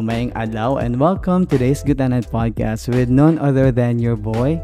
Maying 0.00 0.32
adlaw 0.32 0.80
and 0.80 0.96
welcome 0.96 1.44
to 1.44 1.60
today's 1.60 1.84
Night 1.84 2.24
Podcast 2.32 2.88
with 2.88 3.12
none 3.12 3.36
other 3.36 3.68
than 3.68 4.00
your 4.00 4.16
boy, 4.16 4.56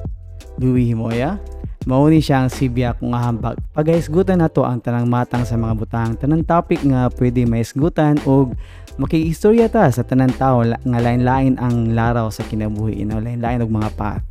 Louis 0.57 0.89
Himoya. 0.89 1.37
Mauni 1.85 2.25
siya 2.25 2.41
ang 2.41 2.51
sibya 2.51 2.97
kung 2.97 3.13
ahambag. 3.13 3.61
Pagahisgutan 3.77 4.41
na 4.41 4.49
to 4.49 4.65
ang 4.65 4.81
tanang 4.81 5.05
matang 5.05 5.45
sa 5.45 5.61
mga 5.61 5.75
butang. 5.77 6.11
Tanang 6.17 6.41
topic 6.41 6.81
nga 6.89 7.13
pwede 7.21 7.45
maisgutan 7.45 8.17
o 8.25 8.49
makiistorya 8.97 9.69
ta 9.69 9.93
sa 9.93 10.01
tanang 10.01 10.33
tao 10.41 10.65
nga 10.65 11.01
lain-lain 11.05 11.61
ang 11.61 11.93
laraw 11.93 12.33
sa 12.33 12.41
kinabuhi. 12.41 13.05
You 13.05 13.13
lain-lain 13.13 13.61
og 13.61 13.69
mga 13.69 13.93
path. 13.93 14.25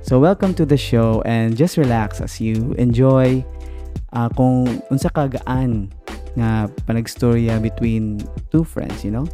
So 0.00 0.16
welcome 0.16 0.56
to 0.56 0.64
the 0.64 0.80
show 0.80 1.20
and 1.28 1.52
just 1.52 1.76
relax 1.76 2.24
as 2.24 2.40
you 2.40 2.72
enjoy 2.80 3.44
uh, 4.16 4.32
kung 4.32 4.80
unsa 4.88 5.12
kagaan 5.12 5.92
nga 6.32 6.72
panagstorya 6.88 7.60
between 7.60 8.24
two 8.48 8.64
friends, 8.64 9.04
you 9.04 9.12
know? 9.12 9.28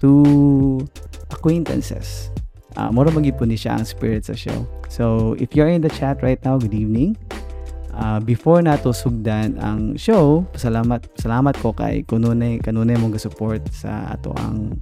Two 0.00 0.80
acquaintances. 1.28 2.32
Uh, 2.74 2.88
mura 2.88 3.12
magipon 3.12 3.52
ni 3.52 3.60
siya 3.60 3.76
ang 3.76 3.84
spirit 3.84 4.24
sa 4.24 4.32
show. 4.32 4.64
So, 4.88 5.36
if 5.36 5.52
you're 5.52 5.68
in 5.68 5.84
the 5.84 5.92
chat 5.92 6.24
right 6.24 6.40
now, 6.40 6.56
good 6.56 6.72
evening. 6.72 7.20
Uh, 7.92 8.16
before 8.22 8.64
nato 8.64 8.96
sugdan 8.96 9.60
ang 9.60 9.98
show, 10.00 10.48
salamat 10.56 11.04
salamat 11.20 11.52
ko 11.60 11.76
kay 11.76 12.06
kununay 12.08 12.62
kanunay 12.62 12.96
mong 12.96 13.18
support 13.20 13.60
sa 13.74 14.16
ato 14.16 14.32
ang 14.40 14.80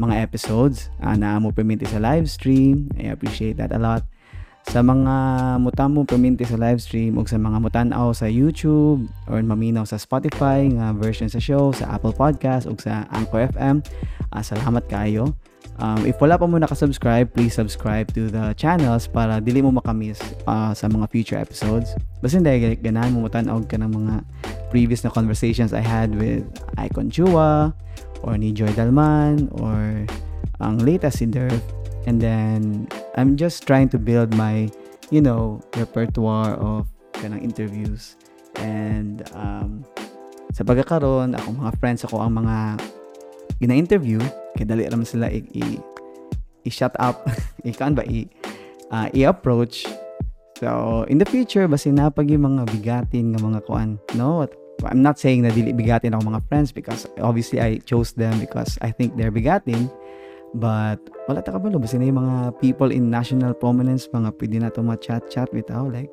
mga 0.00 0.18
episodes. 0.18 0.90
Uh, 0.98 1.14
na 1.14 1.38
mo 1.38 1.54
permit 1.54 1.86
sa 1.86 2.02
live 2.02 2.26
stream. 2.26 2.90
I 2.98 3.14
appreciate 3.14 3.60
that 3.62 3.70
a 3.70 3.78
lot 3.78 4.02
sa 4.66 4.82
mga 4.82 5.14
mutamo 5.62 6.02
perminti 6.02 6.42
sa 6.42 6.58
live 6.58 6.82
stream 6.82 7.16
o 7.16 7.22
sa 7.22 7.38
mga 7.38 7.62
mutanaw 7.62 8.10
sa 8.10 8.26
YouTube 8.26 9.06
or 9.30 9.38
maminaw 9.38 9.86
sa 9.86 9.94
Spotify 9.96 10.66
nga 10.74 10.90
version 10.90 11.30
sa 11.30 11.38
show 11.38 11.70
sa 11.70 11.94
Apple 11.94 12.12
Podcast 12.12 12.66
o 12.66 12.74
sa 12.74 13.06
Anchor 13.14 13.46
FM 13.54 13.80
uh, 14.34 14.42
salamat 14.42 14.84
kayo. 14.90 15.32
Um, 15.76 16.08
if 16.08 16.16
wala 16.24 16.40
pa 16.40 16.48
mo 16.48 16.56
nakasubscribe 16.56 17.36
please 17.36 17.52
subscribe 17.52 18.08
to 18.16 18.32
the 18.32 18.56
channels 18.56 19.04
para 19.04 19.44
dili 19.44 19.60
mo 19.60 19.70
makamiss 19.76 20.18
uh, 20.48 20.72
sa 20.72 20.88
mga 20.88 21.04
future 21.12 21.38
episodes. 21.38 21.92
Basta 22.24 22.40
hindi 22.40 22.80
ganahan 22.80 23.12
mo 23.12 23.28
mutanaw 23.28 23.60
ka 23.68 23.76
ng 23.76 23.92
mga 23.92 24.14
previous 24.72 25.04
na 25.04 25.12
conversations 25.12 25.76
I 25.76 25.84
had 25.84 26.16
with 26.16 26.42
Icon 26.80 27.12
Chua 27.12 27.76
or 28.24 28.34
ni 28.40 28.50
Joy 28.56 28.72
Dalman 28.72 29.52
or 29.60 30.08
ang 30.58 30.80
latest 30.80 31.20
si 31.20 31.28
Derv 31.28 31.60
and 32.06 32.22
then 32.22 32.86
I'm 33.18 33.36
just 33.36 33.66
trying 33.66 33.90
to 33.90 33.98
build 33.98 34.32
my 34.34 34.70
you 35.10 35.20
know 35.20 35.60
repertoire 35.76 36.54
of 36.56 36.86
kanang 37.18 37.42
interviews. 37.42 38.16
And 38.56 39.26
um, 39.36 39.84
sa 40.56 40.64
pagkakaroon 40.64 41.36
ako 41.36 41.48
mga 41.60 41.72
friends 41.76 42.00
ako 42.08 42.24
ang 42.24 42.40
mga 42.40 42.80
gina-interview 43.60 44.20
kaya 44.56 44.66
dali 44.68 44.88
naman 44.88 45.04
sila 45.04 45.28
i, 45.28 45.44
i, 45.52 45.76
i-shut 46.64 46.92
up 46.96 47.28
ikan 47.68 47.92
ba 47.92 48.04
i, 48.08 48.24
uh, 48.88 49.12
i-approach. 49.12 49.84
So 50.56 51.04
in 51.12 51.20
the 51.20 51.28
future 51.28 51.68
basi 51.68 51.92
napag 51.92 52.32
yung 52.32 52.48
mga 52.48 52.72
bigatin 52.72 53.36
nga 53.36 53.40
mga 53.44 53.60
kuan 53.68 54.00
no? 54.16 54.48
I'm 54.84 55.00
not 55.00 55.16
saying 55.16 55.44
na 55.44 55.52
dili 55.52 55.72
bigatin 55.72 56.12
ako 56.12 56.36
mga 56.36 56.44
friends 56.48 56.68
because 56.72 57.08
obviously 57.20 57.60
I 57.60 57.80
chose 57.84 58.12
them 58.12 58.36
because 58.40 58.76
I 58.84 58.92
think 58.92 59.16
they're 59.16 59.32
bigatin 59.32 59.88
But, 60.56 61.12
wala 61.28 61.44
ta 61.44 61.52
kabalo. 61.52 61.76
Basta 61.76 62.00
na 62.00 62.08
yung 62.08 62.16
mga 62.16 62.56
people 62.64 62.88
in 62.88 63.12
national 63.12 63.52
prominence, 63.52 64.08
mga 64.08 64.32
pwede 64.40 64.56
na 64.56 64.72
ito 64.72 64.80
chat-chat 64.80 65.52
without 65.52 65.92
like, 65.92 66.08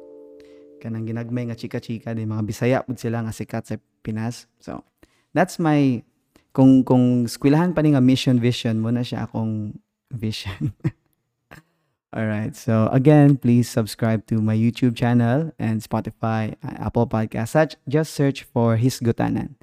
kanang 0.83 1.07
ginagmay 1.07 1.47
nga 1.47 1.55
chika-chika, 1.55 2.11
din 2.11 2.27
mga 2.27 2.43
bisaya 2.43 2.77
pud 2.83 2.99
sila 2.99 3.23
nga 3.23 3.31
sikat 3.31 3.63
sa 3.63 3.79
Pinas. 4.03 4.51
So, 4.59 4.83
that's 5.31 5.63
my, 5.63 6.03
kung, 6.51 6.83
kung 6.83 7.23
skwilahan 7.23 7.71
pa 7.71 7.79
ni 7.79 7.95
nga 7.95 8.03
mission 8.03 8.35
vision, 8.35 8.83
muna 8.83 8.99
siya 8.99 9.31
akong 9.31 9.79
vision. 10.11 10.75
Alright, 12.13 12.53
so 12.53 12.91
again, 12.93 13.39
please 13.39 13.65
subscribe 13.65 14.27
to 14.27 14.37
my 14.37 14.53
YouTube 14.53 14.93
channel 14.93 15.55
and 15.57 15.81
Spotify, 15.81 16.53
uh, 16.61 16.83
Apple 16.83 17.07
Podcast. 17.07 17.79
Just 17.87 18.13
search 18.13 18.43
for 18.43 18.75
His 18.75 18.99
Gutanan. 18.99 19.55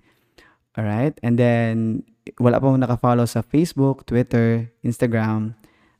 Alright, 0.74 1.20
and 1.22 1.38
then 1.38 2.02
wala 2.38 2.60
pa 2.60 2.66
mo 2.68 2.76
naka-follow 2.76 3.24
sa 3.24 3.42
Facebook, 3.42 4.06
Twitter, 4.06 4.70
Instagram, 4.84 5.54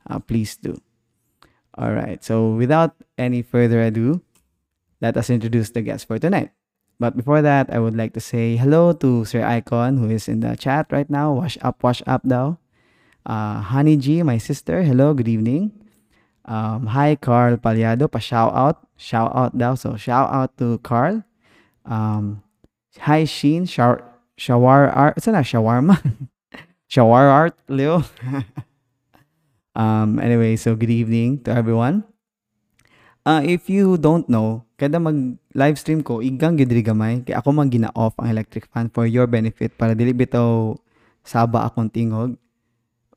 uh, 0.09 0.19
please 0.19 0.57
do. 0.57 0.77
All 1.77 1.93
right. 1.93 2.23
So 2.23 2.51
without 2.53 2.95
any 3.17 3.41
further 3.41 3.81
ado, 3.81 4.21
let 4.99 5.17
us 5.17 5.29
introduce 5.29 5.71
the 5.71 5.81
guest 5.81 6.05
for 6.07 6.19
tonight. 6.19 6.51
But 7.01 7.17
before 7.17 7.41
that, 7.41 7.73
I 7.73 7.79
would 7.79 7.97
like 7.97 8.13
to 8.13 8.21
say 8.21 8.55
hello 8.55 8.93
to 9.01 9.25
Sir 9.25 9.41
Icon 9.41 9.97
who 9.97 10.09
is 10.13 10.29
in 10.29 10.41
the 10.41 10.53
chat 10.53 10.85
right 10.91 11.09
now. 11.09 11.33
Wash 11.33 11.57
up, 11.61 11.81
wash 11.81 12.03
up 12.05 12.21
daw. 12.27 12.61
Uh, 13.25 13.61
Honey 13.61 13.97
G, 13.97 14.21
my 14.21 14.37
sister. 14.37 14.83
Hello, 14.83 15.13
good 15.13 15.27
evening. 15.27 15.73
Um, 16.45 16.87
hi, 16.93 17.15
Carl 17.15 17.57
Paliado. 17.57 18.05
Pa 18.05 18.19
shout 18.19 18.53
out. 18.53 18.85
Shout 18.97 19.33
out 19.33 19.57
daw. 19.57 19.73
So 19.73 19.97
shout 19.97 20.29
out 20.29 20.57
to 20.57 20.77
Carl. 20.85 21.23
Um, 21.85 22.43
hi, 22.99 23.25
Sheen. 23.25 23.65
Shout 23.65 24.10
Shawar 24.41 24.89
art. 24.89 25.21
Saan 25.21 25.37
na? 25.37 25.45
Shawarma? 25.45 26.01
Shawar 26.93 27.29
art, 27.29 27.55
Leo. 27.69 28.01
um, 29.77 30.17
anyway, 30.17 30.57
so 30.57 30.73
good 30.73 30.89
evening 30.89 31.37
to 31.45 31.53
everyone. 31.53 32.01
Uh, 33.21 33.45
if 33.45 33.69
you 33.69 34.01
don't 34.01 34.25
know, 34.25 34.65
kada 34.81 34.97
mag 34.97 35.37
live 35.53 35.77
stream 35.77 36.01
ko, 36.01 36.25
igang 36.25 36.57
gidri 36.57 36.81
gamay. 36.81 37.21
Kaya 37.21 37.37
ako 37.37 37.53
man 37.53 37.69
gina-off 37.69 38.17
ang 38.17 38.33
electric 38.33 38.65
fan 38.73 38.89
for 38.89 39.05
your 39.05 39.29
benefit 39.29 39.77
para 39.77 39.93
dili 39.93 40.09
bitaw 40.09 40.73
saba 41.21 41.69
akong 41.69 41.93
tingog. 41.93 42.33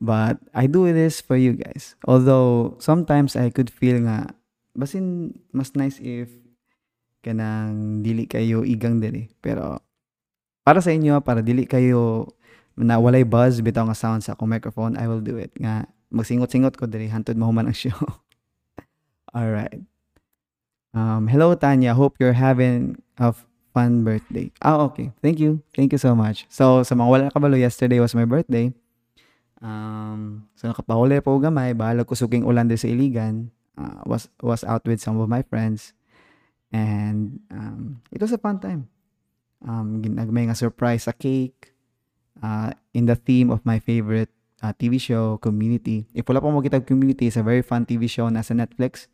But 0.04 0.44
I 0.52 0.68
do 0.68 0.84
this 0.92 1.24
for 1.24 1.40
you 1.40 1.56
guys. 1.56 1.96
Although 2.04 2.76
sometimes 2.84 3.32
I 3.32 3.48
could 3.48 3.72
feel 3.72 3.96
nga 4.04 4.36
basin 4.76 5.40
mas 5.56 5.72
nice 5.72 5.96
if 6.04 6.28
kanang 7.24 8.04
dili 8.04 8.28
kayo 8.28 8.60
igang 8.60 9.00
diri. 9.00 9.32
Pero 9.40 9.80
para 10.64 10.80
sa 10.80 10.90
inyo, 10.90 11.20
para 11.20 11.44
dili 11.44 11.68
kayo 11.68 12.32
na 12.74 12.96
walay 12.98 13.22
buzz 13.22 13.60
bitaw 13.60 13.86
nga 13.86 13.94
sound 13.94 14.24
sa 14.24 14.32
akong 14.34 14.48
microphone, 14.50 14.96
I 14.96 15.06
will 15.06 15.20
do 15.20 15.36
it. 15.36 15.52
Nga 15.60 15.86
magsingot-singot 16.10 16.74
ko 16.80 16.88
diri 16.88 17.12
hantod 17.12 17.36
mahuman 17.36 17.68
ang 17.68 17.76
show. 17.86 17.94
All 19.36 19.52
right. 19.52 19.84
Um, 20.96 21.28
hello 21.28 21.52
Tanya, 21.54 21.92
hope 21.92 22.16
you're 22.18 22.34
having 22.34 22.96
a 23.20 23.36
fun 23.76 24.02
birthday. 24.02 24.48
Ah, 24.64 24.80
okay. 24.88 25.12
Thank 25.20 25.38
you. 25.38 25.60
Thank 25.76 25.92
you 25.92 26.00
so 26.00 26.16
much. 26.16 26.48
So, 26.48 26.80
sa 26.86 26.94
mga 26.96 27.10
wala 27.10 27.24
kabalo, 27.34 27.58
yesterday 27.58 28.00
was 28.00 28.14
my 28.14 28.24
birthday. 28.24 28.72
Um, 29.58 30.46
so 30.54 30.70
nakapahuli 30.70 31.18
po 31.24 31.40
gamay, 31.40 31.74
bahala 31.74 32.06
ko 32.06 32.14
suking 32.14 32.46
ulan 32.46 32.70
sa 32.76 32.88
Iligan. 32.88 33.50
Uh, 33.74 34.06
was 34.06 34.30
was 34.38 34.62
out 34.62 34.86
with 34.86 35.02
some 35.02 35.18
of 35.18 35.26
my 35.26 35.42
friends. 35.42 35.92
And 36.70 37.42
um, 37.50 38.02
it 38.14 38.22
was 38.22 38.30
a 38.30 38.38
fun 38.38 38.62
time 38.62 38.93
um, 39.64 40.00
ginagmay 40.04 40.46
nga 40.48 40.56
surprise 40.56 41.08
sa 41.08 41.14
cake 41.16 41.74
uh, 42.44 42.70
in 42.92 43.08
the 43.08 43.16
theme 43.16 43.50
of 43.50 43.64
my 43.64 43.80
favorite 43.80 44.30
uh, 44.60 44.72
TV 44.76 45.00
show, 45.00 45.40
Community. 45.40 46.08
If 46.12 46.28
wala 46.28 46.40
pa 46.40 46.52
mo 46.52 46.60
kita 46.64 46.84
Community, 46.84 47.28
it's 47.28 47.40
a 47.40 47.44
very 47.44 47.64
fun 47.64 47.88
TV 47.88 48.08
show 48.08 48.28
na 48.28 48.44
sa 48.44 48.54
Netflix. 48.54 49.08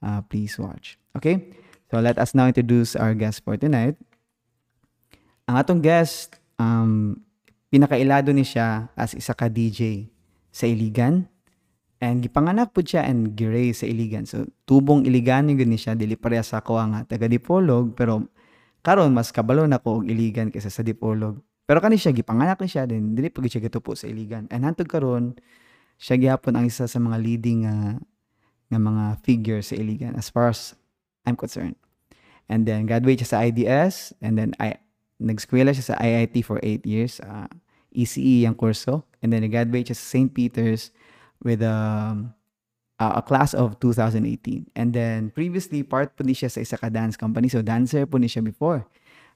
Uh, 0.00 0.24
please 0.26 0.56
watch. 0.56 0.96
Okay? 1.16 1.52
So 1.92 2.00
let 2.00 2.16
us 2.16 2.32
now 2.32 2.48
introduce 2.48 2.96
our 2.96 3.12
guest 3.12 3.44
for 3.44 3.56
tonight. 3.60 3.96
Ang 5.50 5.56
atong 5.58 5.80
guest, 5.82 6.38
um, 6.56 7.18
pinakailado 7.70 8.30
ni 8.30 8.46
siya 8.46 8.90
as 8.94 9.14
isa 9.14 9.34
ka 9.34 9.50
DJ 9.50 10.10
sa 10.50 10.66
Iligan. 10.66 11.26
And 12.00 12.24
gipanganak 12.24 12.72
po 12.72 12.80
siya 12.80 13.04
and 13.04 13.36
giray 13.36 13.76
sa 13.76 13.84
Iligan. 13.84 14.24
So, 14.24 14.48
tubong 14.64 15.04
Iligan 15.04 15.52
ni 15.52 15.76
siya. 15.76 15.92
Dili 15.92 16.16
pareha 16.16 16.40
sa 16.40 16.64
ako 16.64 16.80
ang 16.80 17.04
taga 17.04 17.28
Dipolog. 17.28 17.92
Pero 17.92 18.32
karon 18.80 19.12
mas 19.12 19.32
kabalo 19.32 19.64
na 19.68 19.80
ko 19.80 20.00
og 20.00 20.08
iligan 20.08 20.48
kaysa 20.48 20.72
sa 20.72 20.84
Dipolog. 20.84 21.40
Pero 21.70 21.78
kani 21.78 22.00
siya 22.00 22.10
gipanganak 22.10 22.58
ni 22.58 22.66
siya 22.66 22.88
din 22.88 23.14
dili 23.14 23.30
pag 23.30 23.46
siya 23.46 23.62
gitupo 23.62 23.94
sa 23.94 24.10
iligan. 24.10 24.50
And 24.50 24.66
hantod 24.66 24.90
karon 24.90 25.38
siya 26.00 26.16
gyapon 26.18 26.56
ang 26.58 26.66
isa 26.66 26.88
sa 26.88 26.98
mga 26.98 27.18
leading 27.20 27.68
uh, 27.68 27.94
nga 28.70 28.80
mga 28.80 29.04
figure 29.22 29.60
sa 29.60 29.78
iligan 29.78 30.16
as 30.16 30.32
far 30.32 30.50
as 30.50 30.74
I'm 31.28 31.38
concerned. 31.38 31.76
And 32.50 32.66
then 32.66 32.90
graduate 32.90 33.22
siya 33.22 33.30
sa 33.36 33.38
IDS 33.46 34.18
and 34.18 34.34
then 34.34 34.56
I 34.58 34.82
nag-eskwela 35.20 35.70
siya 35.76 35.94
sa 35.94 35.96
IIT 36.00 36.42
for 36.42 36.58
8 36.64 36.82
years, 36.88 37.20
uh, 37.20 37.46
ECE 37.92 38.48
ang 38.48 38.56
kurso. 38.56 39.04
And 39.20 39.30
then 39.30 39.44
nag-graduate 39.44 39.92
siya 39.92 39.98
sa 40.00 40.06
St. 40.16 40.32
Peter's 40.32 40.90
with 41.44 41.60
um, 41.60 42.32
uh, 43.00 43.16
a 43.16 43.22
class 43.24 43.56
of 43.56 43.80
2018. 43.80 44.68
And 44.76 44.92
then 44.92 45.32
previously 45.32 45.82
part 45.82 46.14
po 46.14 46.22
ni 46.22 46.36
siya 46.36 46.52
sa 46.52 46.60
isa 46.60 46.76
ka 46.76 46.92
dance 46.92 47.16
company. 47.16 47.48
So 47.48 47.64
dancer 47.64 48.04
po 48.04 48.20
ni 48.20 48.28
siya 48.28 48.44
before. 48.44 48.84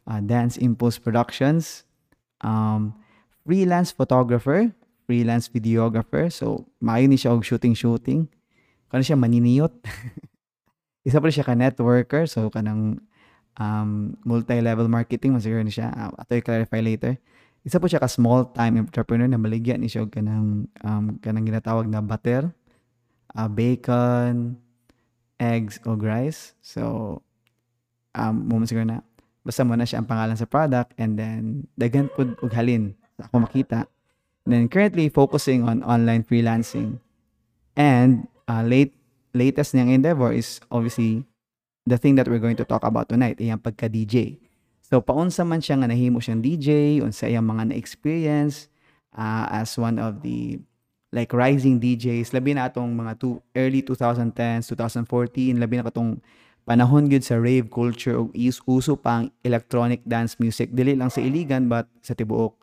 Uh, 0.05 0.21
dance 0.21 0.61
Impulse 0.61 1.01
Productions. 1.01 1.89
Um, 2.45 2.93
freelance 3.49 3.89
photographer, 3.89 4.69
freelance 5.09 5.49
videographer. 5.49 6.29
So 6.29 6.69
maayo 6.85 7.09
ni 7.09 7.17
siya 7.17 7.33
og 7.33 7.43
shooting-shooting. 7.43 8.29
Kano 8.93 9.01
siya 9.01 9.17
maniniyot. 9.17 9.73
isa 11.09 11.19
pa 11.19 11.33
siya 11.33 11.49
ka 11.49 11.57
networker. 11.57 12.29
So 12.29 12.53
kanang 12.53 13.01
um, 13.57 14.15
multi-level 14.29 14.93
marketing. 14.93 15.41
Masiguro 15.41 15.65
ni 15.65 15.73
siya. 15.73 15.89
Uh, 15.89 16.13
ato 16.21 16.37
i-clarify 16.37 16.85
later. 16.85 17.17
isa 17.65 17.81
po 17.81 17.89
siya 17.89 17.97
ka 17.97 18.13
small 18.13 18.53
time 18.53 18.85
entrepreneur 18.85 19.25
na 19.25 19.41
maligya 19.41 19.81
ni 19.81 19.89
siya 19.89 20.05
kanang 20.13 20.69
um, 20.85 21.17
kanang 21.25 21.49
ginatawag 21.49 21.89
na 21.89 22.05
butter, 22.05 22.53
uh, 23.35 23.51
bacon, 23.51 24.59
eggs 25.39 25.83
o 25.85 25.99
rice. 25.99 26.55
So 26.63 27.21
um 28.15 28.47
mo 28.47 28.63
man 28.63 28.71
siguro 28.71 28.87
na 28.87 29.03
basta 29.43 29.67
mo 29.67 29.75
na 29.75 29.85
siya 29.85 30.01
ang 30.01 30.09
pangalan 30.09 30.39
sa 30.39 30.47
product 30.49 30.95
and 30.97 31.19
then 31.19 31.67
daghan 31.75 32.09
pud 32.15 32.39
og 32.41 32.55
halin 32.55 32.95
sa 33.19 33.27
ako 33.27 33.45
makita. 33.45 33.91
then 34.45 34.69
currently 34.69 35.09
focusing 35.09 35.65
on 35.65 35.81
online 35.83 36.21
freelancing. 36.21 37.01
And 37.75 38.29
uh, 38.47 38.63
late 38.63 38.93
latest 39.33 39.73
niyang 39.75 39.91
endeavor 39.91 40.31
is 40.31 40.61
obviously 40.69 41.25
the 41.89 41.97
thing 41.97 42.15
that 42.21 42.29
we're 42.29 42.43
going 42.43 42.61
to 42.61 42.69
talk 42.69 42.85
about 42.85 43.09
tonight, 43.09 43.41
iyang 43.41 43.61
pagka-DJ. 43.61 44.39
So 44.85 45.01
paunsa 45.01 45.43
man 45.49 45.65
siya 45.65 45.81
nga 45.81 45.89
nahimo 45.89 46.21
siyang 46.21 46.45
DJ, 46.45 47.01
unsa 47.01 47.27
iyang 47.27 47.49
mga 47.49 47.73
na-experience 47.73 48.69
uh, 49.17 49.49
as 49.49 49.75
one 49.81 49.97
of 49.97 50.21
the 50.21 50.61
like 51.15 51.31
rising 51.31 51.79
DJs, 51.79 52.35
labi 52.35 52.59
na 52.59 52.67
atong 52.67 52.91
mga 52.91 53.23
two, 53.23 53.39
early 53.55 53.87
2010s, 53.87 54.67
2014, 54.75 55.63
labi 55.63 55.79
na 55.79 55.87
katong 55.87 56.19
panahon 56.67 57.07
gyud 57.07 57.23
sa 57.23 57.39
rave 57.39 57.71
culture 57.71 58.19
ug 58.19 58.35
uso 58.67 58.99
pang 58.99 59.31
electronic 59.47 60.03
dance 60.03 60.35
music. 60.43 60.75
Dili 60.75 60.99
lang 60.99 61.15
sa 61.15 61.23
iligan 61.23 61.71
but 61.71 61.87
sa 62.03 62.19
tibuok 62.19 62.59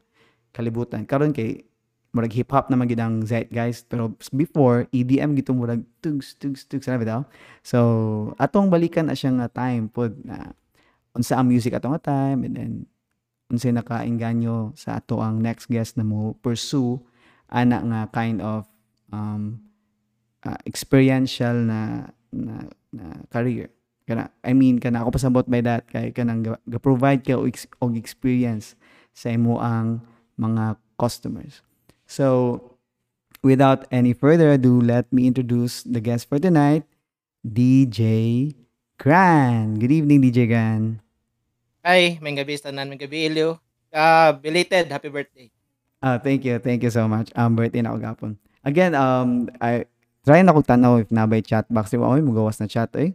kalibutan. 0.52 1.08
Karon 1.08 1.32
kay 1.32 1.64
murag 2.12 2.36
hip 2.36 2.52
hop 2.52 2.68
naman 2.68 2.92
gid 2.92 3.00
ang 3.00 3.24
zeitgeist 3.24 3.88
pero 3.88 4.12
before 4.36 4.84
EDM 4.92 5.32
gito 5.40 5.56
murag 5.56 5.80
tugs 6.04 6.36
tugs 6.36 6.68
tugs 6.68 6.84
na 6.92 7.00
bitaw 7.00 7.24
so 7.64 7.80
atong 8.36 8.68
balikan 8.68 9.08
na 9.08 9.16
siyang 9.16 9.40
time 9.56 9.88
pod 9.88 10.12
na 10.28 10.52
unsa 11.16 11.40
ang 11.40 11.48
music 11.48 11.72
atong 11.72 11.96
time 12.04 12.44
and 12.44 12.54
then 12.60 12.74
unsa 13.48 13.72
nakainganyo 13.72 14.76
sa 14.76 15.00
ato 15.00 15.24
ang 15.24 15.40
next 15.40 15.72
guest 15.72 15.96
na 15.96 16.04
mo 16.04 16.36
pursue 16.44 17.00
ana 17.52 17.78
nga 17.84 18.02
kind 18.16 18.40
of 18.40 18.66
um, 19.12 19.60
uh, 20.48 20.58
experiential 20.66 21.54
na, 21.54 22.10
na 22.32 22.66
na 22.96 23.22
career 23.30 23.70
kana 24.08 24.32
I 24.42 24.56
mean 24.56 24.80
kana 24.80 25.04
ako 25.04 25.20
pasabot 25.20 25.46
by 25.46 25.62
that 25.68 25.86
kay 25.92 26.16
kanang 26.16 26.48
ga-provide 26.66 27.22
ka 27.28 27.36
og, 27.38 27.94
experience 28.00 28.74
sa 29.12 29.30
imo 29.30 29.60
ang 29.60 30.02
mga 30.40 30.80
customers 30.96 31.62
So, 32.12 32.60
without 33.40 33.88
any 33.88 34.12
further 34.12 34.52
ado, 34.52 34.84
let 34.84 35.08
me 35.16 35.32
introduce 35.32 35.80
the 35.88 36.04
guest 36.04 36.28
for 36.28 36.44
tonight, 36.44 36.84
DJ 37.40 38.52
Gran. 39.00 39.80
Good 39.80 39.96
evening, 39.96 40.20
DJ 40.20 40.44
Gran. 40.52 41.00
Hi, 41.88 42.20
may 42.20 42.36
gabi 42.36 42.60
sa 42.60 42.68
tanan, 42.68 42.92
may 42.92 43.00
gabi 43.00 43.32
Ilyo. 43.32 43.64
Uh, 43.96 44.36
belated, 44.44 44.92
happy 44.92 45.08
birthday. 45.08 45.48
Ah, 46.02 46.18
thank 46.18 46.42
you, 46.42 46.58
thank 46.58 46.82
you 46.82 46.90
so 46.90 47.06
much. 47.06 47.30
Um, 47.38 47.54
birthday 47.54 47.86
ako 47.86 48.02
gapon. 48.02 48.32
Again, 48.66 48.98
um, 48.98 49.54
I 49.62 49.86
try 50.26 50.42
na 50.42 50.54
ko 50.54 50.66
tanaw 50.66 50.98
if 50.98 51.14
na 51.14 51.30
by 51.30 51.46
chat 51.46 51.70
box. 51.70 51.94
Diba, 51.94 52.10
oy, 52.10 52.26
magawas 52.26 52.58
na 52.58 52.66
chat 52.66 52.90
eh. 52.98 53.14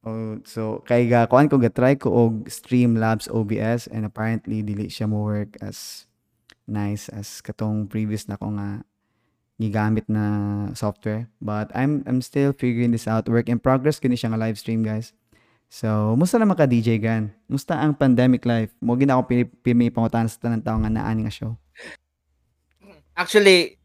Oh, 0.00 0.40
so 0.48 0.80
kay 0.88 1.04
ga 1.12 1.28
kuan 1.28 1.52
ko 1.52 1.60
ga 1.60 1.68
try 1.68 1.92
ko 1.92 2.08
og 2.08 2.48
Streamlabs 2.48 3.28
OBS 3.28 3.92
and 3.92 4.08
apparently 4.08 4.64
dili 4.64 4.88
siya 4.88 5.04
mo 5.04 5.20
work 5.28 5.60
as 5.60 6.08
nice 6.64 7.12
as 7.12 7.44
katong 7.44 7.84
previous 7.84 8.24
na 8.24 8.40
ko 8.40 8.48
nga 8.56 8.80
gigamit 9.60 10.08
na 10.08 10.24
software. 10.72 11.28
But 11.44 11.68
I'm 11.76 12.00
I'm 12.08 12.24
still 12.24 12.56
figuring 12.56 12.96
this 12.96 13.04
out. 13.04 13.28
Work 13.28 13.52
in 13.52 13.60
progress 13.60 14.00
kini 14.00 14.16
siya 14.16 14.32
nga 14.32 14.40
live 14.40 14.56
stream, 14.56 14.80
guys. 14.80 15.12
So, 15.70 16.18
musta 16.18 16.34
naman 16.34 16.58
ka 16.58 16.66
DJ 16.66 16.98
Gan? 16.98 17.30
Musta 17.46 17.78
ang 17.78 17.94
pandemic 17.94 18.42
life? 18.42 18.74
Mo 18.82 18.98
gina 18.98 19.14
ako 19.14 19.30
pimi 19.62 19.86
pangutan 19.86 20.26
sa 20.26 20.42
tanang 20.42 20.66
tao 20.66 20.74
nga 20.82 20.90
naani 20.90 21.22
nga 21.22 21.30
show. 21.30 21.54
Actually, 23.14 23.78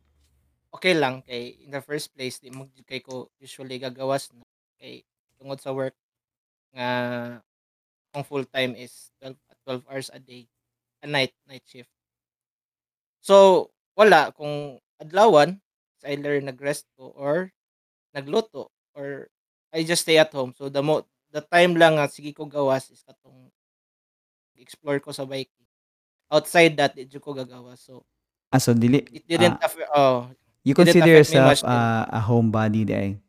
okay 0.73 0.97
lang 0.97 1.21
kay 1.21 1.61
in 1.61 1.69
the 1.69 1.79
first 1.85 2.09
place 2.17 2.41
di 2.41 2.49
mo 2.49 2.65
kay 2.89 3.05
ko 3.05 3.29
usually 3.37 3.77
gagawas 3.77 4.33
na 4.33 4.41
kay 4.81 5.05
tungod 5.37 5.61
sa 5.61 5.71
work 5.77 5.93
nga 6.73 6.89
kung 8.09 8.25
full 8.25 8.45
time 8.49 8.73
is 8.73 9.13
12 9.21 9.37
12 9.85 9.89
hours 9.91 10.09
a 10.09 10.19
day 10.19 10.49
a 11.03 11.07
night 11.07 11.31
night 11.47 11.63
shift 11.63 11.91
So, 13.25 13.69
wala 13.97 14.29
kung 14.37 14.77
adlawan 15.01 15.57
either 16.05 16.37
nag-rest 16.37 16.85
ko 16.93 17.09
or 17.17 17.49
nagluto 18.13 18.69
or 18.93 19.25
I 19.73 19.81
just 19.81 20.05
stay 20.05 20.21
at 20.21 20.29
home. 20.29 20.53
So 20.53 20.69
the 20.69 20.85
mo 20.85 21.01
the 21.35 21.43
time 21.43 21.75
lang 21.75 21.99
nga 21.99 22.07
sige 22.07 22.31
ko 22.31 22.47
gawas 22.47 22.87
is 22.87 23.03
katong 23.03 23.51
explore 24.55 25.03
ko 25.03 25.11
sa 25.11 25.27
bike. 25.27 25.51
Outside 26.31 26.73
that, 26.79 26.95
di 26.95 27.05
ko 27.19 27.35
gagawa. 27.35 27.75
So 27.75 28.07
Ah, 28.55 28.61
so 28.63 28.71
dili 28.71 29.03
it 29.11 29.27
didn't 29.27 29.59
ah, 29.59 29.67
affect 29.67 29.89
oh, 29.91 30.31
you 30.63 30.71
consider 30.71 31.11
yourself 31.11 31.59
uh, 31.67 32.07
a 32.07 32.23
homebody 32.23 32.87
day. 32.87 33.19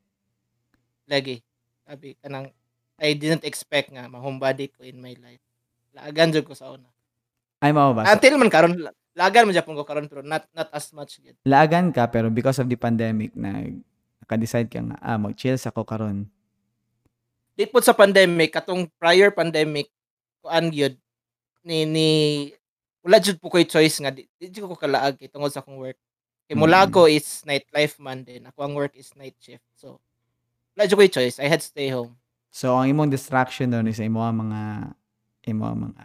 Lagi. 1.11 1.43
Sabi 1.83 2.15
kanang 2.23 2.55
I 2.97 3.19
didn't 3.19 3.43
expect 3.43 3.91
nga 3.91 4.07
ma-homebody 4.07 4.71
ko 4.71 4.87
in 4.87 5.03
my 5.03 5.19
life. 5.19 5.43
Laagan 5.99 6.31
jud 6.31 6.47
ko 6.47 6.55
sa 6.55 6.71
una. 6.71 6.87
Ay 7.59 7.75
mao 7.75 7.91
ba? 7.91 8.07
Until 8.07 8.39
man 8.39 8.55
karon 8.55 8.79
lagan 9.19 9.51
man 9.51 9.57
Japon 9.59 9.75
ko 9.75 9.83
karon 9.83 10.07
pero 10.07 10.23
not 10.23 10.47
not 10.55 10.71
as 10.71 10.95
much 10.95 11.19
yet. 11.27 11.35
laagan 11.43 11.91
ka 11.91 12.07
pero 12.07 12.31
because 12.31 12.63
of 12.63 12.71
the 12.71 12.79
pandemic 12.79 13.35
na 13.35 13.67
naka-decide 14.23 14.71
ka 14.71 14.79
nga 14.79 14.97
ah 15.03 15.19
mag-chill 15.19 15.59
sa 15.59 15.75
ko 15.75 15.83
karon. 15.83 16.31
Di 17.57 17.65
po 17.65 17.81
sa 17.81 17.97
pandemic 17.97 18.53
katong 18.53 18.85
prior 19.01 19.33
pandemic 19.33 19.89
kuan 20.45 20.69
gyud 20.69 20.95
ni 21.65 21.89
ni 21.89 22.09
wala 23.01 23.17
jud 23.17 23.41
po 23.41 23.49
ko'y 23.49 23.65
choice 23.65 23.97
nga 23.99 24.13
di, 24.13 24.29
di 24.37 24.61
ko 24.61 24.77
kalaag 24.77 25.17
kay 25.17 25.33
tungod 25.33 25.49
sa 25.51 25.65
akong 25.65 25.81
work. 25.81 25.97
Kay 26.47 26.55
mula 26.55 26.85
Mm. 26.87 26.93
ko 26.93 27.09
is 27.09 27.43
nightlife 27.49 27.97
man 27.99 28.23
din. 28.23 28.45
Ako 28.47 28.61
ang 28.61 28.75
work 28.77 28.93
is 28.95 29.11
night 29.17 29.35
shift. 29.41 29.65
So 29.75 29.99
wala 30.77 30.85
jud 30.85 31.01
ko'y 31.01 31.11
choice. 31.11 31.41
I 31.41 31.49
had 31.49 31.65
to 31.65 31.67
stay 31.67 31.89
home. 31.89 32.15
So 32.53 32.77
ang 32.77 32.93
imong 32.93 33.09
distraction 33.09 33.73
doon 33.73 33.89
is 33.89 33.99
imo 33.99 34.21
ang 34.21 34.47
mga 34.47 34.63
imo 35.49 35.65
ang 35.65 35.79
mga 35.91 36.05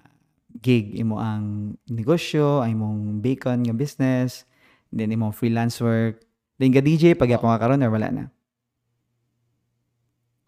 gig, 0.64 0.96
imo 0.96 1.20
ang 1.20 1.76
negosyo, 1.92 2.64
ang 2.64 2.80
imong 2.80 3.00
bacon 3.20 3.64
nga 3.64 3.76
business, 3.76 4.48
then 4.92 5.12
imong 5.12 5.36
freelance 5.36 5.80
work. 5.84 6.24
Then 6.60 6.72
ga 6.72 6.80
DJ 6.80 7.16
pag 7.16 7.28
yapon 7.32 7.52
ka 7.56 7.60
karon 7.60 7.84
or 7.84 7.92
wala 7.92 8.08
na. 8.12 8.24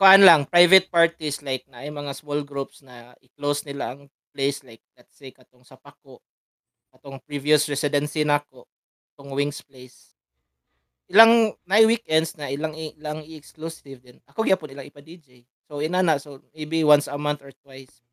Kuan 0.03 0.19
lang 0.19 0.43
private 0.43 0.91
parties 0.91 1.39
like 1.39 1.63
na 1.71 1.79
ay 1.79 1.87
mga 1.87 2.11
small 2.11 2.43
groups 2.43 2.83
na 2.83 3.15
i-close 3.23 3.63
nila 3.63 3.95
ang 3.95 4.11
place 4.35 4.59
like 4.67 4.83
let's 4.99 5.15
say 5.15 5.31
katong 5.31 5.63
sa 5.63 5.79
Paco 5.79 6.19
katong 6.91 7.23
previous 7.23 7.71
residency 7.71 8.27
nako 8.27 8.67
tong 9.15 9.31
Wings 9.31 9.63
place. 9.63 10.11
Ilang 11.07 11.55
na 11.63 11.79
weekends 11.87 12.35
na 12.35 12.51
ilang 12.51 12.75
ilang 12.75 13.23
i-exclusive 13.23 14.03
din. 14.03 14.19
Ako 14.27 14.43
gyapon 14.43 14.75
ilang 14.75 14.91
ipa 14.91 14.99
DJ 14.99 15.47
so 15.71 15.79
inana 15.79 16.19
so 16.19 16.43
maybe 16.51 16.83
once 16.83 17.07
a 17.07 17.15
month 17.15 17.39
or 17.39 17.55
twice. 17.63 18.03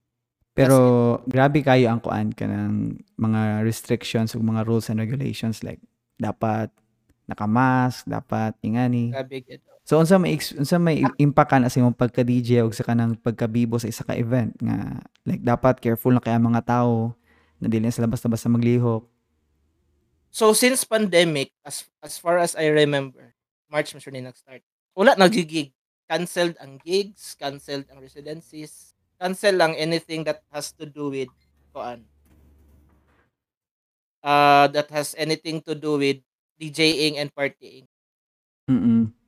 Pero 0.55 1.19
grabe 1.27 1.59
kayo 1.59 1.91
ang 1.91 1.99
kuan 1.99 2.31
ka 2.31 2.47
ng 2.47 3.03
mga 3.19 3.67
restrictions 3.67 4.39
ug 4.39 4.47
mga 4.47 4.63
rules 4.63 4.95
and 4.95 5.03
regulations 5.03 5.67
like 5.67 5.83
dapat 6.23 6.71
naka-mask, 7.27 8.07
dapat 8.07 8.55
ingani. 8.63 9.11
grabe 9.11 9.43
gid 9.43 9.59
So 9.91 9.99
unsa 9.99 10.23
may 10.23 10.39
unsa 10.39 10.79
may 10.79 11.03
i- 11.03 11.19
impact 11.19 11.51
kan 11.51 11.67
sa 11.67 11.83
imong 11.83 11.99
pagka 11.99 12.23
DJ 12.23 12.63
ug 12.63 12.71
sa 12.71 12.87
kanang 12.87 13.19
pagkabibo 13.19 13.75
sa 13.75 13.91
isa 13.91 14.07
ka 14.07 14.15
event 14.15 14.55
nga 14.63 15.03
like 15.27 15.43
dapat 15.43 15.83
careful 15.83 16.15
na 16.15 16.23
kay 16.23 16.31
ang 16.31 16.47
mga 16.47 16.63
tao 16.63 17.19
na 17.59 17.67
dili 17.67 17.83
na 17.83 17.91
sila 17.91 18.07
basta-basta 18.07 18.47
maglihok. 18.47 19.03
so 20.31 20.55
since 20.55 20.87
pandemic 20.87 21.51
as 21.67 21.91
as 22.07 22.23
far 22.23 22.39
as 22.39 22.55
I 22.55 22.71
remember 22.71 23.35
March 23.67 23.91
siya 23.91 24.15
ni 24.15 24.23
nag-start. 24.23 24.63
Wala 24.95 25.19
nagigig 25.19 25.75
canceled 26.07 26.55
ang 26.63 26.79
gigs 26.79 27.35
canceled 27.35 27.91
ang 27.91 27.99
residencies 27.99 28.95
cancel 29.19 29.59
lang 29.59 29.75
anything 29.75 30.23
that 30.23 30.47
has 30.55 30.71
to 30.71 30.87
do 30.87 31.11
with 31.11 31.35
kuan 31.75 32.07
uh 34.23 34.71
that 34.71 34.87
has 34.95 35.19
anything 35.19 35.59
to 35.59 35.75
do 35.75 35.99
with 35.99 36.23
DJing 36.63 37.19
and 37.19 37.35
partying. 37.35 37.91
Mm. 38.71 39.11
So, 39.11 39.20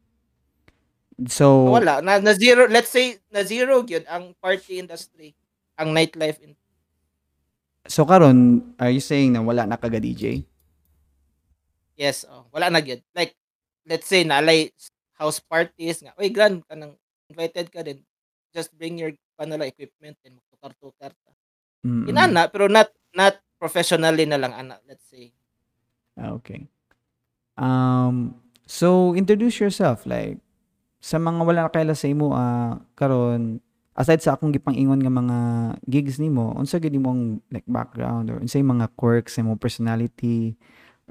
So 1.29 1.71
wala 1.71 2.01
na, 2.03 2.19
na 2.19 2.33
zero 2.35 2.67
let's 2.67 2.91
say 2.91 3.21
na 3.31 3.45
zero 3.47 3.83
gyud 3.85 4.07
ang 4.09 4.35
party 4.41 4.81
industry 4.81 5.37
ang 5.79 5.93
nightlife 5.95 6.39
in, 6.43 6.53
so 7.89 8.05
karon 8.07 8.63
are 8.79 8.91
you 8.91 9.01
saying 9.03 9.33
na 9.35 9.43
wala 9.43 9.67
na 9.67 9.77
kaga 9.77 9.99
DJ? 10.01 10.43
yes 11.95 12.25
oh, 12.27 12.49
wala 12.51 12.73
na 12.73 12.81
gyud 12.81 13.05
like 13.15 13.37
let's 13.87 14.09
say 14.09 14.25
nalay 14.25 14.73
house 15.21 15.39
parties 15.39 16.01
nga 16.03 16.17
oy 16.19 16.33
grand 16.33 16.65
kanang 16.67 16.97
invited 17.29 17.69
ka 17.69 17.85
din 17.85 18.01
just 18.51 18.73
bring 18.77 18.97
your 18.99 19.13
panala 19.37 19.69
equipment 19.69 20.17
and 20.25 20.37
magtukar-tukar 20.41 21.13
ta 21.13 21.31
Mm. 21.83 22.15
inana 22.15 22.47
pero 22.47 22.71
not 22.71 22.95
not 23.11 23.43
professionally 23.59 24.23
na 24.23 24.39
lang 24.39 24.55
ana 24.55 24.79
let's 24.87 25.03
say 25.11 25.35
Ah, 26.15 26.31
Okay. 26.39 26.71
Um 27.59 28.39
so 28.71 29.19
introduce 29.19 29.59
yourself 29.59 30.07
like 30.07 30.39
sa 31.03 31.19
mga 31.19 31.43
wala 31.43 31.67
kaila 31.67 31.99
sa 31.99 32.07
imo 32.07 32.31
ah 32.31 32.79
karon 32.95 33.59
aside 33.93 34.23
sa 34.25 34.39
akong 34.39 34.55
gipang-ingon 34.55 35.03
nga 35.05 35.13
mga 35.13 35.39
gigs 35.85 36.17
nimo, 36.17 36.57
unsa 36.57 36.81
gyud 36.81 36.97
imong 36.97 37.45
like 37.53 37.67
background 37.69 38.33
or 38.33 38.41
unsay 38.41 38.65
mga 38.65 38.89
quirks 38.97 39.37
sa 39.37 39.45
imong 39.45 39.61
personality 39.61 40.57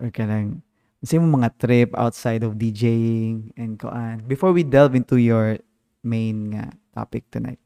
or 0.01 0.09
kanang 0.09 0.63
unsay 1.03 1.21
imong 1.21 1.43
mga 1.43 1.51
trip 1.61 1.89
outside 1.93 2.41
of 2.41 2.57
DJing 2.57 3.53
and 3.53 3.77
koan 3.77 4.25
before 4.25 4.49
we 4.49 4.65
delve 4.65 4.97
into 4.97 5.21
your 5.21 5.61
main 6.01 6.55
nga 6.57 6.73
topic 6.95 7.29
tonight. 7.29 7.61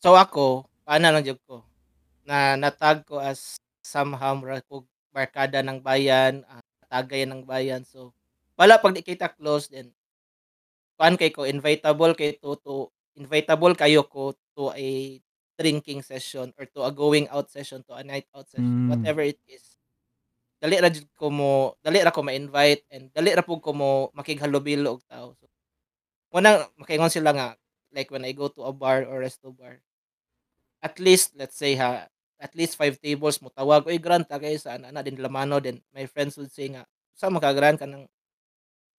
So 0.00 0.16
ako, 0.16 0.64
paana 0.86 1.12
lang 1.12 1.26
jud 1.26 1.40
ko 1.44 1.60
na 2.24 2.56
natag 2.56 3.04
ko 3.04 3.20
as 3.20 3.60
somehow 3.84 4.38
ko 4.70 4.88
barkada 5.12 5.60
ng 5.60 5.80
bayan, 5.80 6.44
ah, 6.48 6.64
tagay 6.88 7.28
ng 7.28 7.44
bayan. 7.44 7.84
So 7.84 8.16
wala 8.56 8.80
pag 8.80 8.96
di 8.96 9.04
kita 9.04 9.28
close 9.36 9.68
then 9.68 9.92
kuan 10.98 11.16
kay 11.20 11.30
ko 11.32 11.44
invitable 11.48 12.12
kay 12.16 12.36
to 12.40 12.56
to 12.64 12.88
invitable 13.16 13.72
kayo 13.76 14.04
ko 14.08 14.32
to 14.56 14.72
a 14.76 15.20
drinking 15.60 16.00
session 16.04 16.52
or 16.60 16.64
to 16.68 16.84
a 16.84 16.92
going 16.92 17.28
out 17.32 17.48
session, 17.52 17.80
to 17.88 17.94
a 17.96 18.04
night 18.04 18.28
out 18.36 18.44
session, 18.48 18.68
Mm. 18.84 18.88
whatever 18.92 19.24
it 19.24 19.40
is. 19.48 19.76
Dali 20.62 20.80
ra 20.80 20.88
jud 20.92 21.04
ko 21.16 21.28
mo 21.32 21.76
dali 21.84 22.00
ra 22.00 22.12
ko 22.14 22.24
ma-invite 22.24 22.84
and 22.92 23.12
dali 23.12 23.32
ra 23.36 23.44
pud 23.44 23.60
ko 23.64 23.72
mo 23.76 24.08
makighalubilo 24.16 24.96
og 24.98 25.02
tao. 25.08 25.36
So, 25.36 25.46
unang 26.34 26.68
makaingon 26.80 27.12
sila 27.12 27.32
nga 27.36 27.48
like 27.94 28.10
when 28.12 28.24
I 28.28 28.32
go 28.36 28.48
to 28.52 28.64
a 28.68 28.72
bar 28.74 29.04
or 29.08 29.20
resto 29.24 29.52
bar, 29.56 29.80
at 30.84 30.96
least 31.00 31.34
let's 31.36 31.56
say 31.58 31.76
ha, 31.76 32.06
at 32.40 32.52
least 32.56 32.76
five 32.80 33.00
tables 33.00 33.40
mo 33.44 33.48
tawag, 33.52 33.84
"Uy 33.88 33.98
grant 34.00 34.28
ta 34.28 34.38
kayo 34.40 34.56
sa 34.60 34.76
ana 34.80 35.00
din 35.04 35.18
lamano." 35.20 35.60
Then 35.62 35.80
my 35.96 36.06
friends 36.08 36.36
would 36.40 36.52
say 36.52 36.68
nga, 36.72 36.84
"Sa 37.16 37.28
man 37.32 37.40
ka 37.44 37.52
kanang 37.56 38.08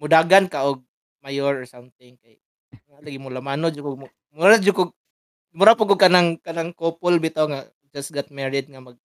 mudagan 0.01 0.47
ka 0.51 0.65
og 0.69 0.83
mayor 1.23 1.63
or 1.63 1.67
something 1.67 2.15
kay 2.21 2.37
lagi 3.03 3.19
mo 3.19 3.29
lamano 3.29 3.67
jud 3.69 3.83
ko 3.83 3.95
mo 3.95 4.07
mura 4.33 4.57
jud 4.57 4.73
ko 4.73 4.83
mura 5.53 5.73
ko 5.77 5.85
kanang 5.97 6.37
kanang 6.41 6.71
couple 6.75 7.17
bitaw 7.19 7.45
nga 7.49 7.67
just 7.93 8.11
got 8.13 8.27
married 8.29 8.67
nga 8.69 8.81
mag 8.83 8.97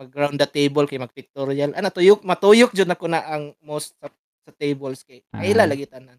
mag 0.00 0.10
round 0.16 0.40
the 0.40 0.48
table 0.48 0.88
kay 0.88 0.96
mag 0.96 1.12
pictorial. 1.12 1.76
Ana 1.76 1.92
tuyok 1.92 2.24
matuyok 2.24 2.72
jud 2.72 2.88
nako 2.88 3.04
na 3.04 3.20
ang 3.20 3.52
most 3.60 3.92
sa, 4.00 4.08
sa 4.48 4.52
tables 4.56 5.04
kay 5.04 5.20
kaila 5.28 5.68
Ah. 5.68 5.70
lagi 5.70 5.84
tanan. 5.84 6.16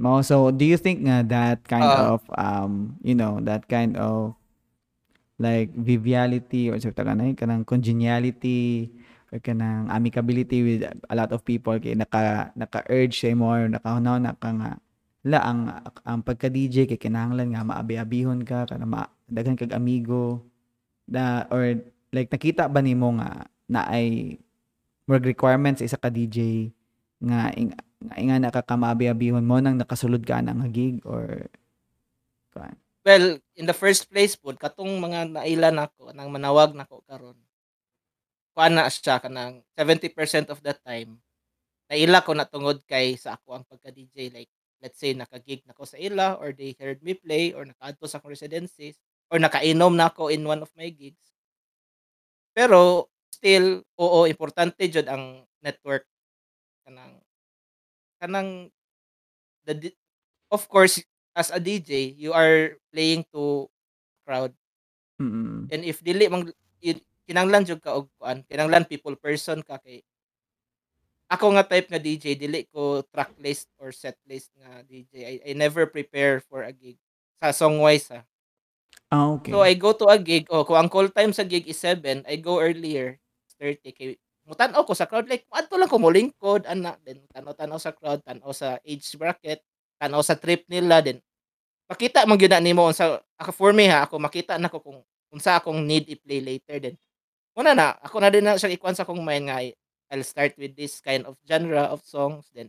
Mo 0.00 0.24
so 0.24 0.48
do 0.48 0.64
you 0.64 0.80
think 0.80 1.04
nga 1.04 1.20
that 1.20 1.60
kind 1.68 1.84
Oo. 1.84 2.16
of 2.16 2.20
um 2.40 2.96
you 3.04 3.12
know 3.12 3.36
that 3.44 3.68
kind 3.68 4.00
of 4.00 4.32
like 5.36 5.68
viviality 5.76 6.72
or 6.72 6.80
sa 6.80 6.94
kanang 6.96 7.36
kanang 7.36 7.68
congeniality 7.68 8.88
kanang 9.40 9.88
amicability 9.88 10.60
with 10.60 10.80
a 10.84 11.14
lot 11.16 11.32
of 11.32 11.40
people 11.40 11.72
kay 11.80 11.96
naka 11.96 12.52
naka-urge 12.52 13.16
sa 13.16 13.32
imo 13.32 13.48
or 13.48 13.64
nakahunaw 13.64 14.20
na 14.20 14.36
ka 14.36 14.52
nga 14.52 14.76
la 15.24 15.38
ang 15.40 15.60
ang 16.04 16.20
pagka 16.20 16.52
DJ 16.52 16.84
kay 16.84 17.00
kinahanglan 17.00 17.54
nga 17.54 17.64
maabi-abihon 17.64 18.44
ka 18.44 18.68
kana 18.68 18.84
ma, 18.84 19.08
daghan 19.30 19.56
kag 19.56 19.72
amigo 19.72 20.44
da 21.08 21.48
or 21.48 21.80
like 22.12 22.28
nakita 22.28 22.68
ba 22.68 22.84
nimo 22.84 23.16
nga 23.16 23.48
na 23.70 23.88
ay 23.88 24.36
more 25.08 25.22
requirements 25.22 25.80
sa 25.80 25.88
isa 25.88 25.96
ka 25.96 26.12
DJ 26.12 26.68
nga 27.22 27.48
nga 28.02 28.14
inga 28.18 28.36
na 28.36 28.52
ka 28.52 28.60
kamaabi-abihon 28.60 29.46
mo 29.46 29.56
nang 29.62 29.78
nakasulod 29.78 30.20
ka 30.26 30.42
na 30.44 30.52
nga 30.52 30.68
gig 30.68 31.00
or 31.08 31.48
kuan 32.52 32.76
Well, 33.02 33.42
in 33.58 33.66
the 33.66 33.74
first 33.74 34.06
place 34.06 34.38
po, 34.38 34.54
katong 34.54 35.02
mga 35.02 35.34
naila 35.34 35.74
nako 35.74 36.14
nang 36.14 36.30
manawag 36.30 36.70
nako 36.70 37.02
karon. 37.02 37.34
Kuan 38.52 38.76
na 38.76 38.88
siya 38.92 39.16
kanang 39.16 39.64
70% 39.72 40.52
of 40.52 40.60
the 40.60 40.76
time. 40.84 41.16
Naila 41.88 42.20
ko 42.24 42.36
na 42.36 42.44
tungod 42.48 42.84
kay 42.84 43.16
sa 43.16 43.36
ako 43.36 43.56
ang 43.56 43.64
pagka 43.64 43.88
DJ 43.92 44.32
like 44.32 44.52
let's 44.84 45.00
say 45.00 45.16
nakagig 45.16 45.64
nako 45.64 45.88
sa 45.88 45.96
ila 45.96 46.36
or 46.36 46.52
they 46.52 46.76
heard 46.76 47.00
me 47.00 47.16
play 47.16 47.56
or 47.56 47.64
nakaadto 47.64 48.04
sa 48.04 48.20
akong 48.20 48.34
residencies 48.34 49.00
or 49.32 49.40
nakainom 49.40 49.96
na 49.96 50.12
ako 50.12 50.28
in 50.28 50.44
one 50.44 50.60
of 50.60 50.72
my 50.76 50.88
gigs. 50.92 51.32
Pero 52.56 53.08
still 53.32 53.80
oo 53.96 54.28
importante 54.28 54.84
jud 54.86 55.08
ang 55.08 55.42
network 55.64 56.04
kanang 56.84 57.16
kanang 58.20 58.68
the 59.64 59.90
of 60.52 60.68
course 60.68 61.00
as 61.34 61.48
a 61.50 61.58
DJ 61.58 62.12
you 62.14 62.36
are 62.36 62.76
playing 62.92 63.24
to 63.32 63.66
crowd 64.28 64.52
mm 65.18 65.66
and 65.72 65.82
if 65.88 66.04
dili 66.04 66.28
mang 66.28 66.46
kinanglan 67.28 67.66
jud 67.66 67.78
ka 67.78 67.94
og 67.94 68.10
kuan 68.18 68.42
kinanglan 68.46 68.86
people 68.86 69.14
person 69.14 69.62
ka 69.62 69.78
kay 69.82 70.02
ako 71.32 71.56
nga 71.56 71.64
type 71.64 71.88
nga 71.88 72.02
DJ 72.02 72.36
dili 72.36 72.68
ko 72.68 73.00
track 73.08 73.32
list 73.40 73.72
or 73.80 73.88
set 73.88 74.20
list 74.28 74.52
nga 74.60 74.84
DJ 74.84 75.12
I, 75.24 75.34
I 75.48 75.52
never 75.56 75.88
prepare 75.88 76.44
for 76.44 76.60
a 76.66 76.72
gig 76.74 77.00
sa 77.40 77.54
song 77.56 77.80
wise 77.80 78.12
ha 78.12 78.20
ah 79.12 79.36
okay. 79.36 79.52
So 79.52 79.64
I 79.64 79.72
go 79.78 79.96
to 79.96 80.12
a 80.12 80.20
gig 80.20 80.50
oh 80.52 80.66
kung 80.68 80.76
ang 80.76 80.92
call 80.92 81.08
time 81.08 81.32
sa 81.32 81.46
gig 81.46 81.64
is 81.64 81.80
7 81.80 82.28
I 82.28 82.36
go 82.36 82.60
earlier 82.60 83.16
30 83.56 83.94
kay 83.94 84.18
mutan-aw 84.42 84.82
ko 84.82 84.92
sa 84.92 85.06
crowd 85.06 85.30
like 85.30 85.46
adto 85.54 85.78
lang 85.78 85.86
ko 85.86 86.02
mo 86.02 86.10
lingkod 86.10 86.66
ana 86.66 86.98
then 87.06 87.22
tanaw-tanaw 87.30 87.78
sa 87.78 87.94
crowd 87.94 88.18
tanaw 88.26 88.50
sa 88.50 88.82
age 88.82 89.06
bracket 89.14 89.62
tanaw 90.02 90.18
sa 90.18 90.34
trip 90.34 90.66
nila 90.66 90.98
then 90.98 91.22
makita 91.86 92.26
man 92.26 92.34
gyud 92.34 92.50
na 92.50 92.58
nimo 92.58 92.82
unsa 92.90 93.22
ako 93.38 93.50
for 93.54 93.70
me 93.70 93.86
ha 93.86 94.02
ako 94.02 94.18
makita 94.18 94.58
na 94.58 94.66
ko 94.66 94.82
kung 94.82 94.98
unsa 95.30 95.62
akong 95.62 95.78
need 95.86 96.10
i-play 96.10 96.42
later 96.42 96.82
then 96.82 96.98
una 97.56 97.76
na 97.76 97.96
ako 98.00 98.16
na 98.20 98.32
din 98.32 98.44
na 98.44 98.56
siya 98.56 98.72
ikuan 98.72 98.96
sa 98.96 99.04
akong 99.04 99.20
mind 99.20 99.48
nga 99.48 99.60
I'll 100.12 100.26
start 100.28 100.56
with 100.60 100.76
this 100.76 101.00
kind 101.00 101.24
of 101.24 101.40
genre 101.48 101.88
of 101.88 102.04
songs 102.04 102.48
then 102.52 102.68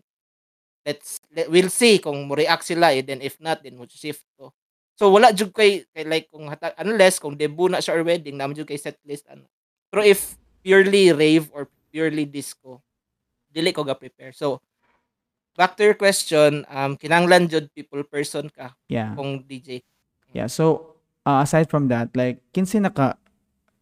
let's 0.87 1.19
let, 1.31 1.51
we'll 1.51 1.71
see 1.71 1.99
kung 1.99 2.27
mo 2.27 2.35
react 2.35 2.63
sila 2.67 2.91
eh, 2.95 3.03
then 3.03 3.19
if 3.23 3.39
not 3.39 3.63
then 3.63 3.75
mo 3.79 3.87
shift 3.87 4.23
ko. 4.39 4.51
So 4.93 5.09
wala 5.09 5.33
jud 5.33 5.51
kay, 5.51 5.83
kay 5.89 6.05
like 6.05 6.29
kung 6.29 6.47
hata, 6.47 6.75
unless 6.77 7.17
kung 7.17 7.33
debut 7.33 7.71
na 7.71 7.81
siya 7.81 7.97
or 7.97 8.03
wedding 8.05 8.37
naman 8.37 8.55
jud 8.55 8.67
kay 8.69 8.77
set 8.77 8.99
list 9.07 9.25
ano. 9.31 9.47
Pero 9.89 10.05
if 10.05 10.37
purely 10.63 11.11
rave 11.11 11.51
or 11.51 11.67
purely 11.91 12.25
disco 12.25 12.79
dili 13.53 13.69
ko 13.69 13.85
ga 13.85 13.93
prepare 13.93 14.33
so 14.33 14.57
back 15.53 15.77
to 15.77 15.85
your 15.85 15.93
question 15.93 16.65
um 16.73 16.97
kinanglan 16.97 17.45
jud 17.45 17.69
people 17.77 18.01
person 18.01 18.49
ka 18.49 18.73
yeah. 18.89 19.13
kung 19.13 19.45
DJ 19.45 19.85
yeah 20.33 20.49
so 20.49 20.97
uh, 21.29 21.45
aside 21.45 21.69
from 21.69 21.85
that 21.93 22.09
like 22.17 22.41
kinsa 22.49 22.81
naka 22.81 23.13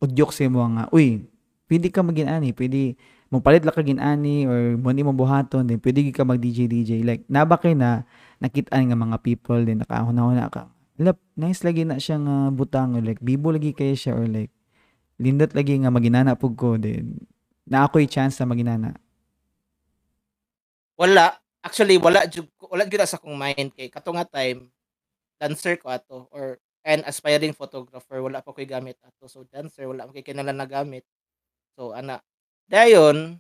udyok 0.02 0.34
sa 0.34 0.50
imo 0.50 0.66
nga 0.66 0.90
uy 0.90 1.24
pwede 1.70 1.88
ka 1.94 2.02
magin 2.02 2.28
ani 2.28 2.52
pwede 2.52 3.00
magpalit 3.32 3.64
la 3.64 3.72
ka 3.72 3.80
gin-ani 3.80 4.44
or 4.44 4.76
ni 4.92 5.02
mo 5.08 5.16
buhaton 5.16 5.64
then 5.64 5.80
pwede 5.80 6.04
ka 6.12 6.28
mag 6.28 6.36
DJ 6.44 6.68
DJ. 6.68 7.08
Like 7.08 7.24
naba 7.32 7.56
kay 7.56 7.72
na 7.72 8.04
nakitaan 8.44 8.92
nga 8.92 8.98
mga 9.00 9.18
people 9.24 9.64
din 9.64 9.80
nakahuna-huna 9.80 10.52
ka? 10.52 10.68
Lap 11.00 11.16
nice 11.40 11.64
lagi 11.64 11.88
na 11.88 11.96
siya 11.96 12.20
nga 12.20 12.52
butang 12.52 13.00
or 13.00 13.02
like 13.02 13.24
bibo 13.24 13.56
lagi 13.56 13.72
kay 13.72 13.96
siya 13.96 14.20
or 14.20 14.28
like 14.28 14.52
lindot 15.16 15.56
lagi 15.56 15.80
nga 15.80 15.88
maginana 15.88 16.36
pug 16.36 16.60
ko 16.60 16.76
then 16.76 17.24
na 17.64 17.88
ako'y 17.88 18.04
chance 18.04 18.36
na 18.44 18.52
maginana. 18.52 19.00
Wala. 21.00 21.40
Actually 21.64 21.96
wala 22.02 22.28
jud 22.28 22.52
wala 22.68 22.84
gyud 22.84 23.06
sa 23.08 23.16
akong 23.16 23.38
mind 23.38 23.72
kay 23.78 23.88
kato 23.88 24.12
nga 24.12 24.28
time 24.28 24.68
dancer 25.40 25.80
ko 25.80 25.88
ato 25.88 26.28
or 26.36 26.60
an 26.82 27.06
aspiring 27.06 27.54
photographer 27.54 28.22
wala 28.22 28.42
pa 28.42 28.54
ko'y 28.54 28.66
gamit. 28.66 28.98
Ato 29.06 29.30
so 29.30 29.46
dancer 29.46 29.86
wala 29.90 30.10
kay 30.10 30.26
kinahanglan 30.26 30.58
na 30.58 30.68
gamit. 30.70 31.06
So 31.78 31.94
ana. 31.94 32.22
Dayon 32.70 33.38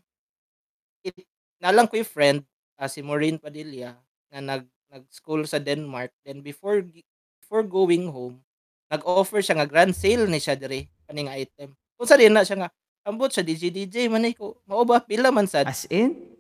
it 1.06 1.26
nalang 1.62 1.90
ko'y 1.90 2.06
friend 2.06 2.46
ah, 2.78 2.90
si 2.90 3.02
Maureen 3.02 3.42
Padilla 3.42 3.98
nga 4.30 4.40
nag 4.42 4.66
nag-school 4.92 5.48
sa 5.48 5.58
Denmark. 5.58 6.12
Then 6.28 6.44
before 6.46 6.84
before 6.84 7.64
going 7.66 8.12
home 8.12 8.44
nag-offer 8.92 9.40
siya 9.40 9.56
nga 9.64 9.70
grand 9.72 9.96
sale 9.96 10.28
ni 10.28 10.38
siya 10.44 10.60
dire 10.60 10.92
kaning 11.08 11.32
item. 11.32 11.72
Kung 11.96 12.08
sa 12.10 12.20
din 12.20 12.36
na 12.36 12.44
siya 12.44 12.68
nga 12.68 12.70
ambot 13.08 13.32
siya 13.32 13.42
DJ 13.48 13.72
DJ 13.72 14.12
man 14.12 14.28
eh 14.28 14.36
ko 14.36 14.60
mao 14.68 14.84
ba? 14.84 15.00
Pila 15.00 15.32
man 15.32 15.48
sad. 15.48 15.66
As 15.72 15.88
in? 15.88 16.32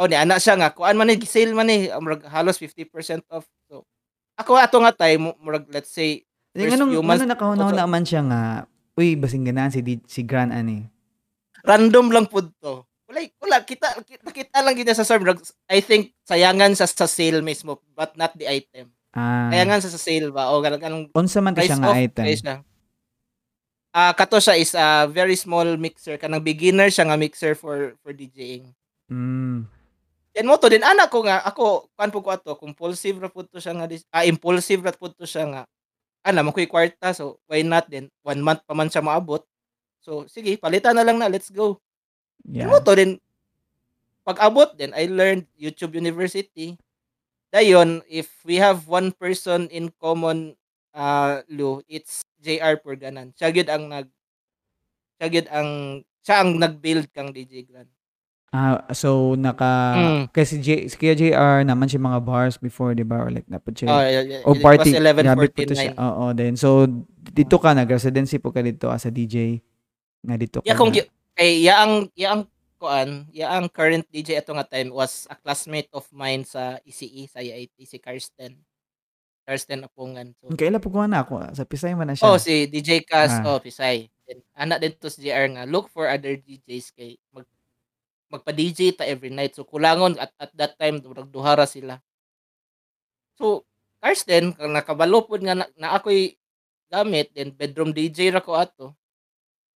Oh, 0.00 0.08
ni 0.08 0.16
anak 0.16 0.40
siya 0.42 0.56
nga 0.58 0.72
kuan 0.74 0.98
man 0.98 1.12
ni 1.12 1.20
sale 1.22 1.54
man 1.54 1.70
ni 1.70 1.86
murag 2.02 2.26
halos 2.26 2.58
50% 2.58 3.22
off. 3.30 3.46
Ako 4.40 4.56
ato 4.56 4.80
nga 4.80 4.94
time 4.96 5.36
murag 5.36 5.68
let's 5.68 5.92
say 5.92 6.24
First 6.50 6.74
anong, 6.74 6.90
few 6.90 7.02
months- 7.02 7.22
ano 7.22 7.30
nakahuna-huna 7.30 7.86
man 7.86 8.02
siya 8.02 8.22
nga, 8.24 8.42
uy, 8.94 9.14
basing 9.14 9.44
ganan 9.44 9.70
si, 9.70 9.78
si 10.04 10.20
Gran 10.20 10.50
ani. 10.50 10.90
random 11.60 12.08
lang 12.08 12.24
pud 12.24 12.50
to. 12.58 12.82
Wala 13.04 13.20
wala 13.38 13.56
kita 13.62 14.00
kita, 14.00 14.24
kita 14.24 14.58
lang 14.58 14.74
kita 14.74 14.90
sa 14.90 15.04
server. 15.04 15.36
I 15.68 15.78
think 15.78 16.16
sayangan 16.22 16.72
sa 16.72 16.86
sa 16.86 17.04
sale 17.04 17.38
mismo 17.40 17.78
but 17.92 18.16
not 18.16 18.32
the 18.34 18.48
item. 18.48 18.90
Ah, 19.10 19.50
Sayangan 19.50 19.78
sa 19.78 19.90
sa 19.90 20.00
sale 20.00 20.30
ba 20.30 20.48
o 20.48 20.58
ganang 20.58 20.80
ganang 20.80 21.04
unsa 21.10 21.38
man 21.38 21.52
ka 21.52 21.60
siya 21.60 21.76
nga 21.76 21.92
item? 21.92 22.24
siya. 22.24 22.54
Ah, 23.90 24.14
kato 24.14 24.38
siya 24.38 24.54
is 24.54 24.72
a 24.72 25.04
very 25.04 25.34
small 25.34 25.66
mixer 25.76 26.14
kanang 26.16 26.40
beginner 26.40 26.86
siya 26.86 27.04
nga 27.04 27.18
mixer 27.18 27.52
for 27.52 27.98
for 28.00 28.14
DJing. 28.14 28.70
Mm. 29.06 29.66
Yan 30.38 30.46
mo 30.46 30.54
to 30.60 30.70
din 30.70 30.84
anak 30.86 31.10
ko 31.10 31.26
nga 31.26 31.42
ako 31.42 31.90
kan 31.98 32.10
po 32.14 32.22
ko 32.22 32.30
ato 32.30 32.54
compulsive 32.54 33.18
ra 33.18 33.26
pud 33.26 33.50
to 33.50 33.58
siya 33.58 33.74
nga 33.74 33.86
dis- 33.90 34.06
ah 34.14 34.22
impulsive 34.22 34.82
ra 34.86 34.94
pud 34.94 35.14
to 35.18 35.26
siya 35.26 35.44
nga 35.50 35.62
ana 36.22 36.44
mo 36.46 36.54
ko'y 36.54 36.70
kwarta 36.70 37.10
so 37.16 37.40
why 37.50 37.64
not 37.66 37.88
din 37.90 38.06
one 38.22 38.38
month 38.38 38.62
pa 38.62 38.76
man 38.76 38.86
siya 38.92 39.02
maabot 39.02 39.42
so 39.98 40.28
sige 40.30 40.54
palitan 40.60 40.94
na 40.94 41.02
lang 41.02 41.18
na 41.18 41.26
let's 41.30 41.50
go 41.50 41.80
Yeah. 42.48 42.64
Yan 42.64 42.72
mo 42.72 42.80
to 42.80 42.96
din 42.96 43.20
pag 44.24 44.40
abot 44.40 44.72
din 44.72 44.96
I 44.96 45.12
learned 45.12 45.44
YouTube 45.60 45.92
University 45.92 46.80
dayon 47.52 48.00
if 48.08 48.32
we 48.48 48.56
have 48.56 48.88
one 48.88 49.12
person 49.12 49.68
in 49.68 49.92
common 50.00 50.56
ah, 50.94 51.42
Lou, 51.50 51.82
it's 51.86 52.22
JR 52.40 52.78
Purganan. 52.80 53.34
Siya 53.36 53.52
gyud 53.52 53.68
ang 53.68 53.84
nag 53.90 54.08
siya 55.20 55.28
gyud 55.28 55.48
ang 55.52 55.70
siya 56.24 56.36
ang 56.40 56.50
nag-build 56.56 57.12
kang 57.12 57.32
DJ 57.34 57.68
Gran. 57.68 57.88
Ah, 58.50 58.82
so 58.90 59.38
naka 59.38 59.70
Mm. 59.94 60.22
kasi 60.34 60.58
J, 60.58 60.90
si 60.90 60.98
Kuya 60.98 61.14
JR 61.14 61.62
naman 61.62 61.86
siya 61.86 62.02
mga 62.02 62.18
bars 62.18 62.58
before, 62.58 62.98
di 62.98 63.06
ba? 63.06 63.22
Or 63.22 63.30
like 63.30 63.46
siya. 63.46 63.86
Oh, 63.86 64.02
yeah, 64.02 64.26
yeah, 64.26 64.42
o 64.42 64.58
it 64.58 64.60
party, 64.60 64.90
was 64.90 64.98
grabe 64.98 65.22
po 65.46 65.62
to 65.62 65.70
11:49. 65.70 65.78
siya. 65.78 65.92
Oo, 65.96 66.24
then. 66.34 66.58
So, 66.58 66.82
dito 67.22 67.62
ka, 67.62 67.70
nag-residency 67.72 68.42
po 68.42 68.50
ka 68.50 68.58
dito 68.58 68.90
as 68.90 69.06
a 69.06 69.14
DJ. 69.14 69.62
Nga 70.26 70.34
dito 70.36 70.58
ka 70.58 70.66
Ya 70.66 70.74
kung 70.74 70.90
na. 70.90 70.98
gi- 70.98 71.10
kay 71.32 71.62
ya 71.62 71.86
ang 71.86 72.10
ya 72.12 72.34
ang 72.34 72.42
kuan, 72.74 73.30
ya 73.30 73.54
ang 73.54 73.70
current 73.70 74.02
DJ 74.10 74.36
ato 74.36 74.50
nga 74.50 74.66
time 74.66 74.90
was 74.90 75.30
a 75.30 75.38
classmate 75.38 75.86
of 75.94 76.10
mine 76.10 76.42
sa 76.42 76.82
ECE 76.82 77.30
sa 77.30 77.38
IIT 77.38 77.76
si 77.80 78.02
Karsten. 78.02 78.58
Karsten 79.46 79.82
Apungan. 79.82 80.34
So, 80.36 80.50
Kailan 80.52 80.82
po 80.82 80.90
ko 80.90 81.06
na 81.06 81.22
ako? 81.22 81.54
Sa 81.54 81.62
Pisay 81.62 81.94
man 81.94 82.06
na 82.06 82.14
siya. 82.14 82.26
oh 82.26 82.34
si 82.34 82.66
DJ 82.66 83.02
Cas, 83.02 83.38
Ah. 83.38 83.46
oh 83.46 83.58
Pisay. 83.58 84.10
Then, 84.26 84.42
ana 84.52 84.74
din 84.76 84.90
to 84.92 85.06
si 85.06 85.22
JR 85.22 85.46
nga 85.48 85.64
look 85.64 85.86
for 85.86 86.10
other 86.10 86.34
DJs 86.34 86.90
kay 86.92 87.14
mag 87.30 87.46
magpa-DJ 88.30 88.94
ta 88.94 89.04
every 89.04 89.34
night. 89.34 89.58
So 89.58 89.66
kulangon 89.66 90.16
at 90.16 90.30
at 90.38 90.54
that 90.54 90.78
time 90.78 91.02
nagduhara 91.02 91.66
sila. 91.66 91.98
So 93.36 93.66
Karsten 94.00 94.56
kang 94.56 94.72
nakabalo 94.72 95.28
pod 95.28 95.44
nga 95.44 95.52
na, 95.52 95.66
na 95.76 95.92
ako'y 95.98 96.38
gamit 96.88 97.34
then 97.36 97.52
bedroom 97.52 97.92
DJ 97.92 98.32
ra 98.32 98.40
ko 98.40 98.56
ato. 98.56 98.96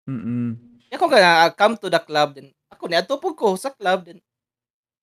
Mm-mm. 0.09 0.57
Ako 0.95 1.11
nga 1.11 1.51
come 1.53 1.77
to 1.77 1.91
the 1.91 2.01
club 2.01 2.39
then 2.39 2.55
ako 2.71 2.87
ni 2.87 2.97
ato 2.97 3.19
po 3.19 3.35
ko 3.35 3.59
sa 3.59 3.75
club 3.75 4.07
then 4.09 4.23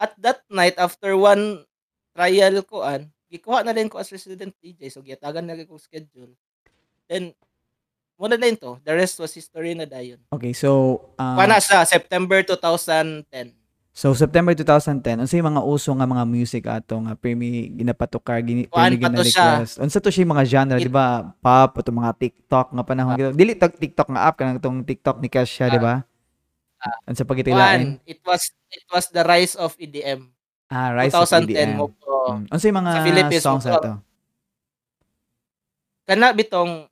at 0.02 0.16
that 0.18 0.42
night 0.50 0.74
after 0.82 1.14
one 1.14 1.62
trial 2.16 2.56
ko 2.66 2.82
an 2.82 3.12
gikuha 3.32 3.64
na 3.64 3.76
din 3.76 3.88
ko 3.92 4.02
as 4.02 4.12
resident 4.12 4.52
DJ 4.60 4.92
so 4.92 5.04
giyatagan 5.04 5.46
na 5.48 5.60
ko 5.64 5.80
schedule 5.80 6.34
then 7.08 7.36
muna 8.22 8.38
na 8.38 8.54
to 8.54 8.78
the 8.86 8.94
rest 8.94 9.18
was 9.18 9.34
history 9.34 9.74
na 9.74 9.90
dayon 9.90 10.22
Okay, 10.30 10.54
so, 10.54 11.02
ah, 11.18 11.34
uh, 11.34 11.58
sa 11.58 11.82
September 11.82 12.46
2010 12.46 13.26
so 13.92 14.14
September 14.16 14.56
2010, 14.56 15.26
unsa 15.26 15.36
yung 15.36 15.52
mga 15.52 15.66
uso 15.66 15.90
nga 15.92 16.08
mga 16.08 16.24
music 16.24 16.64
ato 16.64 16.96
nga 17.02 17.12
premi 17.18 17.68
ginapatukar, 17.76 18.40
gini, 18.40 18.64
Kuan 18.64 18.88
premi 18.96 19.04
gina-request. 19.04 19.84
Unsa 19.84 20.00
to 20.00 20.08
siya 20.08 20.24
yung 20.24 20.32
mga 20.32 20.46
genre, 20.48 20.78
It- 20.80 20.88
di 20.88 20.94
ba? 20.94 21.28
Pop, 21.44 21.76
o 21.76 21.84
mga 21.84 22.16
TikTok 22.16 22.72
nga 22.72 22.84
panahon. 22.88 23.20
Ah. 23.20 23.36
Dili 23.36 23.52
tag 23.52 23.76
TikTok 23.76 24.16
nga 24.16 24.32
app, 24.32 24.40
kanang 24.40 24.64
tong 24.64 24.80
TikTok 24.88 25.20
ni 25.20 25.28
Cash 25.28 25.52
siya, 25.60 25.68
di 25.68 25.82
ba? 25.82 26.08
Unsa 27.04 27.28
pagitilain? 27.28 28.00
one 28.00 28.10
it 28.10 28.18
was 28.26 28.50
it 28.74 28.86
was 28.90 29.06
the 29.14 29.22
rise 29.22 29.54
of 29.60 29.76
EDM 29.78 30.32
Ah, 30.72 30.96
Rise 30.96 31.12
of 31.14 31.28
2010 31.28 31.52
EDM. 31.52 31.72
mo 31.78 31.92
ko 32.00 32.10
Mm. 32.32 32.48
Unsa 32.48 32.66
yung 32.70 32.80
mga 32.80 32.92
Sa 32.96 33.02
Philippines, 33.04 33.44
songs 33.44 33.66
mo- 33.68 33.76
ato? 33.76 33.92
kana 36.06 36.32
bitong 36.32 36.91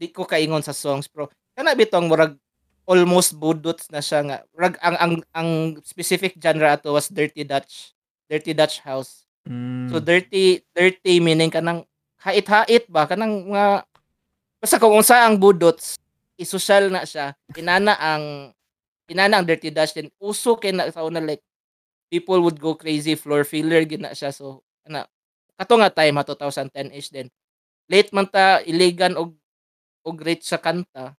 di 0.00 0.08
ko 0.08 0.24
kaingon 0.24 0.64
sa 0.64 0.72
songs 0.72 1.04
pero 1.04 1.28
kana 1.52 1.76
bitong 1.76 2.08
murag 2.08 2.32
almost 2.88 3.36
budots 3.36 3.92
na 3.92 4.00
siya 4.00 4.24
nga 4.24 4.36
murag 4.56 4.80
ang 4.80 4.96
ang 4.96 5.12
ang 5.36 5.50
specific 5.84 6.40
genre 6.40 6.72
ato 6.72 6.96
was 6.96 7.12
dirty 7.12 7.44
dutch 7.44 7.92
dirty 8.24 8.56
dutch 8.56 8.80
house. 8.80 9.28
Mm. 9.44 9.88
so 9.92 10.00
dirty 10.00 10.64
dirty 10.72 11.20
meaning 11.20 11.52
kanang 11.52 11.84
hait-hait 12.20 12.84
ba? 12.88 13.08
Kanang 13.08 13.48
mga 13.48 13.84
basta 14.60 14.76
kung 14.80 14.96
unsa 14.96 15.24
ang 15.24 15.36
budots 15.36 16.00
isosyal 16.40 16.88
na 16.88 17.04
siya 17.04 17.36
inana 17.52 17.92
ang 18.00 18.52
inana 19.08 19.40
ang 19.40 19.46
dirty 19.48 19.68
dutch 19.68 19.92
then 19.92 20.08
uso 20.16 20.56
kay 20.56 20.72
na 20.72 20.88
sa 20.88 21.04
una 21.04 21.20
like 21.20 21.44
people 22.08 22.40
would 22.40 22.56
go 22.56 22.72
crazy 22.72 23.12
floor 23.16 23.44
filler 23.44 23.84
gina 23.84 24.16
siya. 24.16 24.32
So 24.32 24.64
ana 24.88 25.04
kato 25.60 25.76
nga 25.76 25.92
time 25.92 26.16
ha 26.16 26.24
2010 26.24 26.96
ish 26.96 27.12
din 27.12 27.28
late 27.90 28.14
man 28.14 28.24
ta 28.28 28.62
iligan 28.64 29.18
og 29.18 29.34
og 30.02 30.16
rate 30.20 30.42
sa 30.42 30.56
kanta 30.56 31.12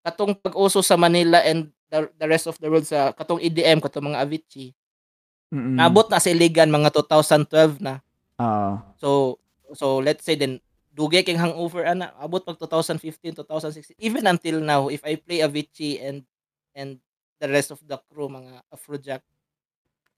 katong 0.00 0.32
pag-uso 0.34 0.80
sa 0.80 0.94
Manila 0.94 1.42
and 1.42 1.68
the, 1.88 2.06
the 2.16 2.26
rest 2.26 2.46
of 2.46 2.56
the 2.58 2.68
world 2.68 2.84
sa 2.84 3.10
katong 3.12 3.38
EDM 3.38 3.78
katong 3.78 4.08
mga 4.08 4.22
Avicii 4.22 4.70
Mm-mm. 5.48 5.74
nabot 5.74 6.06
na 6.06 6.20
sa 6.20 6.28
iligan 6.28 6.68
mga 6.68 6.92
2012 6.92 7.80
na 7.80 7.98
Oo. 8.38 8.78
so 8.96 9.08
so 9.72 9.98
let's 9.98 10.22
say 10.22 10.36
then 10.36 10.60
dugay 10.92 11.22
king 11.22 11.38
hangover 11.38 11.82
ana 11.82 12.10
abot 12.16 12.40
pag 12.40 12.58
2015 12.58 13.42
2016 13.42 13.96
even 13.98 14.24
until 14.24 14.58
now 14.58 14.86
if 14.86 15.00
I 15.02 15.16
play 15.16 15.40
Avicii 15.40 15.98
and 15.98 16.18
and 16.72 17.00
the 17.38 17.46
rest 17.46 17.70
of 17.70 17.78
the 17.82 17.96
crew 18.06 18.26
mga 18.26 18.62
Afrojack 18.68 19.22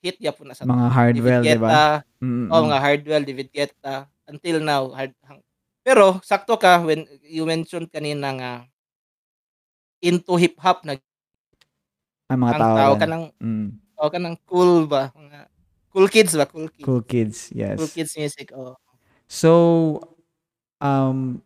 hit 0.01 0.17
ya 0.17 0.33
po 0.33 0.49
na 0.49 0.57
sa 0.57 0.65
Mga 0.65 0.87
hardwell, 0.89 1.43
di 1.45 1.61
ba? 1.61 2.01
Mm-mm. 2.19 2.49
oh 2.49 2.65
mga 2.65 2.81
Hardwell 2.81 3.21
David 3.23 3.49
Guetta 3.51 4.09
until 4.25 4.57
now 4.59 4.89
hard 4.91 5.13
hang- 5.23 5.45
pero 5.83 6.21
sakto 6.23 6.57
ka 6.57 6.83
when 6.85 7.05
you 7.25 7.45
mentioned 7.45 7.89
kanina 7.89 8.29
nga 8.37 8.53
into 10.01 10.37
hip 10.37 10.57
hop 10.61 10.85
na 10.85 10.97
Ang 12.31 12.41
mga 12.47 12.53
ang 12.57 12.61
tao. 12.63 12.77
tao 12.79 12.93
yan. 12.95 13.01
kanang 13.01 13.25
Mm. 13.39 13.69
tao 13.99 14.09
kanang 14.09 14.37
cool 14.47 14.87
ba 14.87 15.11
mga 15.13 15.39
cool 15.91 16.09
kids 16.09 16.33
ba 16.39 16.47
cool 16.47 16.69
kids 16.71 16.87
Cool 16.87 17.03
kids, 17.03 17.39
yes. 17.53 17.77
cool 17.77 17.91
kids 17.91 18.13
music 18.17 18.51
oh 18.55 18.77
So, 19.31 20.03
um, 20.83 21.39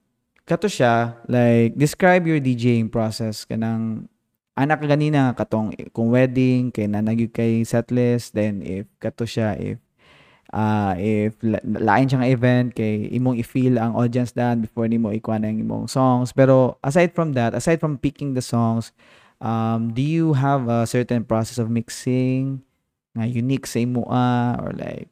kato 0.49 0.73
siya, 0.73 1.21
like, 1.29 1.77
describe 1.77 2.25
your 2.25 2.41
DJing 2.41 2.89
process 2.89 3.45
kanang 3.45 4.09
anak 4.57 4.81
ka 4.81 4.89
ganina 4.89 5.37
katong 5.37 5.77
kung 5.93 6.09
wedding 6.09 6.73
kay 6.73 6.89
nanagyo 6.89 7.29
kay 7.29 7.61
setlist 7.61 8.33
then 8.33 8.65
if 8.65 8.89
kato 8.97 9.29
siya 9.29 9.53
if 9.61 9.77
uh, 10.51 10.93
if 10.99 11.33
la- 11.41 11.63
lain 11.65 12.05
siya 12.05 12.21
nga 12.21 12.29
event 12.29 12.69
kay 12.73 13.09
imong 13.11 13.39
i-feel 13.39 13.79
ang 13.79 13.95
audience 13.95 14.33
dan 14.33 14.61
before 14.61 14.85
nimo 14.85 15.09
ikuha 15.09 15.39
na 15.39 15.49
imong 15.49 15.87
songs 15.87 16.31
pero 16.31 16.77
aside 16.81 17.15
from 17.15 17.33
that 17.33 17.55
aside 17.55 17.79
from 17.79 17.97
picking 17.97 18.35
the 18.35 18.43
songs 18.43 18.93
um, 19.41 19.89
do 19.91 20.03
you 20.03 20.35
have 20.35 20.67
a 20.67 20.85
certain 20.85 21.23
process 21.23 21.57
of 21.57 21.69
mixing 21.69 22.61
nga 23.15 23.25
unique 23.25 23.65
sa 23.65 23.79
imo 23.79 24.05
ah, 24.11 24.59
or 24.59 24.75
like 24.75 25.07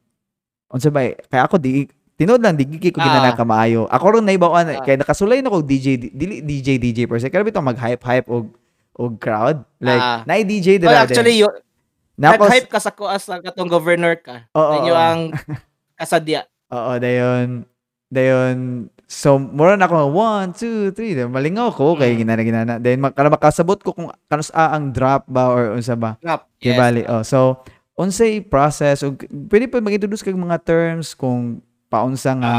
unsa 0.69 0.91
ba 0.91 1.07
kaya 1.27 1.45
ako 1.45 1.55
di 1.55 1.87
tinod 2.13 2.37
lang 2.37 2.53
di 2.53 2.67
gigi 2.67 2.91
ko 2.91 2.99
Ah. 2.99 3.05
ginana 3.05 3.31
ka 3.33 3.41
maayo 3.41 3.87
ako 3.87 4.19
ron 4.19 4.25
naibawan 4.25 4.67
Ah. 4.69 4.81
kay 4.81 4.99
nakasulay 4.99 5.39
na 5.39 5.49
ko 5.49 5.63
DJ 5.63 5.97
di- 5.97 6.13
dili 6.13 6.43
DJ 6.43 6.77
DJ 6.77 7.07
per 7.07 7.17
se 7.17 7.31
kaya 7.31 7.41
bitaw 7.41 7.63
mag 7.63 7.79
hype 7.79 8.03
hype 8.03 8.27
og 8.27 8.51
og 8.93 9.17
crowd 9.17 9.65
like 9.79 9.97
Ah. 9.97 10.21
na 10.27 10.37
DJ 10.37 10.77
well, 10.77 10.91
dira 10.91 10.99
actually 11.01 11.39
yo 11.39 11.49
Napos, 12.13 12.45
nag-hype 12.45 12.69
ka 12.69 12.77
sa 12.77 12.93
ko 12.93 13.09
as 13.09 13.25
sa 13.25 13.41
katong 13.41 13.65
governor 13.67 14.13
ka 14.15 14.45
Oo, 14.53 14.73
inyo 14.79 14.93
ang 14.93 15.33
kasadya 15.99 16.45
Oo, 16.69 16.97
dayon 16.97 17.65
dayon 18.07 18.85
so 19.09 19.41
mura 19.41 19.73
na 19.73 19.85
ako 19.85 20.09
one, 20.09 20.53
two, 20.53 20.93
three 20.93 21.17
Dayon, 21.17 21.33
malingaw 21.33 21.73
ko 21.73 21.97
kay 21.97 22.13
Mm. 22.13 22.19
ginana 22.21 22.43
ginana 22.43 22.73
then 22.77 23.01
kana 23.09 23.33
makasabot 23.33 23.81
ko 23.81 23.89
kung 23.91 24.09
kanus 24.27 24.53
a 24.53 24.73
ang 24.73 24.93
drop 24.93 25.25
ba 25.25 25.49
or 25.49 25.73
unsa 25.73 25.93
ba 25.93 26.17
rap 26.21 26.45
Yes. 26.61 26.77
Bali. 26.77 27.01
Oh, 27.05 27.25
so 27.25 27.59
unsay 27.93 28.39
process 28.39 29.01
o 29.01 29.17
pwede 29.49 29.65
pa 29.65 29.81
mag-introduce 29.81 30.21
kag 30.21 30.37
mga 30.37 30.61
terms 30.61 31.11
kung 31.11 31.59
paunsa 31.89 32.33
nga 32.33 32.53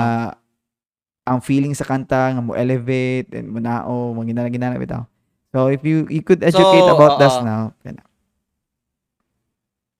ang 1.24 1.38
feeling 1.40 1.72
sa 1.72 1.86
kanta 1.86 2.34
nga 2.34 2.42
mo 2.42 2.52
elevate 2.52 3.32
and 3.32 3.48
mo 3.48 3.58
nao 3.58 4.12
mo 4.12 4.20
ginana 4.22 4.50
ginana 4.50 4.76
bitaw. 4.76 5.06
So 5.50 5.70
if 5.70 5.80
you 5.82 6.04
you 6.10 6.20
could 6.20 6.42
educate 6.42 6.84
So, 6.84 6.92
about 6.92 7.16
this 7.16 7.32
oo. 7.32 7.46
now. 7.46 7.70
kana. 7.80 8.02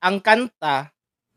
Ang 0.05 0.21
kanta 0.21 0.93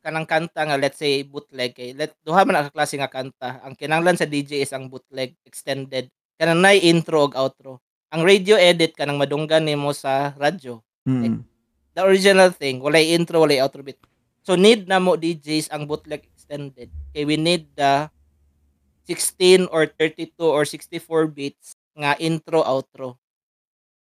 kanang 0.08 0.24
kanta 0.24 0.64
nga 0.64 0.80
let's 0.80 1.04
say 1.04 1.20
bootleg 1.28 1.76
kay 1.76 1.92
let 1.92 2.16
duha 2.24 2.48
man 2.48 2.64
ang 2.64 2.72
klase 2.72 2.96
nga 2.96 3.12
kanta. 3.12 3.60
Ang 3.60 3.76
kinahanglan 3.76 4.16
sa 4.16 4.24
DJ 4.24 4.64
is 4.64 4.72
ang 4.72 4.88
bootleg 4.88 5.36
extended. 5.44 6.08
Kanang 6.40 6.64
nay 6.64 6.80
intro 6.80 7.28
ug 7.28 7.36
outro. 7.36 7.84
Ang 8.16 8.24
radio 8.24 8.56
edit 8.56 8.96
kanang 8.96 9.20
madunggan 9.20 9.68
nimo 9.68 9.92
sa 9.92 10.32
radyo. 10.40 10.80
Mm. 11.08 11.40
the 11.96 12.04
original 12.04 12.52
thing 12.52 12.84
walay 12.84 13.16
intro 13.16 13.44
walay 13.44 13.60
outro 13.60 13.84
bit. 13.84 14.00
So 14.48 14.56
need 14.56 14.88
na 14.88 15.04
mo 15.04 15.20
DJs 15.20 15.76
ang 15.76 15.84
bootleg 15.84 16.24
extended. 16.24 16.88
Kay 17.12 17.28
we 17.28 17.36
need 17.36 17.68
the 17.76 18.08
16 19.12 19.68
or 19.76 19.92
32 19.92 20.40
or 20.40 20.64
64 20.64 21.04
beats 21.32 21.76
nga 22.00 22.16
intro 22.16 22.64
outro. 22.64 23.20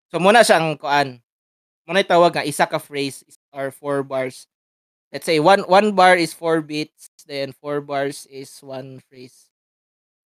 So 0.09 0.16
muna 0.16 0.40
siya 0.40 0.64
ang 0.64 0.81
kuan. 0.81 1.20
Muna 1.85 2.01
tawag 2.09 2.40
nga 2.40 2.44
isa 2.49 2.64
ka 2.64 2.81
phrase 2.81 3.20
or 3.52 3.70
four 3.70 4.02
bars 4.02 4.46
let's 5.12 5.26
say 5.26 5.38
one 5.42 5.62
one 5.66 5.92
bar 5.92 6.14
is 6.16 6.32
four 6.32 6.60
beats 6.62 7.10
then 7.26 7.50
four 7.52 7.80
bars 7.82 8.26
is 8.30 8.50
one 8.62 9.02
phrase 9.10 9.50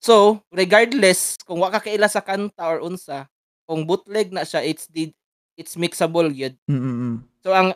so 0.03 0.39
regardless 0.51 1.35
kung 1.47 1.59
wa 1.63 1.71
ka 1.71 1.79
kaila 1.79 2.07
sa 2.11 2.19
kanta 2.23 2.63
or 2.67 2.83
unsa 2.83 3.27
kung 3.63 3.87
bootleg 3.87 4.31
na 4.35 4.43
siya 4.43 4.59
it's 4.63 4.87
the 4.91 5.11
it's 5.55 5.75
mixable 5.79 6.27
yun 6.27 6.55
Mm, 6.67 6.79
mm, 6.79 6.95
mm. 6.99 7.17
So 7.43 7.51
ang 7.51 7.75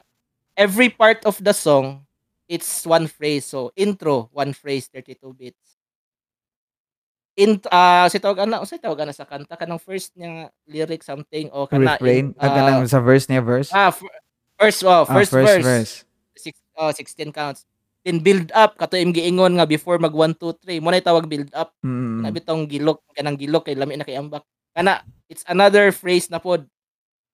every 0.56 0.88
part 0.88 1.24
of 1.28 1.36
the 1.44 1.52
song 1.54 2.08
it's 2.48 2.88
one 2.88 3.12
phrase. 3.12 3.44
So 3.46 3.76
intro, 3.76 4.32
one 4.32 4.56
phrase, 4.56 4.88
32 4.88 5.20
beats. 5.36 5.76
In 7.38 7.62
ah 7.70 8.08
si 8.10 8.18
tawag 8.18 8.48
ana, 8.48 8.64
unsay 8.64 8.82
tawag 8.82 9.04
ana 9.06 9.14
sa 9.14 9.28
kanta 9.28 9.54
kanang 9.54 9.78
first 9.78 10.16
niya 10.18 10.50
lyric 10.66 11.04
something 11.06 11.52
o 11.54 11.70
kana 11.70 11.94
Refrain. 11.94 12.32
in- 12.32 12.40
kanang 12.40 12.88
sa 12.90 12.98
verse 12.98 13.30
niya 13.30 13.44
verse. 13.46 13.70
ah, 13.70 13.94
fir- 13.94 14.10
first 14.58 14.82
oh, 14.84 15.06
Ah, 15.06 15.06
first, 15.06 15.32
verse. 15.32 16.04
Six, 16.38 16.54
oh, 16.76 16.92
16 16.92 17.32
counts. 17.32 17.66
then 18.08 18.24
build 18.24 18.48
up 18.56 18.80
kato 18.80 18.96
im 18.96 19.12
giingon 19.12 19.60
nga 19.60 19.68
before 19.68 20.00
mag 20.00 20.16
1 20.16 20.40
2 20.40 20.56
3 20.64 20.80
mo 20.80 20.96
na 20.96 21.04
tawag 21.04 21.28
build 21.28 21.52
up 21.52 21.76
Mm. 21.84 22.24
na 22.24 22.32
bitong 22.32 22.64
gilok 22.64 23.04
kanang 23.12 23.36
gilok 23.36 23.68
kay 23.68 23.76
lami 23.76 24.00
na 24.00 24.08
kay 24.08 24.16
ambak 24.16 24.48
kana 24.72 25.04
it's 25.28 25.44
another 25.52 25.92
phrase 25.92 26.32
na 26.32 26.40
pod 26.40 26.64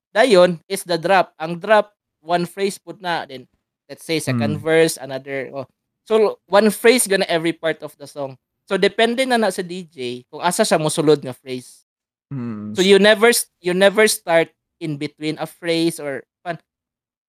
dayon 0.10 0.58
is 0.66 0.82
the 0.82 0.98
drop 0.98 1.30
ang 1.38 1.62
drop 1.62 1.94
one 2.26 2.50
phrase 2.50 2.82
pud 2.82 2.98
na 3.06 3.22
then 3.30 3.46
let's 3.86 4.02
say 4.02 4.18
second 4.18 4.58
Mm. 4.58 4.66
verse 4.66 4.98
another 4.98 5.54
oh. 5.54 5.70
so 6.10 6.42
one 6.50 6.74
phrase 6.74 7.06
gonna 7.06 7.28
every 7.30 7.54
part 7.54 7.78
of 7.86 7.94
the 8.02 8.10
song 8.10 8.34
so 8.66 8.74
depende 8.74 9.22
na 9.30 9.38
na 9.38 9.54
sa 9.54 9.62
DJ 9.62 10.26
kung 10.26 10.42
asa 10.42 10.66
siya 10.66 10.82
mosulod 10.82 11.22
nga 11.22 11.38
phrase 11.38 11.86
Mm. 12.34 12.74
so 12.74 12.82
you 12.82 12.98
never 12.98 13.30
you 13.62 13.78
never 13.78 14.10
start 14.10 14.50
in 14.82 14.98
between 14.98 15.38
a 15.38 15.46
phrase 15.46 16.02
or 16.02 16.26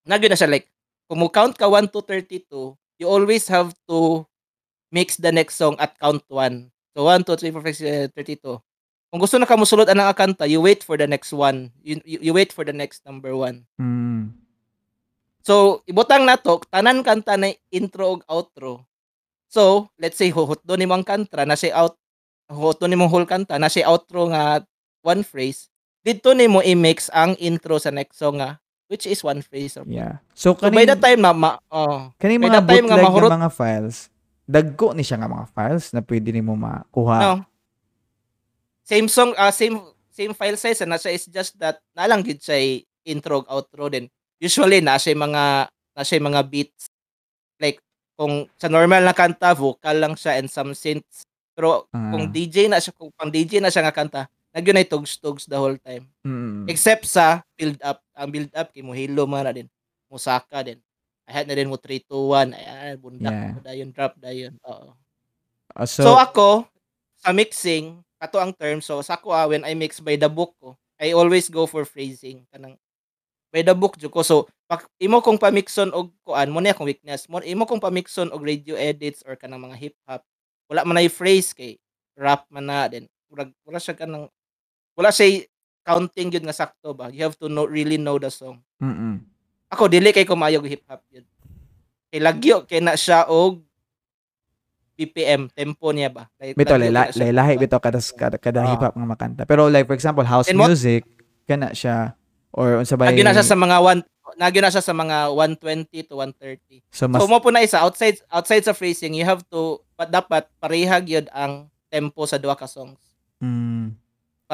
nagyo 0.05 0.29
na 0.29 0.39
siya 0.39 0.51
like 0.51 0.69
kung 1.09 1.21
mo 1.21 1.29
count 1.29 1.57
ka 1.57 1.69
1 1.69 1.93
to 1.93 2.01
32 2.01 2.77
you 3.01 3.07
always 3.09 3.49
have 3.51 3.73
to 3.89 4.25
mix 4.95 5.19
the 5.19 5.33
next 5.35 5.59
song 5.59 5.75
at 5.83 5.97
count 5.99 6.23
1 6.31 6.71
so 6.95 7.09
1 7.09 7.27
2 7.27 7.51
3 7.51 7.51
4 7.51 8.13
5 8.13 8.13
6 8.13 8.15
7 8.15 8.41
32 8.41 8.61
kung 9.11 9.21
gusto 9.23 9.39
na 9.39 9.47
ka 9.47 9.55
mosulod 9.59 9.89
anang 9.91 10.11
akanta 10.11 10.47
you 10.47 10.63
wait 10.63 10.83
for 10.83 10.95
the 10.95 11.07
next 11.07 11.35
one 11.35 11.71
you, 11.83 11.99
you, 12.07 12.31
you 12.31 12.33
wait 12.35 12.55
for 12.55 12.63
the 12.63 12.75
next 12.75 13.03
number 13.07 13.35
one 13.35 13.67
Mm. 13.77 14.45
So, 15.45 15.85
ibutang 15.85 16.25
na 16.25 16.41
to, 16.41 16.57
tanan 16.73 17.05
kanta 17.05 17.37
na 17.37 17.53
intro 17.69 18.17
ug 18.17 18.25
outro. 18.33 18.89
So, 19.53 19.93
let's 20.01 20.17
say 20.17 20.33
huhot 20.33 20.65
do 20.65 20.73
nimo 20.81 20.97
ang 20.97 21.05
kanta 21.05 21.45
na 21.45 21.53
siya 21.53 21.85
out 21.85 22.01
huhot 22.49 22.81
do 22.81 22.89
nimo 22.89 23.13
whole 23.13 23.29
kanta 23.29 23.61
na 23.61 23.69
siya 23.69 23.93
outro 23.93 24.33
nga 24.33 24.65
one 25.05 25.21
phrase. 25.21 25.69
Dito 26.01 26.33
nimo 26.33 26.65
i-mix 26.65 27.13
ang 27.13 27.37
intro 27.37 27.77
sa 27.77 27.93
next 27.93 28.17
song 28.17 28.41
nga 28.41 28.57
which 28.95 29.05
is 29.05 29.19
one 29.21 29.43
phrase. 29.43 29.75
So, 29.75 29.83
Yeah. 29.85 30.23
So 30.33 30.55
so 30.55 30.71
by 30.71 30.87
kaning 30.87 30.87
the 30.87 30.97
time 30.97 31.21
na 31.21 31.35
ma, 31.35 31.59
oh, 31.69 32.15
kaning 32.17 32.39
by 32.39 32.47
mga 32.47 32.55
the 32.55 32.63
time 32.65 32.85
nga 32.87 32.95
bootleg 32.95 33.07
mahurot- 33.11 33.35
mga 33.35 33.51
files, 33.51 33.97
dagko 34.47 34.95
ni 34.95 35.03
siya 35.03 35.19
nga 35.19 35.27
mga 35.27 35.47
files 35.51 35.91
na 35.91 35.99
pwede 36.01 36.31
nimo 36.31 36.55
makuha. 36.55 37.19
no. 37.19 37.35
Same 38.83 39.09
song, 39.09 39.35
ah, 39.35 39.51
same 39.51 39.81
same 40.09 40.31
file 40.31 40.55
size 40.55 40.85
na 40.85 40.95
siya 40.95 41.11
is 41.11 41.27
just 41.27 41.59
that 41.59 41.83
na 41.91 42.07
lang 42.07 42.23
gid 42.23 42.39
siya 42.39 42.79
intro 43.03 43.43
outro 43.45 43.91
din. 43.91 44.07
Usually 44.39 44.79
na 44.79 44.95
siya 44.95 45.17
mga 45.17 45.43
na 45.67 46.03
siya 46.03 46.21
mga 46.21 46.41
beats 46.45 46.87
like 47.57 47.81
kung 48.15 48.47
sa 48.55 48.69
normal 48.69 49.03
na 49.03 49.11
kanta 49.11 49.51
vocal 49.53 49.97
lang 49.97 50.15
siya 50.15 50.39
and 50.39 50.47
some 50.47 50.71
synths. 50.71 51.27
Pero 51.51 51.89
Ah. 51.91 52.13
kung 52.13 52.29
DJ 52.29 52.69
na 52.69 52.79
siya 52.79 52.93
kung 52.93 53.11
pang 53.11 53.27
DJ 53.29 53.59
na 53.59 53.73
siya 53.73 53.83
nga 53.83 53.95
kanta, 53.95 54.29
nagyo 54.55 54.71
na 54.71 54.87
tugs 54.87 55.19
tugs 55.19 55.45
the 55.45 55.59
whole 55.59 55.77
time. 55.83 56.07
Mm. 56.23 56.71
Except 56.71 57.05
sa 57.05 57.43
build 57.59 57.77
up. 57.83 57.99
Ang 58.15 58.31
build 58.31 58.53
up 58.55 58.71
kay 58.71 58.87
mo 58.87 58.95
hilo 58.95 59.27
man 59.27 59.45
na 59.45 59.53
din. 59.53 59.67
Musaka 60.07 60.63
din. 60.63 60.79
I 61.27 61.33
had 61.35 61.49
na 61.51 61.59
din 61.59 61.67
mo 61.67 61.75
3 61.75 62.07
2 62.07 62.15
1. 62.31 62.55
Ayan, 62.55 62.95
bundak 63.01 63.33
Yeah. 63.35 63.51
mo 63.51 63.61
dayon 63.61 63.91
drop 63.91 64.15
dayon. 64.17 64.55
Oo. 64.63 64.95
Ah, 65.75 65.89
So, 65.89 66.07
so, 66.07 66.15
ako 66.15 66.69
sa 67.19 67.35
mixing, 67.35 67.99
ato 68.23 68.39
ang 68.39 68.55
term 68.55 68.79
so 68.79 69.03
sa 69.03 69.19
ako 69.19 69.35
ah, 69.35 69.51
when 69.51 69.67
I 69.67 69.75
mix 69.75 69.99
by 69.99 70.15
the 70.15 70.31
book 70.31 70.55
ko, 70.63 70.79
I 70.97 71.11
always 71.13 71.51
go 71.51 71.67
for 71.67 71.83
phrasing 71.83 72.47
kanang 72.55 72.79
by 73.51 73.67
the 73.67 73.75
book 73.75 73.99
jud 73.99 74.13
ko. 74.15 74.23
So 74.23 74.47
pak, 74.71 74.87
imo 75.03 75.19
kong 75.19 75.41
pamixon 75.41 75.91
og 75.91 76.15
kuan 76.23 76.51
mo 76.53 76.63
na 76.63 76.71
akong 76.71 76.87
weakness. 76.87 77.27
Mo 77.27 77.43
imo 77.43 77.67
kong 77.67 77.83
pamixon 77.83 78.31
og 78.31 78.45
radio 78.45 78.79
edits 78.79 79.25
or 79.27 79.35
kanang 79.35 79.67
mga 79.67 79.77
hip 79.77 79.97
hop. 80.07 80.23
Wala 80.71 80.87
man 80.87 81.01
ay 81.03 81.11
phrase 81.11 81.51
kay 81.51 81.75
rap 82.15 82.47
man 82.53 82.71
na 82.71 82.87
din. 82.87 83.05
Wala, 83.33 83.51
wala 83.67 83.79
siya 83.83 83.97
kanang 83.99 84.31
wala 84.95 85.11
siya 85.11 85.47
counting 85.85 86.33
yun 86.33 86.45
nga 86.49 86.57
sakto 86.57 86.97
ba. 86.97 87.13
You 87.13 87.29
have 87.29 87.37
to 87.39 87.53
know 87.53 87.69
really 87.69 88.01
know 88.01 88.17
the 88.17 88.33
song. 88.33 88.65
mm 88.81 89.21
Ako 89.75 89.91
dili 89.91 90.15
kay 90.15 90.23
og 90.25 90.67
hip 90.71 90.87
hop 90.87 91.03
yun. 91.11 91.27
Kay 92.09 92.21
lagyo 92.23 92.63
kay 92.65 92.79
na 92.79 92.95
siya 92.95 93.27
og 93.27 93.61
BPM 94.95 95.51
tempo 95.51 95.91
niya 95.91 96.07
ba. 96.07 96.31
Like, 96.39 96.55
Bito, 96.55 96.79
lagyo 96.79 96.87
lay, 96.87 96.91
na 96.95 97.11
siya 97.11 97.19
lay, 97.27 97.31
lahi 97.35 97.53
kuwan. 97.59 97.63
bito 97.67 97.79
kada, 97.83 97.99
kada, 98.15 98.37
kada 98.39 98.61
Ah. 98.63 98.71
hip 98.71 98.83
hop 98.87 98.95
nga 98.95 99.07
makanta. 99.11 99.43
Pero 99.43 99.67
like 99.67 99.91
for 99.91 99.99
example, 99.99 100.23
house 100.23 100.47
And 100.47 100.55
music, 100.57 101.03
kana 101.51 101.75
siya 101.75 102.15
or 102.55 102.79
unsa 102.79 102.95
ba 102.95 103.11
Nagyo 103.11 103.27
na 103.27 103.35
siya 103.35 103.43
sa 103.45 103.59
mga 103.59 103.77
one 103.83 104.01
nagyo 104.39 104.59
na 104.63 104.71
siya 104.71 104.83
sa 104.83 104.95
mga 104.95 105.31
120 105.31 106.07
to 106.11 106.15
130. 106.19 106.83
so 106.91 107.07
mas 107.11 107.19
so 107.23 107.27
mo 107.31 107.39
po 107.39 107.51
na 107.51 107.63
isa 107.63 107.83
outside 107.83 108.19
outside 108.31 108.63
sa 108.63 108.75
phrasing, 108.75 109.15
you 109.15 109.23
have 109.27 109.43
to 109.51 109.79
pa, 109.95 110.07
dapat 110.07 110.47
pareha 110.59 110.99
gyud 111.03 111.27
ang 111.31 111.67
tempo 111.91 112.23
sa 112.27 112.39
duha 112.39 112.55
ka 112.59 112.67
songs 112.67 112.99
mm, 113.39 113.95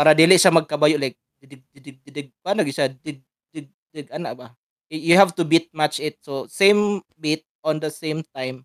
para 0.01 0.17
dili 0.17 0.41
siya 0.41 0.49
magkabayo 0.49 0.97
like 0.97 1.21
didig 1.37 1.61
didig 1.77 1.97
didig 2.01 2.29
paano 2.41 2.65
gyud 2.65 2.73
siya 2.73 2.89
dig 2.89 3.21
dig 3.53 3.69
dig 3.93 4.09
ana 4.09 4.33
ba? 4.33 4.57
You 4.89 5.21
have 5.21 5.37
to 5.37 5.45
beat 5.45 5.69
match 5.77 6.01
it. 6.01 6.17
So 6.25 6.49
same 6.49 7.05
beat 7.21 7.45
on 7.61 7.85
the 7.85 7.93
same 7.93 8.25
time 8.33 8.65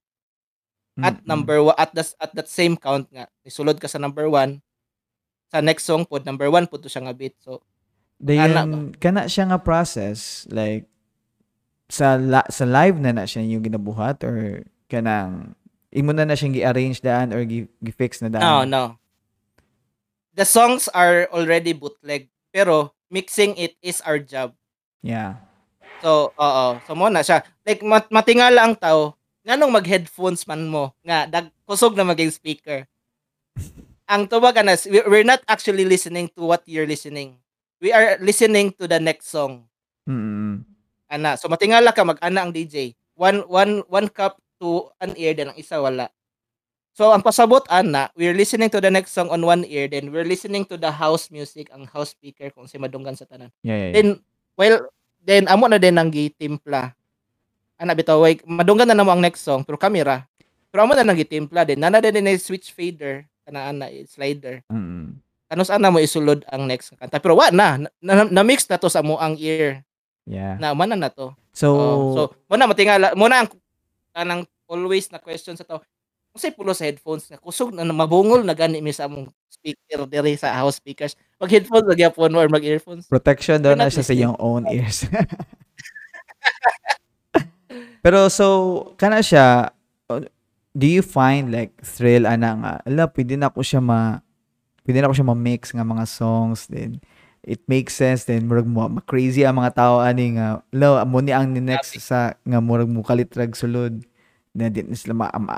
at 0.95 1.19
mm, 1.19 1.27
number 1.27 1.59
one, 1.59 1.75
at 1.75 1.91
the 1.91 2.07
at 2.23 2.31
that 2.39 2.47
same 2.47 2.79
count 2.79 3.11
nga. 3.11 3.27
Isulod 3.43 3.83
ka 3.83 3.91
sa 3.91 3.99
number 3.99 4.31
one 4.31 4.63
sa 5.51 5.59
next 5.59 5.83
song 5.83 6.07
pod 6.07 6.23
number 6.23 6.47
one 6.47 6.71
pod 6.71 6.79
to 6.81 6.87
siya 6.87 7.03
nga 7.03 7.11
beat. 7.11 7.35
So 7.43 7.59
Dayon, 8.15 8.55
Ana 8.55 8.95
kana 8.95 9.27
siya 9.27 9.51
nga 9.51 9.59
process 9.59 10.47
like 10.47 10.87
sa 11.91 12.15
la, 12.15 12.47
sa 12.47 12.63
live 12.63 12.95
na 12.97 13.11
na 13.11 13.27
siya 13.27 13.43
yung 13.43 13.59
ginabuhat 13.61 14.23
or 14.23 14.63
kanang 14.87 15.51
imo 15.91 16.15
na 16.15 16.23
na 16.23 16.33
siyang 16.33 16.55
gi-arrange 16.55 17.03
daan 17.03 17.35
or 17.35 17.43
gi- 17.43 17.67
gi-fix 17.83 18.23
na 18.23 18.31
No, 18.31 18.39
daan. 18.39 18.71
no. 18.71 18.83
The 20.35 20.43
songs 20.43 20.91
are 20.91 21.31
already 21.31 21.71
bootleg, 21.71 22.27
pero 22.51 22.91
mixing 23.07 23.55
it 23.55 23.79
is 23.79 24.03
our 24.03 24.19
job. 24.19 24.51
Yeah. 24.99 25.39
So, 26.03 26.35
oo. 26.35 26.67
So, 26.83 26.91
mo 26.91 27.07
na 27.07 27.23
siya. 27.23 27.41
Like, 27.63 27.79
mat 27.79 28.11
matingala 28.11 28.59
ang 28.67 28.75
tao, 28.75 29.15
nganong 29.47 29.71
mag-headphones 29.71 30.43
man 30.43 30.67
mo, 30.67 30.91
nga, 31.07 31.23
dag 31.23 31.47
kusog 31.63 31.95
na 31.95 32.03
maging 32.03 32.35
speaker. 32.35 32.83
ang 34.05 34.29
tubag 34.29 34.61
anas, 34.61 34.85
we- 34.85 35.05
we're 35.09 35.25
not 35.25 35.41
actually 35.49 35.81
listening 35.81 36.29
to 36.29 36.45
what 36.45 36.61
you're 36.69 36.85
listening. 36.85 37.41
We 37.81 37.89
are 37.89 38.17
listening 38.21 38.71
to 38.77 38.85
the 38.85 39.01
next 39.01 39.33
song. 39.33 39.65
Mm. 40.05 40.61
Ana. 41.09 41.37
So, 41.37 41.49
matingala 41.49 41.89
ka, 41.89 42.05
mag-ana 42.05 42.45
ang 42.45 42.53
DJ. 42.53 42.93
One, 43.17 43.41
one, 43.49 43.81
one 43.89 44.09
cup 44.09 44.37
to 44.61 44.89
an 45.01 45.17
ear, 45.17 45.33
then 45.33 45.51
ang 45.53 45.57
isa 45.57 45.81
wala. 45.81 46.09
So, 46.95 47.11
ang 47.11 47.19
pasabot, 47.19 47.59
ana, 47.67 48.07
we're 48.15 48.31
listening 48.31 48.71
to 48.71 48.79
the 48.79 48.87
next 48.87 49.11
song 49.11 49.27
on 49.27 49.43
one 49.43 49.67
ear, 49.67 49.91
then 49.91 50.15
we're 50.15 50.23
listening 50.23 50.63
to 50.71 50.79
the 50.79 50.87
house 50.87 51.27
music, 51.27 51.67
ang 51.75 51.83
house 51.91 52.15
speaker, 52.15 52.47
kung 52.55 52.71
si 52.71 52.79
madunggan 52.79 53.19
sa 53.19 53.27
tanan. 53.27 53.51
Yeah, 53.67 53.75
yeah, 53.75 53.87
yeah. 53.91 53.95
Then, 53.99 54.07
well, 54.55 54.75
then, 55.19 55.43
amo 55.51 55.67
na 55.67 55.75
din 55.75 55.99
ang 55.99 56.07
gitimpla. 56.07 56.95
Ana, 57.75 57.91
bitaw, 57.91 58.23
wait, 58.23 58.47
madunggan 58.47 58.87
na 58.87 58.95
namo 58.95 59.11
ang 59.11 59.19
next 59.19 59.43
song, 59.43 59.67
pero 59.67 59.75
camera. 59.75 60.23
Pero 60.71 60.87
amo 60.87 60.95
na 60.95 61.03
nang 61.03 61.19
gitimpla 61.19 61.67
din. 61.67 61.83
Nana 61.83 61.99
din 61.99 62.15
na 62.23 62.31
switch 62.39 62.71
fader, 62.71 63.27
kana 63.43 63.75
ana, 63.75 63.91
eh, 63.91 64.07
slider. 64.07 64.63
Mm. 64.71 65.19
Ano 65.51 65.61
sana 65.67 65.91
mo 65.91 65.99
isulod 65.99 66.47
ang 66.47 66.63
next 66.63 66.95
kanta. 66.95 67.19
Pero 67.19 67.35
wa 67.35 67.51
na, 67.51 67.75
na, 67.75 67.91
na, 67.99 68.23
na-mix 68.23 68.71
na 68.71 68.79
to 68.79 68.87
sa 68.87 69.03
mo 69.03 69.19
ang 69.19 69.35
ear. 69.35 69.83
Yeah. 70.23 70.55
Na, 70.63 70.71
mana 70.71 70.95
na 70.95 71.11
to. 71.11 71.35
So, 71.51 71.75
Oh, 71.75 72.15
so, 72.15 72.21
muna 72.47 72.71
matingala, 72.71 73.11
muna 73.19 73.43
ang 73.43 73.51
kanang 74.15 74.47
always 74.63 75.11
na 75.11 75.19
question 75.19 75.59
sa 75.59 75.67
tao. 75.67 75.83
Kung 76.35 76.43
say 76.43 76.51
pulo 76.51 76.75
sa 76.75 76.83
headphones 76.83 77.31
nga 77.31 77.39
kusog 77.39 77.71
na 77.71 77.87
mabungol 77.87 78.43
na 78.43 78.51
gani 78.51 78.83
mi 78.83 78.91
sa 78.91 79.07
among 79.07 79.31
speaker 79.47 80.03
diri 80.03 80.35
sa 80.35 80.51
house 80.51 80.83
speakers. 80.83 81.15
Mag 81.39 81.47
headphones 81.47 81.87
lagi 81.87 82.03
phone 82.11 82.35
or 82.35 82.51
mag 82.51 82.59
earphones. 82.59 83.07
protection 83.07 83.63
daw 83.63 83.71
na 83.71 83.87
siya 83.87 84.03
sa 84.03 84.11
iyong 84.11 84.35
own 84.35 84.67
ears. 84.67 85.07
Pero 88.03 88.27
so, 88.27 88.45
kana 88.99 89.23
siya, 89.23 89.71
uh, 90.11 90.27
do 90.75 90.83
you 90.83 90.99
find 90.99 91.55
like 91.55 91.71
thrill 91.79 92.27
ana 92.27 92.51
nga, 92.59 92.73
ala, 92.83 93.07
pwede 93.15 93.39
na 93.39 93.47
ako 93.47 93.63
siya 93.63 93.79
ma, 93.79 94.19
pwede 94.83 94.99
na 94.99 95.07
ako 95.07 95.15
siya 95.15 95.31
ma-mix 95.31 95.71
nga 95.71 95.87
mga 95.87 96.03
songs, 96.03 96.67
then 96.67 96.99
it 97.47 97.63
makes 97.71 97.95
sense, 97.95 98.27
then 98.27 98.43
murag 98.43 98.67
mo, 98.67 98.91
ma-crazy 98.91 99.47
ang 99.47 99.63
mga 99.63 99.71
tao 99.71 100.03
ani 100.03 100.35
nga, 100.35 100.59
ala, 100.75 100.99
amo 100.99 101.23
ni 101.23 101.31
ang 101.31 101.47
ni 101.47 101.63
next 101.63 101.95
sa, 102.03 102.35
nga 102.43 102.59
murag 102.59 102.91
mo 102.91 103.07
kalitrag 103.07 103.55
sulod, 103.55 104.03
na 104.51 104.67
di 104.67 104.83
na 104.83 104.99
sila 104.99 105.15
ma, 105.15 105.31
ma 105.39 105.55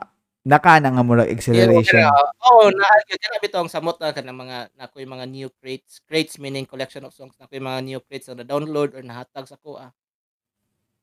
naka 0.48 0.80
na 0.80 0.96
nga 0.96 1.04
murag 1.04 1.28
acceleration. 1.28 2.08
Oo, 2.48 2.72
na 2.72 2.88
kana 3.04 3.44
bitong 3.44 3.68
samot 3.68 4.00
na 4.00 4.16
kanang 4.16 4.40
mga 4.40 4.72
nakoy 4.80 5.04
mga 5.04 5.28
new 5.28 5.52
crates. 5.60 6.00
Crates 6.08 6.40
meaning 6.40 6.64
collection 6.64 7.04
of 7.04 7.12
songs. 7.12 7.36
Nakoy 7.36 7.60
mga 7.60 7.84
new 7.84 8.00
crates 8.00 8.32
na 8.32 8.48
download 8.48 8.96
or 8.96 9.04
nahatag 9.04 9.44
sa 9.44 9.60
ko 9.60 9.76
ah. 9.76 9.92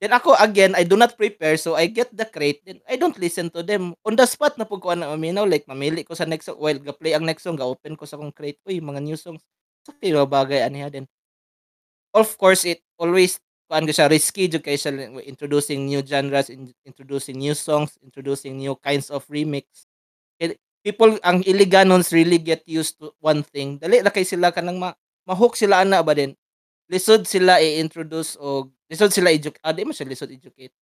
Then 0.00 0.16
ako 0.16 0.33
again, 0.40 0.72
I 0.72 0.88
do 0.88 0.96
not 0.96 1.20
prepare 1.20 1.61
so 1.61 1.76
I 1.76 1.92
get 1.92 2.09
the 2.16 2.24
crate 2.24 2.64
then 2.64 2.80
I 2.88 2.96
don't 2.96 3.16
listen 3.20 3.52
to 3.52 3.61
them. 3.61 3.92
On 4.09 4.16
the 4.16 4.24
spot 4.24 4.57
na 4.57 4.64
pug 4.64 4.80
ko 4.80 4.96
na 4.96 5.12
maminaw 5.12 5.44
like 5.44 5.68
mamili 5.68 6.09
ko 6.09 6.16
sa 6.16 6.24
next 6.24 6.48
song 6.48 6.59
while 6.59 6.80
ga 6.80 6.96
play 6.96 7.12
ang 7.12 7.28
next 7.28 7.44
song 7.44 7.61
ga 7.61 7.68
open 7.68 8.00
ko 8.00 8.09
sa 8.09 8.16
kong 8.16 8.33
crate. 8.33 8.59
Uy, 8.64 8.80
mga 8.80 9.04
new 9.04 9.20
songs. 9.20 9.44
Sa 9.85 9.92
so, 9.92 10.24
bagay 10.24 10.64
aniha 10.64 10.88
din. 10.88 11.04
Of 12.16 12.40
course 12.40 12.64
it 12.64 12.80
always 12.96 13.43
kuan 13.64 13.88
siya 13.88 14.11
risky 14.11 14.46
jud 14.46 14.62
kay 14.62 14.77
siya 14.77 14.92
introducing 15.24 15.88
new 15.88 16.05
genres, 16.05 16.53
in, 16.53 16.70
introducing 16.85 17.40
new 17.40 17.57
songs, 17.57 17.96
introducing 18.05 18.61
new 18.61 18.77
kinds 18.79 19.09
of 19.09 19.24
remix. 19.33 19.88
It, 20.37 20.61
people 20.85 21.16
ang 21.24 21.40
iliganons 21.42 22.12
really 22.12 22.37
get 22.37 22.62
used 22.68 23.00
to 23.00 23.16
one 23.24 23.40
thing. 23.40 23.81
Dali 23.81 24.05
na 24.05 24.12
kay 24.12 24.29
sila 24.29 24.53
kanang 24.53 24.77
ma 24.77 24.92
mahook 25.24 25.57
sila 25.57 25.81
ana 25.81 26.05
ba 26.05 26.12
din. 26.12 26.37
Lisod 26.92 27.24
sila 27.24 27.57
i-introduce 27.64 28.37
o 28.37 28.68
lisod 28.92 29.09
sila 29.09 29.33
educate. 29.33 29.64
Ah, 29.64 29.72
di 29.72 29.88
mo 29.88 29.96
siya 29.96 30.05
lisod 30.05 30.29
educate. 30.29 30.77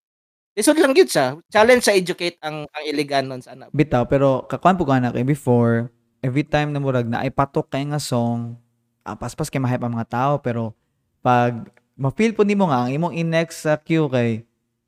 Lisod 0.53 0.77
lang 0.77 0.92
gyud 0.92 1.09
siya. 1.09 1.38
Challenge 1.49 1.81
sa 1.81 1.95
educate 1.95 2.37
ang 2.42 2.66
ang 2.66 2.85
iliganon 2.85 3.40
sa 3.40 3.55
ana. 3.55 3.71
Bitaw, 3.71 4.11
pero 4.11 4.45
kakuan 4.51 4.75
po 4.75 4.85
ka 4.85 4.99
na 4.99 5.14
kay 5.14 5.23
before, 5.23 5.88
every 6.21 6.42
time 6.42 6.75
na 6.75 6.83
murag 6.83 7.07
na 7.07 7.23
ay 7.23 7.31
patok 7.31 7.71
kay 7.71 7.87
nga 7.87 8.03
song, 8.03 8.59
ah, 9.07 9.14
kay 9.16 9.62
mahype 9.62 9.87
ang 9.87 9.95
mga 9.95 10.11
tao, 10.11 10.33
pero 10.42 10.75
pag 11.23 11.71
ma-feel 11.96 12.33
po 12.33 12.42
nimo 12.42 12.68
nga 12.68 12.87
ang 12.87 12.90
imong 12.92 13.14
in-next 13.16 13.64
sa 13.64 13.76
queue 13.76 14.09
kay 14.09 14.31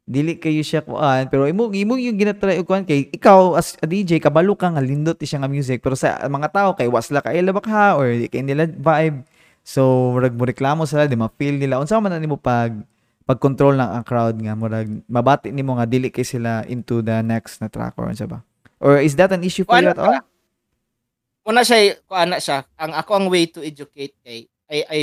dili 0.04 0.36
kayo 0.36 0.60
siya 0.60 0.84
kuan 0.84 1.32
pero 1.32 1.48
imo 1.48 1.72
imo 1.72 1.96
yung 1.96 2.20
ginatry 2.20 2.60
og 2.60 2.68
kuan 2.68 2.84
kay 2.84 3.08
ikaw 3.08 3.56
as 3.56 3.72
a 3.80 3.88
DJ 3.88 4.20
kabalo 4.20 4.52
ka 4.52 4.68
nga 4.68 4.84
lindot 4.84 5.16
siya 5.16 5.40
nga 5.40 5.48
music 5.48 5.80
pero 5.80 5.96
sa 5.96 6.20
mga 6.28 6.52
tao 6.52 6.70
kay 6.76 6.92
wasla 6.92 7.24
kay 7.24 7.40
labak 7.40 7.64
ha 7.72 7.96
or 7.96 8.12
di 8.12 8.28
kay 8.28 8.44
nila 8.44 8.68
vibe. 8.68 9.24
So 9.64 10.12
murag 10.12 10.36
mo 10.36 10.44
reklamo 10.44 10.84
sila 10.84 11.08
di 11.08 11.16
ma-feel 11.16 11.56
nila. 11.56 11.80
Unsa 11.80 11.96
man 12.04 12.12
nimo 12.20 12.36
pag 12.36 12.76
pag-control 13.24 13.80
ng 13.80 13.90
ang 13.96 14.04
crowd 14.04 14.36
nga 14.36 14.52
murag 14.52 14.92
mabati 15.08 15.48
nimo 15.48 15.72
nga 15.80 15.88
dili 15.88 16.12
kay 16.12 16.24
sila 16.24 16.68
into 16.68 17.00
the 17.00 17.24
next 17.24 17.64
na 17.64 17.72
track 17.72 17.96
or 17.96 18.12
unsa 18.12 18.28
ba? 18.28 18.44
Or 18.84 19.00
is 19.00 19.16
that 19.16 19.32
an 19.32 19.40
issue 19.40 19.64
for 19.64 19.80
Kuan 19.80 19.88
you 19.88 19.96
at 19.96 20.00
all? 20.00 20.20
Una 21.48 21.64
siya 21.64 21.96
kuan 22.04 22.28
na 22.28 22.36
siya. 22.36 22.68
Ang 22.76 22.92
ako 22.92 23.10
ang 23.16 23.26
way 23.32 23.48
to 23.48 23.64
educate 23.64 24.12
kay 24.20 24.44
I 24.68 24.78
I 24.84 25.00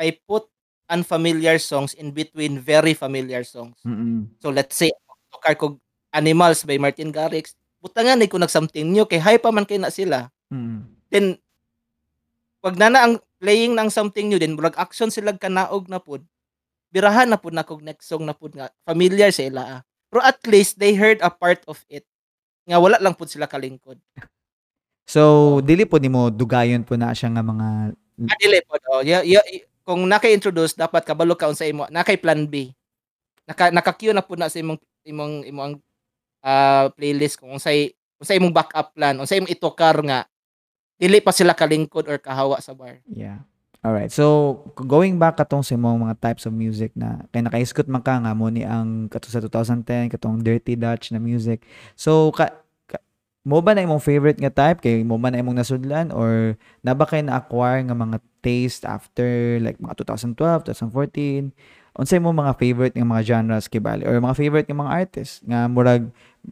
I 0.00 0.08
put 0.24 0.48
unfamiliar 0.90 1.56
songs 1.56 1.94
in 1.94 2.10
between 2.10 2.58
very 2.58 2.92
familiar 2.92 3.46
songs. 3.46 3.78
mm 3.86 4.26
So 4.42 4.50
let's 4.50 4.74
say 4.74 4.90
tukar 5.30 5.54
kog 5.54 5.78
Animals 6.10 6.66
by 6.66 6.74
Martin 6.74 7.14
Garrix. 7.14 7.54
Butangan 7.78 8.18
ni 8.18 8.26
ko 8.26 8.34
nag 8.36 8.50
something 8.50 8.82
new 8.82 9.06
kay 9.06 9.22
hype 9.22 9.46
pa 9.46 9.54
man 9.54 9.62
kay 9.64 9.78
na 9.78 9.88
sila. 9.88 10.26
mm 10.50 10.82
Then 11.08 11.38
wag 12.60 12.76
na 12.76 12.90
na 12.90 13.00
ang 13.06 13.14
playing 13.40 13.72
ng 13.72 13.88
something 13.88 14.28
new 14.28 14.36
din 14.36 14.52
murag 14.52 14.76
action 14.76 15.08
sila 15.08 15.32
kanaog 15.32 15.86
na 15.86 16.02
pud. 16.02 16.20
Birahan 16.90 17.30
na 17.30 17.38
pud 17.38 17.54
na 17.54 17.62
kog 17.62 17.80
next 17.80 18.10
song 18.10 18.26
na 18.26 18.34
pud 18.34 18.52
nga 18.58 18.68
familiar 18.82 19.30
sa 19.30 19.46
ila. 19.46 19.62
ah. 19.62 19.80
Pero 20.10 20.20
at 20.26 20.42
least 20.50 20.76
they 20.76 20.92
heard 20.98 21.22
a 21.22 21.30
part 21.30 21.62
of 21.70 21.78
it. 21.86 22.02
Nga 22.66 22.76
wala 22.82 22.98
lang 22.98 23.14
pud 23.14 23.30
sila 23.30 23.46
kalingkod. 23.46 23.96
so 25.06 25.58
dili 25.62 25.86
po 25.86 25.98
nimo 25.98 26.30
dugayon 26.30 26.82
po 26.82 26.98
na 26.98 27.14
siya 27.14 27.30
nga 27.30 27.42
mga 27.46 27.94
Adili 28.20 28.60
po 28.68 28.76
do. 28.76 29.00
Ya, 29.00 29.24
ya, 29.24 29.40
i- 29.48 29.64
kung 29.84 30.06
naka-introduce 30.06 30.76
dapat 30.76 31.02
kabalo 31.02 31.34
ka 31.34 31.50
sa 31.56 31.66
imo. 31.66 31.88
Nakay 31.90 32.20
plan 32.20 32.46
B. 32.46 32.70
Naka 33.48 33.72
naka-queue 33.74 34.14
na 34.14 34.22
po 34.22 34.38
na 34.38 34.52
sa 34.52 34.60
imong 34.60 34.78
imong 35.04 35.48
imong 35.48 35.72
ah, 36.44 36.92
playlist 36.94 37.40
kung 37.40 37.56
unsay 37.56 37.92
unsay 38.20 38.36
imong 38.36 38.52
backup 38.52 38.92
plan, 38.92 39.16
unsay 39.16 39.40
imong 39.40 39.52
itokar 39.52 39.96
nga 40.04 40.28
dili 41.00 41.24
pa 41.24 41.32
sila 41.32 41.56
kalingkod 41.56 42.04
or 42.06 42.20
kahawa 42.20 42.60
sa 42.60 42.76
bar. 42.76 43.00
Yeah. 43.08 43.48
All 43.80 43.96
right. 43.96 44.12
So, 44.12 44.60
going 44.76 45.16
back 45.16 45.40
katong 45.40 45.64
sa 45.64 45.72
mga 45.72 45.96
mga 45.96 46.16
types 46.20 46.44
of 46.44 46.52
music 46.52 46.92
na 46.92 47.24
kay 47.32 47.40
nakaiskot 47.40 47.88
man 47.88 48.04
ka 48.04 48.20
nga 48.20 48.36
mo 48.36 48.52
ni 48.52 48.60
ang 48.60 49.08
kato 49.08 49.32
sa 49.32 49.40
2010 49.40 50.12
katong 50.12 50.44
Dirty 50.44 50.76
Dutch 50.76 51.08
na 51.08 51.16
music. 51.16 51.64
So, 51.96 52.28
ka, 52.36 52.52
ka- 52.84 53.00
mo 53.40 53.64
ba 53.64 53.72
na 53.72 53.80
imong 53.80 54.04
favorite 54.04 54.36
nga 54.36 54.52
type 54.52 54.84
kay 54.84 55.00
mo 55.00 55.16
ba 55.16 55.32
na 55.32 55.40
imong 55.40 55.56
nasudlan 55.56 56.12
or 56.12 56.60
na 56.84 56.92
ba 56.92 57.08
kay 57.08 57.24
na-acquire 57.24 57.80
nga 57.88 57.96
mga 57.96 58.20
taste 58.40 58.82
after 58.88 59.60
like 59.60 59.78
mga 59.78 60.04
2012, 60.04 60.68
2014? 60.68 61.52
Unsay 62.00 62.18
mo 62.22 62.30
mga 62.30 62.54
favorite 62.54 62.94
nga 62.94 63.06
mga 63.06 63.24
genres 63.26 63.66
kay 63.66 63.82
bali 63.82 64.06
or 64.06 64.16
mga 64.22 64.38
favorite 64.38 64.66
nga 64.70 64.78
mga 64.78 64.94
artists 64.94 65.42
nga 65.42 65.66
murag 65.66 66.06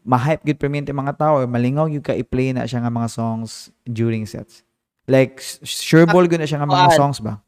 ma-hype 0.05 0.45
gud 0.45 0.59
permanente 0.61 0.93
mga 0.93 1.17
tao 1.17 1.41
or 1.41 1.47
malingaw 1.49 1.89
gyud 1.89 2.05
ka 2.05 2.13
i-play 2.13 2.53
na 2.53 2.69
siya 2.69 2.85
nga 2.85 2.93
mga 2.93 3.09
songs 3.09 3.73
during 3.89 4.29
sets. 4.29 4.67
Like, 5.09 5.41
sure 5.65 6.05
ball 6.05 6.29
gud 6.29 6.37
na 6.37 6.45
siya 6.45 6.61
nga 6.61 6.69
mga 6.69 6.99
songs 6.99 7.23
ba? 7.25 7.41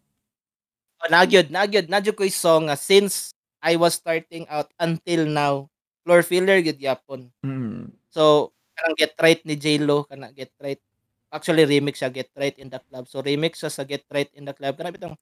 Oh, 1.00 1.09
nagyod, 1.12 1.53
nagyod, 1.53 1.88
nagyod 1.92 2.16
ko 2.16 2.24
song 2.29 2.72
nga 2.72 2.76
since 2.76 3.37
I 3.61 3.76
was 3.76 3.96
starting 3.96 4.48
out 4.48 4.72
until 4.81 5.29
now, 5.29 5.68
floor 6.05 6.24
filler 6.24 6.64
gyud 6.64 6.81
yapon. 6.81 7.29
Mm. 7.44 7.92
So, 8.09 8.53
kanang 8.76 8.96
Get 8.96 9.14
Right 9.20 9.42
ni 9.44 9.61
J-Lo, 9.61 10.09
kana 10.09 10.33
Get 10.33 10.53
Right. 10.57 10.81
Actually, 11.31 11.64
remix 11.66 12.03
siya 12.03 12.11
Get 12.11 12.31
Right 12.35 12.59
in 12.59 12.69
the 12.69 12.83
Club. 12.83 13.07
So, 13.07 13.23
remix 13.23 13.62
siya 13.62 13.71
sa 13.71 13.87
Get 13.87 14.05
Right 14.11 14.31
in 14.35 14.45
the 14.45 14.55
Club. 14.55 14.75
Kana 14.75 14.90
bitong 14.90 15.14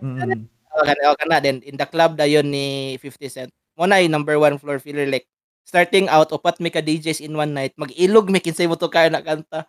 Mm. 0.00 0.46
Oh, 0.74 0.82
kana, 0.82 1.00
oh, 1.10 1.16
kana 1.18 1.38
din. 1.38 1.62
In 1.62 1.78
the 1.78 1.86
club 1.86 2.18
dayon 2.18 2.50
ni 2.50 2.98
50 2.98 3.30
Cent. 3.30 3.50
Mo 3.78 3.86
na 3.86 4.02
yung 4.02 4.14
number 4.14 4.38
one 4.38 4.58
floor 4.58 4.78
filler 4.78 5.06
like 5.06 5.26
starting 5.66 6.06
out 6.10 6.30
upat 6.30 6.58
mi 6.62 6.70
ka 6.70 6.84
DJs 6.84 7.24
in 7.24 7.34
one 7.34 7.50
night 7.50 7.72
mag-ilog 7.74 8.28
mi 8.28 8.38
kinsay 8.38 8.68
mo 8.68 8.78
to 8.78 8.90
kaya 8.90 9.10
na 9.10 9.22
kanta. 9.22 9.66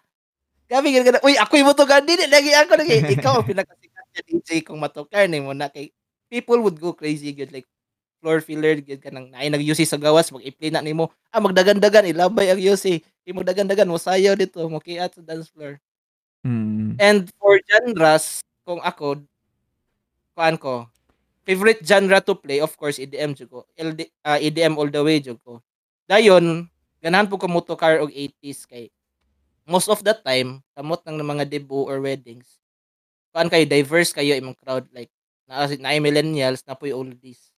Gabi 0.65 0.93
gid 0.93 1.05
kana. 1.05 1.21
Uy, 1.21 1.37
ako 1.37 1.53
yung 1.57 1.69
motokan 1.73 2.05
dili 2.05 2.25
lagi 2.25 2.53
ako 2.53 2.73
lagi. 2.77 3.01
Ikaw 3.21 3.33
ang 3.41 3.47
pinakasikat 3.47 4.05
na 4.13 4.21
DJ 4.25 4.49
kung 4.65 4.81
matokar 4.81 5.29
ni 5.29 5.41
mo 5.41 5.53
na 5.53 5.69
kay 5.69 5.93
people 6.29 6.57
would 6.61 6.77
go 6.81 6.93
crazy 6.93 7.33
good 7.33 7.53
like 7.53 7.69
floor 8.25 8.41
filler 8.41 8.81
gid 8.81 9.05
kanang 9.05 9.29
naay 9.29 9.53
nag-UC 9.53 9.85
sa 9.85 10.01
gawas 10.01 10.33
mag-i-play 10.33 10.73
na 10.73 10.81
nimo. 10.81 11.13
Ah 11.29 11.37
magdagan-dagan 11.37 12.09
ilabay 12.09 12.49
ang 12.49 12.57
UC. 12.57 13.05
Imo 13.29 13.45
dagan-dagan 13.45 13.85
mo 13.85 14.01
sayaw 14.01 14.33
dito 14.33 14.65
mo 14.65 14.81
kiat 14.81 15.13
sa 15.13 15.21
dance 15.21 15.53
floor. 15.53 15.77
Mm. 16.41 16.97
And 16.97 17.29
for 17.37 17.61
genres, 17.61 18.41
kung 18.65 18.81
ako, 18.81 19.21
kuan 20.33 20.57
ko, 20.57 20.89
favorite 21.45 21.85
genre 21.85 22.17
to 22.17 22.33
play, 22.33 22.57
of 22.57 22.73
course, 22.73 22.97
EDM 22.97 23.37
jud 23.37 23.53
ko. 23.53 23.69
LD, 23.77 24.09
ah, 24.25 24.41
EDM 24.41 24.73
all 24.81 24.89
the 24.89 25.01
way 25.05 25.21
jud 25.21 25.37
ko. 25.45 25.61
Dayon, 26.09 26.65
ganahan 27.05 27.29
po 27.29 27.37
ko 27.37 27.45
motocar 27.45 28.01
og 28.01 28.09
80s 28.09 28.65
kay 28.65 28.89
most 29.69 29.89
of 29.89 30.01
the 30.01 30.13
time, 30.17 30.65
kamot 30.73 31.01
ng 31.05 31.21
mga 31.21 31.45
debut 31.49 31.85
or 31.85 32.01
weddings, 32.01 32.61
kuan 33.33 33.49
kayo, 33.49 33.65
diverse 33.65 34.13
kayo 34.13 34.33
imong 34.37 34.57
crowd. 34.57 34.85
Like, 34.93 35.09
na, 35.49 35.65
na 35.65 35.97
millennials, 36.01 36.61
na 36.65 36.77
po 36.77 36.89
oldies. 36.89 37.54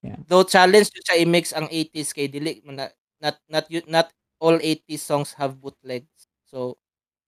Yeah. 0.00 0.16
Though 0.24 0.48
challenge 0.48 0.88
jud 0.92 1.04
siya 1.04 1.20
i-mix 1.20 1.52
ang 1.52 1.68
80s 1.68 2.16
kay 2.16 2.24
dili 2.30 2.64
not 2.64 3.36
not 3.52 3.64
you- 3.68 3.84
not 3.84 4.08
all 4.40 4.56
80s 4.56 5.04
songs 5.04 5.36
have 5.36 5.60
bootlegs. 5.60 6.28
So 6.48 6.80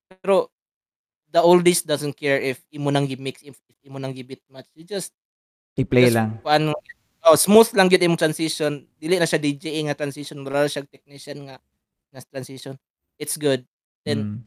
pero 0.09 0.49
the 1.29 1.41
oldies 1.41 1.85
doesn't 1.85 2.17
care 2.17 2.41
if 2.41 2.61
imo 2.73 2.89
nang 2.93 3.05
gi-mix 3.09 3.41
if, 3.45 3.57
if 3.69 3.77
imo 3.85 3.97
nang 4.01 4.13
gi-beat 4.13 4.41
match. 4.49 4.69
You 4.73 4.85
just 4.85 5.13
I-play 5.77 6.09
just 6.09 6.17
lang. 6.17 6.41
kuan 6.41 6.73
oh, 7.25 7.37
smooth 7.37 7.69
lang 7.77 7.89
gyud 7.89 8.01
imong 8.05 8.21
transition. 8.21 8.85
Dili 8.97 9.17
na 9.21 9.25
siya 9.29 9.41
DJ 9.41 9.85
nga 9.89 9.97
transition, 9.97 10.41
wala 10.45 10.65
siya 10.69 10.85
technician 10.89 11.45
nga 11.49 11.57
nga 12.13 12.21
transition. 12.29 12.77
It's 13.21 13.37
good. 13.37 13.65
Then 14.05 14.19
Mm. 14.25 14.37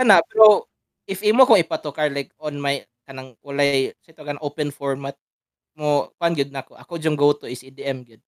kana 0.00 0.20
pero 0.24 0.68
if 1.08 1.20
imo 1.24 1.44
kung 1.48 1.60
ipatokar 1.60 2.08
like 2.12 2.32
on 2.40 2.56
my 2.60 2.80
kanang 3.08 3.36
walay 3.44 3.92
sa 4.04 4.16
kan 4.24 4.40
open 4.40 4.72
format 4.72 5.14
mo 5.74 6.10
kuan 6.18 6.34
gyud 6.34 6.50
nako. 6.50 6.78
Ako 6.78 6.98
yung 6.98 7.18
go 7.18 7.34
to 7.34 7.46
is 7.50 7.62
EDM 7.62 8.06
gyud. 8.06 8.22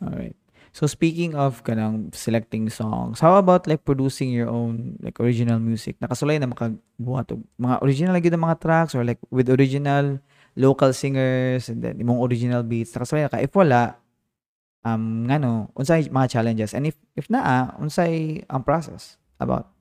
Alright. 0.00 0.36
So 0.76 0.84
speaking 0.84 1.32
of 1.32 1.64
kanang 1.64 2.12
selecting 2.12 2.68
songs, 2.68 3.24
how 3.24 3.40
about 3.40 3.64
like 3.64 3.88
producing 3.88 4.28
your 4.28 4.52
own 4.52 5.00
like 5.00 5.16
original 5.16 5.56
music? 5.56 5.96
Nakasulay 6.04 6.36
na 6.36 6.52
makabuhat 6.52 7.32
og 7.32 7.40
mga 7.56 7.76
original 7.80 8.12
lagi 8.12 8.28
ng 8.28 8.44
mga 8.44 8.60
tracks 8.60 8.92
or 8.92 9.00
like 9.00 9.20
with 9.32 9.48
original 9.48 10.20
local 10.52 10.92
singers 10.92 11.72
and 11.72 11.80
then 11.80 11.96
imong 11.96 12.20
original 12.20 12.60
beats. 12.60 12.92
Nakasulay 12.92 13.24
na 13.24 13.32
ka. 13.32 13.40
If 13.40 13.56
wala, 13.56 13.96
um, 14.84 15.24
ngano, 15.24 15.72
unsay 15.80 16.12
mga 16.12 16.28
challenges? 16.28 16.76
And 16.76 16.84
if 16.84 17.00
if 17.16 17.32
naa, 17.32 17.72
unsay 17.80 18.44
ang 18.52 18.60
process 18.60 19.16
about? 19.40 19.72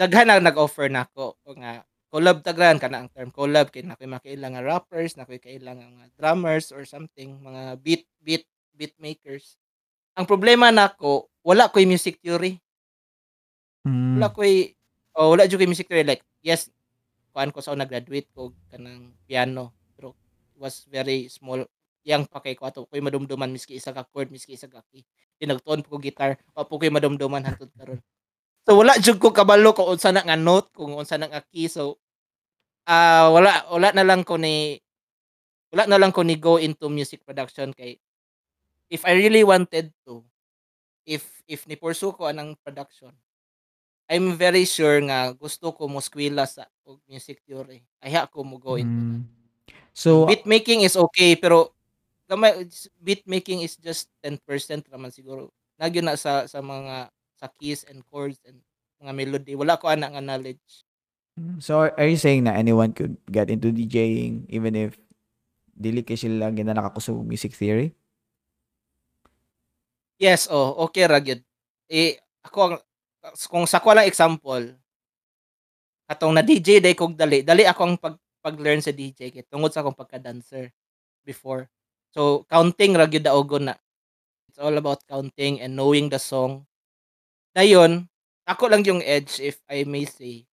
daghan 0.00 0.32
na 0.32 0.40
nag-offer 0.40 0.88
nako 0.88 1.36
nga 1.60 1.84
collab 2.10 2.42
tagran 2.42 2.76
kana 2.82 3.06
ang 3.06 3.08
term 3.14 3.30
collab. 3.30 3.70
Kay 3.70 3.86
nakoy 3.86 4.10
makailang 4.10 4.58
nga 4.58 4.66
rappers 4.66 5.14
nakoy 5.14 5.38
kailangan 5.38 5.86
nga 5.86 6.06
drummers 6.18 6.74
or 6.74 6.82
something 6.82 7.38
mga 7.40 7.78
beat 7.80 8.04
beat 8.20 8.44
beat 8.74 8.94
makers. 8.98 9.56
Ang 10.18 10.26
problema 10.26 10.74
nako 10.74 11.30
wala 11.46 11.70
koy 11.70 11.86
music 11.86 12.18
theory. 12.20 12.58
Mm. 13.80 14.20
wala 14.20 14.28
koy 14.28 14.76
oh, 15.16 15.32
wala 15.32 15.48
jud 15.48 15.62
koy 15.62 15.70
music 15.70 15.86
theory. 15.86 16.04
Like 16.04 16.26
yes 16.42 16.68
kuan 17.30 17.54
ko 17.54 17.62
sa 17.62 17.72
una 17.72 17.86
graduate 17.86 18.28
ko 18.34 18.52
kanang 18.68 19.14
piano. 19.24 19.72
Pero 19.94 20.18
was 20.58 20.84
very 20.90 21.30
small 21.30 21.62
yang 22.02 22.26
pa 22.26 22.42
kay 22.42 22.58
ko. 22.58 22.66
Ato 22.66 22.90
koy 22.90 22.98
madumduman 22.98 23.48
miski 23.54 23.78
isa 23.78 23.94
ka 23.94 24.02
chord 24.10 24.34
miski 24.34 24.58
isa 24.58 24.66
ka 24.66 24.82
key. 24.90 25.06
Pinagtuon 25.38 25.86
ko 25.86 25.96
gitar 26.02 26.36
wa 26.52 26.66
po 26.66 26.76
koy 26.76 26.90
madumduman 26.90 27.46
hangtod 27.46 27.70
karon 27.78 28.02
so 28.66 28.76
wala 28.76 28.96
jud 29.00 29.16
ko 29.18 29.32
kabalo 29.32 29.72
kung 29.72 29.96
unsa 29.96 30.12
na 30.12 30.24
nga 30.24 30.36
note 30.36 30.70
kung 30.76 30.96
unsa 30.96 31.16
na 31.16 31.28
nga 31.30 31.42
key 31.48 31.66
so 31.66 31.96
ah 32.88 33.30
wala 33.32 33.64
wala 33.72 33.92
na 33.96 34.04
lang 34.04 34.22
ko 34.24 34.36
ni 34.36 34.80
wala 35.70 35.86
na 35.86 36.00
lang 36.00 36.12
ko 36.12 36.26
ni 36.26 36.34
go 36.36 36.58
into 36.58 36.90
music 36.90 37.22
production 37.22 37.70
kay 37.72 37.96
if 38.90 39.06
I 39.06 39.14
really 39.16 39.46
wanted 39.46 39.94
to 40.04 40.26
if 41.06 41.24
if 41.46 41.64
ni 41.66 41.78
pursue 41.78 42.12
ko 42.12 42.28
anang 42.28 42.58
production 42.60 43.14
I'm 44.10 44.34
very 44.34 44.66
sure 44.66 44.98
nga 45.06 45.30
gusto 45.38 45.70
ko 45.70 45.86
mo 45.86 46.02
skwela 46.02 46.42
sa 46.42 46.66
og 46.82 46.98
music 47.06 47.46
theory. 47.46 47.86
Ayaw 48.02 48.26
ko 48.26 48.42
mo 48.42 48.58
go 48.58 48.74
into. 48.74 48.90
Mm. 48.90 49.22
So 49.94 50.26
Beat 50.26 50.50
making 50.50 50.82
is 50.82 50.98
okay 50.98 51.38
pero 51.38 51.70
gamay 52.26 52.66
beat 52.98 53.22
making 53.30 53.62
is 53.62 53.78
just 53.78 54.10
10% 54.26 54.42
naman 54.90 55.14
siguro. 55.14 55.54
Nagyo 55.78 56.02
na 56.02 56.18
sa 56.18 56.50
sa 56.50 56.58
mga 56.58 57.06
sa 57.40 57.48
keys 57.56 57.88
and 57.88 58.04
chords 58.12 58.36
and 58.44 58.60
mga 59.00 59.12
melody. 59.16 59.56
Wala 59.56 59.80
ko 59.80 59.88
ana 59.88 60.12
nga 60.12 60.20
knowledge. 60.20 60.84
So 61.64 61.88
are 61.88 62.08
you 62.08 62.20
saying 62.20 62.44
na 62.44 62.52
anyone 62.52 62.92
could 62.92 63.16
get 63.32 63.48
into 63.48 63.72
DJing 63.72 64.44
even 64.52 64.76
if 64.76 65.00
dili 65.72 66.04
kay 66.04 66.20
sila 66.20 66.52
gina 66.52 66.76
nakakusog 66.76 67.24
music 67.24 67.56
theory? 67.56 67.96
Yes, 70.20 70.52
oh, 70.52 70.76
okey 70.84 71.08
ra 71.08 71.16
gyud. 71.16 71.40
Eh, 71.88 72.20
ako 72.44 72.58
ang 72.68 72.76
kung 73.48 73.64
sako 73.64 73.96
lang 73.96 74.04
example 74.04 74.76
katong 76.04 76.34
na-DJ 76.36 76.82
day 76.84 76.92
kog 76.92 77.16
dali, 77.16 77.40
dali 77.40 77.64
ako 77.64 77.80
ang 77.86 77.96
pag 77.96 78.16
pag-learn 78.40 78.80
sa 78.80 78.90
DJ 78.90 79.30
kay 79.30 79.44
tungod 79.46 79.70
sa 79.70 79.84
akong 79.84 79.96
pagka-dancer 79.96 80.72
before. 81.22 81.68
So, 82.10 82.48
counting 82.48 82.96
ra 82.96 83.06
gyud 83.06 83.24
daogon 83.24 83.70
na. 83.70 83.76
It's 84.48 84.58
all 84.58 84.74
about 84.74 85.04
counting 85.06 85.62
and 85.62 85.76
knowing 85.76 86.10
the 86.10 86.18
song. 86.18 86.66
Dayon, 87.50 88.06
ako 88.46 88.70
lang 88.70 88.82
yung 88.86 89.02
edge 89.02 89.42
if 89.42 89.58
I 89.66 89.82
may 89.82 90.06
say. 90.06 90.46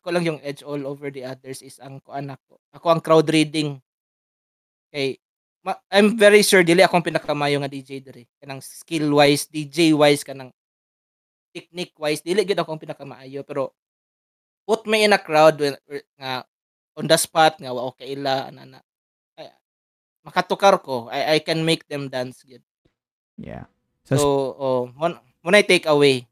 Ako 0.00 0.16
lang 0.16 0.24
yung 0.24 0.40
edge 0.40 0.64
all 0.64 0.80
over 0.88 1.12
the 1.12 1.24
others 1.24 1.60
is 1.60 1.76
ang 1.80 2.00
kuan 2.00 2.32
ako. 2.32 2.56
Ako 2.72 2.86
ang 2.88 3.02
crowd 3.04 3.28
reading. 3.28 3.76
Kay 4.88 5.20
ma 5.60 5.76
I'm 5.92 6.16
very 6.16 6.40
sure 6.40 6.64
dili 6.64 6.80
akong 6.80 7.04
pinakamaayo 7.04 7.60
nga 7.60 7.68
DJ 7.68 8.00
diri. 8.00 8.24
Kanang 8.40 8.64
skill 8.64 9.12
wise, 9.12 9.44
DJ 9.44 9.92
wise 9.92 10.24
kanang 10.24 10.48
technique 11.52 11.92
wise 11.98 12.22
dili 12.24 12.46
gyud 12.46 12.62
ako 12.62 12.78
ang 12.78 12.82
pinakamaayo 12.82 13.42
pero 13.42 13.74
put 14.64 14.86
me 14.86 15.02
in 15.02 15.12
a 15.12 15.18
crowd 15.18 15.58
when 15.58 15.74
nga 16.14 16.46
on 16.94 17.10
the 17.10 17.18
spot 17.18 17.58
nga 17.58 17.74
wa 17.74 17.90
okay 17.90 18.14
ila 18.14 18.48
ana 18.48 18.78
ay, 19.34 19.50
makatukar 20.22 20.78
ko 20.78 21.10
I, 21.10 21.36
I 21.36 21.38
can 21.42 21.60
make 21.66 21.84
them 21.90 22.06
dance 22.06 22.46
gyud. 22.46 22.62
Yeah. 23.34 23.66
So, 24.06 24.14
So, 24.16 24.26
oh, 24.56 24.82
mo 24.94 25.48
na 25.48 25.64
take 25.64 25.88
away. 25.90 26.29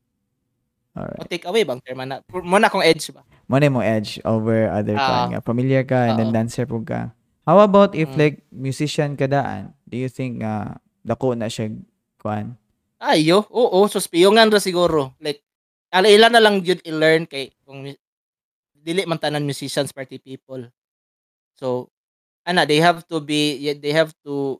O 0.98 1.02
alright. 1.06 1.30
take 1.30 1.46
away 1.46 1.62
bang 1.62 1.78
term 1.80 2.02
na? 2.02 2.18
Mo 2.26 2.58
na 2.58 2.66
akong 2.66 2.82
edge 2.82 3.14
ba? 3.14 3.22
Mo 3.46 3.56
na 3.56 3.70
mo 3.70 3.78
edge 3.78 4.18
over 4.26 4.66
other 4.68 4.98
Ah. 4.98 5.06
kuan 5.06 5.24
nga. 5.32 5.40
Familiar 5.40 5.82
ka 5.86 6.10
and 6.10 6.18
then 6.18 6.34
dancer 6.34 6.66
po 6.66 6.82
ka. 6.82 7.14
How 7.46 7.62
about 7.62 7.94
if 7.94 8.10
Mm. 8.12 8.18
like 8.18 8.36
musician 8.52 9.16
ka 9.16 9.24
daan? 9.24 9.72
Do 9.88 9.96
you 9.96 10.10
think 10.10 10.42
uh, 10.42 10.76
dako 11.00 11.32
na 11.32 11.48
siya 11.48 11.72
kuan? 12.20 12.58
Ayo, 12.98 13.46
oo, 13.48 13.86
suspiyongan 13.86 14.50
ra 14.50 14.58
siguro. 14.58 15.14
Like 15.22 15.40
ala 15.88 16.10
ila 16.10 16.28
na 16.28 16.42
lang 16.42 16.60
gyud 16.60 16.82
i-learn 16.84 17.24
kay 17.24 17.54
kung 17.64 17.86
dili 18.74 19.02
man 19.06 19.16
tanan 19.16 19.46
musicians 19.46 19.94
party 19.94 20.18
people. 20.18 20.68
So, 21.56 21.88
ana 22.44 22.68
they 22.68 22.82
have 22.82 23.06
to 23.08 23.22
be 23.22 23.56
they 23.78 23.94
have 23.94 24.12
to 24.26 24.58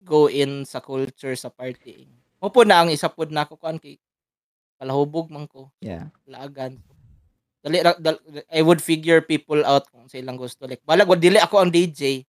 go 0.00 0.26
in 0.26 0.64
sa 0.64 0.80
culture 0.80 1.36
sa 1.36 1.52
partying. 1.52 2.08
Mo 2.40 2.48
po 2.48 2.64
na 2.64 2.80
ang 2.82 2.90
isa 2.90 3.06
pod 3.06 3.28
nako 3.30 3.54
kuan 3.54 3.76
kay 3.78 4.00
palahubog 4.80 5.28
man 5.28 5.44
ko, 5.44 5.68
Yeah. 5.84 6.08
laagan. 6.24 6.80
Dali 7.60 7.84
I 8.48 8.64
would 8.64 8.80
figure 8.80 9.20
people 9.20 9.60
out 9.68 9.84
kung 9.92 10.08
sa 10.08 10.16
ilang 10.16 10.40
gusto 10.40 10.64
like 10.64 10.80
balag 10.80 11.04
dili 11.20 11.36
ako 11.36 11.60
ang 11.60 11.68
DJ. 11.68 12.24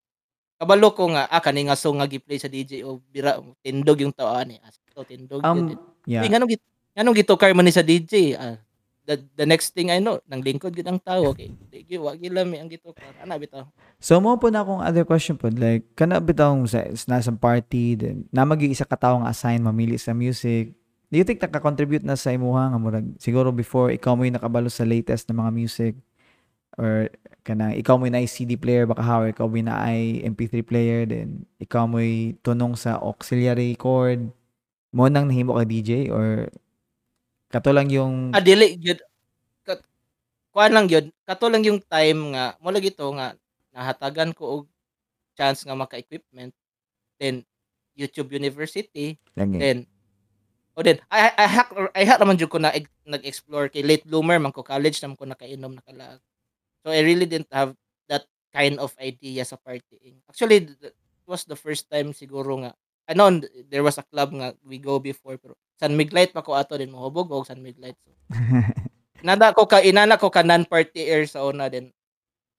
Kabalo 0.59 0.91
ko 0.91 1.07
nga 1.09 1.25
ah 1.25 1.39
kani 1.39 1.71
nga 1.71 1.79
song 1.79 2.03
nga 2.03 2.11
gi-play 2.11 2.35
sa 2.37 2.51
DJ 2.51 2.83
o 2.83 2.99
bira 3.07 3.39
tindog 3.63 4.03
yung 4.03 4.11
tao 4.11 4.35
ani. 4.35 4.59
As 4.59 4.75
to 4.91 5.07
tindog 5.07 5.39
Um 5.41 5.71
yun. 5.71 5.79
yeah. 6.03 6.21
Uy, 6.21 6.27
nganong 6.27 6.51
git 6.51 6.61
nganong 6.91 7.15
gitukar 7.15 7.55
man 7.55 7.63
ni 7.63 7.71
sa 7.71 7.79
DJ? 7.81 8.35
Ah, 8.35 8.59
the, 9.07 9.23
the 9.33 9.47
next 9.47 9.71
thing 9.71 9.87
I 9.87 9.97
know, 9.97 10.19
nang 10.27 10.43
lingkod 10.43 10.75
gid 10.75 10.85
ang 10.85 10.99
tao 10.99 11.31
kay 11.31 11.47
di 11.71 11.87
gyud 11.87 12.03
wa 12.03 12.11
gyud 12.11 12.35
lami 12.35 12.59
ang 12.59 12.67
gitukar. 12.67 13.15
Ana 13.23 13.39
bitaw. 13.39 13.71
So 14.03 14.19
mo 14.19 14.35
po 14.35 14.51
na 14.51 14.67
akong 14.67 14.83
other 14.83 15.07
question 15.07 15.39
po 15.39 15.47
like 15.47 15.87
kana 15.95 16.19
bitong 16.19 16.67
sa 16.67 16.83
nasa 17.07 17.31
party 17.31 17.95
then 17.95 18.27
na 18.35 18.43
magi 18.43 18.67
isa 18.67 18.83
ka 18.83 18.99
tawo 18.99 19.23
nga 19.23 19.31
assign 19.31 19.63
mamili 19.63 19.95
sa 19.95 20.11
music. 20.11 20.75
Do 21.11 21.19
you 21.19 21.27
think 21.27 21.43
naka-contribute 21.43 22.07
na 22.07 22.15
sa 22.15 22.31
imuha 22.31 22.71
nga 22.71 22.79
murag 22.79 23.07
siguro 23.19 23.51
before 23.51 23.91
ikaw 23.91 24.15
mo 24.15 24.23
yung 24.23 24.39
nakabalo 24.39 24.71
sa 24.71 24.87
latest 24.87 25.27
na 25.27 25.35
mga 25.35 25.51
music 25.51 25.93
or 26.79 27.11
kana 27.43 27.75
ikaw 27.75 27.99
mo 27.99 28.07
na 28.07 28.23
CD 28.23 28.55
player 28.55 28.87
baka 28.87 29.03
how 29.03 29.27
ikaw 29.27 29.43
mo 29.43 29.59
na 29.59 29.75
ay 29.75 30.23
MP3 30.23 30.63
player 30.63 31.03
then 31.03 31.43
ikaw 31.59 31.83
mo 31.83 31.99
tunong 32.39 32.79
sa 32.79 32.95
auxiliary 32.95 33.75
cord 33.75 34.31
mo 34.95 35.11
nang 35.11 35.27
nahimo 35.27 35.59
ka 35.59 35.67
DJ 35.67 36.07
or 36.15 36.47
kato 37.51 37.75
lang 37.75 37.91
yung 37.91 38.31
Ah 38.31 38.39
dili 38.39 38.79
gyud 38.79 39.03
kat 39.67 39.83
kuan 40.51 40.71
lang 40.75 40.87
gyud. 40.87 41.11
Kato 41.23 41.47
lang 41.47 41.63
yung 41.63 41.79
time 41.83 42.35
nga 42.35 42.55
mo 42.59 42.69
lagi 42.71 42.91
to 42.91 43.07
nga 43.15 43.35
nahatagan 43.71 44.35
ko 44.35 44.63
og 44.63 44.65
chance 45.35 45.63
nga 45.63 45.75
maka-equipment. 45.75 46.51
Then 47.19 47.47
YouTube 47.95 48.31
University, 48.35 49.19
lagi. 49.35 49.57
then 49.59 49.77
o 50.81 50.83
then 50.83 50.97
I 51.13 51.29
I, 51.37 51.45
hack 51.45 51.69
I 51.93 52.01
hack 52.01 52.17
naman 52.17 52.41
jud 52.41 52.49
ko 52.49 52.57
na 52.57 52.73
nag-explore 53.05 53.69
kay 53.69 53.85
late 53.85 54.01
bloomer 54.01 54.41
man 54.41 54.49
ko 54.49 54.65
college 54.65 54.97
naman 54.97 55.13
ko 55.13 55.29
nakainom 55.29 55.77
nakalaag. 55.77 56.17
So 56.81 56.89
I 56.89 57.05
really 57.05 57.29
didn't 57.29 57.53
have 57.53 57.77
that 58.09 58.25
kind 58.49 58.81
of 58.81 58.89
idea 58.97 59.45
sa 59.45 59.61
partying. 59.61 60.17
Actually 60.25 60.65
it 60.65 60.97
was 61.29 61.45
the 61.45 61.53
first 61.55 61.85
time 61.85 62.17
siguro 62.17 62.65
nga 62.65 62.73
I 63.05 63.13
know 63.13 63.29
there 63.69 63.85
was 63.85 64.01
a 64.01 64.05
club 64.09 64.33
nga 64.33 64.57
we 64.65 64.81
go 64.81 64.97
before 64.97 65.37
pero 65.37 65.53
San 65.77 65.93
Miglite 65.93 66.33
pa 66.33 66.41
ko 66.41 66.57
ato 66.57 66.73
din 66.77 66.89
mohubog 66.89 67.29
og 67.29 67.45
San 67.45 67.61
Miglite. 67.61 67.97
So, 68.01 68.09
nada 69.27 69.53
ko 69.53 69.69
ka 69.69 69.85
inana 69.85 70.17
ko 70.17 70.33
ka 70.33 70.41
non-party 70.41 71.05
air 71.05 71.29
sa 71.29 71.45
una 71.45 71.69
din. 71.69 71.93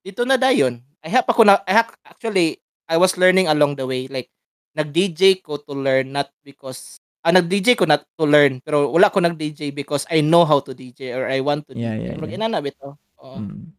Dito 0.07 0.23
na 0.23 0.39
dayon. 0.39 0.79
I 1.03 1.11
have 1.11 1.27
ako 1.27 1.43
na 1.43 1.59
I 1.67 1.83
have, 1.83 1.91
actually 2.07 2.63
I 2.87 2.99
was 2.99 3.19
learning 3.19 3.51
along 3.51 3.75
the 3.75 3.87
way 3.87 4.07
like 4.07 4.31
nag-DJ 4.79 5.43
ko 5.43 5.59
to 5.59 5.75
learn 5.75 6.15
not 6.15 6.31
because 6.47 7.02
ah, 7.23 7.33
nag-DJ 7.33 7.79
ko 7.79 7.87
not 7.87 8.03
to 8.19 8.25
learn 8.27 8.59
pero 8.63 8.91
wala 8.91 9.11
ko 9.11 9.23
nag-DJ 9.23 9.71
because 9.71 10.03
I 10.11 10.21
know 10.23 10.43
how 10.43 10.59
to 10.63 10.75
DJ 10.75 11.15
or 11.15 11.31
I 11.31 11.39
want 11.43 11.67
to 11.71 11.79
Yeah, 11.79 11.95
DJ. 11.95 12.19
yeah, 12.19 12.19
yeah. 12.19 12.35
inana 12.37 12.59
bitaw. 12.59 12.95
Oo. 13.23 13.39
Mm. 13.39 13.71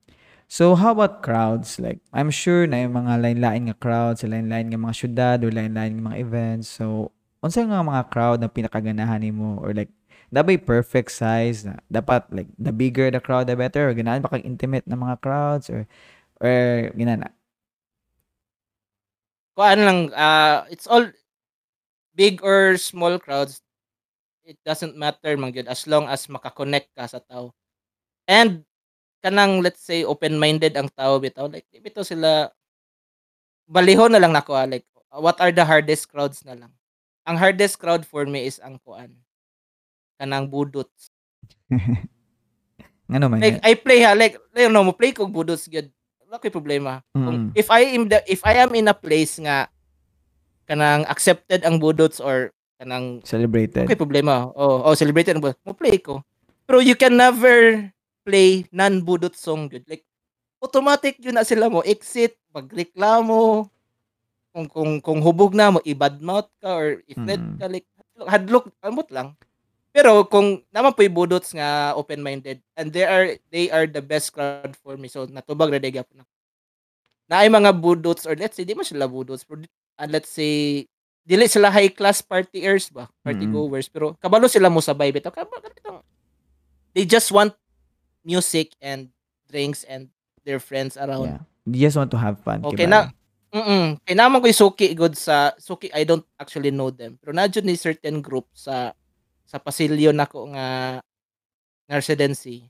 So 0.48 0.78
how 0.78 0.94
about 0.94 1.26
crowds? 1.26 1.82
Like 1.82 2.00
I'm 2.14 2.30
sure 2.30 2.70
na 2.70 2.86
yung 2.86 2.94
mga 2.94 3.20
lain-lain 3.26 3.74
nga 3.74 3.78
crowds, 3.78 4.22
lain-lain 4.22 4.70
nga 4.70 4.78
mga 4.80 4.96
syudad 4.96 5.38
or 5.42 5.50
lain-lain 5.50 5.98
nga 5.98 6.08
mga 6.14 6.20
events. 6.22 6.70
So 6.70 7.10
unsa 7.44 7.66
nga 7.66 7.82
mga 7.84 8.08
crowd 8.14 8.40
na 8.40 8.48
pinakaganahan 8.48 9.20
nimo 9.20 9.58
or 9.60 9.74
like 9.74 9.92
dabay 10.34 10.58
perfect 10.58 11.12
size 11.14 11.66
na 11.68 11.78
dapat 11.90 12.26
like 12.34 12.50
the 12.58 12.72
bigger 12.74 13.10
the 13.14 13.22
crowd 13.22 13.46
the 13.50 13.58
better 13.58 13.90
or 13.90 13.94
ganahan 13.98 14.22
ba 14.24 14.30
kag 14.34 14.46
intimate 14.48 14.86
na 14.88 14.96
mga 14.98 15.20
crowds 15.22 15.68
or 15.74 15.84
or 16.40 16.90
ginana. 16.96 17.34
Kuan 19.54 19.80
lang 19.86 20.00
ah, 20.18 20.66
it's 20.74 20.90
all 20.90 21.06
big 22.14 22.42
or 22.46 22.78
small 22.78 23.18
crowds 23.18 23.62
it 24.44 24.60
doesn't 24.68 24.96
matter 25.00 25.36
man 25.40 25.52
gyud 25.56 25.68
as 25.72 25.88
long 25.88 26.06
as 26.12 26.28
maka-connect 26.28 26.92
ka 26.94 27.08
sa 27.08 27.20
tao. 27.24 27.56
And 28.28 28.68
kanang 29.24 29.64
let's 29.64 29.84
say 29.84 30.04
open-minded 30.04 30.76
ang 30.76 30.92
tao 30.92 31.16
bitaw 31.20 31.48
like 31.48 31.68
di 31.72 31.80
bitaw 31.80 32.04
sila 32.04 32.52
balihon 33.68 34.12
na 34.12 34.20
lang 34.20 34.36
nako 34.36 34.60
like 34.68 34.84
what 35.16 35.40
are 35.40 35.52
the 35.56 35.64
hardest 35.64 36.12
crowds 36.12 36.44
na 36.44 36.60
lang. 36.60 36.72
Ang 37.24 37.40
hardest 37.40 37.80
crowd 37.80 38.04
for 38.04 38.28
me 38.28 38.44
is 38.44 38.60
ang 38.60 38.80
kuan 38.84 39.16
kanang 40.20 40.52
budots. 40.52 41.12
Ngano 43.08 43.28
man 43.32 43.40
Like? 43.40 43.64
I 43.64 43.74
play 43.80 44.00
ha 44.04 44.12
like 44.12 44.36
you 44.60 44.70
know 44.70 44.84
mo 44.84 44.92
play 44.92 45.16
kog 45.16 45.32
budots 45.32 45.72
gyud. 45.72 45.88
Wala 46.28 46.40
koy 46.44 46.52
problema. 46.52 47.00
Mm. 47.16 47.24
Kung 47.24 47.38
if 47.56 47.72
I 47.72 47.96
am 47.96 48.12
the 48.12 48.20
if 48.28 48.44
I 48.44 48.60
am 48.60 48.76
in 48.76 48.92
a 48.92 48.96
place 48.96 49.40
nga 49.40 49.72
kanang 50.74 51.06
accepted 51.06 51.62
ang 51.62 51.78
budots 51.78 52.18
or 52.18 52.50
kanang 52.82 53.22
Celebrated. 53.22 53.86
Okay, 53.86 53.94
problema. 53.94 54.50
Oh, 54.58 54.82
oh 54.82 54.98
celebrated 54.98 55.38
mo. 55.38 55.54
Mo 55.62 55.78
play 55.78 56.02
ko. 56.02 56.26
Pero 56.66 56.82
you 56.82 56.98
can 56.98 57.14
never 57.14 57.86
play 58.26 58.66
non-budot 58.74 59.38
song 59.38 59.70
good. 59.70 59.86
Like 59.86 60.02
automatic 60.58 61.22
yun 61.22 61.38
na 61.38 61.46
sila 61.46 61.70
mo 61.70 61.86
exit, 61.86 62.34
magreklamo. 62.50 63.70
Kung 64.50 64.66
kung 64.66 64.92
kung 64.98 65.22
hubog 65.22 65.54
na 65.54 65.78
mo 65.78 65.80
ibadmouth 65.86 66.50
ka 66.58 66.74
or 66.74 67.06
ifnet 67.06 67.38
Mm. 67.38 67.58
ka 67.62 67.66
like 67.70 67.88
hadlok 68.26 68.74
amot 68.82 69.10
lang. 69.14 69.38
Pero 69.94 70.26
kung 70.26 70.66
naman 70.74 70.98
po 70.98 71.06
budots 71.06 71.54
nga 71.54 71.94
open-minded 71.94 72.58
and 72.74 72.90
they 72.90 73.06
are 73.06 73.38
they 73.54 73.70
are 73.70 73.86
the 73.86 74.02
best 74.02 74.34
crowd 74.34 74.74
for 74.82 74.98
me. 74.98 75.06
So 75.06 75.30
natubag 75.30 75.70
gyapon 75.78 76.26
ako. 76.26 76.32
Na 77.30 77.46
ay 77.46 77.50
mga 77.54 77.78
budots 77.78 78.26
or 78.26 78.34
let's 78.34 78.58
say 78.58 78.66
di 78.66 78.74
man 78.74 78.86
sila 78.90 79.06
budots 79.06 79.46
pero 79.46 79.62
uh, 79.98 80.08
let's 80.10 80.30
say 80.32 80.86
dili 81.24 81.48
sila 81.48 81.72
high 81.72 81.92
class 81.92 82.20
partiers 82.20 82.92
ba 82.92 83.08
party 83.24 83.48
Mm. 83.48 83.54
goers 83.56 83.88
pero 83.88 84.14
kabalo 84.20 84.52
sila 84.52 84.68
mo 84.68 84.84
sabay 84.84 85.12
bitaw 85.16 85.32
kabalo 85.32 85.64
they 86.94 87.08
just 87.08 87.32
want 87.32 87.56
music 88.22 88.76
and 88.84 89.10
drinks 89.48 89.84
and 89.88 90.12
their 90.44 90.60
friends 90.60 91.00
around 91.00 91.28
Yeah. 91.32 91.44
You 91.64 91.88
just 91.88 91.96
want 91.96 92.12
to 92.12 92.20
have 92.20 92.44
fun. 92.44 92.60
okay 92.68 92.84
kibay. 92.84 92.92
na 92.92 93.00
mm 93.56 94.04
kay 94.04 94.16
naman 94.20 94.44
ko 94.44 94.52
suki 94.52 94.92
good 94.98 95.16
sa 95.16 95.56
suki 95.56 95.88
I 95.96 96.04
don't 96.04 96.26
actually 96.36 96.74
know 96.76 96.92
them 96.92 97.16
pero 97.22 97.32
na 97.32 97.48
ni 97.48 97.78
certain 97.80 98.20
group 98.20 98.52
sa 98.52 98.92
sa 99.48 99.62
pasilyo 99.64 100.12
nako 100.12 100.52
nga 100.52 101.00
nga 101.88 101.96
residency 101.96 102.68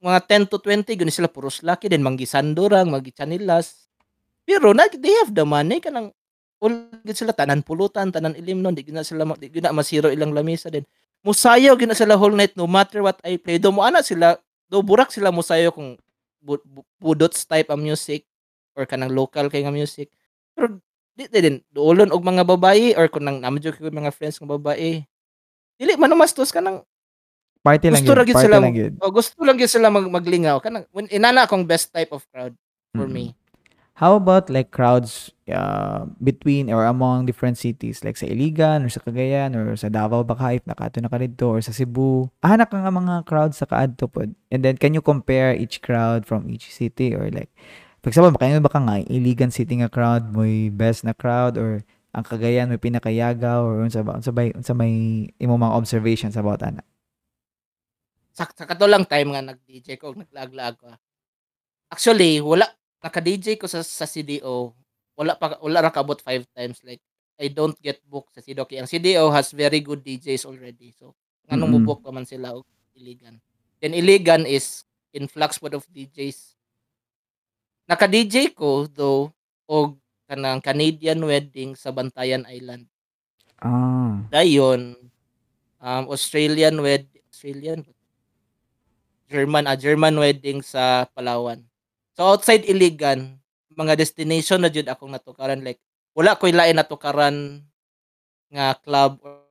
mga 0.00 0.48
10 0.48 0.50
to 0.50 0.56
20 0.58 0.96
gani 0.96 1.12
sila 1.12 1.28
puros 1.28 1.60
laki 1.60 1.92
din 1.92 2.00
manggisandurang 2.00 2.88
magichanilas 2.88 3.86
pero 4.48 4.72
na 4.72 4.88
they 4.88 5.12
have 5.20 5.30
the 5.34 5.44
money 5.44 5.78
kanang 5.82 6.08
all 6.62 6.74
gid 7.02 7.18
sila 7.18 7.34
tanan 7.34 7.60
pulutan 7.60 8.14
tanan 8.14 8.38
ilim 8.38 8.62
nun 8.62 8.72
di 8.72 8.86
gina 8.86 9.02
sila 9.02 9.26
di 9.34 9.50
gina 9.50 9.74
masiro 9.74 10.06
ilang 10.06 10.30
lamesa 10.30 10.70
din 10.70 10.86
musayaw 11.26 11.74
gina 11.74 11.92
sila 11.92 12.14
whole 12.14 12.32
night 12.32 12.54
no 12.54 12.70
matter 12.70 13.02
what 13.02 13.18
I 13.26 13.34
play 13.36 13.58
do 13.58 13.74
mo 13.74 13.82
ana 13.82 13.98
sila 14.00 14.38
do 14.70 14.78
burak 14.80 15.10
sila 15.10 15.34
musayaw 15.34 15.74
kung 15.74 15.98
bu- 16.38 16.62
bu- 16.62 16.86
budots 16.96 17.42
type 17.44 17.66
of 17.68 17.82
music 17.82 18.22
or 18.78 18.86
kanang 18.86 19.10
local 19.10 19.50
kay 19.50 19.66
nga 19.66 19.74
music 19.74 20.08
pero 20.54 20.78
di, 21.12 21.26
di 21.26 21.38
din 21.42 21.56
duolon 21.68 22.08
og 22.08 22.22
mga 22.22 22.46
babae 22.46 22.94
or 22.94 23.10
kung 23.10 23.26
nang 23.26 23.42
namadyo 23.42 23.74
ko 23.74 23.90
mga 23.90 24.14
friends 24.14 24.38
nga 24.38 24.48
babae 24.48 25.02
dili 25.76 25.92
man 25.98 26.14
umastos 26.14 26.54
kanang 26.54 26.80
Party 27.62 27.94
lang 27.94 28.02
gusto 28.02 28.10
yun. 28.10 28.18
ra 28.18 28.24
gyud 28.26 28.34
Party 28.34 28.46
sila 28.50 28.58
lang 28.58 28.74
yun. 28.74 28.92
oh, 28.98 29.10
gusto 29.14 29.38
lang 29.42 29.54
gyud 29.54 29.70
sila 29.70 29.86
mag, 29.86 30.06
maglingaw 30.10 30.58
kanang 30.58 30.82
when 30.90 31.06
inana 31.10 31.46
akong 31.46 31.62
best 31.62 31.94
type 31.94 32.10
of 32.10 32.22
crowd 32.30 32.50
for 32.90 33.06
Mm-mm. 33.06 33.30
me. 33.30 33.38
How 33.92 34.16
about 34.16 34.48
like 34.48 34.72
crowds 34.72 35.36
uh, 35.52 36.08
between 36.16 36.72
or 36.72 36.88
among 36.88 37.28
different 37.28 37.60
cities 37.60 38.00
like 38.00 38.16
sa 38.16 38.24
Iligan 38.24 38.88
or 38.88 38.90
sa 38.90 39.04
Cagayan 39.04 39.52
or 39.52 39.76
sa 39.76 39.92
Davao 39.92 40.24
baka 40.24 40.56
if 40.56 40.64
nakato 40.64 41.04
na 41.04 41.12
ka 41.12 41.20
dito 41.20 41.52
or 41.52 41.60
sa 41.60 41.76
Cebu. 41.76 42.32
Anak 42.40 42.72
ka 42.72 42.80
nga 42.80 42.88
mga 42.88 43.28
crowds 43.28 43.60
sa 43.60 43.68
kaadto 43.68 44.08
pod. 44.08 44.32
And 44.48 44.64
then 44.64 44.80
can 44.80 44.96
you 44.96 45.04
compare 45.04 45.52
each 45.52 45.84
crowd 45.84 46.24
from 46.24 46.48
each 46.48 46.72
city 46.72 47.12
or 47.12 47.28
like 47.28 47.52
for 48.00 48.08
example 48.08 48.32
baka 48.32 48.64
baka 48.64 48.80
nga 48.80 48.96
Iligan 49.12 49.52
city 49.52 49.84
nga 49.84 49.92
crowd 49.92 50.32
mo'y 50.32 50.72
best 50.72 51.04
na 51.04 51.12
crowd 51.12 51.60
or 51.60 51.84
ang 52.16 52.24
Cagayan 52.24 52.72
may 52.72 52.80
pinakayagaw 52.80 53.60
or 53.60 53.84
unsa 53.84 54.00
ba 54.00 54.16
unsa 54.16 54.32
ba 54.32 54.48
unsa 54.56 54.72
may 54.72 55.28
imo 55.36 55.60
mga 55.60 55.76
observations 55.76 56.36
about 56.40 56.64
ana. 56.64 56.80
Sa, 58.32 58.48
sa 58.48 58.64
katulang 58.64 59.04
time 59.04 59.36
nga 59.36 59.44
nag-DJ 59.44 60.00
ko, 60.00 60.16
naglag-lag 60.16 60.80
ko. 60.80 60.88
Actually, 61.92 62.40
wala 62.40 62.64
naka-DJ 63.02 63.58
ko 63.58 63.66
sa 63.66 63.82
sa 63.82 64.06
CDO. 64.06 64.72
Wala 65.18 65.34
pa 65.36 65.58
wala 65.60 65.84
ra 65.84 65.90
kabot 65.92 66.22
five 66.22 66.46
times 66.54 66.80
like 66.86 67.02
I 67.36 67.50
don't 67.50 67.76
get 67.82 67.98
booked 68.06 68.38
sa 68.38 68.40
CDO. 68.40 68.64
Kaya 68.64 68.86
ang 68.86 68.90
CDO 68.90 69.28
has 69.34 69.50
very 69.50 69.82
good 69.82 70.00
DJs 70.06 70.46
already. 70.46 70.94
So, 70.94 71.18
anong 71.50 71.74
Mm-mm. 71.74 71.84
mo 71.84 71.98
book 71.98 72.00
pa 72.06 72.14
man 72.14 72.24
sila 72.24 72.54
og 72.54 72.64
Iligan. 72.94 73.42
Then 73.82 73.98
Iligan 73.98 74.46
is 74.46 74.86
influx 75.10 75.58
pod 75.58 75.74
of 75.74 75.84
DJs. 75.90 76.54
Naka-DJ 77.90 78.54
ko 78.54 78.86
though 78.86 79.34
og 79.66 79.98
kanang 80.30 80.62
Canadian 80.62 81.18
wedding 81.26 81.74
sa 81.74 81.90
Bantayan 81.90 82.46
Island. 82.46 82.86
Ah. 83.58 84.22
Dayon 84.30 84.94
um 85.82 86.04
Australian 86.14 86.78
wed 86.78 87.10
Australian 87.26 87.82
German 89.26 89.66
a 89.66 89.74
German 89.74 90.14
wedding 90.14 90.62
sa 90.62 91.10
Palawan. 91.10 91.64
So 92.22 92.38
outside 92.38 92.62
Iligan, 92.70 93.34
mga 93.74 93.98
destination 93.98 94.62
na 94.62 94.70
jud 94.70 94.86
akong 94.86 95.10
natukaran 95.10 95.58
like 95.66 95.82
wala 96.14 96.38
ko'y 96.38 96.54
lain 96.54 96.78
natukaran 96.78 97.66
nga 98.46 98.78
club 98.78 99.18
or, 99.26 99.42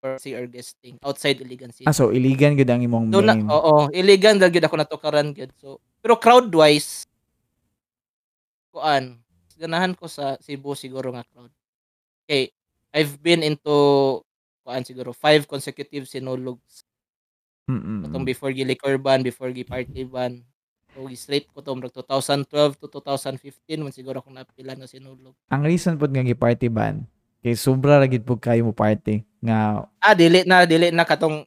or 0.00 0.16
si 0.16 0.32
or 0.32 0.48
guesting 0.48 0.96
outside 1.04 1.44
Iligan 1.44 1.68
City. 1.68 1.84
Ah, 1.84 1.92
so 1.92 2.08
Iligan 2.16 2.56
gud 2.56 2.72
ang 2.72 2.80
imong 2.80 3.12
So 3.12 3.20
na, 3.20 3.36
main. 3.36 3.44
oo, 3.44 3.92
Iligan 3.92 4.40
ra 4.40 4.48
gyud 4.48 4.64
ako 4.64 4.72
natukaran 4.80 5.36
gyud. 5.36 5.52
So 5.60 5.84
pero 6.00 6.16
crowd 6.16 6.48
wise 6.48 7.04
kuan 8.72 9.20
ganahan 9.60 9.92
ko 9.92 10.08
sa 10.08 10.40
Cebu 10.40 10.72
siguro 10.72 11.12
nga 11.12 11.28
crowd. 11.28 11.52
Okay, 12.24 12.48
I've 12.96 13.20
been 13.20 13.44
into 13.44 14.24
kuan 14.64 14.80
siguro 14.80 15.12
five 15.12 15.44
consecutive 15.44 16.08
sinulugs 16.08 16.88
Mm-mm. 17.68 18.08
Katong 18.08 18.24
before 18.24 18.52
gi 18.56 18.64
liquor 18.64 18.96
ban, 18.96 19.20
before 19.20 19.52
gi 19.52 19.68
party 19.68 20.08
gi 20.94 21.18
straight 21.18 21.46
ko 21.50 21.58
tong 21.60 21.82
2012 21.82 22.78
to 22.78 22.86
2015 22.86 23.82
man 23.82 23.90
siguro 23.90 24.22
akong 24.22 24.38
napila 24.38 24.78
nga 24.78 24.86
sinulog. 24.86 25.34
Ang 25.50 25.62
reason 25.66 25.98
pod 25.98 26.14
nga 26.14 26.22
gi-party 26.22 26.70
ban 26.70 27.02
kay 27.44 27.52
sobra 27.58 28.00
ra 28.00 28.08
gid 28.08 28.24
pud 28.24 28.40
kayo 28.40 28.64
mo 28.64 28.72
party 28.72 29.20
nga 29.44 29.84
Ah 30.00 30.16
dili 30.16 30.46
na 30.48 30.64
dili 30.64 30.88
na 30.88 31.04
katong 31.04 31.44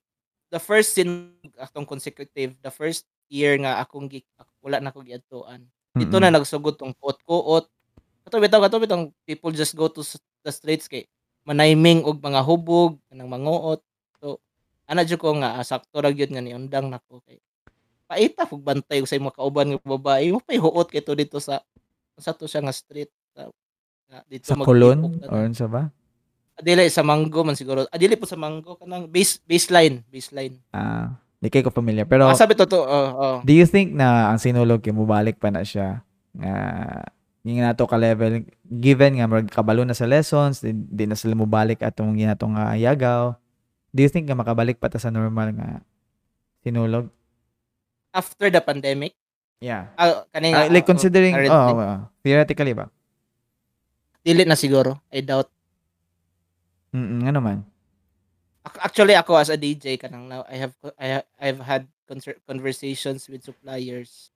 the 0.54 0.62
first 0.62 0.93
sin 0.93 1.34
atong 1.58 1.88
consecutive, 1.89 2.54
the 2.62 2.70
first 2.70 3.08
year 3.28 3.58
nga 3.58 3.82
akong 3.82 4.06
gi 4.06 4.22
wala 4.62 4.84
na 4.84 4.93
ko 4.93 5.02
giadtuan. 5.02 5.64
Dito 5.98 6.22
na 6.22 6.30
Mm-mm. 6.30 6.38
nagsugod 6.38 6.78
tong 6.78 6.93
kuot-kuot. 6.93 7.66
Kato 8.28 8.38
bitaw 8.38 8.62
kato 8.62 8.78
bitong 8.78 9.10
people 9.26 9.50
just 9.56 9.74
go 9.74 9.89
to 9.89 10.04
the 10.43 10.52
streets 10.54 10.86
kay 10.86 11.08
manayming 11.48 12.04
og 12.04 12.20
mga 12.20 12.43
hubog 12.43 13.00
kanang 13.08 13.32
manguot. 13.32 13.82
So 14.20 14.43
ana 14.86 15.08
jud 15.08 15.18
ko 15.18 15.34
nga 15.39 15.58
ah, 15.58 15.66
sakto 15.66 15.98
ra 15.98 16.12
gyud 16.14 16.30
nga 16.30 16.43
niundang 16.43 16.91
nako 16.91 17.24
kay 17.26 17.39
paita 18.08 18.47
pug 18.47 18.64
bantay 18.64 19.03
sa 19.03 19.14
imong 19.14 19.36
kauban 19.36 19.68
nga 19.70 19.80
babae 19.80 20.32
mo 20.32 20.39
pay 20.39 20.58
huot 20.58 20.88
kay 20.88 20.99
to 20.99 21.14
dito 21.14 21.38
sa 21.38 21.60
sa 22.16 22.32
to 22.32 22.47
siya 22.47 22.64
nga 22.64 22.72
street 22.72 23.12
sa, 23.30 23.51
nga 24.08 24.20
dito 24.26 24.47
sa 24.47 24.55
Colon 24.58 25.20
na- 25.20 25.28
or 25.28 25.43
unsa 25.43 25.68
ba? 25.68 25.91
Ah, 26.58 26.64
dili 26.66 26.89
sa 26.89 27.05
Mango 27.05 27.45
man 27.45 27.53
siguro. 27.53 27.86
Ah, 27.86 28.01
dili 28.01 28.18
po 28.18 28.26
sa 28.26 28.34
Mango 28.34 28.74
kanang 28.74 29.05
base 29.05 29.38
baseline, 29.45 30.01
baseline. 30.10 30.58
Ah, 30.72 31.14
di 31.38 31.53
kay 31.53 31.62
ko 31.62 31.70
familiar. 31.70 32.10
Pero 32.10 32.26
Ah, 32.26 32.34
sabi 32.34 32.58
to 32.58 32.66
to, 32.66 32.82
oh, 32.82 33.10
oh. 33.14 33.38
do 33.45 33.53
you 33.53 33.68
think 33.68 33.93
na 33.93 34.34
ang 34.34 34.41
sinulog 34.41 34.82
kay 34.82 34.89
mubalik 34.89 35.38
pa 35.38 35.53
na 35.53 35.62
siya 35.62 36.01
nga 36.34 36.53
yung 37.43 37.62
nato 37.62 37.86
ka 37.86 37.95
level 37.95 38.41
given 38.66 39.16
nga 39.16 39.30
mag 39.30 39.45
kabalo 39.47 39.86
na 39.86 39.93
sa 39.93 40.03
lessons 40.03 40.60
di, 40.60 40.74
di 40.74 41.05
na 41.05 41.14
sila 41.14 41.32
mubalik 41.32 41.80
atong 41.80 42.12
ginatong 42.12 42.58
nga 42.58 42.74
yagaw 42.74 43.38
do 43.89 43.99
you 44.01 44.10
think 44.10 44.26
nga 44.26 44.36
makabalik 44.36 44.76
pa 44.76 44.89
ta 44.89 44.97
sa 44.97 45.08
normal 45.08 45.53
nga 45.53 45.80
sinulog 46.60 47.08
After 48.12 48.47
the 48.49 48.62
pandemic, 48.62 49.14
yeah 49.58 49.89
ah, 49.95 50.26
kani 50.30 50.53
Ah, 50.53 50.66
nga, 50.66 50.74
like 50.74 50.86
considering 50.86 51.34
currently, 51.34 51.53
oh, 51.53 51.78
oh, 51.78 51.99
theoretically 52.22 52.74
ba 52.74 52.88
dili 54.22 54.43
na 54.43 54.60
siguro. 54.60 54.99
I 55.08 55.24
doubt. 55.24 55.47
mm 56.91 57.24
ano 57.24 57.39
man 57.39 57.60
Ac- 58.68 58.82
Actually 58.84 59.16
ako 59.16 59.39
as 59.39 59.47
a 59.47 59.55
DJ 59.55 59.95
kanang 59.95 60.28
now 60.28 60.43
I 60.47 60.55
have 60.60 60.76
I 60.99 61.08
have, 61.20 61.28
I've 61.39 61.62
had 61.64 61.84
conversations 62.47 63.28
with 63.28 63.43
suppliers. 63.43 64.32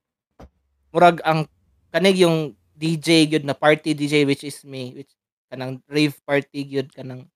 Murag 0.92 1.20
ang 1.24 1.48
kanig 1.88 2.20
yung 2.20 2.52
DJ 2.72 3.28
gyud 3.28 3.44
na 3.44 3.56
party 3.56 3.92
DJ 3.92 4.24
which 4.24 4.44
is 4.44 4.64
me 4.64 4.92
which 4.96 5.12
kanang 5.48 5.80
rave 5.88 6.16
party 6.24 6.64
gyud 6.64 6.88
kanang 6.92 7.28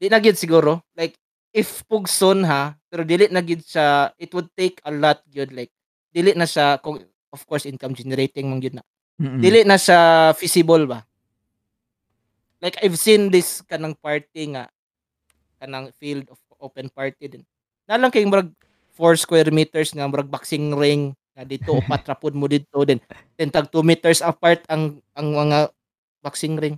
di 0.00 0.08
na 0.08 0.20
gyud 0.20 0.36
siguro 0.36 0.80
like 0.96 1.16
if 1.52 1.84
pugson 1.84 2.44
ha 2.44 2.76
pero 2.92 3.08
dili 3.08 3.24
na 3.32 3.40
gyud 3.40 3.64
siya 3.64 4.12
it 4.20 4.28
would 4.36 4.52
take 4.52 4.76
a 4.84 4.92
lot 4.92 5.24
gyud 5.32 5.48
like 5.56 5.72
dili 6.12 6.36
na 6.36 6.44
kung 6.84 7.00
of 7.32 7.40
course 7.48 7.64
income 7.64 7.96
generating 7.96 8.52
mong 8.52 8.60
gyud 8.60 8.76
na. 8.76 8.84
Mm-mm. 9.16 9.40
dili 9.40 9.64
na 9.64 9.80
siya 9.80 10.30
feasible 10.36 10.84
ba? 10.84 11.00
Like 12.60 12.76
I've 12.84 13.00
seen 13.00 13.32
this 13.32 13.64
kanang 13.64 13.96
party 13.96 14.52
nga 14.52 14.68
kanang 15.56 15.88
field 15.96 16.28
of 16.28 16.36
open 16.60 16.92
party 16.92 17.32
din. 17.32 17.44
Na 17.88 17.96
lang 17.96 18.12
kay 18.12 18.28
murag 18.28 18.52
4 18.94 19.16
square 19.16 19.48
meters 19.48 19.96
nga 19.96 20.04
murag 20.04 20.28
boxing 20.28 20.76
ring 20.76 21.16
nga 21.32 21.48
dito 21.48 21.72
upat 21.80 22.04
mo 22.36 22.44
dito 22.44 22.84
din. 22.84 23.00
Then 23.40 23.48
tag 23.48 23.72
2 23.72 23.80
meters 23.80 24.20
apart 24.20 24.68
ang 24.68 25.00
ang 25.16 25.32
mga 25.32 25.72
boxing 26.20 26.60
ring. 26.60 26.76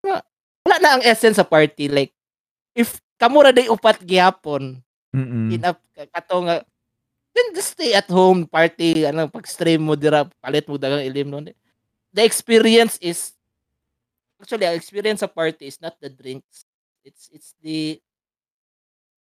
Wala, 0.00 0.24
wala 0.64 0.76
na 0.80 0.90
ang 0.96 1.04
essence 1.04 1.36
sa 1.36 1.44
party 1.44 1.92
like 1.92 2.16
if 2.72 2.96
kamura 3.20 3.52
day 3.52 3.68
upat 3.68 4.00
gihapon 4.02 4.80
Mm-mm. 5.18 5.50
in 5.50 5.62
up 5.66 5.82
kato 6.14 6.46
nga 6.46 6.62
then 7.34 7.46
just 7.54 7.74
stay 7.74 7.92
at 7.92 8.06
home 8.06 8.46
party 8.46 9.02
ano 9.02 9.26
pag 9.26 9.46
stream 9.50 9.82
mo 9.82 9.98
dira 9.98 10.24
palit 10.38 10.64
mo 10.70 10.78
dagang 10.78 11.02
ilim 11.02 11.26
noon 11.26 11.50
the 12.14 12.22
experience 12.22 12.94
is 13.02 13.34
actually 14.38 14.64
ang 14.70 14.78
experience 14.78 15.20
sa 15.20 15.30
party 15.30 15.66
is 15.66 15.82
not 15.82 15.98
the 15.98 16.06
drinks. 16.06 16.62
It's 17.02 17.26
it's 17.34 17.58
the 17.58 17.98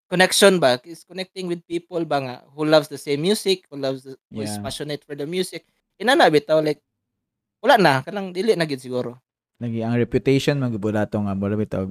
connection 0.08 0.62
ba? 0.62 0.78
Is 0.86 1.04
connecting 1.04 1.50
with 1.50 1.66
people 1.66 2.06
ba 2.06 2.18
nga 2.22 2.36
who 2.54 2.64
loves 2.64 2.88
the 2.88 3.02
same 3.02 3.26
music 3.26 3.66
who 3.68 3.82
loves 3.82 4.06
the, 4.06 4.14
who 4.30 4.46
is 4.46 4.54
Yeah. 4.56 4.64
passionate 4.64 5.02
for 5.04 5.18
the 5.18 5.26
music. 5.26 5.66
Inana 5.98 6.30
bitaw 6.30 6.62
like 6.62 6.80
wala 7.60 7.76
na 7.82 7.94
kanang 8.06 8.30
dili 8.32 8.54
na 8.54 8.70
gid 8.70 8.80
siguro. 8.80 9.18
Lagi 9.58 9.82
ang 9.82 9.98
reputation 9.98 10.62
magubula 10.62 11.10
to 11.10 11.18
nga 11.18 11.34
mura 11.34 11.58
bitaw 11.58 11.90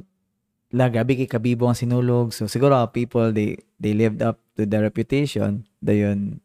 la 0.74 0.90
gabi 0.90 1.14
kay 1.22 1.30
kabibo 1.30 1.70
ang 1.70 1.78
sinulog. 1.78 2.34
So 2.34 2.50
siguro 2.50 2.74
ang 2.74 2.90
people 2.90 3.30
they 3.30 3.60
they 3.78 3.94
lived 3.94 4.22
up 4.22 4.42
to 4.58 4.66
the 4.66 4.78
reputation. 4.82 5.66
Dayon. 5.78 6.42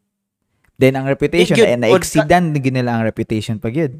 Then 0.78 0.97
ang 0.97 1.05
reputation 1.09 1.57
pod 1.57 1.65
ka- 1.65 1.82
na-exceedan 1.82 2.57
gyud 2.57 2.74
nila 2.74 2.97
ang 2.97 3.03
reputation 3.05 3.57
pag 3.61 3.78
yun. 3.78 3.93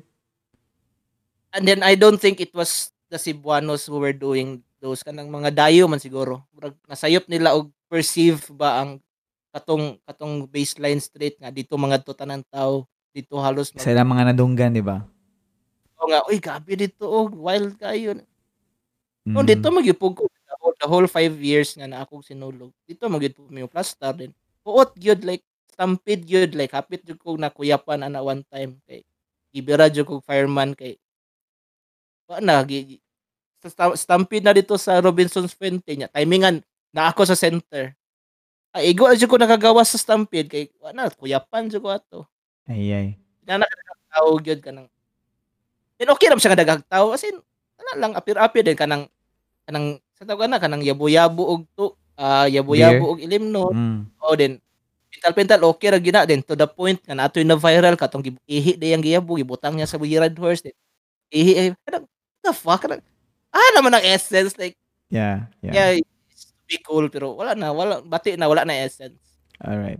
And 1.51 1.67
then 1.67 1.82
I 1.84 1.93
don't 1.99 2.17
think 2.17 2.39
it 2.39 2.53
was 2.55 2.89
the 3.11 3.19
Cebuanos 3.19 3.86
who 3.86 3.99
were 3.99 4.15
doing 4.15 4.63
those 4.82 5.03
kanang 5.03 5.30
mga 5.30 5.53
dayo 5.53 5.86
man 5.86 6.01
siguro. 6.01 6.41
Nasayop 6.89 7.28
nila 7.30 7.53
og 7.53 7.69
perceive 7.91 8.39
ba 8.55 8.82
ang 8.82 9.03
katong 9.51 9.99
katong 10.07 10.47
baseline 10.47 11.01
street 11.03 11.36
nga 11.38 11.51
dito 11.51 11.76
mga 11.76 12.01
to 12.07 12.15
tanan 12.15 12.41
tao 12.47 12.88
dito 13.11 13.36
halos 13.43 13.76
mag- 13.76 13.84
sa 13.84 13.91
ilang 13.91 14.07
mga 14.07 14.32
nadunggan 14.32 14.72
di 14.72 14.80
ba? 14.80 15.03
O 15.99 16.07
nga 16.07 16.24
uy 16.32 16.39
gabi 16.39 16.88
dito 16.88 17.03
og 17.03 17.36
wild 17.36 17.76
kayo 17.76 18.15
Mm. 19.22 19.38
no 19.38 19.45
dito 19.45 19.69
magyupog 19.69 20.17
ko 20.17 20.26
the 20.26 20.55
whole, 20.57 20.76
the 20.82 20.88
whole 20.89 21.05
five 21.05 21.38
years 21.38 21.78
nga 21.78 21.86
na 21.86 22.01
akong 22.01 22.26
sinulog 22.26 22.74
dito 22.89 23.05
magyupog 23.05 23.53
mi 23.53 23.61
plaster 23.69 24.17
din. 24.17 24.34
Buot 24.65 24.97
gyud 24.97 25.22
like 25.22 25.45
stampede 25.69 26.26
gyud 26.26 26.57
like 26.57 26.74
hapit 26.74 27.05
jud 27.05 27.22
ko 27.22 27.38
na 27.38 27.53
kuyapan 27.53 28.01
ana 28.01 28.26
one 28.26 28.41
time 28.49 28.82
kay 28.89 29.05
gibira 29.53 29.93
jud 29.93 30.09
ko 30.09 30.26
fireman 30.26 30.74
kay 30.74 30.97
wa 32.26 32.41
na 32.41 32.65
gi, 32.65 32.97
sa 33.61 33.69
sta- 33.69 33.97
stampede 33.99 34.41
na 34.41 34.57
dito 34.57 34.74
sa 34.82 34.97
Robinson's 34.97 35.53
Fuente 35.53 35.93
nya 35.93 36.09
timingan 36.09 36.65
na 36.89 37.13
ako 37.13 37.30
sa 37.30 37.38
center. 37.38 37.93
Ay 38.74 38.89
igo 38.95 39.05
jud 39.13 39.30
ko 39.30 39.38
nakagawas 39.38 39.93
sa 39.93 40.01
stampede 40.01 40.49
kay 40.49 40.65
wa 40.82 40.89
na 40.97 41.13
kuyapan 41.13 41.69
jud 41.69 41.86
ko 41.86 41.93
ato. 41.93 42.19
Ay 42.65 42.89
ay. 42.89 43.07
Na 43.45 43.61
nakakataw 43.61 44.34
gyud 44.41 44.65
kanang 44.65 44.89
then 46.01 46.09
okay 46.09 46.26
ra 46.26 46.41
siya 46.41 46.57
nga 46.57 46.65
dagagtaw 46.65 47.13
as 47.13 47.22
in 47.22 47.38
ana 47.82 47.92
lang 47.98 48.14
apir-apir 48.14 48.62
din 48.62 48.78
kanang 48.78 49.10
kanang 49.66 49.98
sa 50.14 50.24
tawag 50.24 50.46
na 50.46 50.62
kanang 50.62 50.86
yabo-yabo 50.86 51.42
og 51.42 51.62
to 51.74 51.98
ah, 52.16 52.46
yabo-yabo 52.46 53.18
og 53.18 53.20
ilimnon. 53.20 53.74
Mm. 53.74 54.00
Oo 54.22 54.34
din. 54.38 54.62
Pintal-pintal 55.12 55.66
okay 55.66 55.90
ra 55.92 56.00
gina 56.00 56.24
din 56.24 56.46
to 56.46 56.54
the 56.54 56.70
point 56.70 57.02
nga 57.04 57.18
natoy 57.18 57.42
na 57.44 57.58
viral 57.58 57.98
katong 57.98 58.38
ihi 58.46 58.78
diyang 58.78 59.04
giyabo 59.04 59.36
gibutang 59.36 59.76
niya 59.76 59.90
sa 59.90 59.98
Red 59.98 60.38
Horse 60.38 60.70
din. 60.70 60.78
Ihi 61.34 61.52
ay 61.58 61.68
kanang 61.84 62.06
the 62.46 62.54
fuck 62.54 62.86
kanang 62.86 63.02
ah 63.52 63.70
naman 63.76 63.98
ang 63.98 64.06
essence 64.06 64.56
like 64.56 64.78
Yeah, 65.12 65.52
yeah. 65.60 65.76
yeah, 65.76 65.90
it's 66.32 66.56
be 66.64 66.80
cool 66.80 67.12
pero 67.12 67.36
wala 67.36 67.52
na 67.52 67.76
wala 67.76 68.00
bati 68.00 68.40
na 68.40 68.48
wala 68.48 68.64
na 68.64 68.80
essence. 68.80 69.20
All 69.60 69.76
right. 69.76 70.00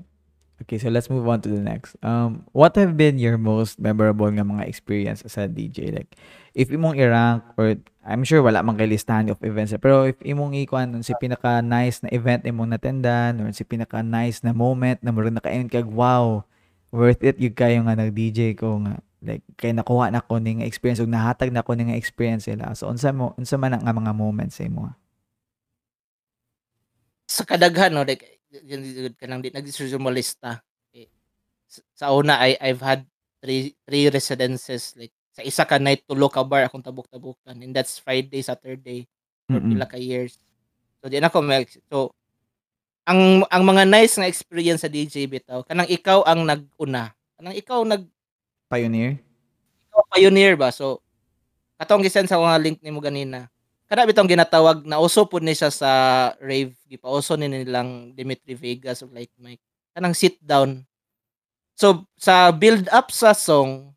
Okay, 0.62 0.78
so 0.78 0.94
let's 0.94 1.10
move 1.10 1.26
on 1.26 1.42
to 1.42 1.50
the 1.50 1.58
next. 1.58 1.98
Um, 2.06 2.46
what 2.54 2.78
have 2.78 2.94
been 2.94 3.18
your 3.18 3.42
most 3.42 3.82
memorable 3.82 4.30
nga 4.30 4.46
mga 4.46 4.70
experience 4.70 5.26
as 5.26 5.34
a 5.42 5.50
DJ? 5.50 5.90
Like, 5.90 6.14
if 6.54 6.70
imong 6.70 7.02
i-rank 7.02 7.42
or 7.58 7.82
I'm 8.06 8.22
sure 8.22 8.46
wala 8.46 8.62
man 8.62 8.78
kay 8.78 8.86
listahan 8.86 9.34
of 9.34 9.42
events, 9.42 9.74
pero 9.82 10.06
if 10.06 10.22
imong 10.22 10.54
ikuan 10.62 11.02
si 11.02 11.18
pinaka 11.18 11.66
nice 11.66 12.06
na 12.06 12.14
event 12.14 12.46
imong 12.46 12.78
natendan 12.78 13.42
or 13.42 13.50
si 13.58 13.66
pinaka 13.66 14.06
nice 14.06 14.46
na 14.46 14.54
moment 14.54 15.02
na 15.02 15.10
murag 15.10 15.34
naka-end 15.34 15.74
kag 15.74 15.90
wow, 15.90 16.46
worth 16.94 17.26
it 17.26 17.42
yung 17.42 17.58
kayo 17.58 17.82
nga 17.82 17.98
nag-DJ 17.98 18.54
ko 18.54 18.86
nga 18.86 19.02
like 19.26 19.42
kay 19.58 19.74
nakuha 19.74 20.14
na 20.14 20.22
ko 20.22 20.38
ning 20.38 20.62
experience 20.62 21.02
ug 21.02 21.10
nahatag 21.10 21.50
na 21.50 21.66
ko 21.66 21.74
ning 21.74 21.94
experience 21.94 22.46
sila. 22.46 22.74
So 22.78 22.86
unsa 22.90 23.10
mo 23.10 23.34
unsa 23.34 23.58
man 23.58 23.78
ang 23.78 23.86
mga 23.86 24.14
moments 24.14 24.62
sa 24.62 24.66
imo? 24.70 24.94
Sa 27.26 27.50
kadaghan 27.50 27.98
no 27.98 28.06
like 28.06 28.41
yun 28.52 28.82
yun 28.84 29.14
kanang 29.16 29.40
di 29.40 29.50
nag-research 29.50 29.96
mo 29.96 30.12
lista. 30.12 30.60
Eh, 30.92 31.08
sa- 31.96 32.12
una 32.12 32.38
I 32.44 32.60
I've 32.60 32.84
had 32.84 33.08
three 33.40 33.74
three 33.88 34.12
residences 34.12 34.94
like 35.00 35.14
sa 35.32 35.42
isa 35.42 35.64
ka 35.64 35.80
night 35.80 36.04
tulo 36.04 36.28
ka 36.28 36.44
bar 36.44 36.68
akong 36.68 36.84
tabuk-tabukan 36.84 37.56
and 37.56 37.72
that's 37.72 37.98
Friday, 37.98 38.44
Saturday 38.44 39.08
for 39.48 39.58
Mm-mm. 39.64 39.74
pila 39.74 39.88
ka 39.88 39.96
years. 39.96 40.38
So 41.00 41.08
di 41.08 41.18
na 41.18 41.32
ako 41.32 41.40
mag 41.42 41.66
so 41.88 42.12
ang 43.08 43.42
ang 43.50 43.64
mga 43.66 43.88
nice 43.90 44.20
nga 44.20 44.30
experience 44.30 44.84
sa 44.86 44.92
DJ 44.92 45.26
bitaw 45.26 45.64
kanang 45.66 45.90
ikaw 45.90 46.22
ang 46.28 46.46
nag-una. 46.46 47.16
Kanang 47.40 47.56
ikaw 47.58 47.82
nag 47.88 48.06
Pioneer? 48.70 49.20
ikaw 49.92 50.04
pioneer 50.12 50.56
ba? 50.56 50.70
So 50.72 51.00
katong 51.80 52.04
gisan 52.06 52.28
sa 52.30 52.38
mga 52.38 52.60
link 52.62 52.78
nimo 52.84 53.00
ganina. 53.02 53.48
Kada 53.92 54.08
bitong 54.08 54.32
ginatawag 54.32 54.88
na 54.88 55.04
uso 55.04 55.28
pud 55.28 55.44
ni 55.44 55.52
siya 55.52 55.68
sa 55.68 55.92
rave 56.40 56.72
gipauso 56.88 57.36
ni 57.36 57.52
nilang 57.52 58.16
Dimitri 58.16 58.56
Vegas 58.56 59.04
ug 59.04 59.12
like 59.12 59.36
Mike. 59.36 59.60
Kanang 59.92 60.16
sit 60.16 60.40
down. 60.40 60.88
So 61.76 62.08
sa 62.16 62.56
build 62.56 62.88
up 62.88 63.12
sa 63.12 63.36
song 63.36 63.92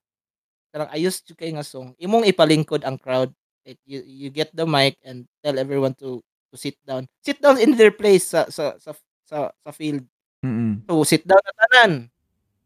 kanang 0.74 0.90
ayos 0.90 1.22
jud 1.22 1.38
kay 1.38 1.54
nga 1.54 1.62
song. 1.62 1.94
Imong 2.02 2.26
ipalingkod 2.26 2.82
ang 2.82 2.98
crowd. 2.98 3.30
Like, 3.62 3.78
you, 3.86 4.02
you 4.02 4.28
get 4.34 4.50
the 4.50 4.66
mic 4.66 4.98
and 5.06 5.30
tell 5.46 5.54
everyone 5.62 5.94
to 6.02 6.18
to 6.50 6.58
sit 6.58 6.74
down. 6.82 7.06
Sit 7.22 7.38
down 7.38 7.62
in 7.62 7.78
their 7.78 7.94
place 7.94 8.34
sa 8.34 8.50
sa 8.50 8.74
sa 8.82 8.98
sa, 9.22 9.54
sa 9.54 9.70
field. 9.70 10.02
Mm-mm. 10.42 10.82
So 10.90 11.06
sit 11.06 11.22
down 11.22 11.38
na 11.38 11.54
tanan. 11.54 11.92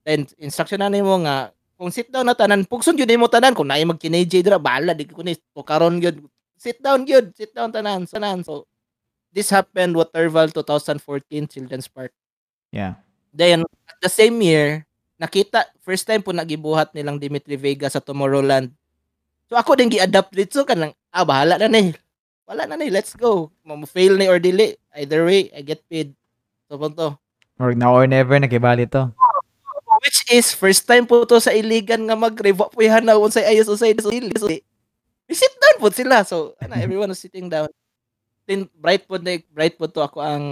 Then 0.01 0.25
instruction 0.41 0.81
na 0.81 0.89
nimo 0.89 1.13
nga 1.29 1.53
kung 1.77 1.93
sit 1.93 2.09
down 2.09 2.25
na 2.25 2.33
tanan, 2.33 2.65
pugson 2.65 2.97
gyud 2.97 3.05
nimo 3.05 3.29
tanan 3.29 3.53
kung 3.53 3.69
naay 3.69 3.85
mag 3.85 4.01
kinay 4.01 4.25
dira 4.25 4.57
bahala 4.57 4.97
di 4.97 5.05
ko 5.05 5.21
ni 5.21 5.37
o 5.53 5.61
karon 5.61 6.01
gyud. 6.01 6.25
Sit 6.59 6.83
down 6.83 7.07
gyud, 7.07 7.31
sit 7.39 7.55
down 7.55 7.71
tanan, 7.71 8.05
tanan. 8.11 8.43
So 8.43 8.67
this 9.31 9.49
happened 9.55 9.95
Waterval 9.95 10.51
2014 10.51 11.47
Children's 11.47 11.87
Park. 11.87 12.11
Yeah. 12.75 12.99
Then 13.31 13.63
at 13.87 13.99
the 14.03 14.11
same 14.11 14.43
year, 14.43 14.83
nakita 15.23 15.71
first 15.87 16.03
time 16.03 16.19
po 16.19 16.35
nagibuhat 16.35 16.91
nilang 16.99 17.23
Dimitri 17.23 17.55
Vega 17.55 17.87
sa 17.87 18.03
Tomorrowland. 18.03 18.75
So 19.47 19.55
ako 19.55 19.79
din 19.79 19.89
gi-adapt 19.89 20.35
dito 20.35 20.67
kanang 20.67 20.93
ah 21.15 21.25
bahala 21.25 21.63
na 21.63 21.71
ni. 21.71 21.95
Wala 22.49 22.67
na 22.67 22.75
ni, 22.75 22.91
let's 22.91 23.15
go. 23.15 23.53
Mo-fail 23.63 24.19
ni 24.19 24.27
or 24.27 24.41
dili. 24.41 24.75
Either 24.97 25.23
way, 25.23 25.53
I 25.53 25.61
get 25.63 25.85
paid. 25.87 26.17
So 26.67 26.81
punto. 26.81 27.21
Or 27.61 27.77
now 27.77 27.95
or 27.95 28.11
never 28.11 28.35
nakibali 28.41 28.89
to. 28.93 29.15
Which 30.03 30.27
is 30.33 30.51
first 30.57 30.89
time 30.89 31.07
po 31.07 31.23
to 31.23 31.39
sa 31.39 31.55
iligan 31.55 32.09
nga 32.09 32.17
mag-rave 32.17 32.57
po 32.57 32.81
yan 32.81 33.05
na 33.05 33.15
unsay 33.15 33.47
ayos 33.47 33.71
unsay 33.71 33.95
dili. 33.95 34.65
Sit 35.29 35.55
down 35.61 35.77
po 35.77 35.93
sila. 35.93 36.25
So 36.25 36.55
ana 36.63 36.81
everyone 36.81 37.13
was 37.13 37.21
sitting 37.21 37.53
down. 37.53 37.69
Then 38.49 38.69
bright 38.77 39.05
po 39.05 39.21
na 39.21 39.39
bright 39.53 39.77
po 39.77 39.87
to 39.89 40.01
ako 40.01 40.25
ang 40.25 40.45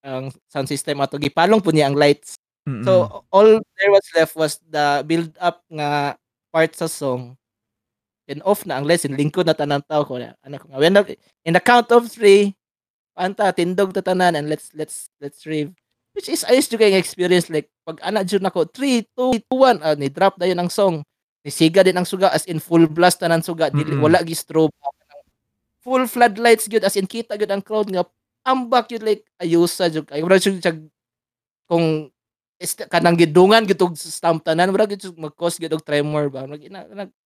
ang 0.00 0.32
sound 0.48 0.70
system 0.70 1.02
ato 1.02 1.18
gipalong 1.18 1.60
po 1.60 1.74
niya 1.74 1.90
ang 1.90 1.98
lights. 1.98 2.38
Mm-mm. 2.64 2.86
So 2.86 3.24
all 3.34 3.58
there 3.78 3.92
was 3.92 4.06
left 4.14 4.34
was 4.38 4.62
the 4.70 5.02
build 5.04 5.34
up 5.42 5.62
nga 5.66 6.14
part 6.54 6.72
sa 6.78 6.86
song. 6.86 7.34
Then 8.30 8.46
off 8.46 8.62
na 8.62 8.78
ang 8.78 8.86
lesson 8.86 9.18
lingkod 9.18 9.50
na 9.50 9.58
tanan 9.58 9.82
tao 9.82 10.06
ko 10.06 10.22
na 10.22 10.38
anak 10.46 10.62
ko 10.62 10.70
nga 10.70 10.78
when 10.78 10.94
the- 10.94 11.18
in 11.42 11.58
the 11.58 11.62
count 11.62 11.90
of 11.90 12.06
three 12.06 12.54
anta 13.18 13.50
tindog 13.50 13.90
ta 13.90 14.00
tanan 14.00 14.38
and 14.38 14.46
let's 14.46 14.70
let's 14.72 15.10
let's 15.18 15.42
rave 15.44 15.74
which 16.14 16.30
is 16.30 16.46
ayos 16.46 16.70
jud 16.70 16.78
kay 16.80 16.94
nga 16.94 17.02
experience 17.02 17.50
like 17.50 17.68
pag 17.82 17.98
ana 18.00 18.22
jud 18.22 18.42
nako 18.42 18.64
3 18.66 19.02
2 19.18 19.50
1 19.50 19.82
ah, 19.82 19.94
ni 19.98 20.08
drop 20.08 20.38
dayon 20.38 20.58
ang 20.58 20.70
song 20.70 21.02
ni 21.40 21.50
siga 21.50 21.80
din 21.80 21.96
ang 21.96 22.04
suga 22.04 22.28
as 22.32 22.44
in 22.44 22.60
full 22.60 22.84
blast 22.84 23.20
tanan 23.20 23.40
suga 23.40 23.72
dili 23.72 23.96
Mm-mm. 23.96 24.04
wala 24.04 24.20
gi 24.20 24.36
strobe 24.36 24.74
full 25.80 26.04
floodlights 26.04 26.68
gyud 26.68 26.84
as 26.84 26.96
in 27.00 27.08
kita 27.08 27.36
gyud 27.40 27.48
ang 27.48 27.64
crowd 27.64 27.88
nga 27.88 28.04
ambak 28.44 28.92
gyud 28.92 29.04
like 29.04 29.24
ayusa 29.40 29.88
jud 29.88 30.04
kay 30.04 30.20
mura 30.20 30.36
jud 30.36 30.60
kung 31.64 32.12
is 32.60 32.76
kanang 32.76 33.16
gidungan 33.16 33.64
gitog 33.64 33.96
stamp 33.96 34.44
tanan 34.44 34.68
mura 34.68 34.84
gyud 34.84 35.00
mag-cause 35.16 35.56
gyud 35.56 35.72
og 35.72 35.84
tremor 35.84 36.28
ba 36.28 36.44
ina- 36.44 36.88
nag- 36.92 37.16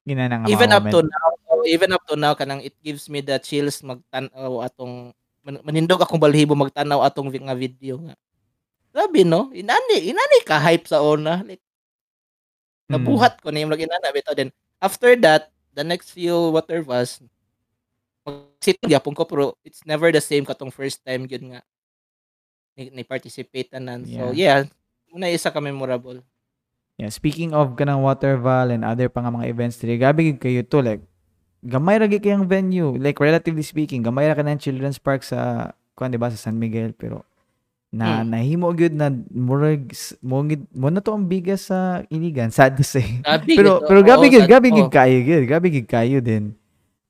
Gina 0.00 0.26
even 0.48 0.72
up 0.72 0.88
to 0.88 1.04
moment. 1.04 1.12
now 1.12 1.28
oh, 1.52 1.62
even 1.68 1.92
up 1.92 2.02
to 2.08 2.16
now 2.16 2.32
kanang 2.32 2.64
it 2.64 2.72
gives 2.80 3.04
me 3.12 3.20
the 3.20 3.36
chills 3.36 3.84
magtan-aw 3.84 4.64
atong 4.64 5.12
man- 5.44 5.60
manindog 5.60 6.00
akong 6.00 6.16
balhibo 6.16 6.56
magtanaw 6.56 7.04
atong 7.04 7.28
nga 7.28 7.52
video 7.52 8.00
nga 8.00 8.16
Grabe 8.90 9.22
no 9.22 9.52
inani 9.54 10.10
inani 10.10 10.38
ka 10.42 10.56
hype 10.58 10.88
sa 10.88 11.04
una 11.04 11.44
like. 11.46 11.62
Nabuhat 12.90 13.38
ko 13.38 13.54
na 13.54 13.62
yung 13.62 13.70
lagi 13.70 13.86
na 13.86 14.10
bitaw 14.10 14.34
then 14.34 14.50
after 14.82 15.14
that 15.14 15.54
the 15.74 15.86
next 15.86 16.10
few 16.10 16.50
water 16.50 16.82
was 16.82 17.22
sit 18.60 18.76
gyapon 18.84 19.16
ko 19.16 19.24
pero 19.24 19.56
it's 19.64 19.82
never 19.88 20.12
the 20.12 20.20
same 20.20 20.44
katong 20.44 20.72
first 20.72 21.00
time 21.06 21.24
gyud 21.24 21.44
nga. 21.56 21.60
Ni, 22.76 22.92
ni 22.92 23.02
participate 23.02 23.72
tanan 23.72 24.04
so 24.04 24.30
yeah. 24.36 24.68
muna 25.10 25.32
isa 25.32 25.50
ka 25.50 25.58
memorable. 25.58 26.22
Yeah, 27.00 27.08
speaking 27.08 27.56
of 27.56 27.80
kanang 27.80 28.04
Waterval 28.04 28.76
and 28.76 28.84
other 28.84 29.08
pa 29.08 29.24
nga 29.24 29.32
mga 29.32 29.48
events 29.48 29.80
diri, 29.80 29.96
gabi 29.96 30.36
kayo 30.36 30.60
to 30.68 30.84
like 30.84 31.00
gamay 31.64 31.96
ra 31.96 32.04
gid 32.04 32.20
kayang 32.20 32.44
venue. 32.44 32.92
Like 33.00 33.16
relatively 33.16 33.64
speaking, 33.64 34.04
gamay 34.04 34.28
ra 34.28 34.36
kanang 34.36 34.60
children's 34.60 35.00
park 35.00 35.24
sa 35.24 35.72
kuan 35.96 36.12
di 36.12 36.20
ba 36.20 36.28
sa 36.28 36.36
San 36.36 36.60
Miguel 36.60 36.92
pero 36.92 37.24
na 37.90 38.22
Hmm. 38.22 38.30
nahimo 38.30 38.70
gyud 38.70 38.94
na 38.94 39.10
murag 39.28 39.90
mo 40.22 40.46
mo 40.70 40.86
na 40.88 40.98
to 40.98 41.10
ang 41.10 41.26
bigas 41.26 41.66
sa 41.66 42.06
Iligan 42.06 42.48
sad 42.48 42.74
to 42.74 42.82
say. 42.82 43.18
Gabi 43.20 43.58
pero 43.58 43.82
pero 43.82 44.00
gabi 44.00 44.30
sad- 44.30 44.46
gabi 44.46 44.68
oo. 44.72 44.86
kayo 44.88 45.16
gid 45.20 45.44
gabi 45.44 45.68
gid 45.70 45.86
kayo 45.86 46.18
din. 46.18 46.54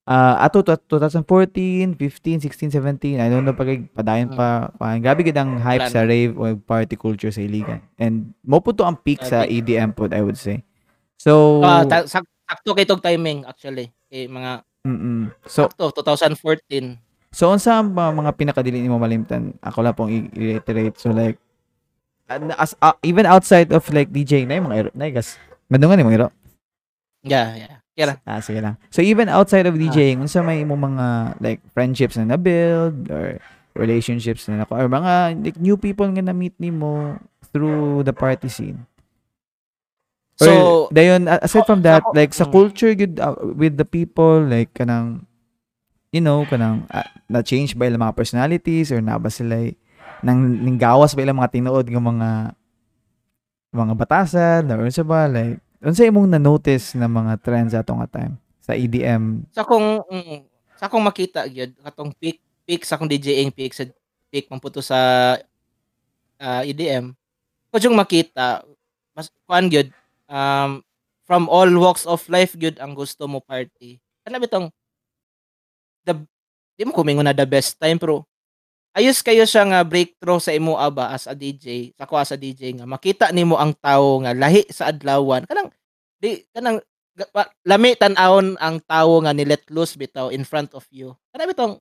Ah 0.03 0.41
ato 0.41 0.65
to 0.65 0.73
2014, 0.91 1.95
15, 1.95 2.41
16, 2.41 2.73
17, 2.73 3.21
I 3.21 3.29
don't 3.29 3.45
know 3.45 3.53
pag 3.53 3.69
padayon 3.91 4.33
pa 4.33 4.73
pa 4.73 4.97
gabi 4.97 5.23
gid 5.23 5.37
ang 5.37 5.61
hype 5.61 5.85
Plan. 5.85 5.93
sa 5.93 6.03
rave 6.03 6.33
o 6.33 6.57
party 6.57 6.97
culture 6.97 7.29
sa 7.29 7.39
Iligan. 7.39 7.85
And 7.95 8.33
mo 8.41 8.59
po 8.59 8.73
to 8.73 8.83
ang 8.83 8.97
peak 8.97 9.21
sa 9.21 9.45
Gabi. 9.45 9.61
EDM 9.61 9.93
po 9.93 10.09
I 10.09 10.19
would 10.19 10.41
say. 10.41 10.65
So 11.15 11.61
Ah, 11.61 11.85
sak- 11.85 12.09
sakto 12.09 12.73
kay 12.73 12.83
tog 12.83 12.99
timing 12.99 13.45
actually 13.45 13.93
kay 14.09 14.27
mga 14.27 14.65
mm 14.81 15.29
So 15.45 15.69
sakto 15.69 15.93
2014 15.93 16.97
so 17.31 17.51
unsa 17.51 17.79
ang 17.79 17.95
mga, 17.95 18.11
mga 18.15 18.33
pinakadili 18.37 18.79
nimo 18.83 18.99
malimtan? 18.99 19.55
Ako 19.63 19.79
lang 19.83 19.95
pong 19.95 20.11
i-reiterate. 20.11 20.99
So 20.99 21.15
like 21.15 21.39
as 22.59 22.79
uh, 22.79 22.95
even 23.03 23.27
outside 23.27 23.75
of 23.75 23.83
like 23.91 24.11
DJing 24.15 24.47
na 24.47 24.63
yung 24.63 24.71
mga 24.71 24.79
iro, 24.87 24.91
na 24.95 25.11
gas. 25.11 25.35
Madungan 25.67 25.99
yung 25.99 26.11
mga 26.11 26.19
iro. 26.19 26.29
yeah 27.21 27.53
yeah 27.53 27.81
kira 28.01 28.17
Ah, 28.25 28.41
sige 28.41 28.65
lang. 28.65 28.81
So 28.89 29.05
even 29.05 29.29
outside 29.29 29.69
of 29.69 29.77
DJing, 29.77 30.25
unsa 30.25 30.41
may 30.41 30.65
imong 30.65 30.95
mga 30.95 31.07
like 31.43 31.61
friendships 31.77 32.17
na 32.17 32.33
na-build 32.33 33.13
or 33.13 33.37
relationships 33.77 34.49
na 34.49 34.65
nako 34.65 34.79
or 34.81 34.89
mga 34.89 35.45
like, 35.45 35.59
new 35.61 35.77
people 35.77 36.09
nga 36.09 36.25
na-meet 36.25 36.57
nimo 36.57 37.21
through 37.53 38.01
the 38.09 38.15
party 38.15 38.49
scene? 38.49 38.89
Or, 40.41 40.47
so 40.47 40.53
dayon 40.89 41.29
aside 41.29 41.69
from 41.69 41.85
that, 41.85 42.01
like 42.17 42.33
sa 42.33 42.49
mm. 42.49 42.53
culture 42.55 42.97
good 42.97 43.21
uh, 43.21 43.37
with 43.37 43.77
the 43.77 43.85
people 43.85 44.41
like 44.41 44.73
kanang 44.73 45.29
you 46.11 46.23
know 46.23 46.43
kanang 46.47 46.87
uh, 46.91 47.07
na-change 47.31 47.75
ba 47.79 47.87
ilang 47.87 48.03
mga 48.03 48.19
personalities 48.19 48.91
or 48.91 48.99
na 49.03 49.19
ba 49.19 49.31
sila 49.31 49.57
nang 50.21 50.43
ninggawas 50.61 51.15
ba 51.15 51.23
ilang 51.23 51.39
mga 51.39 51.55
tinuod 51.55 51.87
ng 51.87 52.03
mga 52.03 52.29
mga 53.71 53.95
batasan 53.95 54.67
or 54.71 54.83
unsa 54.83 55.07
ba 55.07 55.31
like 55.31 55.63
unsa 55.81 56.07
imong 56.07 56.29
na-notice 56.31 56.99
na 56.99 57.07
mga 57.07 57.39
trends 57.41 57.73
ato 57.73 57.95
nga 57.95 58.11
time 58.11 58.35
sa 58.59 58.75
EDM 58.75 59.47
sa 59.55 59.63
kong 59.63 60.03
mm, 60.11 60.39
sa 60.77 60.91
akong 60.91 61.05
makita 61.05 61.47
gyud 61.47 61.73
katong 61.79 62.11
peak 62.19 62.43
peak 62.67 62.83
sa 62.83 62.99
akong 62.99 63.11
DJing 63.11 63.55
peak 63.55 63.73
sa 63.73 63.87
peak 64.31 64.51
man 64.51 64.59
puto 64.59 64.83
sa 64.83 64.99
ah, 66.43 66.63
EDM 66.67 67.15
ko 67.71 67.77
jung 67.79 67.95
makita 67.95 68.67
mas 69.15 69.31
kuan 69.47 69.71
gyud 69.71 69.95
um 70.27 70.83
from 71.31 71.47
all 71.47 71.71
walks 71.79 72.03
of 72.11 72.27
life 72.27 72.59
gyud 72.59 72.75
ang 72.83 72.91
gusto 72.99 73.31
mo 73.31 73.39
party. 73.39 74.03
Kana 74.27 74.43
bitong 74.43 74.75
the 76.07 76.15
di 76.79 76.83
mo 76.89 76.97
kumingon 76.97 77.29
na 77.29 77.37
the 77.37 77.45
best 77.45 77.77
time 77.77 78.01
pero 78.01 78.25
ayos 78.97 79.21
kayo 79.23 79.45
siya 79.45 79.69
nga 79.69 79.81
breakthrough 79.85 80.41
sa 80.43 80.57
imo 80.57 80.75
aba 80.81 81.15
as 81.15 81.29
a 81.31 81.35
DJ, 81.37 81.95
sa 81.95 82.09
ko 82.09 82.19
as 82.19 82.33
a 82.35 82.39
DJ 82.41 82.75
nga 82.81 82.87
makita 82.89 83.31
nimo 83.31 83.55
ang 83.61 83.77
tawo 83.79 84.25
nga 84.25 84.35
lahi 84.35 84.67
sa 84.73 84.91
adlawan. 84.91 85.47
Kanang 85.47 85.71
di 86.19 86.43
kanang 86.51 86.83
lami 87.69 87.95
tan-awon 88.01 88.57
ang 88.57 88.81
tawo 88.85 89.21
nga 89.23 89.37
ni 89.37 89.45
let 89.45 89.63
loose 89.69 89.95
bitaw 89.95 90.33
in 90.33 90.43
front 90.43 90.73
of 90.75 90.85
you. 90.91 91.13
Kana 91.31 91.47
bitong 91.47 91.79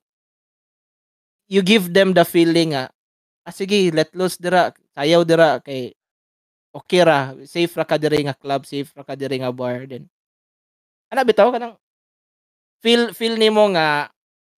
you 1.50 1.64
give 1.64 1.90
them 1.90 2.14
the 2.14 2.22
feeling 2.22 2.76
nga 2.76 2.92
ah, 3.44 3.54
sige, 3.54 3.90
let 3.90 4.12
loose 4.14 4.38
dira, 4.38 4.70
sayaw 4.94 5.26
dira 5.26 5.58
kay 5.58 5.90
okay 6.70 7.02
ra, 7.02 7.34
safe 7.48 7.74
ra 7.74 7.82
ka 7.82 7.98
diri 7.98 8.22
nga 8.26 8.36
club, 8.38 8.62
safe 8.62 8.90
ra 8.94 9.02
ka 9.02 9.18
diri 9.18 9.42
nga 9.42 9.50
bar 9.50 9.90
din. 9.90 10.06
Ana 11.10 11.26
bitaw 11.26 11.50
kanang 11.50 11.74
feel 12.80 13.12
feel 13.12 13.36
nimo 13.36 13.68
nga 13.76 14.08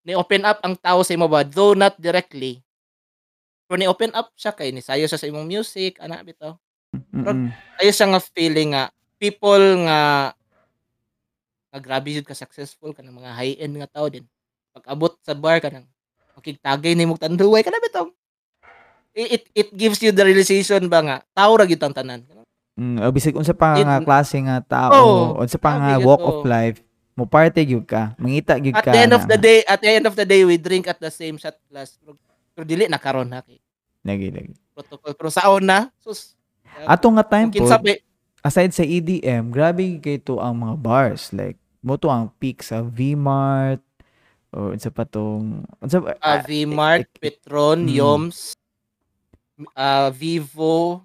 ni 0.03 0.15
open 0.19 0.43
up 0.43 0.59
ang 0.63 0.75
tao 0.79 1.03
sa 1.07 1.15
imo 1.15 1.31
ba? 1.31 1.47
Though 1.47 1.75
not 1.79 1.99
directly. 1.99 2.63
Pero 3.67 3.77
ni 3.79 3.87
open 3.87 4.11
up 4.15 4.35
siya 4.35 4.55
kay 4.55 4.75
ni 4.75 4.83
sayo 4.83 5.07
siya 5.07 5.19
sa 5.19 5.29
imong 5.29 5.47
music 5.47 5.99
ana 6.03 6.23
bitaw. 6.23 6.59
Mm-mm. 6.93 7.49
ayo 7.81 7.89
siya 7.89 8.13
nga 8.13 8.21
feeling 8.21 8.77
nga 8.77 8.93
people 9.17 9.65
nga 9.89 10.33
nga 11.73 11.79
grabe 11.81 12.13
jud 12.13 12.29
ka 12.29 12.37
successful 12.37 12.93
kanang 12.93 13.17
mga 13.17 13.33
high 13.33 13.57
end 13.61 13.75
nga 13.81 13.89
tao 13.89 14.07
din. 14.11 14.27
Pag 14.73 14.89
abot 14.93 15.13
sa 15.25 15.33
bar 15.33 15.61
kanang 15.61 15.89
makigtagay 16.37 16.97
nimo 16.97 17.17
tanduway 17.17 17.65
kana 17.65 17.81
bitaw. 17.81 18.09
It, 19.13 19.29
it 19.29 19.45
it 19.53 19.69
gives 19.77 20.01
you 20.01 20.09
the 20.09 20.25
realization 20.25 20.89
ba 20.89 21.01
nga 21.05 21.17
tao 21.37 21.53
ra 21.57 21.69
gyud 21.69 21.81
ang 21.85 21.93
tanan 21.93 22.25
Mm, 22.73 23.05
o 23.05 23.13
bisig 23.13 23.37
unsa 23.37 23.53
pa 23.53 23.77
nga 23.77 24.01
klase 24.01 24.41
nga 24.41 24.65
tao, 24.65 25.37
unsa 25.37 25.61
pa 25.61 25.77
nga 25.77 26.01
walk 26.01 26.25
of 26.25 26.41
life, 26.49 26.81
mo 27.13 27.29
party 27.29 27.69
gyud 27.69 27.85
ka, 27.85 28.17
mangita 28.17 28.57
gyud 28.57 28.77
at 28.77 28.85
ka. 28.85 28.93
the 28.93 29.01
end 29.05 29.13
of 29.13 29.25
na- 29.25 29.31
the 29.37 29.39
day 29.39 29.59
at 29.69 29.81
the 29.81 29.91
end 29.91 30.07
of 30.09 30.15
the 30.17 30.25
day 30.25 30.43
we 30.49 30.57
drink 30.57 30.89
at 30.89 30.97
the 30.97 31.13
same 31.13 31.37
shot 31.37 31.57
glass 31.69 32.01
pero, 32.01 32.17
pero 32.57 32.65
dili 32.65 32.89
na 32.89 32.97
karon 33.01 33.29
ha 33.33 33.45
kay 33.45 33.61
Lagi, 34.03 34.35
lagi. 34.35 34.53
protocol 34.75 35.13
pero 35.15 35.29
sa 35.31 35.47
una 35.53 35.93
sus 36.01 36.35
Ato 36.89 37.13
nga 37.13 37.21
time 37.21 37.53
po, 37.53 37.69
aside 38.41 38.73
sa 38.73 38.81
EDM, 38.81 39.53
grabe 39.53 40.01
kay 40.01 40.17
to 40.17 40.41
ang 40.41 40.57
mga 40.57 40.77
bars 40.81 41.29
like 41.37 41.61
mo 41.85 42.01
to 42.01 42.09
ang 42.09 42.33
peak 42.41 42.65
sa 42.65 42.81
V-Mart 42.81 43.83
o 44.53 44.73
unsa 44.73 44.89
pa 44.89 45.05
tong 45.05 45.69
unsa 45.81 46.01
uh, 46.01 46.17
ah, 46.21 46.41
V-Mart, 46.41 47.09
Petron, 47.21 47.89
Mm. 47.89 47.93
Yoms, 47.93 48.57
uh, 49.77 50.09
Vivo, 50.13 51.05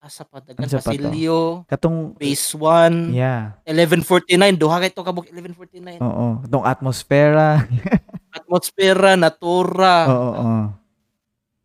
asa 0.00 0.24
pa 0.24 0.40
dagan 0.40 0.64
Ano 0.64 0.72
sa 0.72 0.80
pa 0.80 0.90
to? 0.90 0.96
Pasilio, 0.96 1.40
katong 1.68 2.16
Base 2.16 2.56
1, 2.56 3.12
yeah, 3.12 3.52
1149, 3.68 4.56
duha 4.56 4.80
kay 4.80 4.90
to 4.90 5.04
kabuk 5.04 5.28
1149. 5.28 6.00
oo, 6.00 6.26
katong 6.40 6.64
atmosfera. 6.64 7.68
Atmosfera, 8.30 9.18
Natura, 9.18 10.06
Oo, 10.06 10.30
oo. 10.32 10.58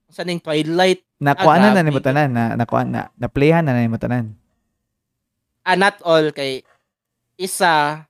sa 0.09 0.25
ning 0.25 0.41
Twilight, 0.41 1.05
Nakuha 1.15 1.61
na 1.61 1.71
na 1.71 1.79
ni 1.79 1.93
mo 1.93 2.03
tanan, 2.03 2.27
na 2.27 2.59
nakuha 2.59 2.83
na, 2.83 3.07
na 3.15 3.27
playhan 3.31 3.63
na 3.63 3.71
na 3.71 3.85
ni 3.85 3.95
tanan. 3.95 4.35
ah, 5.61 5.77
not 5.79 5.95
all 6.03 6.29
kay 6.29 6.59
isa 7.35 8.03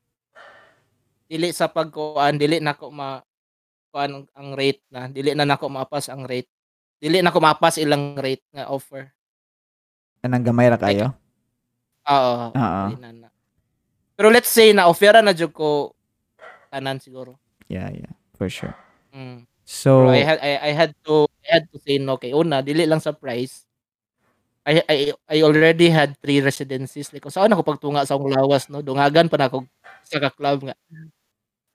dili 1.25 1.53
sa 1.53 1.67
pagkuan, 1.67 2.37
dili 2.37 2.57
nako 2.57 2.89
ma 2.89 3.21
kuan 3.89 4.25
ang 4.31 4.49
rate 4.53 4.81
na, 4.89 5.05
dili 5.07 5.31
na 5.33 5.45
nako 5.45 5.69
mapas 5.69 6.07
ang 6.07 6.25
rate. 6.25 6.49
Dili 6.95 7.19
nako 7.21 7.39
mapas 7.39 7.75
ilang 7.77 8.15
rate 8.15 8.43
nga 8.51 8.67
offer. 8.67 9.11
Anang 10.25 10.41
gamay 10.41 10.73
ra 10.73 10.81
kayo? 10.81 11.13
Oo. 12.09 12.49
Oo. 12.49 12.85
Pero 14.17 14.27
let's 14.33 14.49
say 14.49 14.73
na 14.73 14.89
offera 14.89 15.21
na 15.21 15.37
jud 15.37 15.53
ko 15.53 15.93
tanan 16.73 16.97
siguro. 16.97 17.37
Yeah, 17.69 17.93
yeah, 17.93 18.13
for 18.33 18.49
sure. 18.49 18.73
Mm. 19.13 19.45
So, 19.65 20.05
Pero 20.05 20.17
I 20.17 20.21
had 20.25 20.39
I, 20.41 20.51
I 20.69 20.71
had 20.73 20.91
to 21.05 21.29
I 21.45 21.47
had 21.61 21.65
to 21.69 21.77
say 21.77 22.01
no 22.01 22.17
kay 22.17 22.33
una 22.33 22.65
dili 22.65 22.89
lang 22.89 23.01
sa 23.01 23.13
price. 23.13 23.69
I 24.65 24.81
I 24.89 24.97
I 25.29 25.37
already 25.45 25.93
had 25.93 26.17
three 26.21 26.41
residencies 26.41 27.13
like 27.13 27.25
saan 27.29 27.53
ako 27.53 27.61
pagtunga 27.61 28.01
sa 28.01 28.17
akong 28.17 28.33
lawas 28.33 28.65
no 28.69 28.81
dungagan 28.81 29.29
pa 29.29 29.37
na 29.37 29.45
ako 29.45 29.65
sa 30.05 30.17
ka 30.17 30.33
club 30.33 30.69
nga. 30.69 30.75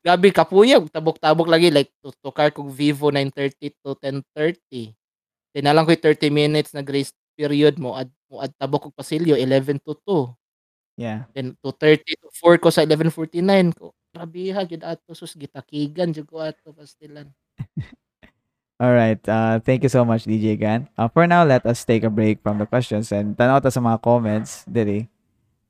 Gabi 0.01 0.33
kapuyag 0.33 0.89
tabok-tabok 0.89 1.45
lagi 1.45 1.69
like 1.69 1.93
to, 2.01 2.09
to 2.25 2.31
car 2.33 2.49
kog 2.51 2.73
Vivo 2.73 3.13
930 3.13 3.79
to 3.85 3.91
1030. 4.01 4.97
Tinalang 5.53 5.85
ko 5.85 5.93
yung 5.93 6.05
30 6.09 6.31
minutes 6.33 6.71
na 6.73 6.81
grace 6.81 7.13
period 7.41 7.81
mo 7.81 7.97
ad 7.97 8.13
mo 8.29 8.45
ad 8.45 8.53
tabok 8.61 8.93
kog 8.93 8.99
pasilyo 9.01 9.33
11 9.33 9.81
to 9.81 9.97
2. 10.05 11.01
yeah. 11.01 11.25
Then 11.33 11.57
2:30 11.65 12.05
to 12.21 12.29
4 12.37 12.61
ko 12.61 12.69
sa 12.69 12.85
11:49 12.85 13.73
ko. 13.73 13.97
Grabe 14.13 14.53
ha 14.53 14.63
gid 14.69 14.85
ato 14.85 15.17
sus 15.17 15.33
gitakigan 15.33 16.13
jud 16.13 16.29
ko 16.29 16.45
ato 16.45 16.77
pastilan. 16.77 17.33
All 18.81 18.97
right. 18.97 19.21
Uh, 19.29 19.61
thank 19.61 19.85
you 19.85 19.93
so 19.93 20.09
much, 20.09 20.25
DJ 20.25 20.57
Gan. 20.57 20.89
Uh, 20.97 21.05
for 21.13 21.29
now, 21.29 21.45
let 21.45 21.69
us 21.69 21.85
take 21.85 22.01
a 22.01 22.09
break 22.09 22.41
from 22.41 22.57
the 22.57 22.65
questions 22.65 23.13
and 23.13 23.37
tanaw 23.37 23.61
ta 23.61 23.69
sa 23.69 23.81
mga 23.81 24.01
comments, 24.01 24.65
diri. 24.65 25.05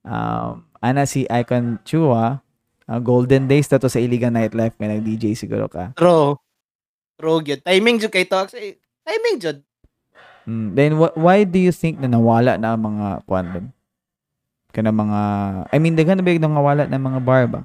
Um, 0.06 0.70
ana 0.78 1.02
si 1.10 1.26
Icon 1.26 1.82
Chua, 1.82 2.38
uh, 2.86 3.00
golden 3.02 3.50
days 3.50 3.66
na 3.66 3.82
to 3.82 3.90
sa 3.90 3.98
illegal 3.98 4.30
nightlife 4.30 4.78
nga 4.78 4.94
nag-DJ 4.94 5.34
siguro 5.34 5.66
ka. 5.66 5.90
True. 5.98 6.38
True 7.18 7.42
gyud. 7.42 7.66
Timing 7.66 7.98
jud 7.98 8.14
kay 8.14 8.30
to. 8.30 8.46
Kasi, 8.46 8.78
timing 9.02 9.38
jud. 9.42 9.58
Mm, 10.50 10.74
then 10.74 10.92
wh- 10.98 11.14
why 11.14 11.46
do 11.46 11.62
you 11.62 11.70
think 11.70 12.02
na 12.02 12.10
nawala 12.10 12.58
na 12.58 12.74
ang 12.74 12.82
mga 12.82 13.06
kwan 13.22 13.46
doon? 13.54 13.66
Kana 14.74 14.90
mga 14.90 15.20
I 15.70 15.78
mean 15.78 15.94
daghan 15.94 16.18
na 16.18 16.26
yung 16.26 16.50
nawala 16.50 16.90
na 16.90 16.98
mga 16.98 17.20
bar 17.22 17.46
ba? 17.46 17.60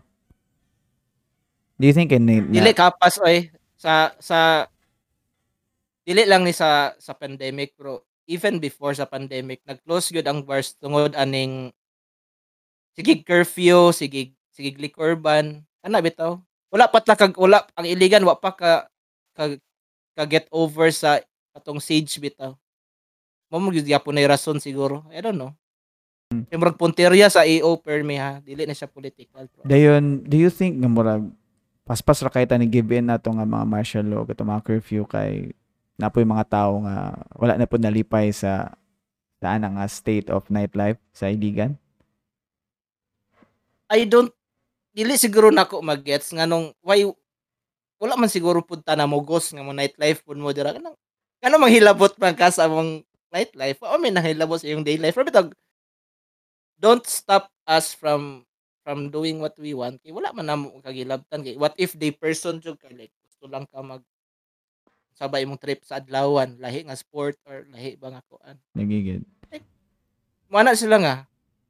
Do 1.82 1.90
you 1.90 1.96
think 1.98 2.14
in 2.14 2.30
na, 2.30 2.46
Dili 2.46 2.72
kapas 2.78 3.18
oy 3.26 3.50
sa 3.74 4.14
sa 4.22 4.70
dili 6.06 6.30
lang 6.30 6.46
ni 6.46 6.54
sa 6.54 6.94
sa 7.02 7.18
pandemic 7.18 7.74
bro. 7.74 8.06
Even 8.30 8.58
before 8.58 8.94
sa 8.94 9.06
pandemic, 9.06 9.62
nag-close 9.66 10.10
gyud 10.10 10.26
ang 10.26 10.42
bars 10.42 10.74
tungod 10.78 11.14
aning 11.14 11.70
sige 12.98 13.22
curfew, 13.26 13.94
sige 13.94 14.38
sige 14.54 14.78
liquor 14.78 15.18
ban. 15.18 15.66
Ana 15.82 16.06
bitaw. 16.06 16.38
Wala 16.70 16.86
pa 16.86 17.02
ta 17.02 17.18
kag 17.18 17.34
wala 17.38 17.66
ang 17.74 17.86
iligan 17.86 18.26
wa 18.26 18.38
pa 18.38 18.54
ka 18.54 18.90
ka, 19.34 19.58
ka 20.18 20.24
get 20.30 20.46
over 20.54 20.90
sa 20.94 21.22
atong 21.54 21.82
siege 21.82 22.18
bitaw. 22.18 22.58
Mo 23.50 23.62
mo 23.62 23.70
gyud 23.70 23.86
gyapon 23.86 24.18
na 24.18 24.26
rason 24.26 24.58
siguro. 24.58 25.06
I 25.14 25.22
don't 25.22 25.38
know. 25.38 25.54
Hmm. 26.34 26.50
Yung 26.50 26.62
murag 26.62 26.82
punteriya 26.82 27.30
sa 27.30 27.46
AO 27.46 27.78
permi 27.78 28.18
ha, 28.18 28.42
dili 28.42 28.66
na 28.66 28.74
siya 28.74 28.90
political. 28.90 29.46
Bro. 29.46 29.70
Dayon, 29.70 30.26
do 30.26 30.36
you 30.36 30.50
think 30.50 30.82
nga 30.82 30.90
murag 30.90 31.22
paspas 31.86 32.26
ra 32.26 32.34
kay 32.34 32.50
ni 32.58 32.66
give 32.66 32.90
in 32.98 33.14
nato 33.14 33.30
nga 33.30 33.46
mga 33.46 33.66
martial 33.70 34.06
law 34.10 34.26
kato 34.26 34.42
mga 34.42 34.66
curfew 34.66 35.06
kay 35.06 35.54
napoy 36.02 36.26
mga 36.26 36.50
tao 36.50 36.82
nga 36.82 37.14
wala 37.38 37.62
na 37.62 37.70
pud 37.70 37.78
nalipay 37.78 38.34
sa 38.34 38.74
sa 39.38 39.54
ana 39.54 39.70
nga 39.70 39.86
state 39.86 40.34
of 40.34 40.50
nightlife 40.50 40.98
sa 41.14 41.30
Iligan? 41.30 41.78
I 43.86 44.10
don't 44.10 44.34
dili 44.98 45.14
siguro 45.22 45.54
nako 45.54 45.86
magets 45.86 46.34
nganong 46.34 46.74
why 46.82 47.06
wala 48.02 48.18
man 48.18 48.34
siguro 48.34 48.66
pud 48.66 48.82
ta 48.82 48.98
na 48.98 49.06
mogos 49.06 49.54
nga 49.54 49.62
mo 49.62 49.70
nightlife 49.70 50.26
pud 50.26 50.42
mo 50.42 50.50
dira 50.50 50.74
kanang 50.74 50.98
kanang 51.38 51.62
manghilabot 51.62 52.18
man 52.18 52.34
ka 52.34 52.50
sa 52.50 52.66
among 52.66 53.06
nightlife 53.36 53.84
o 53.84 54.00
may 54.00 54.16
nahilabot 54.16 54.56
sa 54.56 54.72
iyong 54.72 54.88
day 54.88 54.96
life 54.96 55.12
pero 55.12 55.28
bitag 55.28 55.52
don't 56.80 57.04
stop 57.04 57.52
us 57.68 57.92
from 57.92 58.48
from 58.88 59.12
doing 59.12 59.44
what 59.44 59.56
we 59.60 59.76
want 59.76 60.00
kay 60.00 60.16
wala 60.16 60.32
man 60.32 60.48
namo 60.48 60.80
kagilabtan 60.80 61.44
kay 61.44 61.60
what 61.60 61.76
if 61.76 61.92
the 62.00 62.16
person 62.16 62.64
jud 62.64 62.80
ka 62.80 62.88
like 62.96 63.12
gusto 63.28 63.52
lang 63.52 63.68
ka 63.68 63.84
mag 63.84 64.00
sabay 65.16 65.44
imong 65.44 65.60
trip 65.60 65.84
sa 65.84 66.00
adlawan 66.00 66.56
lahi 66.64 66.88
nga 66.88 66.96
sport 66.96 67.36
or 67.44 67.68
lahi 67.76 68.00
ba 68.00 68.16
nga 68.16 68.24
kuan 68.32 68.56
Nagigid. 68.76 69.24
Mana 70.52 70.78
sila 70.78 71.02
nga. 71.02 71.16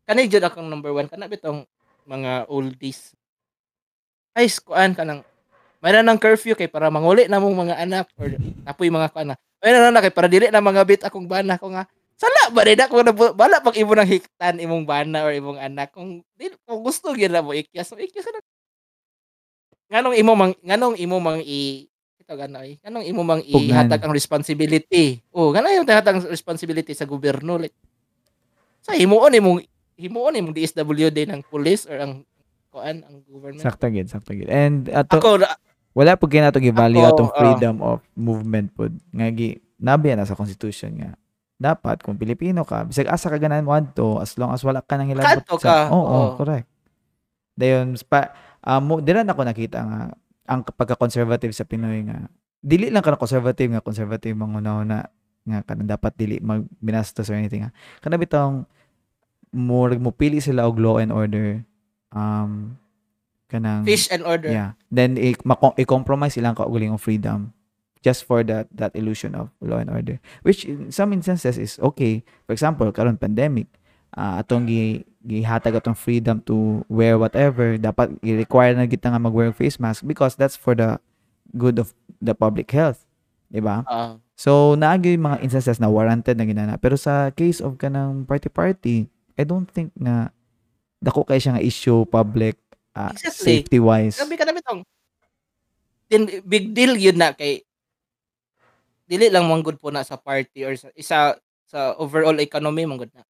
Kanay 0.06 0.30
jud 0.30 0.44
akong 0.44 0.68
number 0.68 0.92
one. 0.92 1.10
Kana 1.10 1.26
bitong 1.26 1.66
mga 2.06 2.46
oldies. 2.52 3.16
Ay, 4.36 4.52
kuan 4.62 4.94
ka 4.94 5.08
nang 5.08 5.24
mayroon 5.80 6.06
ng 6.06 6.22
curfew 6.22 6.58
kay 6.58 6.68
para 6.70 6.92
manguli 6.92 7.30
na 7.30 7.42
mong 7.42 7.66
mga 7.66 7.76
anak 7.82 8.06
or 8.20 8.30
napoy 8.66 8.92
mga 8.92 9.10
kuan 9.10 9.34
na. 9.34 9.38
Mayroon 9.66 9.90
na 9.90 10.06
kay 10.06 10.14
para 10.14 10.30
dili 10.30 10.46
na 10.54 10.62
mga 10.62 10.86
bit 10.86 11.02
akong 11.02 11.26
bana 11.26 11.58
ko 11.58 11.74
nga. 11.74 11.90
Sala 12.14 12.54
ba 12.54 12.62
rin 12.62 12.78
ako 12.78 13.02
na 13.02 13.12
bala 13.12 13.66
pag 13.66 13.74
imo 13.76 13.98
nang 13.98 14.06
hiktan 14.06 14.62
imong 14.62 14.86
bana 14.86 15.26
or 15.26 15.34
imong 15.34 15.58
anak 15.58 15.90
kung 15.90 16.22
di, 16.38 16.54
kung 16.70 16.86
gusto 16.86 17.18
gyud 17.18 17.34
na 17.34 17.42
mo 17.42 17.52
ikyas 17.52 17.90
so 17.90 17.98
ikyas 17.98 18.30
na. 18.30 18.46
Nganong 19.90 20.16
imo 20.22 20.32
mang 20.38 20.54
nganong 20.62 20.96
imo 21.02 21.18
mang 21.18 21.42
i 21.42 21.90
ito 22.22 22.34
ganoy. 22.38 22.78
Nganong 22.86 23.06
imo 23.10 23.22
mang 23.26 23.42
ihatag 23.42 24.06
ang 24.06 24.14
responsibility. 24.14 25.26
Oh, 25.34 25.50
ganoy 25.50 25.82
yung 25.82 25.90
hatag 25.90 26.22
ang 26.22 26.30
responsibility 26.30 26.94
sa 26.94 27.10
gobyerno 27.10 27.58
like 27.58 27.74
sa 28.86 28.94
himuon 28.94 29.34
imong 29.34 29.60
himuon 29.98 30.38
imong 30.38 30.54
DSWD 30.54 31.26
ng 31.26 31.42
police 31.50 31.90
or 31.90 31.98
ang 31.98 32.14
kuan 32.70 33.02
ang 33.02 33.26
government. 33.26 33.66
Sakta 33.66 33.90
gid, 33.90 34.14
sakta 34.14 34.38
gid. 34.38 34.46
And 34.46 34.94
ato 34.94 35.18
Ako 35.18 35.42
wala 35.96 36.20
pud 36.20 36.30
kay 36.30 36.44
nato 36.44 36.60
gi-value 36.60 37.02
Ako, 37.02 37.12
atong 37.16 37.32
ah. 37.32 37.38
freedom 37.40 37.76
of 37.80 38.04
movement 38.14 38.70
pud 38.76 38.94
nga 39.16 39.32
gi 39.32 39.58
nabiya 39.80 40.20
na 40.20 40.28
sa 40.28 40.36
constitution 40.36 40.92
nga 41.00 41.16
dapat 41.56 42.04
kung 42.04 42.20
Pilipino 42.20 42.68
ka 42.68 42.84
bisag 42.84 43.08
asa 43.08 43.32
ka 43.32 43.40
ganan 43.40 43.64
mo 43.64 43.72
adto 43.72 44.20
as 44.20 44.36
long 44.36 44.52
as 44.52 44.60
wala 44.62 44.84
ka 44.84 45.00
nang 45.00 45.08
hilabot 45.08 45.42
sa 45.56 45.88
oo 45.88 46.04
oo. 46.04 46.28
correct 46.36 46.68
dayon 47.56 47.96
pa 48.12 48.36
uh, 48.68 48.84
mo 48.84 49.00
dira 49.00 49.24
na 49.24 49.32
ko 49.32 49.48
nakita 49.48 49.80
nga 49.80 50.00
ang 50.46 50.62
pagka-conservative 50.62 51.56
sa 51.56 51.64
Pinoy 51.64 52.06
nga 52.06 52.28
dili 52.66 52.92
lang 52.92 53.02
kana 53.02 53.18
conservative 53.18 53.72
nga 53.72 53.82
conservative 53.82 54.36
manghuna-huna 54.36 55.08
nga 55.46 55.60
kana 55.62 55.86
dapat 55.86 56.14
dili 56.18 56.42
magbinastos 56.42 57.30
or 57.30 57.38
anything. 57.38 57.70
Kana 58.02 58.18
bitong 58.18 58.66
mo 59.54 59.86
mo 60.02 60.12
pili 60.12 60.42
sila 60.42 60.66
og 60.66 60.82
law 60.82 60.98
and 60.98 61.14
order 61.14 61.62
um 62.12 62.76
kanang 63.46 63.84
Fish 63.84 64.10
and 64.10 64.22
order. 64.22 64.50
Yeah. 64.50 64.74
Then 64.90 65.16
i- 65.16 65.38
mako- 65.42 65.76
i-compromise 65.76 66.36
ilang 66.36 66.54
kaugalingong 66.54 66.98
freedom 66.98 67.54
just 68.00 68.24
for 68.24 68.42
that 68.42 68.70
that 68.70 68.94
illusion 68.94 69.34
of 69.34 69.50
law 69.60 69.78
and 69.78 69.90
order 69.90 70.22
which 70.42 70.62
in 70.64 70.90
some 70.90 71.10
instances 71.10 71.58
is 71.58 71.78
okay. 71.80 72.22
For 72.46 72.54
example, 72.54 72.90
karon 72.90 73.18
pandemic, 73.18 73.66
ah, 74.12 74.40
atong 74.40 74.66
gi 74.66 75.06
gihatag 75.22 75.74
atong 75.76 75.98
freedom 75.98 76.38
to 76.42 76.86
wear 76.86 77.18
whatever 77.18 77.76
dapat 77.76 78.14
i-require 78.22 78.74
na 78.74 78.86
kita 78.86 79.10
nga 79.10 79.18
mag-wear 79.18 79.50
face 79.50 79.78
mask 79.78 80.06
because 80.06 80.38
that's 80.38 80.54
for 80.54 80.74
the 80.74 81.02
good 81.54 81.78
of 81.78 81.94
the 82.20 82.34
public 82.34 82.70
health. 82.70 83.06
Di 83.48 83.58
ba? 83.58 83.82
Ah, 83.86 84.18
So, 84.36 84.76
naagi 84.76 85.16
mga 85.16 85.40
instances 85.42 85.80
na 85.80 85.88
warranted 85.88 86.36
na 86.36 86.44
ginana. 86.44 86.76
Pero 86.76 87.00
sa 87.00 87.32
case 87.32 87.64
of 87.64 87.80
kanang 87.80 88.28
party-party, 88.28 89.08
I 89.34 89.44
don't 89.44 89.64
think 89.64 89.96
na 89.96 90.28
dako 91.00 91.24
kay 91.24 91.40
siya 91.40 91.56
nga 91.56 91.64
issue 91.64 92.04
public 92.04 92.60
uh, 92.96 93.12
Exactly. 93.12 93.62
safety-wise. 93.62 94.16
Sabi 94.18 94.40
ka 94.40 94.48
na 94.48 94.56
bitong. 94.56 94.82
Then 96.08 96.30
big 96.48 96.72
deal 96.72 96.96
yun 96.96 97.20
na 97.20 97.36
kay 97.36 97.62
dili 99.06 99.30
lang 99.30 99.46
manggod 99.46 99.78
po 99.78 99.94
na 99.94 100.02
sa 100.02 100.18
party 100.18 100.66
or 100.66 100.74
sa 100.74 100.90
isa 100.98 101.38
sa 101.70 101.94
overall 102.02 102.38
economy 102.42 102.88
manggod 102.88 103.14
na. 103.14 103.22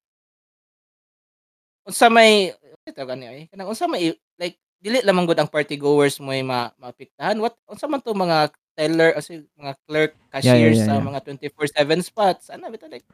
Unsa 1.86 2.08
may 2.08 2.54
ito 2.86 3.02
gani 3.02 3.26
ay 3.26 3.40
kanang 3.50 3.70
unsa 3.70 3.90
may 3.90 4.14
like 4.38 4.56
dili 4.78 5.02
lang 5.02 5.16
manggod 5.18 5.36
ang 5.36 5.50
party 5.50 5.74
goers 5.74 6.22
mo 6.22 6.30
ma 6.46 6.70
maapektahan 6.78 7.36
what 7.42 7.58
unsa 7.66 7.90
man 7.90 8.00
to 8.00 8.14
mga 8.14 8.52
teller 8.76 9.10
o 9.16 9.20
mga 9.58 9.72
clerk 9.88 10.12
cashiers 10.30 10.78
yeah, 10.78 10.86
sa 10.86 11.00
yeah. 11.00 11.04
mga 11.04 11.20
24/7 11.24 12.04
spots 12.04 12.52
ana 12.52 12.70
bitaw 12.70 12.92
like 12.92 13.06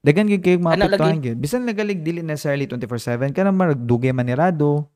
Dagan 0.00 0.32
gyud 0.32 0.40
kay 0.40 0.56
maapektuhan 0.56 1.20
gyud. 1.20 1.36
Bisan 1.36 1.68
nagalig 1.68 2.00
dili 2.00 2.24
necessarily 2.24 2.64
24/7 2.64 3.36
kana 3.36 3.52
maragdugay 3.52 4.16
manirado. 4.16 4.88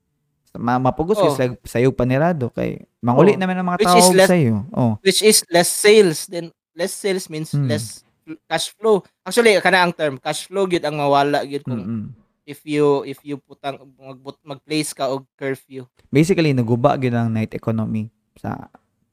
Ma 0.54 0.78
mapugos 0.78 1.18
Oh. 1.18 1.34
sa 1.34 1.50
sayo 1.62 1.90
panirado 1.90 2.46
kay 2.48 2.78
manguli 3.00 3.34
Oh. 3.34 3.40
naman 3.40 3.58
ang 3.58 3.66
mga 3.66 3.78
Which 3.80 3.88
tao 3.88 3.98
is 3.98 4.08
less- 4.12 4.30
sayo. 4.30 4.54
Oh. 4.70 4.94
which 5.02 5.20
is 5.20 5.42
less 5.48 5.66
sales 5.66 6.26
then 6.26 6.48
less 6.72 6.90
sales 6.90 7.26
means 7.26 7.50
Hmm. 7.50 7.66
less 7.66 8.06
cash 8.44 8.70
flow 8.72 9.02
actually 9.20 9.52
kana 9.58 9.82
ang 9.82 9.90
term 9.90 10.14
cash 10.16 10.46
flow 10.46 10.64
gyud 10.64 10.80
ang 10.80 10.94
mawala 10.94 11.42
gyud 11.42 11.60
kung 11.60 11.76
Mm-mm. 11.76 12.04
if 12.44 12.62
you 12.62 13.02
if 13.02 13.18
you 13.20 13.36
putang 13.36 13.82
mag 13.94 14.16
mag-place 14.42 14.90
ka 14.90 15.06
og 15.06 15.26
curfew. 15.34 15.84
Basically 16.08 16.50
naguba 16.50 16.94
gyud 16.94 17.12
ang 17.12 17.28
night 17.28 17.50
economy 17.50 18.08
sa 18.34 18.70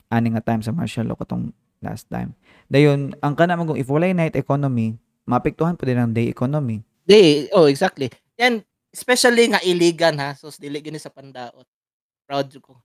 ani 0.07 0.29
nga 0.29 0.43
time 0.43 0.59
sa 0.59 0.69
martial 0.69 1.05
law 1.05 1.15
katong 1.15 1.49
last 1.79 2.05
time. 2.05 2.37
Dayon 2.67 3.17
ang 3.17 3.33
kana 3.33 3.55
man 3.55 3.65
kung 3.65 3.75
if 3.75 3.87
walay 3.87 4.11
night 4.11 4.35
economy, 4.35 4.93
maapektuhan 5.23 5.73
po 5.73 5.83
din 5.83 5.97
ang 5.97 6.11
day 6.11 6.27
economy. 6.27 6.85
Di, 7.01 7.49
oh 7.51 7.65
exactly. 7.65 8.07
Yan 8.37 8.61
especially 8.91 9.51
nga 9.51 9.63
iligan 9.63 10.19
ha. 10.19 10.35
So 10.35 10.51
dili 10.55 10.83
gini 10.83 10.99
sa 10.99 11.11
pandaot. 11.11 11.65
Proud 12.27 12.47
jud 12.51 12.63
ko. 12.63 12.75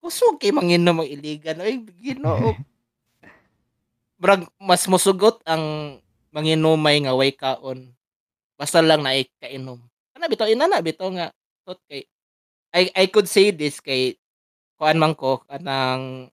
Kusog 0.00 0.38
kay 0.38 0.52
manginom 0.52 1.02
ang 1.02 1.08
iligan. 1.08 1.58
Ay 1.58 1.82
Ginoo. 2.00 2.54
Brag 4.22 4.48
mas 4.56 4.84
musugot 4.88 5.40
ang 5.44 5.96
manginumay 6.32 7.00
nga 7.04 7.16
way 7.16 7.32
kaon. 7.32 7.92
Basta 8.56 8.80
lang 8.80 9.04
na 9.04 9.16
kainom. 9.40 9.80
Ana 10.16 10.28
bitaw 10.32 10.48
inana 10.48 10.80
bitaw 10.80 11.12
nga 11.12 11.32
tot 11.64 11.80
kay 11.88 12.08
I 12.72 12.92
I 12.92 13.04
could 13.08 13.28
say 13.28 13.52
this 13.52 13.80
kay 13.80 14.16
kuan 14.76 15.00
man 15.00 15.12
ko 15.16 15.44
kanang 15.44 16.28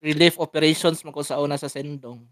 relief 0.00 0.36
operations 0.40 1.04
man 1.04 1.12
ko 1.12 1.20
sa 1.24 1.40
una 1.40 1.60
sa 1.60 1.68
Sendong. 1.68 2.24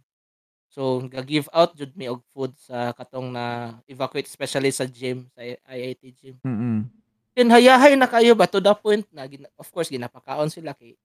So, 0.75 1.07
ga-give 1.07 1.47
out 1.55 1.71
jud 1.79 1.95
mi 1.95 2.11
og 2.11 2.19
food 2.35 2.51
sa 2.59 2.91
katong 2.91 3.31
na 3.31 3.79
evacuate 3.87 4.27
especially 4.27 4.75
sa 4.75 4.83
gym, 4.91 5.31
sa 5.31 5.47
IIT 5.71 6.03
gym. 6.19 6.37
Mm. 6.43 6.91
Then 7.31 7.47
hayahay 7.55 7.95
na 7.95 8.11
kayo 8.11 8.35
ba 8.35 8.51
to 8.51 8.59
the 8.59 8.75
point 8.75 9.07
na 9.15 9.23
gina- 9.31 9.55
of 9.55 9.71
course 9.71 9.87
ginapakaon 9.87 10.51
sila 10.51 10.75
kay 10.75 10.99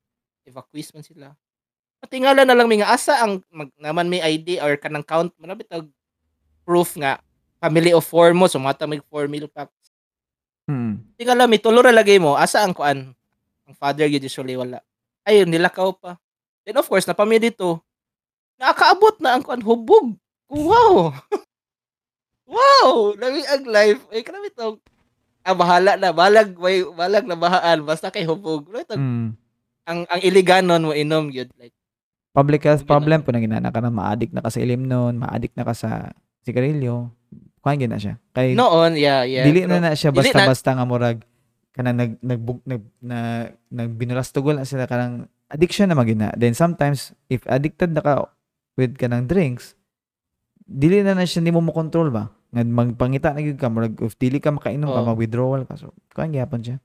evacuees 0.50 0.90
man 0.90 1.06
sila. 1.06 1.38
Patingala 2.02 2.50
na 2.50 2.58
lang 2.58 2.66
mi 2.66 2.82
nga 2.82 2.90
asa 2.98 3.22
ang 3.22 3.46
mag, 3.54 3.70
naman 3.78 4.10
may 4.10 4.26
ID 4.26 4.58
or 4.58 4.74
kanang 4.82 5.06
count 5.06 5.30
man 5.38 5.54
bitag 5.54 5.86
proof 6.66 6.98
nga 6.98 7.22
family 7.62 7.94
of 7.94 8.02
four 8.02 8.34
mo 8.34 8.50
sumata 8.50 8.90
mig 8.90 9.06
4 9.06 9.30
meal 9.30 9.46
packs. 9.46 9.94
Mm. 10.66 10.98
Tingala 11.14 11.46
mi 11.46 11.62
tulo 11.62 11.86
ra 11.86 11.94
lagay 11.94 12.18
mo 12.18 12.34
asa 12.34 12.66
ang 12.66 12.74
kuan 12.74 13.14
ang 13.70 13.76
father 13.78 14.10
usually 14.10 14.58
wala. 14.58 14.82
Ayun 15.30 15.46
nilakaw 15.46 15.94
pa. 15.94 16.18
Then 16.66 16.82
of 16.82 16.90
course 16.90 17.06
na 17.06 17.14
pami 17.14 17.38
dito 18.60 18.68
nakakaabot 18.68 19.16
na 19.24 19.30
ang 19.39 19.43
kuan 19.47 19.64
hubog. 19.64 20.20
Wow. 20.51 21.16
wow, 22.51 23.16
lami 23.16 23.39
ang 23.47 23.64
life. 23.64 24.03
Ay 24.12 24.20
kanami 24.28 24.51
to. 24.51 24.76
Ah, 25.47 25.55
bahala 25.55 25.95
na. 25.95 26.12
Balag, 26.12 26.60
may, 26.60 26.84
balag 26.84 27.24
na 27.24 27.39
bahaan. 27.39 27.88
Basta 27.88 28.12
kay 28.12 28.28
hubog. 28.28 28.68
Ano 28.68 28.84
ito? 28.84 28.95
Mm. 28.99 29.28
Ang, 29.88 29.99
ang 30.05 30.22
iliganon 30.22 30.84
mo 30.84 30.91
inom 30.91 31.32
yun. 31.32 31.47
Like, 31.55 31.74
Public 32.36 32.62
health 32.68 32.84
Gina- 32.84 32.91
problem 32.91 33.20
po 33.24 33.32
na 33.34 33.41
ginana 33.41 33.74
ka 33.74 33.82
na 33.82 33.89
ma-addict 33.89 34.36
na 34.36 34.43
ka 34.43 34.53
sa 34.53 34.62
ilim 34.62 34.86
noon, 34.86 35.18
ma-addict 35.18 35.57
na 35.57 35.66
ka 35.66 35.74
sa 35.74 36.14
sigarilyo. 36.45 37.10
Kuhan 37.64 37.82
na 37.89 37.97
siya. 37.97 38.20
Kay 38.36 38.53
noon, 38.53 38.99
yeah, 38.99 39.26
yeah. 39.26 39.43
dili 39.47 39.66
na 39.66 39.82
na 39.82 39.97
siya 39.97 40.14
basta-basta 40.14 40.78
nga 40.78 40.86
murag 40.86 41.26
kana 41.74 41.91
nag 41.91 42.20
nag 42.22 42.39
nag 42.68 42.84
na 43.01 43.49
nagbinulastugol 43.72 44.55
na 44.60 44.68
sila 44.68 44.86
kanang 44.86 45.26
addiction 45.49 45.89
na 45.89 45.97
magina. 45.97 46.30
Then 46.38 46.53
sometimes 46.53 47.12
if 47.28 47.41
addicted 47.49 47.91
na 47.91 48.03
ka 48.05 48.30
with 48.80 48.96
kanang 48.96 49.28
drinks, 49.28 49.76
dili 50.64 51.04
na 51.04 51.12
na 51.12 51.28
siya 51.28 51.44
nimo 51.44 51.60
mo 51.60 51.76
control 51.76 52.08
ba? 52.08 52.32
Nga 52.56 52.64
magpangita 52.64 53.36
na 53.36 53.44
gyud 53.44 53.60
ka 53.60 53.68
murag 53.68 54.00
if 54.00 54.16
dili 54.16 54.40
ka 54.40 54.56
makainom 54.56 54.88
ka 54.88 55.04
Oo. 55.04 55.10
mag-withdrawal 55.12 55.68
ka. 55.68 55.76
So 55.76 55.92
kuan 56.16 56.32
gyapon 56.32 56.64
siya. 56.64 56.78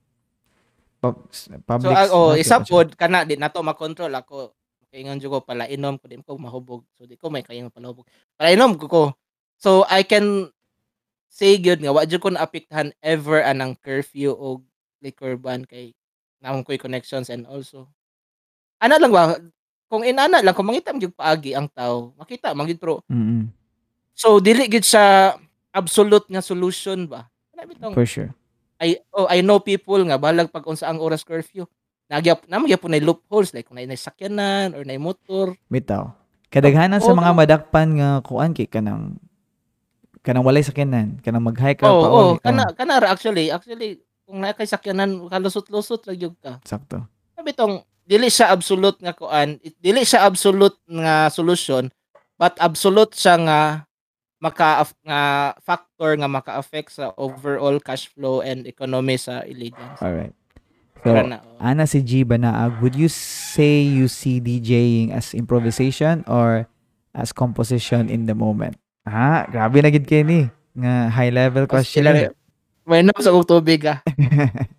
So, 1.05 1.21
public 1.69 1.93
ah, 1.93 2.09
oh, 2.09 2.33
health 2.33 2.41
isa 2.41 2.65
pod, 2.65 2.97
kana, 2.97 3.29
di 3.29 3.37
na 3.37 3.53
to 3.53 3.61
makontrol 3.61 4.09
ako. 4.09 4.57
Kaingon 4.89 5.21
jud 5.21 5.37
ko 5.37 5.45
pala 5.45 5.69
inom 5.69 6.01
ko, 6.01 6.09
di 6.09 6.17
ko 6.17 6.41
mahubog. 6.41 6.89
So, 6.97 7.05
di 7.05 7.21
ko 7.21 7.29
may 7.29 7.45
kaingon 7.45 7.69
pala 7.69 7.93
hubog. 7.93 8.09
Pala 8.41 8.49
inom 8.49 8.81
ko 8.81 8.89
ko. 8.89 9.03
So, 9.61 9.85
I 9.93 10.01
can 10.01 10.49
say 11.29 11.61
good 11.61 11.85
nga, 11.85 11.93
wa 11.93 12.09
jud 12.09 12.25
ko 12.25 12.33
naapektahan 12.33 12.97
ever 13.05 13.45
anang 13.45 13.77
curfew 13.85 14.33
o 14.33 14.65
liquor 15.05 15.37
ban 15.37 15.69
kay 15.69 15.93
naman 16.41 16.65
ko'y 16.65 16.81
connections 16.81 17.29
and 17.29 17.45
also. 17.45 17.85
Ana 18.81 18.97
lang 18.97 19.13
ba, 19.13 19.37
kung 19.95 20.03
inana 20.03 20.43
lang, 20.43 20.51
kung 20.51 20.67
mangita 20.67 20.91
mo 20.91 20.99
paagi 21.07 21.55
ang 21.55 21.71
tao, 21.71 22.11
makita, 22.19 22.51
magid 22.51 22.83
pero, 22.83 23.07
Mm-mm. 23.07 23.47
so, 24.11 24.43
dili 24.43 24.67
gid 24.67 24.83
siya 24.83 25.39
absolute 25.71 26.27
nga 26.27 26.43
solution 26.43 27.07
ba? 27.07 27.31
Bitong, 27.65 27.95
For 27.95 28.05
sure. 28.05 28.29
I 28.77 29.01
oh 29.09 29.25
I 29.25 29.41
know 29.41 29.57
people 29.57 29.97
nga 30.05 30.19
balag 30.19 30.51
pag 30.51 30.67
unsa 30.67 30.85
ang 30.85 31.01
oras 31.01 31.25
curfew. 31.25 31.65
Nagyap 32.13 32.45
na 32.45 32.61
magyap 32.61 32.85
po 32.85 32.93
na 32.93 33.01
loopholes 33.01 33.57
like 33.57 33.65
kung 33.65 33.81
nay 33.81 33.89
sakyanan 33.89 34.77
or 34.77 34.85
nay 34.85 35.01
motor. 35.01 35.57
Bitaw. 35.71 36.13
Kadaghanan 36.53 37.01
sa 37.01 37.15
Oo. 37.15 37.17
mga 37.17 37.33
madakpan 37.33 37.89
nga 37.97 38.11
kuan 38.21 38.53
kay 38.53 38.69
kanang 38.69 39.17
kanang 40.21 40.45
walay 40.45 40.61
sakyanan, 40.61 41.17
kanang 41.25 41.41
mag-hike 41.41 41.81
ka 41.81 41.89
Oh, 41.89 42.01
pa 42.01 42.09
oh, 42.11 42.33
kana 42.37 42.69
kana 42.77 43.01
ra 43.01 43.09
actually 43.09 43.49
actually 43.49 44.05
kung 44.29 44.45
na 44.45 44.53
kay 44.53 44.69
sakyanan 44.69 45.25
kalusot-lusot 45.25 46.05
ra 46.05 46.13
gyud 46.13 46.37
ka. 46.37 46.61
sakto. 46.69 47.01
Sabi 47.33 47.57
tong 47.57 47.81
dili 48.05 48.29
siya 48.29 48.53
absolute 48.53 49.01
nga 49.01 49.17
kuan, 49.17 49.57
dili 49.81 50.05
siya 50.05 50.29
absolute 50.29 50.77
nga 50.89 51.33
solution, 51.33 51.89
but 52.37 52.53
absolute 52.61 53.17
siya 53.17 53.41
nga 53.41 53.61
maka 54.45 54.85
nga 55.09 55.21
factor 55.65 56.13
nga 56.21 56.29
maka-affect 56.29 56.93
sa 56.93 57.17
overall 57.17 57.81
cash 57.81 58.13
flow 58.13 58.45
and 58.45 58.69
economy 58.69 59.17
sa 59.17 59.41
Illegans. 59.49 59.97
Alright. 60.05 60.37
So, 61.01 61.13
Tara 61.13 61.25
na, 61.25 61.39
oh. 61.41 61.57
Ana 61.61 61.89
si 61.89 62.01
G 62.05 62.25
Banaag, 62.25 62.81
would 62.85 62.97
you 62.97 63.09
say 63.09 63.81
you 63.81 64.09
see 64.09 64.41
DJing 64.41 65.13
as 65.13 65.33
improvisation 65.33 66.25
or 66.29 66.69
as 67.17 67.33
composition 67.33 68.09
in 68.13 68.29
the 68.29 68.37
moment? 68.37 68.77
Ah, 69.05 69.45
grabe 69.49 69.81
na 69.85 69.93
gid 69.93 70.09
kay 70.09 70.25
ni. 70.25 70.49
Nga 70.77 70.93
high 71.13 71.33
level 71.33 71.65
question. 71.69 72.05
Sila- 72.05 72.33
May 72.85 73.01
nam 73.01 73.17
sa 73.17 73.33
tubig 73.45 73.81
ah. 73.89 74.05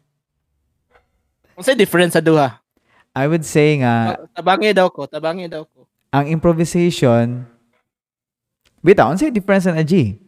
Unsa 1.57 1.73
difference 1.73 2.13
sa 2.13 2.21
duha? 2.21 2.61
I 3.15 3.25
would 3.31 3.47
say 3.47 3.79
nga 3.79 4.19
tabangi 4.35 4.75
daw 4.75 4.91
ko, 4.91 5.07
tabangi 5.07 5.47
daw 5.47 5.63
ko. 5.63 5.87
ang 6.11 6.27
improvisation 6.27 7.47
Bitaw, 8.85 9.09
unsa 9.09 9.25
yung 9.25 9.33
difference 9.33 9.65
na 9.65 9.81
G? 9.81 10.21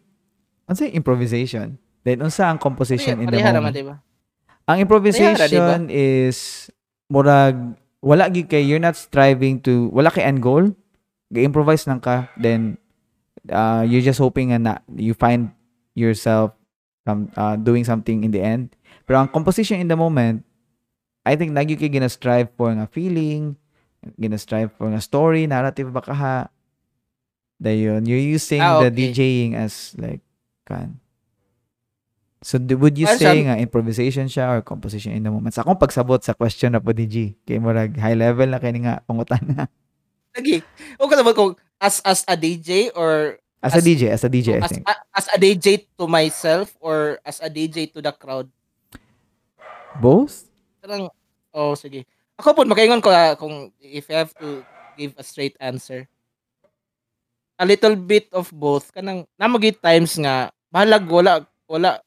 Unsa 0.66 0.90
yung 0.90 0.98
improvisation? 0.98 1.78
Then 2.02 2.26
unsa 2.26 2.50
ang 2.50 2.58
composition 2.58 3.22
in 3.22 3.30
the 3.30 3.38
naman, 3.38 3.70
moment? 3.70 3.76
di 3.78 3.86
ba? 3.86 3.96
Ang 4.66 4.82
improvisation 4.82 5.94
is 5.94 6.66
murag 7.06 7.78
wala 8.02 8.26
gyud 8.34 8.50
kay 8.50 8.66
you're 8.66 8.82
not 8.82 8.98
striving 8.98 9.62
to 9.62 9.94
wala 9.94 10.10
kay 10.10 10.26
end 10.26 10.42
goal. 10.42 10.74
Ga-improvise 11.30 11.86
lang 11.86 12.02
ka 12.02 12.34
then 12.34 12.82
uh, 13.52 13.86
you're 13.86 14.02
just 14.02 14.18
hoping 14.18 14.50
na 14.58 14.82
you 14.98 15.14
find 15.14 15.54
yourself 15.94 16.58
um, 17.06 17.30
uh, 17.38 17.54
doing 17.62 17.86
something 17.86 18.26
in 18.26 18.34
the 18.34 18.42
end. 18.42 18.74
Pero 19.06 19.22
ang 19.22 19.30
composition 19.30 19.78
in 19.78 19.86
the 19.86 20.00
moment 20.00 20.47
I 21.28 21.36
think 21.36 21.52
lagi 21.52 21.76
kay 21.76 21.92
gina-strive 21.92 22.48
for 22.56 22.72
nga 22.72 22.88
feeling, 22.88 23.60
gina-strive 24.16 24.72
for 24.72 24.88
nga 24.88 25.04
story, 25.04 25.44
narrative 25.44 25.92
ba 25.92 26.00
kaha. 26.00 26.48
Dayon, 27.58 28.06
you're 28.06 28.22
using 28.22 28.62
Ah, 28.62 28.80
the 28.80 28.88
okay. 28.88 29.12
DJing 29.12 29.58
as 29.58 29.92
like 29.98 30.22
kan. 30.64 31.02
So 32.40 32.62
would 32.62 32.96
you 32.96 33.10
Ah, 33.10 33.18
say 33.18 33.42
sam- 33.42 33.50
nga 33.50 33.58
improvisation 33.58 34.30
siya 34.30 34.54
or 34.54 34.62
composition 34.62 35.10
in 35.12 35.26
the 35.26 35.34
moment? 35.34 35.58
Sa 35.58 35.66
akong 35.66 35.76
pagsabot 35.76 36.22
sa 36.22 36.38
question 36.38 36.72
na 36.72 36.80
po 36.80 36.94
DG, 36.94 37.34
kay 37.44 37.58
murag 37.58 37.98
high 37.98 38.14
level 38.14 38.46
na 38.46 38.62
kay 38.62 38.78
nga 38.78 39.02
pangutana. 39.04 39.66
Lagi. 40.38 40.62
O 41.02 41.10
ka 41.10 41.18
naman 41.18 41.34
kung 41.34 41.52
as 41.82 41.98
as 42.06 42.22
a 42.24 42.38
DJ 42.38 42.94
or 42.94 43.42
As 43.58 43.74
a 43.74 43.82
As- 43.82 43.90
DJ, 43.90 44.04
as 44.14 44.22
a 44.22 44.30
DJ, 44.30 44.54
I 44.54 44.62
as, 44.62 44.70
think. 44.70 44.86
a- 44.86 45.02
as 45.18 45.26
a 45.34 45.38
DJ 45.42 45.66
to 45.98 46.06
myself 46.06 46.78
or 46.78 47.18
as 47.26 47.42
a 47.42 47.50
DJ 47.50 47.90
to 47.90 48.06
the 48.06 48.14
crowd. 48.14 48.46
Both? 49.98 50.46
Parang, 50.78 51.10
oh, 51.58 51.74
sige. 51.74 52.06
Ako 52.38 52.54
po, 52.54 52.62
makaingon 52.70 53.02
ko 53.02 53.10
ah, 53.10 53.34
kung 53.34 53.74
if 53.82 54.06
I 54.14 54.22
have 54.22 54.34
to 54.38 54.62
give 54.94 55.18
a 55.18 55.26
straight 55.26 55.58
answer. 55.58 56.06
A 57.58 57.66
little 57.66 57.98
bit 57.98 58.30
of 58.30 58.54
both. 58.54 58.94
Kanang, 58.94 59.26
namagit 59.42 59.82
times 59.82 60.14
nga, 60.22 60.54
bahalag, 60.70 61.10
wala, 61.10 61.42
wala, 61.66 61.98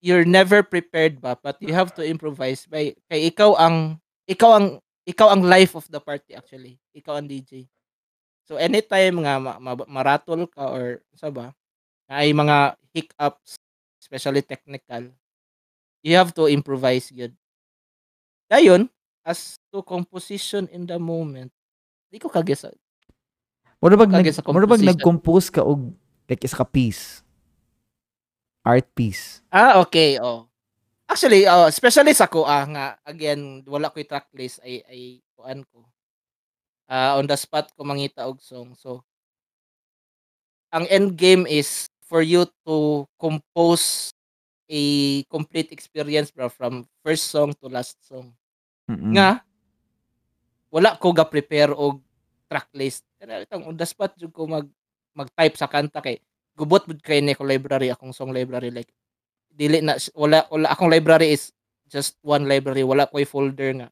you're 0.00 0.24
never 0.24 0.64
prepared 0.64 1.20
ba, 1.20 1.36
but 1.36 1.60
you 1.60 1.76
have 1.76 1.92
to 1.92 2.00
improvise 2.00 2.64
by, 2.64 2.96
kay 3.12 3.28
ikaw 3.28 3.52
ang, 3.60 4.00
ikaw 4.24 4.56
ang, 4.56 4.66
ikaw 5.04 5.28
ang 5.36 5.44
life 5.44 5.76
of 5.76 5.84
the 5.92 6.00
party 6.00 6.32
actually. 6.32 6.80
Ikaw 6.96 7.20
ang 7.20 7.28
DJ. 7.28 7.68
So 8.48 8.56
anytime 8.56 9.20
nga 9.26 9.36
ma- 9.42 9.60
ma- 9.60 9.90
maratol 9.90 10.48
ka 10.48 10.70
or 10.72 11.02
sa 11.12 11.28
ba, 11.28 11.52
ay 12.08 12.30
mga 12.32 12.78
hiccups, 12.94 13.58
especially 13.98 14.40
technical, 14.40 15.10
you 16.06 16.14
have 16.14 16.30
to 16.32 16.46
improvise 16.46 17.10
yun. 17.10 17.34
Dayon, 18.46 18.86
as 19.26 19.58
to 19.74 19.82
composition 19.82 20.70
in 20.70 20.86
the 20.86 20.98
moment, 21.02 21.50
di 22.10 22.22
ko 22.22 22.30
kagesa. 22.30 22.70
Mura 23.82 23.98
bag, 23.98 24.10
nag, 24.14 24.30
sa 24.30 24.46
mura 24.48 24.70
bag 24.70 24.86
nag-compose 24.86 25.50
ka 25.50 25.66
og 25.66 25.90
like 26.30 26.46
isa 26.46 26.56
ka 26.56 26.66
piece. 26.66 27.26
Art 28.66 28.86
piece. 28.94 29.42
Ah, 29.50 29.78
okay, 29.82 30.18
oh. 30.18 30.46
Actually, 31.06 31.46
uh, 31.46 31.70
especially 31.70 32.10
sa 32.14 32.26
ko 32.26 32.42
ah, 32.42 32.66
nga, 32.66 32.86
again, 33.06 33.62
wala 33.66 33.90
ko 33.94 34.02
track 34.02 34.26
list 34.34 34.58
ay, 34.62 34.82
ay 34.90 35.02
kuan 35.38 35.62
ko. 35.70 35.86
Ah, 36.86 37.18
on 37.18 37.26
the 37.26 37.34
spot 37.38 37.70
ko 37.74 37.82
mangita 37.82 38.26
og 38.26 38.42
song. 38.42 38.74
So, 38.74 39.06
ang 40.74 40.86
end 40.90 41.14
game 41.14 41.46
is 41.46 41.86
for 42.06 42.22
you 42.22 42.46
to 42.66 43.06
compose 43.18 44.14
a 44.66 44.82
complete 45.30 45.70
experience 45.70 46.30
bro 46.30 46.50
from 46.50 46.84
first 47.00 47.30
song 47.30 47.54
to 47.56 47.70
last 47.70 47.96
song. 48.02 48.34
Mm-mm. 48.86 49.14
nga 49.18 49.42
wala 50.70 50.94
ko 50.98 51.10
ga 51.10 51.26
prepare 51.26 51.74
og 51.74 51.98
track 52.46 52.70
list 52.74 53.02
pero 53.18 53.42
itong 53.42 53.66
on 53.66 53.74
the 53.74 53.86
spot 53.86 54.14
jud 54.14 54.30
ko 54.30 54.46
mag 54.46 54.66
mag-type 55.16 55.58
sa 55.58 55.66
kanta 55.66 55.98
kay 55.98 56.22
gubot 56.54 56.86
bud 56.86 57.02
kay 57.02 57.18
ni 57.18 57.34
ko 57.34 57.42
library 57.42 57.90
akong 57.90 58.14
song 58.14 58.30
library 58.30 58.70
like 58.70 58.90
dili 59.50 59.82
na 59.82 59.98
wala 60.14 60.46
wala 60.52 60.70
akong 60.70 60.86
library 60.86 61.34
is 61.34 61.50
just 61.88 62.14
one 62.22 62.46
library 62.46 62.86
wala 62.86 63.08
ko'y 63.08 63.26
folder 63.26 63.74
nga 63.74 63.88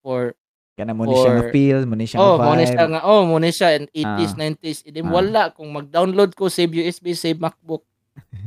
for 0.00 0.32
Kana 0.76 0.92
mo 0.92 1.08
ni 1.08 1.16
siya 1.16 1.48
feel, 1.48 1.80
mo 1.88 1.96
ni 1.96 2.04
siya 2.04 2.20
oh 2.20 2.36
mo 2.36 2.52
ni 2.52 2.68
siya 2.68 2.84
nga 2.84 3.00
oh 3.08 3.24
mo 3.24 3.36
ni 3.40 3.48
siya 3.48 3.80
in 3.80 3.84
80s 3.90 4.32
Ah. 4.36 4.40
90s 4.44 4.78
hindi 4.84 5.00
Ah. 5.00 5.08
wala 5.08 5.42
kung 5.52 5.72
mag-download 5.72 6.36
ko 6.36 6.52
save 6.52 6.72
USB 6.72 7.16
save 7.16 7.40
MacBook 7.40 7.80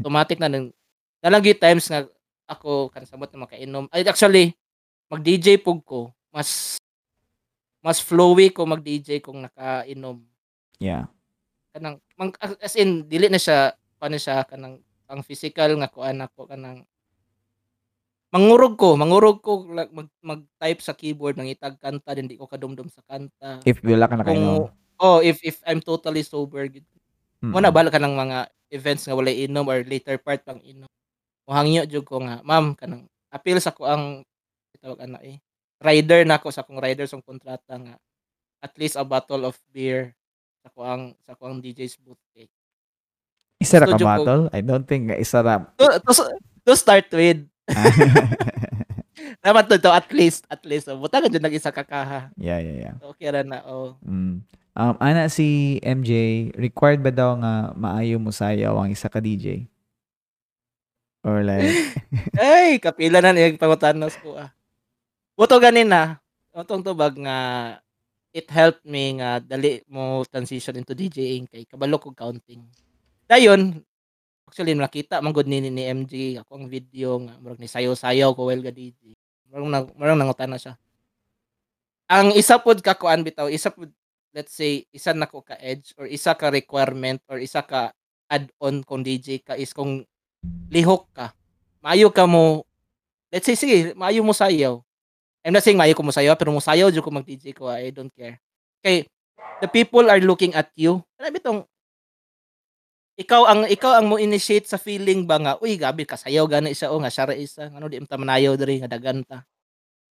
automatic 0.02 0.38
na 0.38 0.46
nang 0.50 0.70
nalagi 1.20 1.56
times 1.56 1.88
nga 1.92 2.08
ako 2.50 2.90
kan 2.90 3.06
samot 3.06 3.30
na 3.30 3.46
makainom. 3.46 3.86
Ay 3.94 4.04
actually 4.08 4.56
mag 5.12 5.22
DJ 5.22 5.62
pug 5.62 5.84
ko. 5.86 6.10
Mas 6.34 6.80
mas 7.80 8.04
flowy 8.04 8.52
ko 8.52 8.68
mag 8.68 8.84
DJ 8.84 9.24
kung 9.24 9.44
nakainom. 9.46 10.24
Yeah. 10.80 11.12
kanang 11.70 12.02
mang, 12.18 12.34
as 12.42 12.76
in 12.76 13.06
dili 13.06 13.30
na 13.30 13.38
siya 13.38 13.78
paano 14.02 14.18
siya 14.18 14.42
kanang 14.44 14.82
ang 15.10 15.22
physical 15.22 15.78
nga 15.78 15.90
kuan 15.90 16.18
ako 16.22 16.50
kanang 16.50 16.82
mangurog 18.30 18.78
ko 18.78 18.94
mangurog 18.98 19.42
ko 19.42 19.66
mag, 19.66 20.10
mag-type 20.22 20.82
sa 20.82 20.94
keyboard 20.94 21.38
nangitag 21.38 21.78
kanta 21.82 22.14
din 22.14 22.30
di 22.30 22.38
ko 22.38 22.46
kadumdum 22.46 22.90
sa 22.90 23.02
kanta. 23.06 23.62
If 23.66 23.82
wala 23.86 24.10
ka 24.10 24.18
na 24.18 24.26
kayo. 24.26 24.70
oh 25.02 25.20
if 25.22 25.42
if 25.46 25.62
I'm 25.66 25.82
totally 25.82 26.26
sober 26.26 26.66
gid 26.70 26.86
mo 27.40 27.64
na 27.64 27.72
bala 27.72 27.88
ka 27.90 28.02
ng 28.02 28.14
mga 28.20 28.38
events 28.76 29.08
nga 29.08 29.16
walay 29.16 29.48
inom 29.48 29.66
or 29.66 29.82
later 29.88 30.20
part 30.20 30.44
pang 30.44 30.60
inom 30.62 30.90
mohangyo 31.50 31.90
jud 31.90 32.06
ko 32.06 32.22
nga 32.22 32.46
ma'am 32.46 32.78
kanang 32.78 33.10
appeal 33.34 33.58
sa 33.58 33.74
ko 33.74 33.90
ang 33.90 34.22
tawag 34.78 35.02
ana 35.02 35.18
eh 35.26 35.42
rider 35.82 36.22
na 36.24 36.38
ako 36.38 36.54
sa 36.54 36.62
akong 36.62 36.78
rider 36.78 37.10
sa 37.10 37.18
kontrata 37.26 37.74
nga 37.74 37.98
at 38.62 38.74
least 38.78 38.94
a 38.94 39.04
bottle 39.04 39.50
of 39.50 39.58
beer 39.74 40.14
sa 40.62 40.70
ko 40.70 40.86
ang 40.86 41.04
sa 41.26 41.34
ko 41.34 41.50
ang 41.50 41.58
DJ's 41.64 41.98
booth 41.98 42.22
eh. 42.38 42.52
Isa 43.60 43.80
ra 43.82 43.88
ka 43.88 43.98
ko- 43.98 44.06
battle? 44.06 44.44
I 44.56 44.62
don't 44.62 44.86
think 44.86 45.10
nga 45.12 45.18
isa 45.18 45.42
ra. 45.42 45.66
to, 45.76 45.88
to, 46.06 46.12
to 46.64 46.74
start 46.78 47.10
with 47.12 47.44
dapat 49.44 49.64
to, 49.72 49.76
to 49.82 49.92
at 49.92 50.08
least 50.14 50.46
at 50.48 50.62
least 50.68 50.88
oh, 50.92 51.00
buta 51.00 51.24
ka 51.24 51.28
nag 51.28 51.56
isa 51.56 51.72
ka 51.74 51.84
kaha 51.84 52.30
yeah, 52.40 52.60
yeah, 52.60 52.92
yeah. 52.92 52.96
okay 53.04 53.32
ra 53.34 53.42
na 53.42 53.66
oh 53.66 53.98
Mm. 54.06 54.46
Um, 54.80 54.96
ana 55.04 55.28
si 55.28 55.76
MJ, 55.84 56.12
required 56.56 57.04
ba 57.04 57.12
daw 57.12 57.36
nga 57.36 57.76
maayo 57.76 58.16
mo 58.16 58.32
sayaw 58.32 58.80
ang 58.80 58.88
isa 58.88 59.12
ka 59.12 59.20
DJ? 59.20 59.68
Or 61.24 61.44
like, 61.44 61.76
Ay, 62.40 62.80
kapila 62.80 63.20
na 63.20 63.36
niyang 63.36 63.60
pangutanos 63.60 64.16
ko 64.24 64.40
ah. 64.40 64.50
Buto 65.36 65.60
ganin 65.60 65.92
na. 65.92 66.20
Utong 66.56 66.84
tubag 66.84 67.16
nga 67.20 67.38
it 68.32 68.48
helped 68.48 68.86
me 68.86 69.18
nga 69.20 69.42
dali 69.42 69.82
mo 69.90 70.22
transition 70.30 70.78
into 70.78 70.94
DJing 70.94 71.50
kay 71.50 71.64
kabalo 71.68 71.98
ko 72.00 72.14
counting. 72.14 72.62
Dayon, 73.28 73.82
actually 74.48 74.74
nakita 74.74 75.22
man 75.22 75.34
gud 75.34 75.46
ni 75.46 75.62
ni 75.62 75.86
MG 75.86 76.42
ako 76.42 76.52
ang 76.58 76.68
video 76.70 77.22
nga 77.22 77.34
murag 77.38 77.62
ni 77.62 77.70
sayaw-sayaw 77.70 78.34
ko 78.34 78.50
while 78.50 78.64
ga 78.64 78.74
DJ. 78.74 79.14
Murag 79.52 79.70
nang 79.70 79.86
murag 79.98 80.18
nangutan 80.18 80.50
na 80.52 80.60
siya. 80.62 80.74
Ang 82.10 82.34
isa 82.34 82.58
pod 82.58 82.82
ka 82.82 82.98
kuan 82.98 83.22
bitaw, 83.22 83.52
isa 83.52 83.70
pod 83.70 83.92
let's 84.34 84.54
say 84.54 84.86
isa 84.94 85.14
na 85.14 85.30
ko 85.30 85.42
ka 85.42 85.58
edge 85.58 85.94
or 85.98 86.06
isa 86.06 86.34
ka 86.38 86.50
requirement 86.54 87.22
or 87.30 87.42
isa 87.42 87.62
ka 87.66 87.94
add-on 88.30 88.86
kung 88.86 89.02
DJ 89.02 89.42
ka 89.42 89.58
is 89.58 89.74
kung 89.74 90.06
lihok 90.70 91.04
ka. 91.12 91.34
Maayo 91.80 92.12
ka 92.12 92.28
mo 92.28 92.64
let's 93.32 93.46
say 93.46 93.56
sige 93.56 93.94
maayo 93.96 94.22
mo 94.24 94.32
sayaw. 94.36 94.80
I'm 95.44 95.56
not 95.56 95.64
saying 95.64 95.80
maayo 95.80 95.96
ko 95.96 96.04
mo 96.04 96.12
sayaw 96.12 96.36
pero 96.36 96.52
mo 96.52 96.60
sayaw 96.60 96.92
jud 96.92 97.04
ko 97.04 97.12
mag 97.12 97.26
DJ 97.26 97.56
ko 97.56 97.68
I 97.72 97.90
don't 97.92 98.12
care. 98.12 98.38
Kay 98.84 99.08
the 99.60 99.68
people 99.68 100.08
are 100.08 100.20
looking 100.20 100.52
at 100.56 100.72
you. 100.76 101.00
Ano 101.20 101.28
bitong 101.32 101.60
ikaw 103.20 103.44
ang 103.52 103.68
ikaw 103.68 104.00
ang 104.00 104.08
mo 104.08 104.16
initiate 104.16 104.64
sa 104.68 104.80
feeling 104.80 105.28
ba 105.28 105.36
nga 105.40 105.54
uy 105.60 105.76
gabi 105.76 106.08
ka 106.08 106.16
sayaw 106.16 106.48
gani 106.48 106.72
siya 106.72 106.92
o 106.92 107.00
nga 107.04 107.12
siya 107.12 107.28
ra 107.28 107.36
isa 107.36 107.68
ano 107.68 107.92
di 107.92 108.00
imta 108.00 108.16
manayaw 108.16 108.56
diri 108.56 108.80
nga 108.80 108.88
dagan 108.92 109.24
ta. 109.28 109.44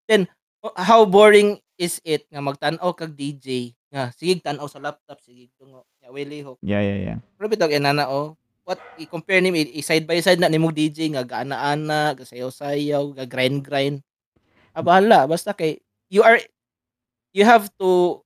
Then 0.04 0.28
o- 0.60 0.76
how 0.76 1.08
boring 1.08 1.56
is 1.80 2.00
it 2.04 2.28
nga 2.28 2.44
magtan-aw 2.44 2.92
kag 2.92 3.16
DJ 3.16 3.72
nga 3.88 4.12
sige 4.12 4.36
tan-aw 4.44 4.68
sa 4.68 4.76
laptop 4.80 5.16
sige 5.24 5.48
tungo 5.56 5.88
ya 6.04 6.12
way 6.12 6.28
lihok. 6.28 6.60
Yeah, 6.60 6.84
yeah, 6.84 6.98
yeah. 7.00 7.18
pero 7.40 7.48
bitog 7.48 7.72
inana 7.72 8.12
o 8.12 8.36
what 8.68 8.84
i-compare 9.00 9.40
ni 9.40 9.48
i- 9.72 9.80
side 9.80 10.04
by 10.04 10.20
side 10.20 10.36
na 10.36 10.52
nimog 10.52 10.76
DJ 10.76 11.08
nga 11.16 11.24
gaana-ana, 11.24 12.12
gasayaw-sayaw, 12.12 13.16
ga 13.16 13.24
grind-grind. 13.24 14.04
Ah, 14.76 14.84
bahala 14.84 15.24
basta 15.24 15.56
kay 15.56 15.80
you 16.12 16.20
are 16.20 16.36
you 17.32 17.48
have 17.48 17.72
to 17.80 18.20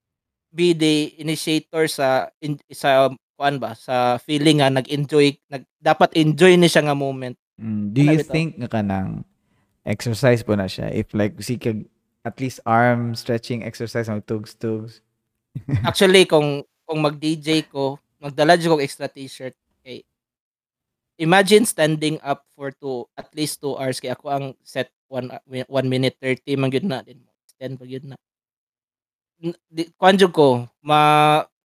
be 0.51 0.75
the 0.75 1.15
initiator 1.17 1.87
sa 1.87 2.29
in, 2.43 2.59
sa 2.69 3.09
kuan 3.39 3.57
ba 3.57 3.73
sa 3.73 4.19
feeling 4.19 4.59
nga 4.59 4.69
nag-enjoy 4.69 5.39
nag 5.49 5.63
dapat 5.79 6.11
enjoy 6.19 6.59
ni 6.59 6.67
siya 6.67 6.85
nga 6.85 6.99
moment. 6.99 7.39
Mm, 7.57 7.95
do 7.95 8.01
Wala 8.03 8.13
you 8.13 8.19
bitaw. 8.21 8.35
think 8.35 8.49
nga 8.59 8.69
kanang 8.69 9.23
exercise 9.87 10.43
po 10.43 10.59
na 10.59 10.67
siya? 10.67 10.91
If 10.91 11.15
like, 11.15 11.39
si 11.39 11.55
kag 11.57 11.87
at 12.23 12.39
least 12.39 12.59
arm 12.63 13.15
stretching 13.15 13.63
exercise, 13.63 14.07
mag 14.07 14.27
tugs-tugs. 14.27 15.03
Actually 15.89 16.27
kung 16.27 16.63
kung 16.87 17.01
mag-DJ 17.01 17.67
ko, 17.67 17.97
magdala 18.19 18.55
jud 18.55 18.75
ko 18.75 18.83
extra 18.83 19.07
t-shirt 19.07 19.55
imagine 21.21 21.65
standing 21.69 22.17
up 22.23 22.45
for 22.55 22.73
two 22.73 23.09
at 23.17 23.29
least 23.37 23.61
two 23.61 23.77
hours. 23.77 24.01
Kay 24.01 24.13
ako 24.13 24.27
ang 24.33 24.47
set 24.65 24.93
1 25.09 25.29
1 25.49 25.69
minute 25.85 26.17
30 26.21 26.61
man 26.61 26.73
gyud 26.73 26.87
na 26.89 27.05
din. 27.05 27.21
Extend 27.45 27.77
pa 27.77 27.85
gyud 27.85 28.05
na. 28.09 28.17
Kuan 29.99 30.17
ko 30.31 30.67
ma 30.81 31.01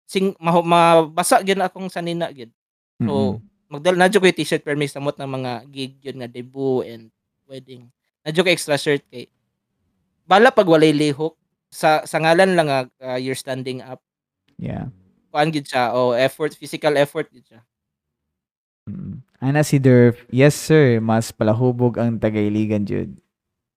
sing 0.08 0.34
ma, 0.42 0.60
mabasa 0.60 1.44
gyud 1.44 1.62
akong 1.62 1.92
sanina 1.92 2.32
gyud 2.34 2.52
So, 2.98 3.38
Mm-mm. 3.38 3.70
magdala 3.70 3.98
na 4.02 4.10
jud 4.10 4.26
ko 4.26 4.30
yung 4.30 4.40
t-shirt 4.42 4.66
pero 4.66 4.74
may 4.74 4.90
samot 4.90 5.14
ng 5.22 5.30
mga 5.30 5.52
gig 5.70 5.94
yun 6.02 6.18
nga 6.18 6.30
debut 6.30 6.82
and 6.82 7.14
wedding. 7.46 7.86
Na 8.26 8.34
jud 8.34 8.42
ko 8.42 8.50
extra 8.50 8.74
shirt 8.74 9.06
kay 9.14 9.30
bala 10.26 10.50
pag 10.50 10.66
walay 10.66 10.90
lihok. 10.90 11.38
Sa 11.70 12.02
sa 12.08 12.18
ngalan 12.18 12.58
lang 12.58 12.68
nga 12.72 12.82
uh, 13.06 13.20
you're 13.22 13.38
standing 13.38 13.86
up. 13.86 14.02
Yeah. 14.58 14.90
kuan 15.30 15.54
gid 15.54 15.70
siya 15.70 15.94
o 15.94 16.18
effort 16.18 16.58
physical 16.58 16.98
effort 16.98 17.30
gid 17.30 17.46
siya. 17.46 17.62
Ana 19.38 19.62
si 19.62 19.78
Durf, 19.78 20.26
yes 20.34 20.58
sir, 20.58 20.98
mas 21.04 21.30
palahubog 21.30 22.02
ang 22.02 22.18
tagailigan 22.18 22.88
jud. 22.88 23.14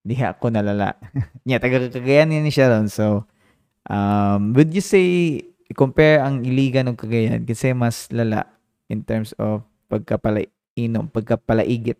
Diha 0.06 0.32
ako 0.32 0.48
nalala. 0.48 0.96
Nya 1.46 1.60
taga 1.60 1.90
Cagayan 1.92 2.32
ni 2.32 2.48
siya 2.48 2.72
ron. 2.72 2.88
So 2.88 3.28
Um, 3.90 4.54
would 4.54 4.70
you 4.70 4.84
say, 4.84 5.40
compare 5.74 6.22
ang 6.22 6.46
Iligan 6.46 6.86
ng 6.86 6.98
Cagayan, 6.98 7.42
kasi 7.42 7.74
mas 7.74 8.06
lala 8.14 8.46
in 8.86 9.02
terms 9.02 9.34
of 9.34 9.66
pagkapalainom, 9.90 11.10
pagkapalaigit? 11.10 11.98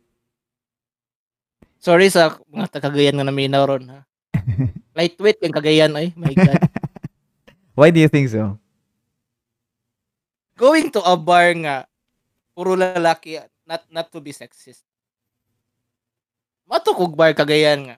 Sorry 1.82 2.06
sa 2.06 2.38
mga 2.46 2.78
taga-Cagayan 2.78 3.18
nga 3.18 3.26
naminaw 3.26 3.66
ron 3.66 3.90
ha. 3.90 4.00
Lightweight 4.98 5.42
yung 5.42 5.56
Cagayan 5.56 5.98
ay, 5.98 6.14
my 6.14 6.30
God. 6.30 6.62
Why 7.78 7.90
do 7.90 7.98
you 7.98 8.06
think 8.06 8.30
so? 8.30 8.54
Going 10.54 10.94
to 10.94 11.02
a 11.02 11.18
bar 11.18 11.50
nga, 11.58 11.89
puro 12.61 12.76
lalaki, 12.76 13.40
not 13.64 13.88
not 13.88 14.12
to 14.12 14.20
be 14.20 14.36
sexist. 14.36 14.84
Mato 16.68 16.92
kog 16.92 17.16
bar 17.16 17.32
Cagayan 17.32 17.88
nga. 17.88 17.96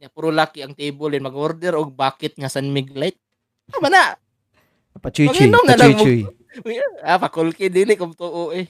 Ya, 0.00 0.08
puro 0.08 0.32
laki 0.32 0.64
ang 0.64 0.72
table 0.72 1.12
and 1.12 1.28
mag-order 1.28 1.76
og 1.76 1.92
bucket 1.92 2.32
nga 2.40 2.48
San 2.48 2.72
Miglite. 2.72 3.20
Tama 3.68 3.92
na. 3.92 4.16
Mo. 4.96 5.04
Pachuy-chuy. 5.04 6.24
Ah, 7.04 7.20
pakulki 7.20 7.70
dili 7.70 7.94
kung 7.94 8.16
tuo 8.16 8.50
eh. 8.50 8.66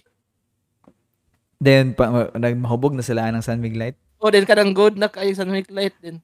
Then, 1.57 1.96
pa, 1.96 2.28
nagmahubog 2.36 2.92
na 2.92 3.07
sila 3.07 3.32
ng 3.32 3.40
San 3.40 3.62
Miglite. 3.62 3.96
O 4.18 4.28
din 4.28 4.44
ka 4.44 4.59
ng 4.59 4.74
good 4.74 4.99
na 4.99 5.09
kayo 5.09 5.30
San 5.32 5.49
Miglite 5.49 5.94
din. 6.03 6.18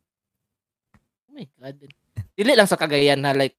Oh 1.31 1.33
my 1.39 1.47
God. 1.57 1.79
Din. 1.79 1.93
Dili 2.35 2.53
lang 2.59 2.67
sa 2.67 2.77
Cagayan 2.77 3.23
na 3.23 3.33
like 3.33 3.55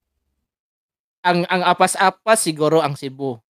ang 1.24 1.47
ang 1.47 1.63
apas-apas 1.66 2.43
siguro 2.43 2.84
ang 2.84 2.99
Cebu. 2.99 3.45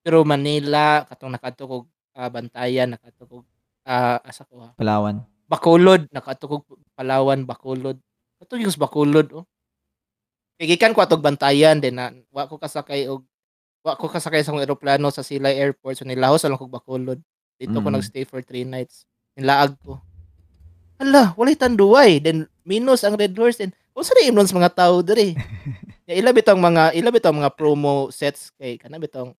Pero 0.00 0.24
Manila, 0.24 1.04
katong 1.04 1.36
nakatukog 1.36 1.84
uh, 2.16 2.30
Bantayan, 2.32 2.96
nakatukog 2.96 3.44
uh, 3.84 4.18
asa 4.24 4.48
ko 4.48 4.64
ha. 4.64 4.68
Palawan. 4.76 5.20
Bacolod, 5.44 6.08
nakatukog 6.08 6.64
Palawan, 6.96 7.44
Bacolod. 7.44 8.00
Kato 8.40 8.56
yung 8.56 8.72
Bacolod 8.72 9.28
oh. 9.36 9.44
Kigikan 10.60 10.92
ko 10.92 11.00
atog 11.00 11.24
Bantayan 11.24 11.80
din 11.80 11.96
na 11.96 12.12
wa 12.32 12.44
ko 12.44 12.60
kasakay 12.60 13.08
og 13.08 13.24
wa 13.80 13.96
ko 13.96 14.12
kasakay 14.12 14.44
sa 14.44 14.52
eroplano 14.60 15.08
sa 15.08 15.24
Silay 15.24 15.56
Airport 15.56 15.96
so 15.96 16.04
nilahos 16.04 16.44
lang 16.44 16.60
kog 16.60 16.72
Bacolod. 16.72 17.20
Dito 17.60 17.76
ko 17.80 17.88
Mm. 17.88 17.96
nagstay 17.96 18.24
for 18.24 18.40
three 18.44 18.64
nights. 18.64 19.04
Nilaag 19.36 19.76
ko. 19.84 20.00
Hala, 21.00 21.32
walay 21.36 21.56
tanduay. 21.56 22.20
Then 22.20 22.48
minus 22.64 23.04
ang 23.04 23.16
Red 23.16 23.32
Horse 23.36 23.60
and 23.64 23.72
kung 23.92 24.04
sa 24.04 24.16
imnon 24.20 24.48
sa 24.48 24.56
mga 24.56 24.72
tao 24.76 25.00
diri. 25.00 25.32
ya, 26.08 26.16
ila 26.16 26.32
bitong 26.32 26.60
mga 26.60 26.92
ila 26.96 27.08
bitong 27.08 27.36
mga 27.40 27.52
promo 27.56 28.08
sets 28.12 28.52
kay 28.56 28.76
kana 28.76 29.00
bitong 29.00 29.32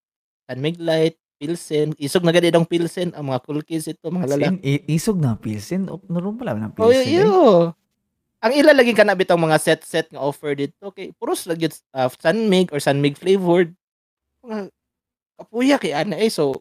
San 0.51 0.59
Miglite, 0.59 1.15
Pilsen, 1.39 1.95
isog 1.95 2.27
na 2.27 2.35
gadi 2.35 2.51
dong 2.51 2.67
Pilsen 2.67 3.15
ang 3.15 3.31
mga 3.31 3.39
cool 3.47 3.63
kids 3.63 3.87
ito 3.87 4.11
mga 4.11 4.35
lalaki. 4.35 4.59
I- 4.61 4.83
isog 4.93 5.15
na 5.17 5.39
pilsin. 5.39 5.87
O, 5.87 5.97
naroon 6.05 6.35
pala 6.35 6.53
ng 6.53 6.75
Oh, 6.75 6.91
pilsin. 6.91 7.07
eh. 7.07 7.23
yo. 7.23 7.71
Ang 8.43 8.53
ila 8.57 8.75
lagi 8.75 8.91
kana 8.91 9.15
bitong 9.15 9.39
mga 9.39 9.57
set-set 9.57 10.11
nga 10.11 10.19
offer 10.19 10.53
dito 10.53 10.91
kay 10.91 11.15
puros 11.15 11.47
lagi 11.47 11.71
uh, 11.95 12.11
San 12.19 12.45
Mig 12.45 12.69
or 12.69 12.83
San 12.83 12.99
Mig 12.99 13.15
flavored. 13.15 13.71
Mga 14.43 14.69
kapuya 15.41 15.75
kay 15.81 15.95
ana 15.95 16.19
eh 16.19 16.29
so 16.29 16.53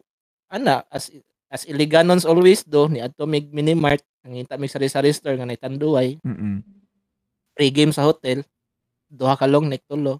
ana 0.49 0.81
as 0.89 1.13
as 1.53 1.67
iliganons 1.69 2.25
always 2.25 2.65
do 2.65 2.89
ni 2.89 2.97
adto 2.97 3.29
mig 3.29 3.53
minimart 3.53 4.01
nangita 4.25 4.57
mig 4.57 4.73
sari-sari 4.73 5.13
store 5.13 5.37
nga 5.37 5.45
naitanduay 5.45 6.17
Mm-mm. 6.25 6.65
free 7.53 7.69
game 7.69 7.93
sa 7.93 8.09
hotel 8.09 8.41
duha 9.05 9.37
ka 9.37 9.45
long 9.45 9.69
neck 9.69 9.85
tulo 9.85 10.17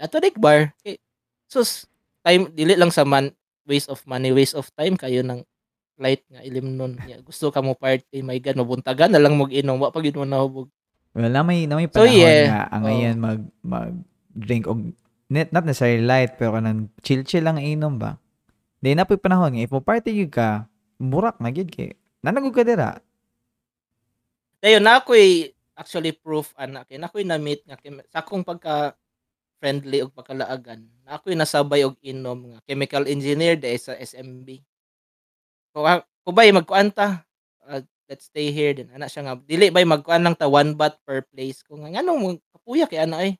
ato 0.00 0.16
bar 0.40 0.72
kay 0.80 0.96
sus 1.44 1.84
time 2.22 2.50
dili 2.50 2.74
lang 2.74 2.90
sa 2.90 3.02
man 3.02 3.30
waste 3.62 3.86
of 3.86 4.02
money 4.04 4.30
waste 4.30 4.54
of 4.54 4.66
time 4.72 4.94
kayo 4.94 5.22
ng 5.22 5.42
light 5.96 6.24
nga 6.26 6.42
ilim 6.42 6.74
nun 6.74 6.98
Ya, 7.04 7.20
gusto 7.20 7.50
ka 7.50 7.60
mo 7.60 7.74
party 7.74 8.22
my 8.22 8.38
god 8.38 8.56
mabuntagan 8.56 9.12
na 9.12 9.20
lang 9.20 9.34
mo 9.34 9.46
inom 9.46 9.78
wa 9.78 9.90
pa 9.90 10.00
gyud 10.00 10.16
mo 10.16 10.24
nahubog 10.24 10.66
Well, 11.12 11.28
na 11.28 11.44
may, 11.44 11.68
na 11.68 11.76
may 11.76 11.86
So, 11.86 12.00
panahon 12.00 12.16
yeah. 12.16 12.48
nga 12.48 12.62
ang 12.72 12.82
Oo. 12.82 12.86
ngayon 12.88 13.16
mag, 13.20 13.40
mag 13.60 13.92
drink 14.32 14.64
og 14.64 14.96
net, 15.28 15.52
not 15.52 15.62
necessarily 15.62 16.00
light 16.00 16.40
pero 16.40 16.56
kanang 16.56 16.88
chill-chill 17.04 17.44
lang 17.44 17.60
ang 17.60 17.68
inom 17.68 17.94
ba. 18.00 18.16
Di 18.80 18.96
na 18.96 19.04
po'y 19.04 19.20
panahon 19.20 19.52
nga 19.52 19.60
if 19.60 19.68
mo 19.68 19.84
party 19.84 20.08
gyud 20.08 20.32
ka, 20.32 20.64
burak 20.96 21.36
na 21.36 21.52
gyud 21.52 21.68
kay. 21.68 21.92
Nanagog 22.24 22.56
ka 22.56 22.64
dira. 22.64 22.96
Dayon 24.56 24.80
na 24.80 25.02
ako'y 25.02 25.52
actually 25.74 26.14
proof 26.14 26.54
ana 26.54 26.86
kay 26.86 26.96
na 26.96 27.12
ako'y 27.12 27.26
na-meet 27.26 27.66
nga 27.66 27.76
kay- 27.76 27.92
sa 28.08 28.24
akong 28.24 28.40
pagka 28.40 28.96
friendly 29.58 30.00
og 30.00 30.16
pagkalaagan. 30.16 30.80
Na 31.12 31.20
ako'y 31.20 31.36
nasabay 31.36 31.84
og 31.84 32.00
inom 32.00 32.56
nga 32.56 32.58
chemical 32.64 33.04
engineer 33.04 33.60
dahil 33.60 33.76
sa 33.76 33.92
SMB. 33.92 34.64
Ko 35.76 35.84
kubay 36.24 36.48
magkuanta. 36.56 37.20
Uh, 37.68 37.84
let's 38.08 38.32
stay 38.32 38.48
here 38.48 38.72
din. 38.72 38.88
Ana 38.96 39.12
siya 39.12 39.28
nga 39.28 39.36
dili 39.36 39.68
bay 39.68 39.84
magkuan 39.84 40.24
lang 40.24 40.32
ta 40.32 40.48
one 40.48 40.72
baht 40.72 40.96
per 41.04 41.20
place. 41.28 41.60
Ko 41.68 41.76
nga 41.76 41.92
nganong 41.92 42.40
kapuya 42.56 42.88
kay 42.88 43.04
ana 43.04 43.28
ay. 43.28 43.36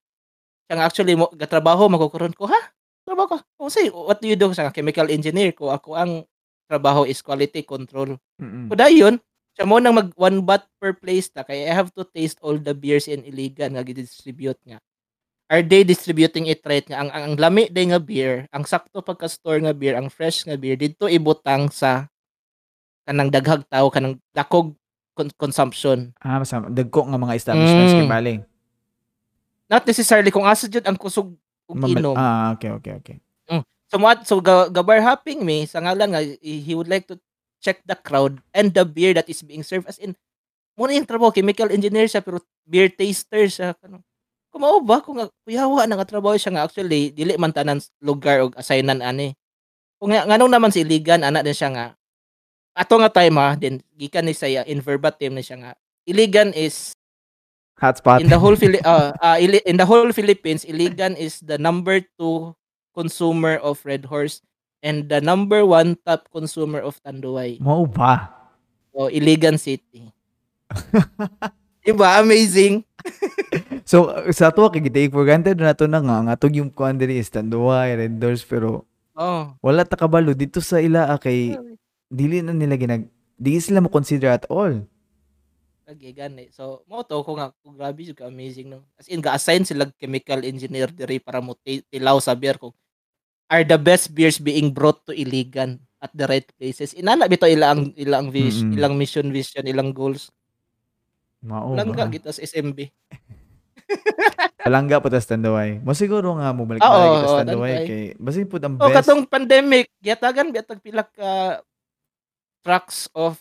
Siya 0.68 0.74
nga 0.76 0.84
actually 0.84 1.16
mo 1.16 1.32
gatrabaho 1.32 1.88
magkukuron 1.88 2.36
ko 2.36 2.44
ha. 2.44 2.60
Trabaho 3.08 3.40
ka. 3.40 3.48
Ko 3.56 3.72
say 3.72 3.88
what 3.88 4.20
do 4.20 4.28
you 4.28 4.36
do 4.36 4.52
siya 4.52 4.68
nga 4.68 4.76
chemical 4.76 5.08
engineer 5.08 5.56
ko 5.56 5.72
ako 5.72 5.96
ang 5.96 6.28
trabaho 6.68 7.08
is 7.08 7.24
quality 7.24 7.64
control. 7.64 8.20
Mm-mm. 8.36 8.68
So 8.68 8.76
dayon, 8.76 9.16
siya 9.56 9.64
mo 9.64 9.80
nang 9.80 9.96
mag 9.96 10.12
one 10.20 10.44
baht 10.44 10.68
per 10.76 10.92
place 10.92 11.32
ta 11.32 11.40
kaya 11.40 11.72
I 11.72 11.72
have 11.72 11.88
to 11.96 12.04
taste 12.04 12.36
all 12.44 12.60
the 12.60 12.76
beers 12.76 13.08
in 13.08 13.24
Iligan 13.24 13.80
nga 13.80 13.80
gidistribute 13.80 14.60
nga. 14.68 14.76
Are 15.52 15.60
they 15.60 15.84
distributing 15.84 16.48
it 16.48 16.64
right 16.64 16.80
nga 16.82 16.96
ang 16.96 17.12
ang, 17.12 17.22
ang 17.28 17.34
lami 17.36 17.68
day 17.68 17.84
nga 17.84 18.00
beer, 18.00 18.48
ang 18.48 18.64
sakto 18.64 19.04
pagka 19.04 19.28
store 19.28 19.60
nga 19.60 19.76
beer, 19.76 19.92
ang 19.92 20.08
fresh 20.08 20.48
nga 20.48 20.56
beer 20.56 20.80
didto 20.80 21.04
ibutang 21.06 21.68
sa 21.68 22.08
kanang 23.04 23.28
daghag 23.28 23.60
tao 23.68 23.92
kanang 23.92 24.16
dakog 24.32 24.72
con- 25.12 25.34
consumption. 25.36 26.16
Ah, 26.18 26.40
basta 26.40 26.64
dagko 26.64 27.04
nga 27.04 27.20
mga 27.20 27.36
establishments 27.36 27.92
Mm. 27.92 27.98
kay 27.98 28.08
bali. 28.08 28.34
Not 29.68 29.84
necessarily 29.84 30.32
kung 30.32 30.48
asa 30.48 30.64
jud 30.66 30.88
ang 30.88 30.96
kusog 30.96 31.36
ug 31.68 31.76
Mamal- 31.76 32.00
inom. 32.00 32.16
ah, 32.16 32.56
okay, 32.56 32.72
okay, 32.72 32.96
okay. 32.96 33.16
So 33.92 34.00
what 34.00 34.24
so 34.24 34.40
ga, 34.40 34.72
gabar 34.72 35.04
hopping 35.04 35.44
me 35.44 35.68
sa 35.68 35.76
ngalan 35.76 36.16
nga 36.16 36.24
he 36.40 36.72
would 36.72 36.88
like 36.88 37.04
to 37.04 37.20
check 37.60 37.84
the 37.84 37.92
crowd 37.92 38.40
and 38.56 38.72
the 38.72 38.88
beer 38.88 39.12
that 39.12 39.28
is 39.28 39.44
being 39.44 39.60
served 39.60 39.84
as 39.84 40.00
in 40.00 40.16
mo 40.72 40.88
na 40.88 40.96
yung 40.96 41.04
trabaho 41.04 41.28
chemical 41.28 41.68
engineer 41.68 42.08
siya 42.08 42.24
pero 42.24 42.40
beer 42.64 42.88
taster 42.88 43.44
siya 43.44 43.76
kano 44.52 44.76
kumao 44.76 44.78
ba 44.84 45.00
kung 45.00 45.16
kuyawa 45.48 45.88
na 45.88 45.96
nga 45.96 46.04
trabaho 46.04 46.36
siya 46.36 46.52
nga 46.52 46.64
actually 46.68 47.08
dili 47.08 47.32
man 47.40 47.50
tanan 47.56 47.80
lugar 48.04 48.44
og 48.44 48.52
assignan 48.60 49.00
ani 49.00 49.32
kung 49.96 50.12
nga 50.12 50.28
nganong 50.28 50.52
naman 50.52 50.68
si 50.68 50.84
Iligan 50.84 51.24
ana 51.24 51.40
din 51.40 51.56
siya 51.56 51.72
nga 51.72 51.86
ato 52.76 53.00
nga 53.00 53.08
time 53.08 53.36
ha 53.40 53.56
din 53.56 53.80
gikan 53.96 54.28
ni 54.28 54.36
saya 54.36 54.60
in 54.68 54.84
verbatim 54.84 55.32
ni 55.32 55.40
siya 55.40 55.56
nga 55.56 55.72
Iligan 56.04 56.52
is 56.52 56.92
Hotspot. 57.80 58.20
in 58.22 58.28
the 58.30 58.38
whole 58.38 58.54
Phili- 58.54 58.82
uh, 58.84 59.10
uh, 59.18 59.38
Ili- 59.40 59.62
in 59.66 59.74
the 59.74 59.82
whole 59.86 60.10
Philippines, 60.14 60.62
Iligan 60.62 61.18
is 61.18 61.42
the 61.42 61.58
number 61.58 61.98
two 62.14 62.54
consumer 62.94 63.58
of 63.58 63.82
Red 63.82 64.06
Horse 64.06 64.38
and 64.86 65.10
the 65.10 65.18
number 65.18 65.66
one 65.66 65.98
top 66.06 66.30
consumer 66.30 66.78
of 66.78 66.98
Tanduay. 67.02 67.58
Mo 67.58 67.86
ba? 67.90 68.30
O 68.94 69.10
Iligan 69.10 69.58
City. 69.58 70.10
Diba? 71.86 72.22
Amazing. 72.22 72.86
So 73.90 74.10
sa 74.30 74.54
to 74.54 74.70
kay 74.70 74.86
take 74.88 75.10
for 75.12 75.26
granted 75.26 75.58
na 75.58 75.74
to 75.74 75.90
na 75.90 76.00
nga 76.00 76.22
nga 76.22 76.48
yung 76.48 76.70
kuan 76.70 76.96
diri 76.96 77.18
is 77.18 77.28
tanduay 77.28 77.98
red 77.98 78.16
doors 78.22 78.46
pero 78.46 78.86
Oh. 79.12 79.52
wala 79.60 79.84
ta 79.84 79.92
kabalo 79.92 80.32
dito 80.32 80.64
sa 80.64 80.80
ila 80.80 81.04
ah, 81.12 81.20
kay 81.20 81.52
dili 82.08 82.40
na 82.40 82.56
nila 82.56 82.80
ginag 82.80 83.12
di 83.36 83.60
sila 83.60 83.84
mo 83.84 83.92
consider 83.92 84.32
at 84.32 84.48
all. 84.48 84.80
Lagi 85.82 86.14
gani. 86.14 86.48
So, 86.54 86.86
mo 86.86 87.02
to 87.02 87.20
ko 87.20 87.36
nga 87.36 87.50
kung 87.60 87.74
grabe 87.76 88.06
yung 88.06 88.16
amazing 88.22 88.72
no. 88.72 88.86
As 88.96 89.10
in 89.10 89.18
ga-assign 89.20 89.66
sila 89.66 89.90
chemical 89.98 90.40
engineer 90.46 90.88
diri 90.88 91.18
para 91.18 91.42
mo 91.42 91.58
ti- 91.58 91.84
tilaw 91.90 92.16
sa 92.22 92.32
beer 92.38 92.56
kung 92.56 92.72
are 93.52 93.66
the 93.68 93.76
best 93.76 94.16
beers 94.16 94.40
being 94.40 94.72
brought 94.72 95.04
to 95.04 95.12
Iligan 95.12 95.76
at 96.00 96.08
the 96.16 96.24
right 96.24 96.48
places. 96.56 96.96
Inana 96.96 97.28
bito 97.28 97.44
ilang 97.44 97.92
ilang 98.00 98.32
vis, 98.32 98.64
Mm-mm. 98.64 98.80
ilang 98.80 98.96
mission 98.96 99.28
vision, 99.28 99.68
ilang 99.68 99.92
goals. 99.92 100.32
Mao 101.42 101.74
Langga 101.74 102.06
kita 102.06 102.30
sa 102.30 102.40
SMB. 102.40 102.86
Palangga 104.58 104.98
po 105.02 105.10
tas 105.10 105.26
tanduay. 105.26 105.82
Mo 105.82 105.92
siguro 105.92 106.38
nga 106.38 106.54
mo 106.54 106.64
balik 106.64 106.80
oo, 106.80 107.12
tas 107.20 107.42
Tanduay. 107.42 107.74
kay 107.84 108.04
basin 108.16 108.46
pud 108.46 108.62
ang 108.62 108.78
Oh, 108.78 108.86
best. 108.86 109.02
katong 109.02 109.26
pandemic, 109.26 109.90
giyatagan 109.98 110.48
biatag 110.48 110.78
pila 110.78 111.02
ka 111.02 111.60
trucks 112.62 113.10
of 113.12 113.36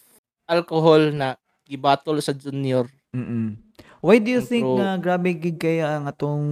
alcohol 0.45 1.13
na 1.13 1.37
gibatol 1.63 2.17
sa 2.19 2.33
junior. 2.33 2.89
Mm-mm. 3.13 3.55
Why 4.01 4.17
do 4.17 4.33
you 4.33 4.41
think 4.41 4.65
nga 4.65 4.97
grabe 4.97 5.29
gid 5.31 5.55
kaya 5.55 5.95
ang 5.95 6.09
atong 6.09 6.43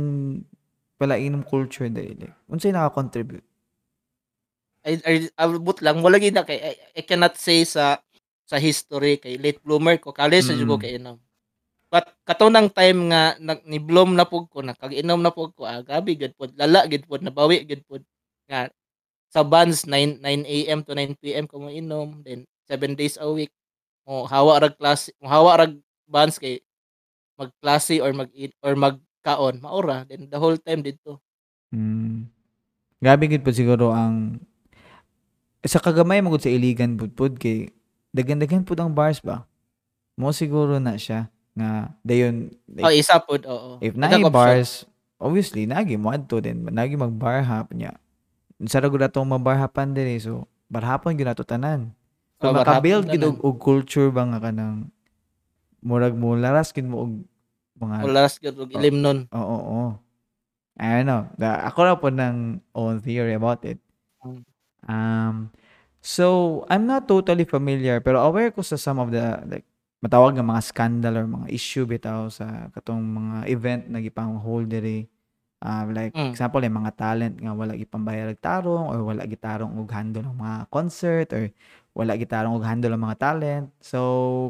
palainom 0.95 1.41
culture 1.41 1.89
dili? 1.89 2.29
Unsay 2.45 2.69
naka-contribute? 2.69 3.43
I, 4.79 4.95
I, 5.01 5.13
abot 5.35 5.75
lang 5.81 5.99
wala 5.99 6.21
gid 6.21 6.37
na 6.37 6.45
kay 6.45 6.55
I, 6.55 6.73
I 6.93 7.01
cannot 7.01 7.35
say 7.35 7.65
sa 7.65 7.99
sa 8.45 8.55
history 8.55 9.17
kay 9.17 9.35
late 9.35 9.59
bloomer 9.59 9.97
ko 9.97 10.13
college 10.13 10.45
sa 10.45 10.55
Mm. 10.55 10.69
ko 10.69 10.75
kay 10.77 10.95
inom. 10.95 11.17
But 11.89 12.05
katong 12.21 12.53
time 12.69 13.09
nga 13.09 13.33
nag, 13.41 13.65
ni 13.65 13.81
bloom 13.81 14.13
na 14.13 14.29
pug 14.29 14.45
ko 14.53 14.61
nakag-inom 14.61 15.25
na 15.25 15.33
pug 15.33 15.57
ko 15.57 15.65
ah, 15.65 15.81
grabe 15.81 16.13
gid 16.13 16.37
pod 16.37 16.53
lala 16.53 16.85
gid 16.85 17.09
pod 17.09 17.25
nabawi 17.25 17.65
gid 17.65 17.81
pod 17.89 18.05
nga 18.45 18.69
sa 19.33 19.41
bands 19.41 19.89
9 19.89 20.21
9 20.21 20.45
AM 20.45 20.85
to 20.85 20.93
9 20.93 21.17
PM 21.17 21.49
ko 21.49 21.57
inom 21.65 22.21
then 22.21 22.45
7 22.69 22.93
days 22.93 23.17
a 23.17 23.25
week 23.25 23.49
mo 24.05 24.29
hawa 24.29 24.61
rag 24.61 24.77
klase 24.77 25.09
mo 25.17 25.29
hawa 25.29 25.65
rag 25.65 25.73
bands 26.05 26.37
kay 26.37 26.61
magklase 27.41 27.97
or 28.05 28.13
mag 28.13 28.29
or 28.61 28.73
mag 28.77 28.97
kaon 29.25 29.57
maura 29.57 30.05
then 30.05 30.29
the 30.29 30.37
whole 30.37 30.57
time 30.61 30.85
dito 30.85 31.17
Mm. 31.69 32.25
Grabe 32.97 33.29
gid 33.29 33.45
po 33.45 33.53
siguro 33.53 33.93
ang 33.93 34.41
sa 35.61 35.77
kagamay 35.77 36.17
magud 36.17 36.41
sa 36.41 36.49
iligan 36.49 36.97
pud 36.97 37.37
kay 37.37 37.69
daghan-daghan 38.09 38.65
pud 38.65 38.81
ang 38.81 38.89
bars 38.89 39.21
ba. 39.21 39.45
Mo 40.17 40.33
siguro 40.33 40.81
na 40.81 40.97
siya 40.97 41.29
nga 41.57 41.93
dayon 42.05 42.51
oh 42.79 42.87
like, 42.89 42.99
isa 43.01 43.17
pod 43.21 43.45
oo 43.45 43.77
if 43.81 43.93
na 43.97 44.09
bars 44.29 44.85
obviously 45.19 45.65
nagi 45.67 45.99
mo 45.99 46.13
adto 46.13 46.39
din 46.39 46.63
nagi 46.69 46.95
mag 46.95 47.11
bar 47.15 47.43
hop 47.43 47.71
niya. 47.75 47.97
Sa 48.67 48.79
ra 48.83 48.91
gud 48.91 49.03
atong 49.03 49.27
mabar 49.27 49.55
hopan 49.55 49.95
diri 49.95 50.19
so 50.19 50.47
barhapon 50.67 51.15
gyud 51.15 51.31
ato 51.31 51.43
tanan. 51.47 51.95
So 52.39 52.51
Oh, 52.51 52.55
makabuild 52.55 53.07
gid 53.11 53.23
og, 53.23 53.39
og 53.43 53.55
culture 53.59 54.11
ba 54.11 54.23
nga 54.27 54.39
kanang 54.39 54.91
murag 55.83 56.15
mo 56.15 56.35
laras 56.35 56.71
gid 56.75 56.87
mo 56.87 57.03
og 57.07 57.11
mga 57.79 57.95
Olas 58.03 58.35
gyud 58.39 58.55
og 58.59 58.69
Oh. 58.71 58.75
ilim 58.79 58.99
nun 58.99 59.19
Oo, 59.31 59.57
oo. 59.59 59.87
I 60.79 61.03
don't 61.03 61.11
know. 61.11 61.27
The, 61.35 61.47
ako 61.67 61.79
na 61.83 61.99
po 61.99 62.07
ng 62.07 62.63
own 62.71 63.03
theory 63.03 63.35
about 63.35 63.63
it. 63.67 63.83
Mm. 64.23 64.47
Um, 64.87 65.35
so, 65.99 66.63
I'm 66.71 66.87
not 66.87 67.03
totally 67.03 67.43
familiar, 67.43 67.99
pero 67.99 68.23
aware 68.23 68.55
ko 68.55 68.63
sa 68.63 68.79
some 68.79 68.95
of 68.95 69.11
the, 69.11 69.43
like, 69.51 69.67
matawag 69.99 70.35
nga 70.35 70.45
mga 70.45 70.63
scandal 70.63 71.13
or 71.19 71.27
mga 71.27 71.47
issue 71.51 71.83
bitaw 71.83 72.31
sa 72.31 72.71
katong 72.71 73.03
mga 73.03 73.35
event 73.51 73.83
na 73.91 73.99
gipang 73.99 74.39
hold 74.39 74.71
diri. 74.71 75.03
Uh, 75.59 75.83
like, 75.91 76.15
Mm. 76.15 76.31
example, 76.31 76.63
yung 76.63 76.79
mga 76.79 76.95
talent 76.95 77.35
nga 77.35 77.51
wala 77.51 77.75
gipambayar 77.75 78.31
og 78.31 78.39
tarong 78.39 78.85
or 78.95 78.99
wala 79.03 79.27
gitarong 79.27 79.75
og 79.75 79.91
handle 79.91 80.23
ng 80.23 80.39
mga 80.39 80.57
concert 80.71 81.27
or 81.35 81.51
wala 81.91 82.15
gitarong 82.15 82.55
og 82.55 82.63
handle 82.63 82.95
ng 82.95 83.03
mga 83.03 83.19
talent. 83.19 83.67
So, 83.83 83.99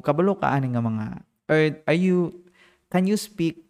kabalo 0.05 0.37
ka 0.37 0.53
ani 0.53 0.69
nga 0.69 0.85
mga 0.85 1.05
or 1.49 1.59
are 1.89 1.97
you 1.97 2.45
can 2.93 3.09
you 3.09 3.17
speak 3.17 3.65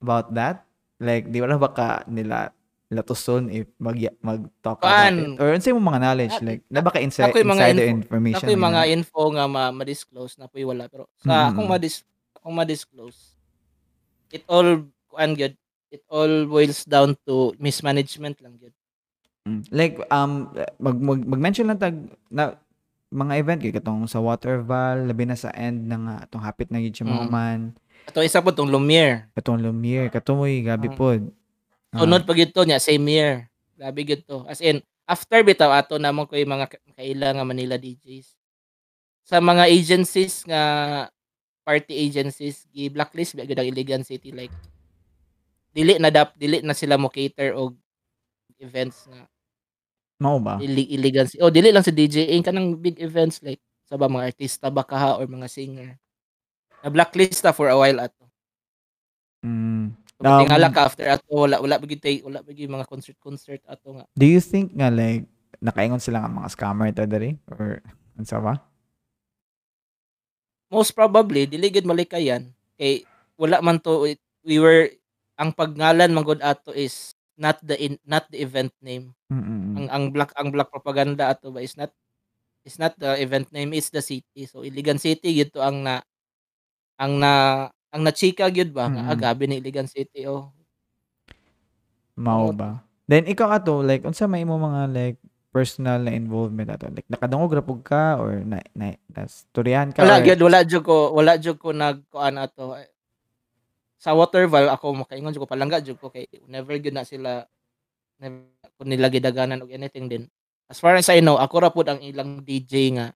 about 0.00 0.32
that? 0.32 0.64
Like, 0.96 1.28
di 1.28 1.44
wala 1.44 1.60
ba 1.60 1.68
ka 1.76 1.88
nila 2.08 2.56
latuson 2.92 3.48
if 3.48 3.64
mag 3.76 3.96
mag 4.20 4.44
talk 4.60 4.78
about 4.78 5.08
it? 5.10 5.40
Or 5.40 5.50
unsay 5.50 5.72
mo 5.72 5.80
mga 5.80 6.00
knowledge 6.00 6.34
Ah, 6.34 6.44
like 6.44 6.62
na 6.66 6.78
ba 6.78 6.90
ka 6.90 7.00
inside 7.00 7.32
ako 7.32 7.40
yung 7.40 7.50
mga 7.50 7.64
insider 7.66 7.86
info- 7.86 7.98
information? 7.98 8.36
Ako 8.38 8.50
yung 8.50 8.66
mga 8.66 8.82
info 8.86 9.22
nga 9.30 9.44
ma- 9.46 9.72
ma-disclose 9.72 10.34
na 10.36 10.46
po'y 10.46 10.62
wala 10.62 10.84
pero 10.86 11.08
sa 11.16 11.48
Mm, 11.48 11.48
akong 11.50 11.68
ma-dis 11.68 11.96
akong 12.34 12.52
ma-disclose 12.54 13.18
it 14.30 14.44
all 14.46 14.68
kuan 15.06 15.32
gyud 15.32 15.56
it 15.88 16.04
all 16.06 16.44
boils 16.44 16.84
down 16.84 17.16
to 17.22 17.34
mismanagement 17.58 18.36
lang 18.38 18.54
gyud 18.56 18.76
Mm. 19.42 19.66
Like 19.70 19.98
um 20.08 20.54
mag, 20.78 20.96
mag 20.96 21.18
mag-mention 21.26 21.66
lang 21.66 21.74
tag 21.76 21.98
na 22.28 22.54
mga 23.10 23.34
event 23.36 23.58
kay 23.58 23.72
katong 23.72 24.06
sa 24.06 24.16
Waterval 24.18 25.04
labi 25.04 25.26
na 25.26 25.34
sa 25.34 25.50
end 25.50 25.84
na 25.84 25.98
nga 25.98 26.14
atong 26.22 26.40
hapit 26.40 26.68
na 26.68 26.78
gid 26.78 26.94
siya 26.94 27.04
Mm. 27.04 27.26
man 27.26 27.60
ato 28.02 28.20
isa 28.20 28.38
po 28.38 28.50
tong 28.50 28.66
Lumiere 28.66 29.26
katong 29.32 29.58
Lumiere 29.58 30.08
katumoy 30.08 30.60
gabi 30.60 30.88
Mm. 30.88 30.94
pod. 30.94 31.20
Ah, 31.92 32.02
sunod 32.02 32.24
pa 32.24 32.32
gyud 32.32 32.56
to 32.56 32.64
nya 32.64 32.80
same 32.80 33.04
year. 33.12 33.52
Grabe 33.76 34.00
gyud 34.02 34.24
to. 34.24 34.48
As 34.48 34.64
in 34.64 34.80
after 35.04 35.44
bitaw 35.44 35.68
ato 35.76 36.00
namon 36.00 36.24
ko 36.24 36.34
yung 36.40 36.56
mga 36.56 36.66
ka- 36.72 36.82
kaila 36.96 37.36
nga 37.36 37.44
Manila 37.44 37.76
DJs 37.76 38.32
sa 39.22 39.38
mga 39.38 39.70
agencies 39.70 40.42
nga 40.46 40.62
party 41.62 41.94
agencies 41.94 42.66
gi 42.74 42.90
blacklist 42.90 43.38
ba 43.38 43.46
ang 43.46 43.70
Iligan 43.70 44.02
City 44.02 44.34
like 44.34 44.54
dili 45.72 45.96
na 45.96 46.10
dap 46.10 46.34
dili 46.34 46.58
na 46.60 46.74
sila 46.74 46.98
mo 46.98 47.06
cater 47.06 47.54
og 47.54 47.78
events 48.58 49.06
nga 49.06 49.26
mao 50.22 50.38
ba? 50.38 50.58
ili 50.62 50.86
iligan 50.94 51.26
si 51.26 51.38
oh 51.42 51.50
dili 51.50 51.74
lang 51.74 51.82
sa 51.82 51.94
DJing 51.94 52.42
kanang 52.46 52.78
big 52.78 52.98
events 53.02 53.42
like 53.42 53.62
sa 53.86 53.98
ba 53.98 54.06
mga 54.08 54.32
artista 54.32 54.72
ba 54.72 54.86
kaha 54.88 55.20
or 55.20 55.28
mga 55.28 55.52
singer. 55.52 56.00
Na 56.80 56.88
blacklist 56.88 57.44
ta 57.44 57.52
for 57.52 57.68
a 57.68 57.76
while 57.76 58.00
ato. 58.00 58.24
Mm. 59.44 59.92
Um, 60.24 60.40
tingala 60.46 60.70
Um, 60.70 60.74
ka 60.74 60.80
after 60.86 61.06
ato 61.10 61.32
wala 61.34 61.58
wala 61.58 61.82
bigi 61.82 61.98
tay 61.98 62.16
wala 62.22 62.40
bigi 62.46 62.70
mga 62.70 62.86
concert 62.86 63.18
concert 63.18 63.62
ato 63.66 63.98
nga. 63.98 64.04
Do 64.14 64.26
you 64.26 64.38
think 64.38 64.72
nga 64.78 64.88
like 64.88 65.26
nakaingon 65.58 66.02
sila 66.02 66.22
nga 66.22 66.30
mga 66.30 66.52
scammer 66.54 66.88
ta 66.94 67.04
diri? 67.06 67.34
Or 67.50 67.82
unsa 68.14 68.38
ba? 68.38 68.62
most 70.72 70.96
probably 70.96 71.44
dili 71.44 71.68
gid 71.68 71.84
malikayan. 71.84 72.48
Kay 72.80 73.04
wala 73.36 73.60
man 73.60 73.76
to 73.84 74.08
we 74.48 74.56
were 74.56 74.88
ang 75.36 75.52
pagngalan 75.52 76.16
man 76.16 76.24
gud 76.24 76.40
ato 76.40 76.72
is 76.72 77.12
not 77.36 77.60
the 77.60 77.76
in, 77.76 78.00
not 78.08 78.24
the 78.32 78.40
event 78.40 78.72
name. 78.80 79.12
Mm. 79.28 79.76
ang 79.76 79.86
ang 79.92 80.04
black 80.08 80.32
ang 80.40 80.48
black 80.48 80.72
propaganda 80.72 81.28
ato 81.28 81.52
ba 81.52 81.60
is 81.60 81.76
not 81.76 81.92
is 82.64 82.80
not 82.80 82.96
the 82.96 83.20
event 83.20 83.52
name 83.52 83.76
it's 83.76 83.92
the 83.92 84.00
city. 84.00 84.48
So 84.48 84.64
Iligan 84.64 84.96
City 84.96 85.36
gyud 85.36 85.52
to 85.52 85.60
ang 85.60 85.84
na 85.84 86.00
ang 86.96 87.20
na 87.20 87.32
ang 87.92 88.02
nachika 88.02 88.48
gyud 88.48 88.72
ba 88.72 88.88
nga 88.88 89.04
Mm. 89.04 89.12
agabi 89.12 89.44
ni 89.46 89.60
Iligan 89.60 89.86
City 89.86 90.24
oh 90.24 90.48
Mao 92.12 92.52
ba? 92.52 92.80
Then 93.08 93.24
ikaw 93.24 93.56
ato 93.56 93.80
like 93.80 94.04
unsa 94.04 94.28
may 94.28 94.44
mo 94.44 94.60
mga 94.60 94.82
like 94.92 95.18
personal 95.48 96.00
na 96.00 96.12
involvement 96.12 96.68
ato? 96.68 96.88
Like 96.88 97.08
nakadungog 97.08 97.52
ra 97.52 97.64
pug 97.64 97.80
ka 97.84 98.16
or 98.20 98.40
na, 98.44 98.60
na 98.72 98.96
das 99.08 99.44
turihan 99.52 99.92
ka 99.92 100.04
wala 100.04 100.20
or 100.20 100.24
gyud 100.24 100.40
wala 100.44 100.60
jud 100.64 100.82
ko 100.84 101.12
wala 101.12 101.36
jud 101.36 101.56
ko 101.56 101.72
nagkuan 101.72 102.36
ato 102.36 102.76
sa 103.96 104.12
Waterval 104.16 104.72
ako 104.72 105.04
makaingon 105.04 105.32
jud 105.32 105.44
ko 105.44 105.48
palangga 105.48 105.80
jud 105.80 105.96
ko 106.00 106.08
kay 106.08 106.28
never 106.48 106.76
gyud 106.80 106.96
na 106.96 107.04
sila 107.04 107.44
never 108.20 108.44
ko 108.76 108.82
nila 108.84 109.12
gidaganan 109.12 109.60
og 109.60 109.72
anything 109.72 110.08
din 110.08 110.24
as 110.68 110.80
far 110.80 110.96
as 110.96 111.08
I 111.12 111.20
know 111.20 111.36
ako 111.36 111.54
ra 111.60 111.68
pud 111.72 111.88
ang 111.88 112.00
ilang 112.00 112.40
DJ 112.40 112.96
nga 112.96 113.06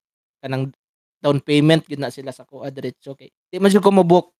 kanang 0.41 0.69
down 1.17 1.41
payment 1.41 1.85
gyud 1.89 2.01
na 2.01 2.13
sila 2.13 2.29
sa 2.29 2.45
kuha 2.45 2.69
diretso 2.69 3.17
kay 3.17 3.29
di 3.49 3.57
man 3.57 3.73
jud 3.73 3.81
ko 3.81 3.89
mo 3.89 4.05
book 4.05 4.36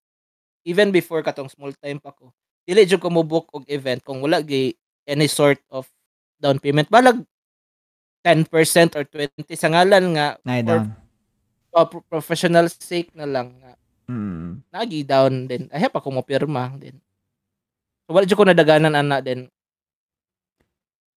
even 0.67 0.91
before 0.91 1.23
katong 1.23 1.47
small 1.47 1.71
time 1.79 1.97
pa 1.97 2.11
ko 2.11 2.29
dili 2.67 2.83
jud 2.83 2.99
ko 2.99 3.07
mo 3.07 3.23
book 3.23 3.47
og 3.55 3.63
event 3.71 4.03
kung 4.03 4.19
wala 4.19 4.43
gi 4.43 4.75
any 5.07 5.25
sort 5.25 5.63
of 5.71 5.87
down 6.35 6.59
payment 6.59 6.91
balag 6.91 7.23
10% 8.27 8.51
or 8.99 9.07
20 9.07 9.47
sa 9.55 9.71
ngalan 9.71 10.19
nga 10.19 10.27
na 10.43 10.59
for 10.59 10.67
down. 10.67 10.85
uh, 11.71 11.87
pro- 11.87 12.05
professional 12.05 12.67
sake 12.67 13.15
na 13.15 13.23
lang 13.23 13.55
nga 13.57 13.73
Mm. 14.07 14.63
nagi 14.71 15.03
down 15.03 15.51
din 15.51 15.67
ay 15.67 15.91
pa 15.91 15.99
ko 15.99 16.07
mo 16.07 16.23
pirma 16.23 16.71
din 16.79 16.95
so 18.07 18.15
wala 18.15 18.23
jud 18.23 18.39
ko 18.39 18.47
nadaganan 18.47 18.95
ana 18.95 19.19
din 19.19 19.51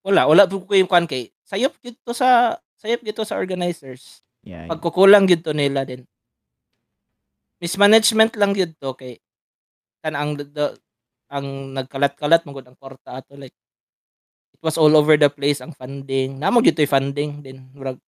wala 0.02 0.26
wala 0.26 0.42
po 0.50 0.58
ko 0.66 0.74
yung 0.74 0.90
kwan 0.90 1.06
kay 1.06 1.30
sayop 1.46 1.70
gyud 1.78 1.94
to 2.02 2.10
sa 2.10 2.58
sayop 2.74 2.98
gyud 2.98 3.14
to 3.14 3.22
sa 3.22 3.38
organizers 3.38 4.26
Yeah. 4.42 4.66
yeah. 4.66 4.74
pagkukulang 4.74 5.30
gyud 5.30 5.46
to 5.46 5.54
nila 5.54 5.86
din 5.86 6.02
mismanagement 7.60 8.32
lang 8.34 8.56
gyud 8.56 8.72
to 8.74 8.90
kay 8.96 9.22
kan 10.00 10.16
ang 10.16 10.36
the, 10.36 10.76
ang 11.30 11.76
nagkalat-kalat 11.76 12.42
mo 12.48 12.56
ang 12.58 12.76
kwarta 12.76 13.22
ato 13.22 13.38
like 13.38 13.54
it 14.50 14.60
was 14.60 14.76
all 14.76 14.92
over 14.92 15.14
the 15.16 15.30
place 15.30 15.62
ang 15.62 15.72
funding. 15.72 16.36
Namo 16.36 16.60
gyud 16.60 16.76
to'y 16.76 16.90
funding 16.90 17.40
din 17.40 17.70
murag 17.72 18.00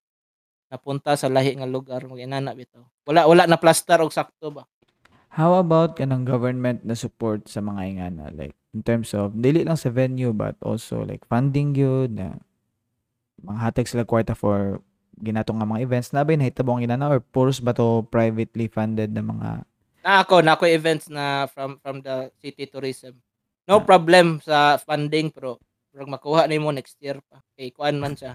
napunta 0.73 1.15
sa 1.15 1.29
lahi 1.29 1.57
nga 1.57 1.69
lugar 1.69 2.09
mo 2.09 2.17
inana 2.17 2.57
bitaw. 2.57 2.83
Wala 3.05 3.29
wala 3.29 3.45
na 3.45 3.61
plaster 3.61 4.01
og 4.01 4.13
sakto 4.13 4.51
ba? 4.51 4.65
How 5.33 5.57
about 5.61 5.97
kanang 5.97 6.29
government 6.29 6.85
na 6.85 6.93
support 6.93 7.49
sa 7.49 7.65
mga 7.65 7.81
ingana? 7.89 8.29
Like 8.33 8.57
in 8.77 8.85
terms 8.85 9.13
of 9.17 9.33
dili 9.37 9.65
lang 9.65 9.81
sa 9.81 9.89
venue 9.93 10.33
but 10.33 10.57
also 10.61 11.05
like 11.05 11.25
funding 11.29 11.73
yun 11.77 12.17
na 12.17 12.29
mga 13.41 13.59
hatag 13.69 13.89
sila 13.89 14.05
kwarta 14.05 14.37
for 14.37 14.81
ginatong 15.21 15.61
nga 15.61 15.69
mga 15.69 15.85
events. 15.85 16.13
Na 16.13 16.25
ba 16.25 16.33
nahitabo 16.37 16.77
ang 16.77 16.85
inana 16.85 17.13
or 17.13 17.21
puros 17.21 17.61
ba 17.61 17.77
to 17.77 18.05
privately 18.09 18.69
funded 18.69 19.13
na 19.13 19.25
mga 19.25 19.49
na 20.03 20.21
ako 20.21 20.43
na 20.43 20.53
ako 20.55 20.65
events 20.67 21.07
na 21.07 21.47
from 21.47 21.79
from 21.79 21.99
the 21.99 22.31
city 22.37 22.67
tourism. 22.67 23.17
No 23.65 23.79
Ah. 23.79 23.85
problem 23.85 24.43
sa 24.43 24.77
funding 24.77 25.31
pero 25.31 25.63
murag 25.91 26.11
makuha 26.11 26.43
nimo 26.45 26.69
next 26.69 26.99
year 26.99 27.23
pa. 27.23 27.39
Kay 27.55 27.71
kuan 27.71 27.97
man 27.97 28.13
siya. 28.13 28.35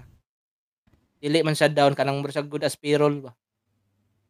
Dili 1.18 1.44
man 1.44 1.52
siya 1.52 1.68
down 1.68 1.92
kanang 1.92 2.24
siya 2.24 2.40
good 2.42 2.64
as 2.64 2.74
payroll 2.74 3.20
ba? 3.20 3.32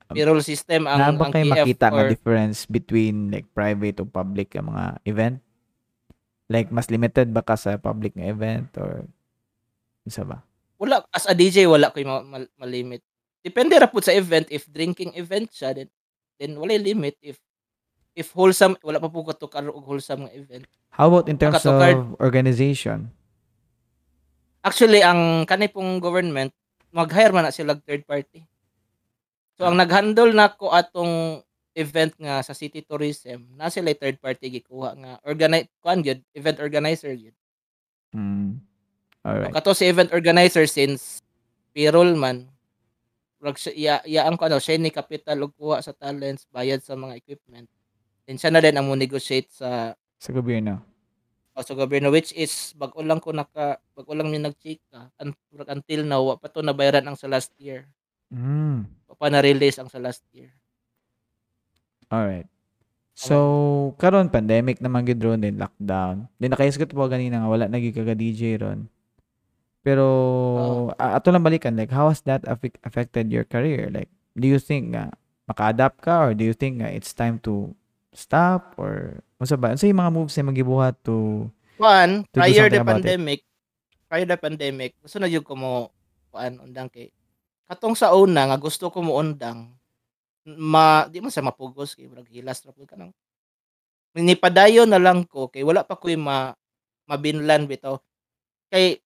Payroll 0.09 0.41
system 0.41 0.89
ang 0.89 0.99
na 0.99 1.13
ba 1.13 1.29
ang 1.29 1.33
kayo 1.33 1.47
PF 1.47 1.55
makita 1.63 1.87
nga 1.87 2.01
or 2.01 2.09
difference 2.09 2.65
between 2.65 3.29
like 3.29 3.45
private 3.53 4.01
o 4.01 4.09
public 4.09 4.51
nga 4.51 4.65
mga 4.65 4.85
event? 5.05 5.37
Like 6.49 6.73
mas 6.73 6.89
limited 6.89 7.29
ba 7.29 7.45
ka 7.45 7.55
sa 7.55 7.77
public 7.77 8.17
nga 8.17 8.25
event 8.27 8.73
or 8.75 9.05
isa 10.03 10.25
ba? 10.25 10.41
Wala 10.81 11.05
as 11.13 11.29
a 11.29 11.37
DJ 11.37 11.69
wala 11.69 11.93
koy 11.93 12.03
ma- 12.03 12.25
ma- 12.25 12.51
malimit. 12.57 13.05
Depende 13.39 13.77
ra 13.77 13.87
pud 13.87 14.01
sa 14.01 14.17
event. 14.17 14.49
If 14.49 14.65
drinking 14.67 15.13
event 15.15 15.53
siya 15.53 15.77
then 15.77 15.93
then 16.39 16.55
wala 16.57 16.79
limit 16.79 17.19
if 17.21 17.37
if 18.15 18.33
wholesome 18.33 18.75
wala 18.83 19.03
pa 19.03 19.11
po 19.11 19.27
ko 19.27 19.35
to 19.37 19.47
og 19.51 19.85
wholesome 19.85 20.27
nga 20.27 20.33
event 20.35 20.67
how 20.95 21.07
about 21.07 21.29
in 21.29 21.39
terms 21.39 21.63
of 21.67 21.79
organization 22.19 23.13
Actually, 24.69 25.01
ang 25.01 25.47
kanay 25.47 25.71
pong 25.71 26.03
government, 26.03 26.51
mag-hire 26.91 27.31
man 27.31 27.47
na 27.47 27.55
sila 27.55 27.79
third 27.79 28.03
party. 28.03 28.43
So, 29.55 29.71
ang 29.71 29.79
nag-handle 29.79 30.35
na 30.35 30.51
ko 30.51 30.75
atong 30.75 31.43
event 31.79 32.13
nga 32.19 32.43
sa 32.43 32.53
city 32.53 32.83
tourism, 32.83 33.55
na 33.55 33.71
sila 33.71 33.95
third 33.95 34.19
party 34.19 34.51
gikuha 34.51 34.99
nga 34.99 35.13
organize 35.23 35.71
kuan 35.79 36.03
gyud 36.03 36.19
event 36.35 36.59
organizer 36.59 37.15
gyud. 37.15 37.37
mm. 38.11 38.59
alright 39.23 39.55
Kato 39.55 39.71
si 39.79 39.87
event 39.87 40.11
organizer 40.11 40.67
since 40.67 41.23
payroll 41.71 42.19
man 42.19 42.51
rag 43.39 43.57
iya, 43.75 44.03
iya 44.03 44.27
ang 44.27 44.35
ano 44.39 44.59
siya 44.59 44.79
ni 44.79 44.91
capital 44.91 45.39
og 45.47 45.55
kuha 45.55 45.79
sa 45.79 45.95
talents 45.95 46.47
bayad 46.51 46.83
sa 46.83 46.99
mga 46.99 47.19
equipment. 47.19 47.71
Then 48.27 48.37
siya 48.37 48.51
na 48.51 48.63
din 48.63 48.75
ang 48.75 48.87
mo 48.87 48.99
negotiate 48.99 49.51
sa 49.55 49.95
Sa 50.19 50.35
gobyerno. 50.35 50.83
O 51.55 51.63
sa 51.63 51.79
gobyerno 51.79 52.11
which 52.11 52.35
is 52.35 52.75
bago 52.75 52.99
lang 53.03 53.23
ko 53.23 53.31
naka 53.31 53.79
bago 53.95 54.11
lang 54.15 54.31
mi 54.31 54.43
nag-chika 54.43 55.15
un 55.23 55.31
until 55.71 56.03
now 56.03 56.23
wa 56.23 56.35
pa 56.35 56.51
'to 56.51 56.67
nabayaran 56.67 57.07
ang 57.07 57.15
sa 57.15 57.31
last 57.31 57.55
year. 57.63 57.87
Wa 59.07 59.15
pa 59.15 59.31
na-release 59.31 59.79
ang 59.79 59.89
sa 59.89 60.03
last 60.03 60.27
year. 60.35 60.51
Alright. 62.11 62.49
So, 63.19 63.35
karon 63.99 64.31
pandemic 64.31 64.79
naman 64.79 65.03
gid 65.03 65.19
ron 65.19 65.43
din 65.43 65.59
lockdown. 65.59 66.31
Then 66.39 66.55
nakaisgot 66.55 66.95
po 66.95 67.11
ganina 67.11 67.43
nga 67.43 67.51
wala 67.51 67.67
na 67.67 67.83
ka 67.83 68.15
DJ 68.15 68.63
ron. 68.63 68.87
Pero 69.87 70.07
a- 70.99 71.17
ato 71.17 71.31
lang 71.31 71.47
balikan 71.47 71.79
like 71.79 71.93
how 71.93 72.11
has 72.11 72.21
that 72.27 72.43
affect, 72.45 72.79
affected 72.83 73.31
your 73.31 73.47
career? 73.47 73.89
Like 73.89 74.11
do 74.35 74.47
you 74.47 74.59
think 74.59 74.95
nga 74.95 75.15
maka-adapt 75.49 76.05
ka 76.05 76.29
or 76.29 76.31
do 76.37 76.45
you 76.45 76.53
think 76.53 76.83
nga 76.83 76.93
it's 76.93 77.17
time 77.17 77.41
to 77.47 77.73
stop 78.13 78.77
or 78.77 79.23
unsa 79.41 79.57
ba? 79.57 79.73
Unsa 79.73 79.89
yung 79.89 80.03
mga 80.03 80.15
moves 80.15 80.37
na 80.37 80.51
magibuhat 80.51 80.99
to 81.07 81.49
Kuan, 81.79 82.27
To 82.35 82.43
prior 82.43 82.67
the 82.67 82.83
pandemic, 82.83 83.47
prior 84.11 84.27
the 84.27 84.35
pandemic, 84.35 84.99
gusto 84.99 85.23
na 85.23 85.31
jud 85.31 85.47
ko 85.47 85.55
mo 85.55 85.95
kuan 86.35 86.59
undang 86.59 86.91
kay 86.91 87.15
katong 87.71 87.95
sa 87.95 88.13
una 88.19 88.51
nga 88.51 88.59
gusto 88.59 88.91
ko 88.91 88.99
mo 88.99 89.15
undang 89.15 89.79
ma 90.45 91.07
di 91.07 91.21
man 91.21 91.33
sa 91.33 91.45
mapugos 91.45 91.95
kay 91.95 92.09
hilas 92.33 92.65
ra 92.65 92.73
pud 92.73 92.89
kanang 92.89 93.13
nipadayon 94.17 94.89
na 94.89 94.99
lang 94.99 95.23
ko 95.29 95.53
kay 95.53 95.63
wala 95.63 95.85
pa 95.85 95.95
ko'y 95.95 96.17
ma 96.17 96.51
mabinlan 97.07 97.69
bitaw 97.69 98.01
kay 98.73 98.99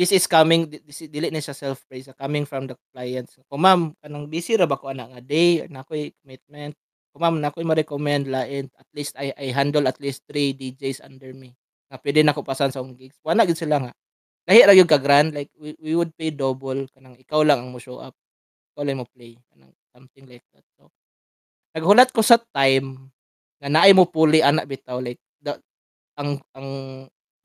this 0.00 0.16
is 0.16 0.24
coming 0.24 0.64
this 0.72 1.04
is, 1.04 1.12
dili 1.12 1.28
ni 1.28 1.44
sa 1.44 1.52
self 1.52 1.84
praise 1.84 2.08
coming 2.16 2.48
from 2.48 2.64
the 2.64 2.72
clients. 2.88 3.36
Ko 3.52 3.60
ma'am 3.60 3.92
kanang 4.00 4.32
busy 4.32 4.56
ra 4.56 4.64
ba 4.64 4.80
ko 4.80 4.88
ana 4.88 5.04
nga 5.12 5.20
day 5.20 5.68
na 5.68 5.84
ko'y 5.84 6.16
commitment. 6.24 6.72
Ko 7.12 7.20
ma'am 7.20 7.36
na 7.36 7.52
ko'y 7.52 7.68
ma-recommend 7.68 8.32
lain 8.32 8.72
at 8.80 8.88
least 8.96 9.12
I, 9.20 9.36
I 9.36 9.52
handle 9.52 9.84
at 9.84 10.00
least 10.00 10.24
3 10.32 10.56
DJs 10.56 11.04
under 11.04 11.36
me 11.36 11.52
nga 11.92 12.00
pwede 12.00 12.24
na 12.24 12.32
ko 12.32 12.40
pasan 12.40 12.72
sa 12.72 12.80
akong 12.80 12.96
gigs. 12.96 13.20
Wala 13.20 13.44
gid 13.44 13.60
sila 13.60 13.76
nga. 13.76 13.92
Lahi 14.48 14.64
ra 14.64 14.72
gyud 14.72 14.88
ka 14.88 14.96
grand 14.96 15.36
like 15.36 15.52
we, 15.60 15.76
we 15.76 15.92
would 15.92 16.16
pay 16.16 16.32
double 16.32 16.88
kanang 16.96 17.20
ikaw 17.20 17.44
lang 17.44 17.60
ang 17.60 17.68
mo 17.68 17.76
show 17.76 18.00
up. 18.00 18.16
Ikaw 18.72 18.88
lang 18.88 19.04
mo 19.04 19.06
play 19.12 19.36
kanang 19.52 19.76
something 19.92 20.24
like 20.24 20.48
that. 20.56 20.64
So 20.80 20.88
naghulat 21.76 22.08
ko 22.16 22.24
sa 22.24 22.40
time 22.56 23.12
nga 23.60 23.68
naay 23.68 23.92
mo 23.92 24.08
puli 24.08 24.40
ana 24.40 24.64
bitaw 24.64 24.96
like 25.04 25.20
the, 25.44 25.60
ang 26.16 26.40
ang 26.56 26.68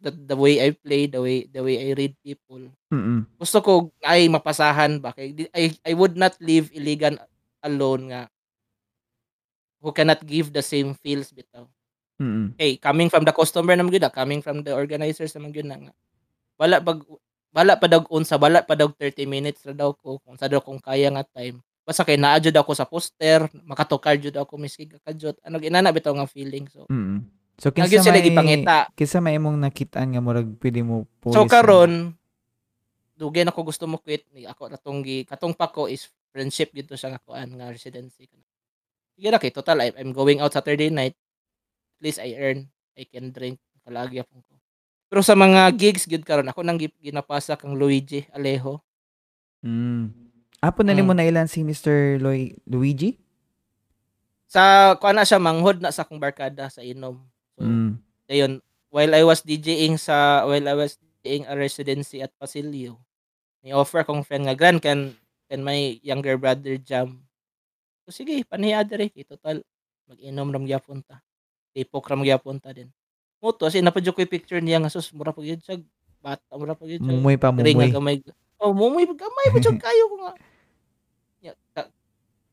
the, 0.06 0.14
the 0.14 0.38
way 0.38 0.62
I 0.62 0.78
play 0.78 1.10
the 1.10 1.18
way 1.18 1.50
the 1.50 1.66
way 1.66 1.82
I 1.82 1.98
read 1.98 2.14
people. 2.22 2.70
Mm. 2.94 3.26
gusto 3.42 3.58
ko 3.66 3.72
ay 4.06 4.30
mapasahan 4.30 5.02
ba? 5.02 5.10
Kay 5.18 5.50
I, 5.50 5.74
I 5.82 5.92
would 5.98 6.14
not 6.14 6.38
leave 6.38 6.70
Iligan 6.70 7.18
alone 7.66 8.14
nga. 8.14 8.22
Who 9.82 9.90
cannot 9.90 10.22
give 10.22 10.54
the 10.54 10.62
same 10.62 10.94
feels 10.94 11.34
bitaw. 11.34 11.66
Mm. 12.16 12.56
hey 12.56 12.80
coming 12.80 13.12
from 13.12 13.28
the 13.28 13.36
customer 13.36 13.76
naman 13.76 13.92
gyud 13.92 14.08
ah, 14.08 14.14
coming 14.14 14.40
from 14.40 14.64
the 14.64 14.72
organizers 14.72 15.34
naman 15.34 15.50
gyud 15.52 15.66
na 15.66 15.90
nga. 15.90 15.94
Wala 16.62 16.80
pag 16.80 17.02
wala 17.52 17.74
pa 17.76 17.90
daw 17.90 18.06
unsa 18.14 18.38
wala 18.38 18.62
pa 18.62 18.78
daw 18.78 18.88
30 18.94 19.26
minutes 19.26 19.66
ra 19.66 19.74
daw 19.74 19.92
ko 19.98 20.22
kung 20.22 20.38
sa 20.38 20.46
daw 20.46 20.62
kung 20.62 20.78
kaya 20.78 21.10
nga 21.10 21.26
time. 21.26 21.60
Basta 21.84 22.06
kay 22.06 22.16
naa 22.16 22.38
jud 22.40 22.56
ako 22.56 22.72
sa 22.78 22.86
poster 22.86 23.50
makatukar 23.66 24.16
jud 24.22 24.38
ako 24.38 24.62
miski 24.62 24.86
kakajot 24.86 25.42
ano 25.42 25.58
ginana 25.58 25.90
bitaw 25.90 26.14
nga 26.14 26.30
feeling 26.30 26.70
so. 26.70 26.86
Mm. 26.88 27.26
So 27.56 27.72
kinsa 27.72 28.04
sila 28.04 28.14
may 28.14 28.26
gipangita. 28.26 28.78
kinsa 28.94 29.18
may 29.20 29.36
imong 29.36 29.56
nakitaan 29.58 30.12
nga 30.12 30.20
murag 30.20 30.60
pwede 30.60 30.82
mo 30.82 31.08
So 31.24 31.40
police 31.40 31.48
karon 31.48 31.94
dugay 33.16 33.42
na 33.42 33.52
ko 33.52 33.64
gusto 33.64 33.86
mo 33.86 33.96
quit 33.96 34.28
ni 34.30 34.44
ako 34.44 34.68
natong 34.68 35.00
gi 35.00 35.24
katong 35.24 35.52
pa 35.52 35.68
ko 35.68 35.88
is 35.88 36.04
friendship 36.30 36.70
dito 36.70 36.94
sa 36.94 37.08
nga 37.08 37.18
kuan 37.18 37.48
nga 37.50 37.70
residency 37.70 38.28
Sige 39.16 39.28
na 39.30 39.40
kay 39.40 39.50
total 39.50 39.80
I'm 39.88 40.12
going 40.12 40.40
out 40.40 40.52
Saturday 40.52 40.92
night 40.92 41.16
at 41.16 42.02
least 42.02 42.20
I 42.20 42.36
earn 42.36 42.68
I 42.94 43.04
can 43.04 43.32
drink 43.32 43.56
kalagi 43.82 44.20
akong 44.20 44.42
ko 44.42 44.54
pero 45.06 45.24
sa 45.24 45.32
mga 45.32 45.72
gigs 45.72 46.04
gyud 46.04 46.22
karon 46.22 46.44
ako 46.46 46.60
nang 46.60 46.76
gi- 46.76 46.92
ginapasa 47.02 47.56
kang 47.56 47.72
Luigi 47.74 48.28
Alejo 48.30 48.84
Mm. 49.62 50.12
Apo 50.60 50.84
na 50.84 50.92
Mm. 50.92 50.98
nimo 51.00 51.12
na 51.12 51.24
ilan 51.24 51.48
si 51.48 51.62
Mr. 51.62 52.20
Loy 52.20 52.54
Luigi? 52.66 53.18
sa 54.46 54.62
kuan 54.96 55.14
na 55.14 55.24
siya 55.24 55.36
manghod 55.38 55.80
na 55.80 55.90
sa 55.90 56.04
akong 56.04 56.20
barkada 56.20 56.68
sa 56.68 56.80
inom 56.80 57.18
so 57.56 57.64
Mm. 57.64 57.98
ayun 58.28 58.54
while 58.90 59.12
I 59.12 59.24
was 59.24 59.42
DJing 59.42 59.96
sa 59.96 60.44
while 60.44 60.64
I 60.64 60.76
was 60.76 60.96
DJing 61.22 61.48
a 61.48 61.56
residency 61.56 62.20
at 62.20 62.32
Pasilio 62.36 63.00
ni 63.60 63.72
offer 63.72 64.00
akong 64.00 64.22
friend 64.22 64.46
nga 64.46 64.54
gran 64.54 64.78
can 64.78 65.16
can 65.46 65.62
my 65.62 65.98
younger 66.02 66.36
brother 66.36 66.76
jam? 66.78 67.22
So 68.04 68.14
sige 68.14 68.44
paniya 68.44 68.82
dere 68.82 69.10
kay 69.10 69.24
total 69.24 69.62
mag-inom 70.06 70.50
ram 70.50 70.66
gyapon 70.66 71.02
ta. 71.02 71.22
Tipok 71.72 72.06
ram 72.06 72.22
gyapon 72.22 72.58
ta 72.58 72.70
din. 72.70 72.90
Mo 73.42 73.50
to 73.50 73.66
kasi 73.66 73.82
napadyo 73.82 74.10
ko 74.10 74.22
yung 74.22 74.30
picture 74.32 74.62
niya 74.62 74.78
nga 74.78 74.90
sus 74.90 75.10
mura 75.12 75.30
pa 75.30 75.42
gyud 75.42 75.60
siya 75.60 75.82
bata 76.22 76.46
mura 76.54 76.74
pa 76.74 76.86
gyud 76.86 77.02
siya 77.02 77.10
Mumoy 77.10 77.36
pa 77.36 77.50
Diri 77.52 77.74
nga 77.74 77.90
mumoy. 77.90 77.94
gamay. 77.94 78.16
Oh 78.58 78.72
mumoy 78.72 79.06
gamay 79.08 79.48
pa 79.50 79.58
jud 79.60 79.78
kayo 79.78 80.04
ko 80.08 80.16
nga. 80.24 80.34
Ya, 81.42 81.54
ta- 81.74 81.90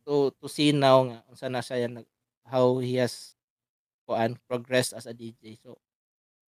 to 0.04 0.32
to 0.36 0.48
see 0.48 0.72
now 0.72 1.04
nga 1.04 1.18
unsa 1.28 1.46
na 1.46 1.60
siya 1.60 1.86
nag 1.86 2.08
how 2.44 2.80
he 2.80 2.96
has 2.96 3.36
kuan 4.02 4.34
progressed 4.44 4.92
as 4.92 5.04
a 5.04 5.12
DJ 5.12 5.56
so 5.56 5.78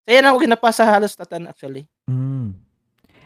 saya 0.04 0.20
na 0.20 0.30
ako 0.30 0.44
ginapasa 0.44 0.84
halos 0.84 1.14
tatan 1.14 1.46
actually 1.46 1.86
Mm. 2.04 2.60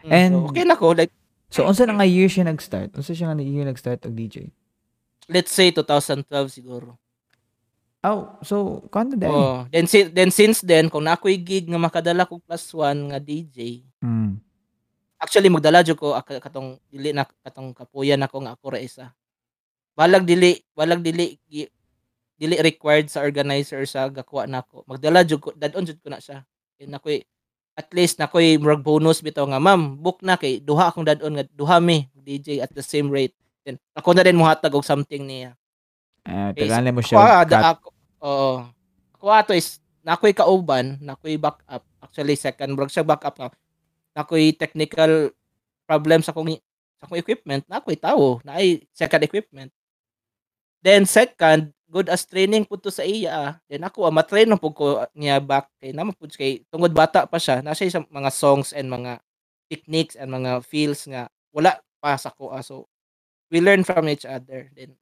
Mm, 0.00 0.08
And- 0.08 0.32
so, 0.32 0.46
okay 0.48 0.62
na 0.62 0.74
ko 0.74 0.92
like 0.92 1.10
So 1.48 1.64
unsa 1.64 1.82
na 1.82 1.96
nga 1.96 2.04
year 2.04 2.28
siya 2.28 2.44
nag-start? 2.44 2.92
Unsa 2.92 3.10
siya 3.10 3.26
nga 3.26 3.40
year 3.40 3.64
nag-start 3.64 4.04
og 4.04 4.12
DJ? 4.12 4.52
let's 5.26 5.48
say 5.50 5.68
2012 5.68 6.22
siguro 6.50 6.96
Oh, 7.98 8.38
so 8.40 8.54
kano 8.88 9.12
dai? 9.12 9.26
oh 9.26 9.66
then 9.66 9.84
si, 9.84 10.06
then 10.06 10.30
since 10.30 10.62
then 10.62 10.86
kung 10.86 11.02
na 11.02 11.12
ako'y 11.12 11.34
gig 11.36 11.66
nga 11.66 11.76
makadala 11.76 12.22
ko 12.22 12.38
plus 12.38 12.70
one 12.70 13.10
nga 13.10 13.18
DJ 13.18 13.82
Mm. 13.98 14.38
actually 15.18 15.50
magdala 15.50 15.82
jud 15.82 15.96
ko 15.96 16.14
ak- 16.14 16.38
katong 16.38 16.78
dili 16.86 17.10
na 17.10 17.26
katong 17.42 17.74
kapuyan 17.74 18.22
ako 18.22 18.36
nga 18.40 18.54
ako 18.54 18.66
ra 18.70 18.78
isa 18.78 19.10
walag 19.92 20.22
dili 20.22 20.62
walag 20.72 21.02
dili 21.02 21.34
dili 22.38 22.54
required 22.62 23.10
sa 23.10 23.26
organizer 23.26 23.82
sa 23.84 24.06
gakuha 24.06 24.46
nako. 24.46 24.86
Magdala 24.86 25.26
jud 25.26 25.42
ko 25.42 25.50
dadon 25.52 25.82
jud 25.84 25.98
ko 25.98 26.08
na 26.08 26.22
siya. 26.22 26.46
Kay 26.78 26.86
nakoy 26.86 27.16
at 27.74 27.90
least 27.90 28.22
nakoy 28.22 28.54
murag 28.58 28.82
bonus 28.82 29.18
bitaw 29.18 29.46
nga 29.50 29.58
ma'am 29.58 29.98
book 29.98 30.22
na 30.22 30.38
kay 30.38 30.62
duha 30.62 30.90
akong 30.90 31.06
dadon 31.06 31.34
nga 31.34 31.44
duha 31.50 31.82
mi 31.82 32.06
DJ 32.14 32.62
at 32.62 32.70
the 32.70 32.82
same 32.82 33.10
rate. 33.10 33.34
Then 33.66 33.82
ako 33.98 34.14
na 34.14 34.22
din 34.22 34.38
mohatag 34.38 34.70
og 34.70 34.86
something 34.86 35.26
niya. 35.26 35.58
Ah, 36.22 36.54
Okay, 36.54 36.70
tagaan 36.70 36.94
mo 36.94 37.02
ako 37.02 37.08
siya. 37.10 37.18
ah, 37.18 37.42
cut. 37.42 37.50
da, 37.50 37.58
ako 37.74 37.86
oo. 38.22 38.52
Ako 39.18 39.24
ato 39.34 39.52
is 39.58 39.82
nakoy 40.06 40.30
kauban 40.30 40.94
nakoy 41.02 41.34
backup. 41.34 41.82
Actually 41.98 42.38
second 42.38 42.78
murag 42.78 42.94
siya 42.94 43.02
backup 43.02 43.34
nga. 43.34 43.50
Nakoy 44.14 44.54
technical 44.54 45.34
problem 45.90 46.22
sa 46.22 46.30
kong 46.30 46.54
sa 46.98 47.06
akong 47.06 47.18
equipment 47.18 47.66
nakoy 47.66 47.98
tawo. 47.98 48.38
Na 48.46 48.62
ay 48.62 48.86
second 48.94 49.26
equipment. 49.26 49.70
Then 50.78 51.02
second 51.02 51.74
good 51.88 52.12
as 52.12 52.28
training 52.28 52.68
pud 52.68 52.84
to 52.84 52.92
sa 52.92 53.02
iya 53.02 53.32
ah. 53.32 53.52
then 53.66 53.80
ako 53.80 54.04
ah, 54.06 54.12
matrain 54.12 54.52
pud 54.60 54.76
ko 54.76 54.86
niya 55.16 55.40
back 55.40 55.72
kay 55.80 55.96
naman 55.96 56.12
pud 56.12 56.28
kay 56.36 56.60
tungod 56.68 56.92
bata 56.92 57.24
pa 57.24 57.40
siya 57.40 57.64
na 57.64 57.72
siya 57.72 57.98
sa 57.98 58.04
mga 58.12 58.30
songs 58.30 58.76
and 58.76 58.92
mga 58.92 59.18
techniques 59.72 60.14
and 60.14 60.28
mga 60.28 60.60
feels 60.64 61.08
nga 61.08 61.32
wala 61.50 61.80
pa 61.98 62.14
sa 62.20 62.28
ko 62.28 62.52
ah. 62.52 62.60
so 62.60 62.84
we 63.48 63.64
learn 63.64 63.82
from 63.82 64.04
each 64.06 64.28
other 64.28 64.68
then 64.76 64.92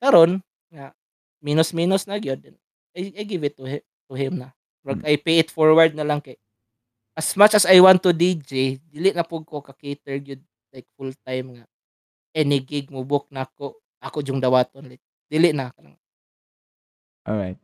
karon 0.00 0.40
nga 0.72 0.96
minus 1.44 1.76
minus 1.76 2.08
na 2.08 2.16
gyud 2.16 2.40
then 2.40 2.56
I, 2.96 3.12
I 3.14 3.22
give 3.28 3.44
it 3.44 3.54
to 3.60 3.68
him, 3.68 3.84
to 4.08 4.14
him 4.16 4.40
na 4.40 4.50
Rag, 4.86 5.04
I 5.04 5.20
pay 5.20 5.44
it 5.44 5.52
forward 5.52 5.92
na 5.92 6.08
lang 6.08 6.24
kay 6.24 6.40
as 7.12 7.36
much 7.36 7.52
as 7.52 7.68
I 7.68 7.76
want 7.84 8.00
to 8.08 8.16
DJ 8.16 8.80
dili 8.88 9.12
na 9.12 9.28
pud 9.28 9.44
ko 9.44 9.60
ka 9.60 9.76
cater 9.76 10.16
gyud 10.24 10.40
like 10.72 10.88
full 10.96 11.12
time 11.28 11.60
nga 11.60 11.64
any 12.32 12.64
gig 12.64 12.88
mo 12.88 13.04
book 13.04 13.28
na 13.28 13.44
ako 13.44 13.76
ako 14.00 14.24
jung 14.24 14.40
dawaton 14.40 14.88
like 14.88 15.04
dili 15.28 15.52
na 15.52 15.70
kanang 15.72 15.96
Alright. 17.28 17.60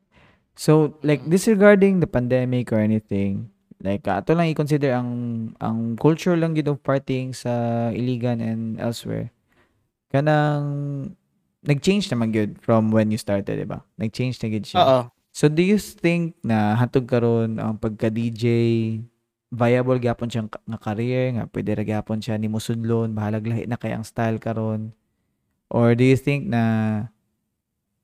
So, 0.54 1.00
like, 1.00 1.24
disregarding 1.24 2.04
the 2.04 2.06
pandemic 2.06 2.68
or 2.68 2.84
anything, 2.84 3.48
like, 3.80 4.04
uh, 4.04 4.20
ato 4.20 4.36
lang 4.36 4.52
i-consider 4.52 4.92
ang 4.92 5.10
ang 5.56 5.96
culture 5.96 6.36
lang 6.36 6.52
yun 6.52 6.68
of 6.68 6.84
partying 6.84 7.32
sa 7.32 7.88
Iligan 7.96 8.44
and 8.44 8.76
elsewhere. 8.76 9.32
Kanang, 10.12 11.16
nag-change 11.64 12.12
naman 12.12 12.36
yun 12.36 12.60
from 12.60 12.92
when 12.92 13.08
you 13.08 13.16
started, 13.16 13.56
di 13.56 13.64
ba? 13.64 13.80
Nag-change 13.96 14.36
na 14.44 14.48
yun 14.52 14.64
siya. 14.68 14.78
oo 14.84 15.00
So, 15.34 15.50
do 15.50 15.66
you 15.66 15.82
think 15.82 16.38
na 16.46 16.78
hatog 16.78 17.10
karon 17.10 17.58
ang 17.58 17.74
pagka-DJ, 17.74 18.44
viable 19.50 19.98
gyapon 19.98 20.30
siyang 20.30 20.46
nga 20.46 20.78
career, 20.78 21.34
nga 21.34 21.50
pwede 21.50 21.74
ra 21.74 21.82
gyapon 21.82 22.22
siya 22.22 22.38
ni 22.38 22.46
musudlon, 22.46 23.10
bahalag 23.10 23.42
lahi 23.42 23.66
na 23.66 23.74
kay 23.74 23.90
ang 23.90 24.06
style 24.06 24.38
karon? 24.38 24.94
Or 25.74 25.98
do 25.98 26.06
you 26.06 26.14
think 26.14 26.46
na 26.46 26.62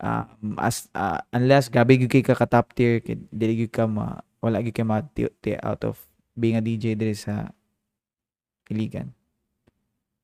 um, 0.00 0.56
as 0.58 0.88
uh, 0.92 1.20
unless 1.30 1.68
gabi 1.68 2.00
gyud 2.00 2.10
kay 2.10 2.24
ka 2.24 2.34
ka 2.34 2.48
top 2.48 2.72
tier, 2.74 2.98
kay 3.00 3.20
dili 3.30 3.64
gyud 3.64 3.72
ka 3.72 3.84
ma 3.84 4.18
wala 4.40 4.60
gyud 4.60 4.74
kay 4.74 4.84
ma 4.84 5.04
out 5.62 5.82
of 5.84 5.96
being 6.34 6.56
a 6.56 6.62
DJ 6.64 6.96
diri 6.96 7.12
sa 7.14 7.52
Iligan. 8.70 9.10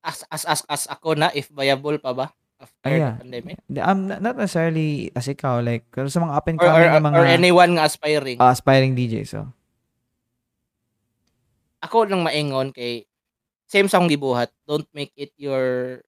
as 0.06 0.22
as 0.30 0.46
as 0.46 0.60
as 0.70 0.82
ako 0.86 1.18
na 1.18 1.34
if 1.34 1.50
viable 1.50 1.98
pa 1.98 2.14
ba 2.14 2.26
after 2.62 2.78
Ah, 2.86 2.94
yeah. 2.94 3.14
the 3.18 3.26
pandemic? 3.26 3.56
Um, 3.82 4.06
not 4.06 4.22
not 4.22 4.34
necessarily 4.38 5.10
as 5.12 5.26
ikaw, 5.26 5.58
like, 5.60 5.82
pero 5.90 6.06
sa 6.06 6.22
mga 6.22 6.30
up 6.38 6.46
and 6.46 6.56
Or, 6.62 6.62
or, 6.62 6.70
coming 6.70 6.86
na 6.86 6.94
or, 6.94 7.02
mga 7.02 7.16
or 7.18 7.26
anyone 7.26 7.70
nga 7.74 7.84
aspiring? 7.90 8.38
uh, 8.38 8.54
aspiring 8.54 8.94
DJ, 8.94 9.26
so. 9.26 9.50
ako 11.82 12.06
lang 12.08 12.22
maingon 12.24 12.70
kay 12.74 13.04
same 13.66 13.86
sa 13.86 13.98
akong 14.00 14.10
gibuhat 14.10 14.50
don't 14.66 14.88
make 14.90 15.12
it 15.14 15.30
your 15.38 15.98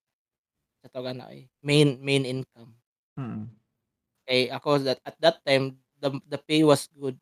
sa 0.80 0.88
tawag 0.90 1.14
na 1.18 1.28
eh, 1.34 1.46
main 1.62 1.98
main 2.00 2.22
income 2.24 2.74
Mm. 3.18 3.50
Kay 4.28 4.52
ako 4.52 4.76
that 4.84 5.00
at 5.08 5.16
that 5.24 5.40
time 5.48 5.80
the 6.04 6.12
the 6.28 6.36
pay 6.38 6.60
was 6.66 6.84
good. 6.92 7.16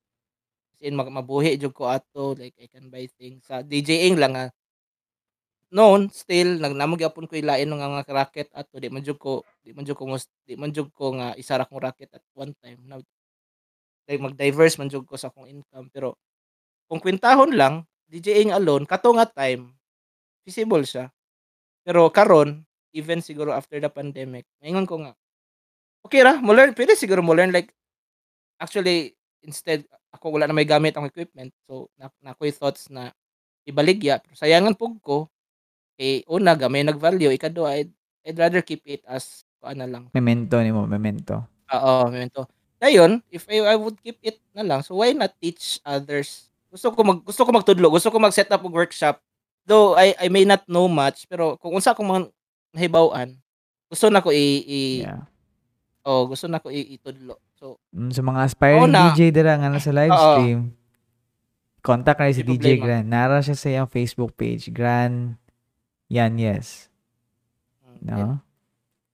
As 0.76 0.80
in 0.84 0.96
mag 0.98 1.08
mabuhi 1.12 1.56
jud 1.60 1.72
ko 1.76 1.88
ato 1.90 2.34
like 2.38 2.56
I 2.60 2.68
can 2.70 2.90
buy 2.92 3.06
things. 3.18 3.46
Sa 3.48 3.62
DJing 3.64 4.18
lang 4.20 4.34
nga 4.36 4.46
noon 5.74 6.06
still 6.14 6.62
nagnamo 6.62 6.94
gyapon 6.94 7.26
ko 7.26 7.34
ilain 7.38 7.66
nga 7.70 7.90
mga 7.90 8.12
racket 8.14 8.48
ato. 8.54 8.78
Di 8.82 8.88
man 8.90 9.02
jud 9.06 9.18
ko 9.18 9.42
di 9.62 9.74
man 9.74 9.82
jud 9.86 9.98
ko 9.98 10.04
di 10.46 10.54
man 10.58 10.70
jud 10.74 10.88
ko 10.94 11.06
nga 11.18 11.34
isa 11.38 11.58
ra 11.58 11.66
kong 11.66 11.82
racket 11.82 12.10
at 12.14 12.24
one 12.34 12.54
time. 12.62 12.80
Now 12.86 13.02
like 14.08 14.22
mag-diverse 14.22 14.78
man 14.78 14.90
jud 14.90 15.04
ko 15.06 15.18
sa 15.18 15.28
akong 15.30 15.50
income. 15.50 15.90
Pero 15.90 16.14
kung 16.90 17.02
kwintahon 17.02 17.54
lang 17.58 17.86
DJing 18.10 18.54
alone 18.54 18.86
kato 18.86 19.10
nga 19.16 19.26
time 19.28 19.74
feasible 20.46 20.84
siya. 20.86 21.10
Pero 21.86 22.10
karon 22.14 22.64
even 22.94 23.20
siguro 23.24 23.52
after 23.54 23.78
the 23.82 23.90
pandemic 23.90 24.46
maingon 24.62 24.86
ko 24.88 24.96
nga 25.02 25.14
okay 26.06 26.22
ra 26.22 26.38
mo 26.38 26.54
learn 26.54 26.70
pwede 26.78 26.94
siguro 26.94 27.20
mo 27.20 27.34
learn 27.34 27.50
like 27.50 27.74
actually 28.62 29.12
instead 29.42 29.82
ako 30.14 30.38
wala 30.38 30.46
na 30.46 30.54
may 30.54 30.64
gamit 30.64 30.94
ang 30.94 31.10
equipment 31.10 31.50
so 31.66 31.90
na, 31.98 32.06
na 32.22 32.32
ako'y 32.32 32.54
thoughts 32.54 32.86
na 32.88 33.10
ibaligya 33.66 34.22
pero 34.22 34.38
sayangan 34.38 34.78
pug 34.78 35.02
ko 35.02 35.26
eh 35.98 36.22
una 36.30 36.54
gamay 36.54 36.86
nag-value 36.86 37.34
ikadua 37.34 37.74
I'd, 37.74 37.90
I'd 38.22 38.38
rather 38.38 38.62
keep 38.62 38.86
it 38.86 39.02
as 39.04 39.42
na 39.74 39.82
lang 39.82 40.06
Memento 40.14 40.62
ni 40.62 40.70
mo, 40.70 40.86
memento. 40.86 41.42
Oo, 41.74 42.06
memento. 42.06 42.46
Dayon, 42.78 43.18
if 43.34 43.48
I, 43.50 43.66
I 43.66 43.74
would 43.74 43.98
keep 43.98 44.22
it 44.22 44.38
na 44.54 44.62
lang, 44.62 44.86
so 44.86 45.00
why 45.00 45.10
not 45.10 45.34
teach 45.42 45.82
others? 45.82 46.46
Gusto 46.70 46.94
ko 46.94 47.00
mag 47.02 47.18
gusto 47.26 47.42
ko 47.42 47.50
magtudlo, 47.50 47.90
gusto 47.90 48.12
ko 48.12 48.22
mag-set 48.22 48.52
up 48.52 48.62
og 48.62 48.70
workshop. 48.70 49.18
Though 49.66 49.98
I 49.98 50.14
I 50.22 50.28
may 50.30 50.46
not 50.46 50.62
know 50.70 50.86
much, 50.86 51.26
pero 51.26 51.58
kung 51.58 51.74
unsa 51.74 51.96
akong 51.96 52.06
mga 52.06 52.22
nahibaw-an, 52.78 53.34
gusto 53.90 54.06
na 54.06 54.22
ko 54.22 54.30
i, 54.30 54.62
i 54.62 54.80
Yeah. 55.02 55.26
Oh, 56.06 56.26
gusto 56.26 56.46
na 56.46 56.58
ko 56.58 56.70
i, 56.70 56.94
itudlo. 56.94 57.42
So, 57.52 57.82
Mm, 57.90 58.10
sa 58.10 58.22
mga 58.22 58.40
aspiring 58.42 58.86
na. 58.88 59.10
DJ 59.10 59.30
dira 59.30 59.58
nga 59.58 59.66
nasa 59.66 59.90
live 59.90 60.12
Oo. 60.12 60.20
stream, 60.32 60.60
contact 61.80 62.18
kayo 62.18 62.30
si 62.30 62.42
DJ 62.42 62.78
problema. 62.78 62.82
Gran. 62.82 63.04
Nara 63.04 63.38
siya 63.40 63.54
sa 63.54 63.68
iyang 63.68 63.86
Facebook 63.86 64.32
page. 64.32 64.70
Gran 64.70 65.34
Yan, 66.06 66.38
yes. 66.38 66.86
mm, 67.82 67.98
No? 68.06 68.38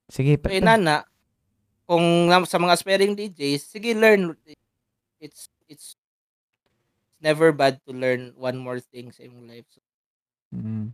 Sige, 0.07 0.37
So, 0.37 0.45
pa- 0.45 0.53
inana, 0.53 1.09
kung 1.85 2.05
na- 2.27 2.45
sa 2.45 2.57
mga 2.57 2.77
aspiring 2.77 3.17
DJs, 3.17 3.63
sige 3.67 3.93
learn. 3.93 4.37
It's 5.17 5.49
it's 5.65 5.97
never 7.17 7.49
bad 7.49 7.81
to 7.87 7.95
learn 7.95 8.35
one 8.35 8.59
more 8.59 8.77
thing 8.77 9.09
sa 9.09 9.23
imong 9.23 9.47
life. 9.47 9.65
So, 9.71 9.81
Mm. 10.53 10.93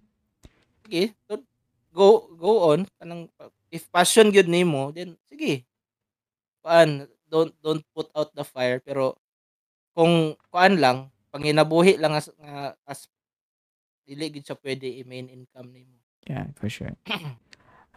sige, 0.85 1.19
so, 1.27 1.43
go 1.91 2.07
go 2.33 2.71
on 2.71 2.87
kanang 2.95 3.27
if 3.69 3.91
passion 3.91 4.31
gyud 4.31 4.47
nimo, 4.47 4.95
then 4.95 5.19
sige. 5.27 5.67
Kuan, 6.69 7.09
don't 7.33 7.57
don't 7.65 7.81
put 7.97 8.13
out 8.13 8.29
the 8.37 8.45
fire 8.45 8.77
pero 8.85 9.17
kung 9.97 10.37
kuan 10.53 10.77
lang, 10.77 11.09
panginabuhi 11.33 11.97
lang 11.97 12.13
as 12.13 12.29
nga 12.37 12.77
as 12.85 13.09
dili 14.05 14.29
gid 14.29 14.45
siya 14.45 14.61
pwede 14.61 14.85
i-main 15.01 15.33
income 15.33 15.73
nimo. 15.73 15.97
Yeah, 16.29 16.53
for 16.61 16.69
sure. 16.69 16.93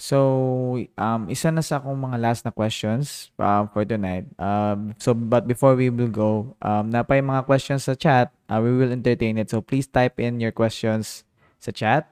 So, 0.01 0.81
um, 0.97 1.29
isa 1.29 1.53
na 1.53 1.61
sa 1.61 1.77
akong 1.77 1.93
mga 1.93 2.17
last 2.17 2.41
na 2.41 2.49
questions 2.49 3.29
um, 3.37 3.69
for 3.69 3.85
tonight. 3.85 4.25
Um, 4.41 4.97
so, 4.97 5.13
but 5.13 5.45
before 5.45 5.77
we 5.77 5.93
will 5.93 6.09
go, 6.09 6.57
um, 6.57 6.89
napay 6.89 7.21
mga 7.21 7.45
questions 7.45 7.85
sa 7.85 7.93
chat. 7.93 8.33
Uh, 8.49 8.65
we 8.65 8.73
will 8.73 8.89
entertain 8.89 9.37
it. 9.37 9.53
So, 9.53 9.61
please 9.61 9.85
type 9.85 10.17
in 10.17 10.41
your 10.41 10.49
questions 10.49 11.21
sa 11.61 11.69
chat. 11.69 12.09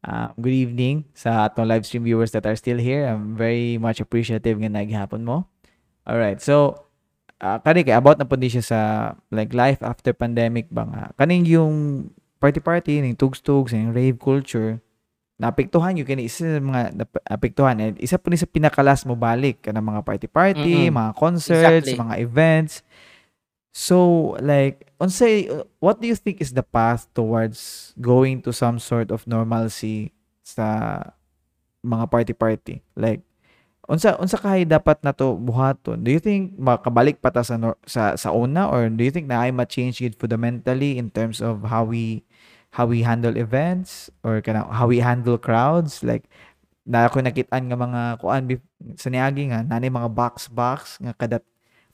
Uh, 0.00 0.32
good 0.40 0.56
evening 0.56 1.04
sa 1.12 1.52
atong 1.52 1.68
live 1.68 1.84
stream 1.84 2.08
viewers 2.08 2.32
that 2.32 2.48
are 2.48 2.56
still 2.56 2.80
here. 2.80 3.04
I'm 3.04 3.36
very 3.36 3.76
much 3.76 4.00
appreciative 4.00 4.56
nga 4.56 4.72
naghapon 4.72 5.20
mo. 5.20 5.51
All 6.06 6.18
right. 6.18 6.38
So, 6.42 6.86
uh, 7.38 7.58
kani 7.62 7.86
kay 7.86 7.94
about 7.94 8.18
na 8.18 8.26
po 8.26 8.34
di 8.38 8.50
siya 8.50 8.64
sa 8.64 8.80
like 9.30 9.54
life 9.54 9.82
after 9.82 10.10
pandemic 10.14 10.66
ba 10.70 10.86
nga. 10.86 11.02
Kaning 11.18 11.46
yung 11.46 12.08
party-party, 12.42 12.98
ning 13.02 13.14
tugs-tugs, 13.14 13.70
ning 13.70 13.94
rave 13.94 14.18
culture, 14.18 14.82
naapektuhan 15.42 15.98
yung 15.98 16.06
kini 16.06 16.30
isa 16.30 16.46
sa 16.46 16.62
mga 16.62 16.80
nap- 16.94 17.26
apektuhan 17.26 17.74
and 17.82 17.94
isa 17.98 18.14
po 18.14 18.30
ni 18.30 18.38
sa 18.38 18.46
pinakalas 18.46 19.02
mo 19.02 19.18
balik 19.18 19.66
ka 19.66 19.74
mga 19.74 20.02
party 20.06 20.30
party 20.30 20.86
Mm-mm. 20.86 20.94
mga 20.94 21.12
concerts 21.18 21.90
Exactly. 21.90 21.98
mga 21.98 22.14
events 22.22 22.74
so 23.74 24.30
like 24.38 24.86
unsay 25.02 25.50
what 25.82 25.98
do 25.98 26.06
you 26.06 26.14
think 26.14 26.38
is 26.38 26.54
the 26.54 26.62
path 26.62 27.10
towards 27.10 27.90
going 27.98 28.38
to 28.38 28.54
some 28.54 28.78
sort 28.78 29.10
of 29.10 29.26
normalcy 29.26 30.14
sa 30.46 31.00
mga 31.82 32.06
party 32.06 32.34
party 32.38 32.74
like 32.94 33.26
unsa 33.90 34.14
unsa 34.22 34.38
kay 34.38 34.62
dapat 34.62 35.02
nato 35.02 35.34
buhaton? 35.34 36.02
Do 36.02 36.10
you 36.14 36.22
think 36.22 36.54
makabalik 36.58 37.18
pa 37.18 37.34
ta 37.34 37.42
sa 37.42 37.58
sa 37.86 38.14
sa 38.14 38.28
una 38.30 38.70
or 38.70 38.86
do 38.90 39.02
you 39.02 39.10
think 39.10 39.26
na 39.26 39.46
ay 39.46 39.50
ma-change 39.50 40.02
it 40.02 40.14
fundamentally 40.14 40.98
in 40.98 41.10
terms 41.10 41.42
of 41.42 41.66
how 41.66 41.82
we 41.82 42.22
how 42.72 42.86
we 42.86 43.02
handle 43.02 43.34
events 43.34 44.08
or 44.22 44.38
kana 44.40 44.66
how 44.70 44.86
we 44.86 45.02
handle 45.02 45.34
crowds? 45.36 46.06
Like 46.06 46.30
na 46.82 47.06
ako 47.06 47.22
nakitaan 47.22 47.70
nga 47.70 47.78
mga 47.78 48.02
kuan 48.18 48.50
sa 48.98 49.08
niagi 49.10 49.50
nga 49.50 49.62
nani 49.62 49.86
mga 49.86 50.10
box 50.10 50.50
box 50.50 50.98
nga 50.98 51.14
kada 51.14 51.38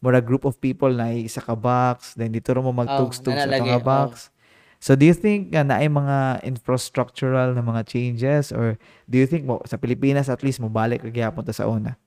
mura 0.01 0.23
group 0.23 0.49
of 0.49 0.57
people 0.63 0.89
na 0.89 1.13
isa 1.13 1.45
ka 1.45 1.53
box 1.53 2.17
then 2.17 2.33
dito 2.33 2.55
ro 2.55 2.65
mo 2.65 2.73
magtugs-tugs 2.73 3.37
sa 3.37 3.51
nanalagi, 3.51 3.69
mga 3.69 3.83
oh. 3.85 4.33
So 4.79 4.95
do 4.95 5.05
you 5.07 5.15
think 5.15 5.55
nga 5.55 5.67
naay 5.67 5.91
mga 5.91 6.43
infrastructural 6.47 7.55
na 7.55 7.63
mga 7.63 7.83
changes 7.87 8.51
or 8.55 8.79
do 9.11 9.19
you 9.19 9.27
think 9.27 9.45
mo 9.45 9.59
sa 9.67 9.79
Pilipinas 9.79 10.31
at 10.31 10.43
least 10.43 10.63
mo 10.63 10.71
balik 10.71 11.03
ra 11.03 11.11
gyapon 11.11 11.43
ta 11.43 11.55
sa 11.55 11.67
una 11.67 11.99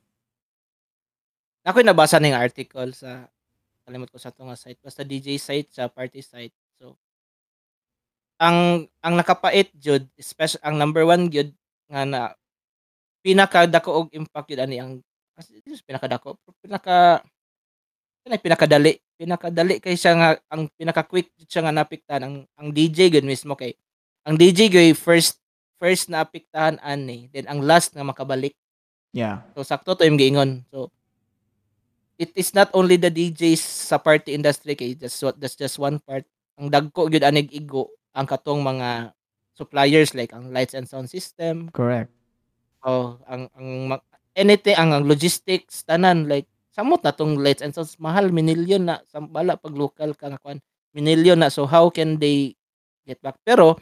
Ako'y 1.61 1.85
nabasa 1.85 2.17
na 2.17 2.33
yung 2.33 2.41
article 2.41 2.89
sa 2.89 3.29
kalimot 3.85 4.09
ko 4.09 4.17
sa 4.17 4.33
to 4.33 4.41
nga 4.49 4.57
site 4.57 4.81
basta 4.81 5.05
DJ 5.05 5.37
site 5.37 5.69
sa 5.69 5.85
party 5.85 6.25
site. 6.25 6.57
So 6.81 6.97
ang 8.41 8.89
ang 9.05 9.13
nakapait 9.13 9.69
jud 9.77 10.09
especially 10.17 10.65
ang 10.65 10.81
number 10.81 11.05
one 11.05 11.29
jud 11.29 11.53
nga 11.85 12.01
na 12.01 12.21
pinakadako 13.21 14.05
og 14.05 14.07
impact 14.17 14.49
jud 14.49 14.61
ani 14.61 14.81
ang 14.81 15.05
as- 15.37 15.53
this 15.61 15.77
is 15.77 15.85
pinakadako 15.85 16.41
pinaka 16.65 17.21
pinaka 18.21 18.41
pinakadali. 18.41 18.93
Pinakadali 19.17 19.75
kay 19.81 19.97
siya 19.97 20.13
nga 20.17 20.29
ang 20.49 20.69
pinaka 20.77 21.05
quick 21.05 21.29
siya 21.45 21.65
nga 21.65 21.73
napiktahan 21.73 22.23
ang 22.25 22.35
ang 22.57 22.69
DJ 22.73 23.09
gud 23.13 23.25
mismo 23.25 23.53
kay 23.53 23.77
ang 24.25 24.37
DJ 24.37 24.69
gyud 24.69 24.97
first 24.97 25.41
first 25.81 26.09
na 26.09 26.21
apektahan 26.21 26.77
ani 26.81 27.29
then 27.33 27.49
ang 27.49 27.61
last 27.61 27.93
nga 27.93 28.05
makabalik. 28.05 28.53
Yeah. 29.13 29.45
So 29.57 29.65
sakto 29.65 29.97
to 29.97 30.05
yung 30.05 30.17
giingon. 30.17 30.65
So 30.69 30.93
it 32.21 32.29
is 32.37 32.53
not 32.53 32.69
only 32.77 33.01
the 33.01 33.09
DJs 33.09 33.61
sa 33.89 33.97
party 33.97 34.37
industry 34.37 34.77
kay 34.77 34.93
that's 34.93 35.17
what 35.25 35.37
that's 35.41 35.57
just 35.57 35.81
one 35.81 35.97
part. 36.01 36.25
Ang 36.61 36.69
dagko 36.69 37.09
gyud 37.09 37.25
anig 37.25 37.49
igo 37.49 37.89
ang 38.13 38.29
katong 38.29 38.61
mga 38.61 39.17
suppliers 39.57 40.13
like 40.13 40.33
ang 40.33 40.53
lights 40.53 40.77
and 40.77 40.85
sound 40.85 41.09
system. 41.09 41.73
Correct. 41.73 42.13
O 42.85 43.17
ang 43.25 43.49
ang 43.57 43.97
anything 44.37 44.77
ang, 44.77 44.93
ang 44.93 45.05
logistics 45.05 45.81
tanan 45.85 46.29
like 46.29 46.47
samot 46.71 47.03
na 47.03 47.11
tong 47.11 47.37
lights 47.37 47.61
and 47.61 47.75
sounds. 47.75 47.99
Mahal 47.99 48.31
minilyon 48.31 48.87
na. 48.87 49.03
Sa 49.11 49.19
bala 49.19 49.59
pag 49.59 49.75
local 49.75 50.15
ka 50.15 50.31
nga 50.31 50.39
kuan 50.41 50.63
minilyon 50.95 51.39
na. 51.39 51.51
So 51.51 51.67
how 51.67 51.91
can 51.91 52.17
they 52.17 52.55
get 53.03 53.19
back? 53.19 53.37
Pero 53.43 53.77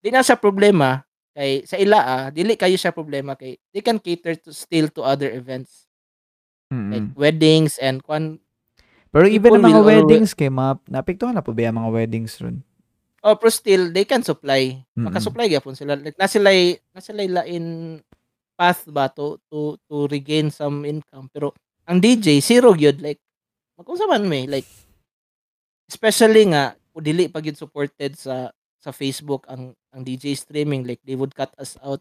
di 0.00 0.08
na 0.08 0.24
siya 0.24 0.40
problema 0.40 1.04
kay 1.36 1.62
sa 1.68 1.76
ila 1.76 1.98
ah, 2.00 2.26
dili 2.32 2.56
kayo 2.56 2.74
siya 2.74 2.90
problema 2.90 3.36
kay 3.36 3.60
they 3.70 3.84
can 3.84 4.00
cater 4.00 4.34
to 4.40 4.50
still 4.50 4.88
to 4.90 5.04
other 5.04 5.28
events. 5.30 5.86
Like 6.70 7.02
Mm-mm. 7.02 7.18
weddings 7.18 7.82
and 7.82 7.98
kwan. 7.98 8.38
Pero 9.10 9.26
even 9.26 9.58
ang 9.58 9.66
mga 9.66 9.82
weddings 9.82 10.38
kay 10.38 10.46
mga 10.46 10.86
napiktuhan 10.86 11.34
na 11.34 11.42
po 11.42 11.50
ba 11.50 11.66
mga 11.66 11.90
weddings 11.90 12.38
ron? 12.38 12.62
Oh 13.20 13.36
pero 13.36 13.50
still 13.52 13.92
they 13.92 14.08
can 14.08 14.24
supply. 14.24 14.80
Mm-mm. 14.96 15.10
makasupply 15.10 15.50
gyapon 15.50 15.76
sila. 15.76 15.98
Like 15.98 16.16
na 16.16 16.30
sila 16.30 16.50
na 16.94 17.00
sila 17.02 17.22
lain 17.42 17.98
path 18.54 18.86
ba 18.88 19.10
to 19.12 19.42
to 19.50 19.76
to 19.90 20.06
regain 20.08 20.48
some 20.48 20.86
income. 20.86 21.28
Pero 21.34 21.52
ang 21.90 21.98
DJ 21.98 22.38
zero 22.38 22.70
gyud 22.78 23.02
like 23.02 23.18
magkunsa 23.74 24.06
man 24.06 24.30
may 24.30 24.46
like 24.46 24.68
especially 25.90 26.46
nga 26.54 26.78
dili 27.02 27.26
pa 27.26 27.42
gyud 27.42 27.58
supported 27.58 28.14
sa 28.14 28.54
sa 28.78 28.94
Facebook 28.94 29.42
ang 29.50 29.74
ang 29.90 30.06
DJ 30.06 30.38
streaming 30.38 30.86
like 30.86 31.02
they 31.02 31.18
would 31.18 31.34
cut 31.34 31.50
us 31.58 31.74
out 31.82 31.98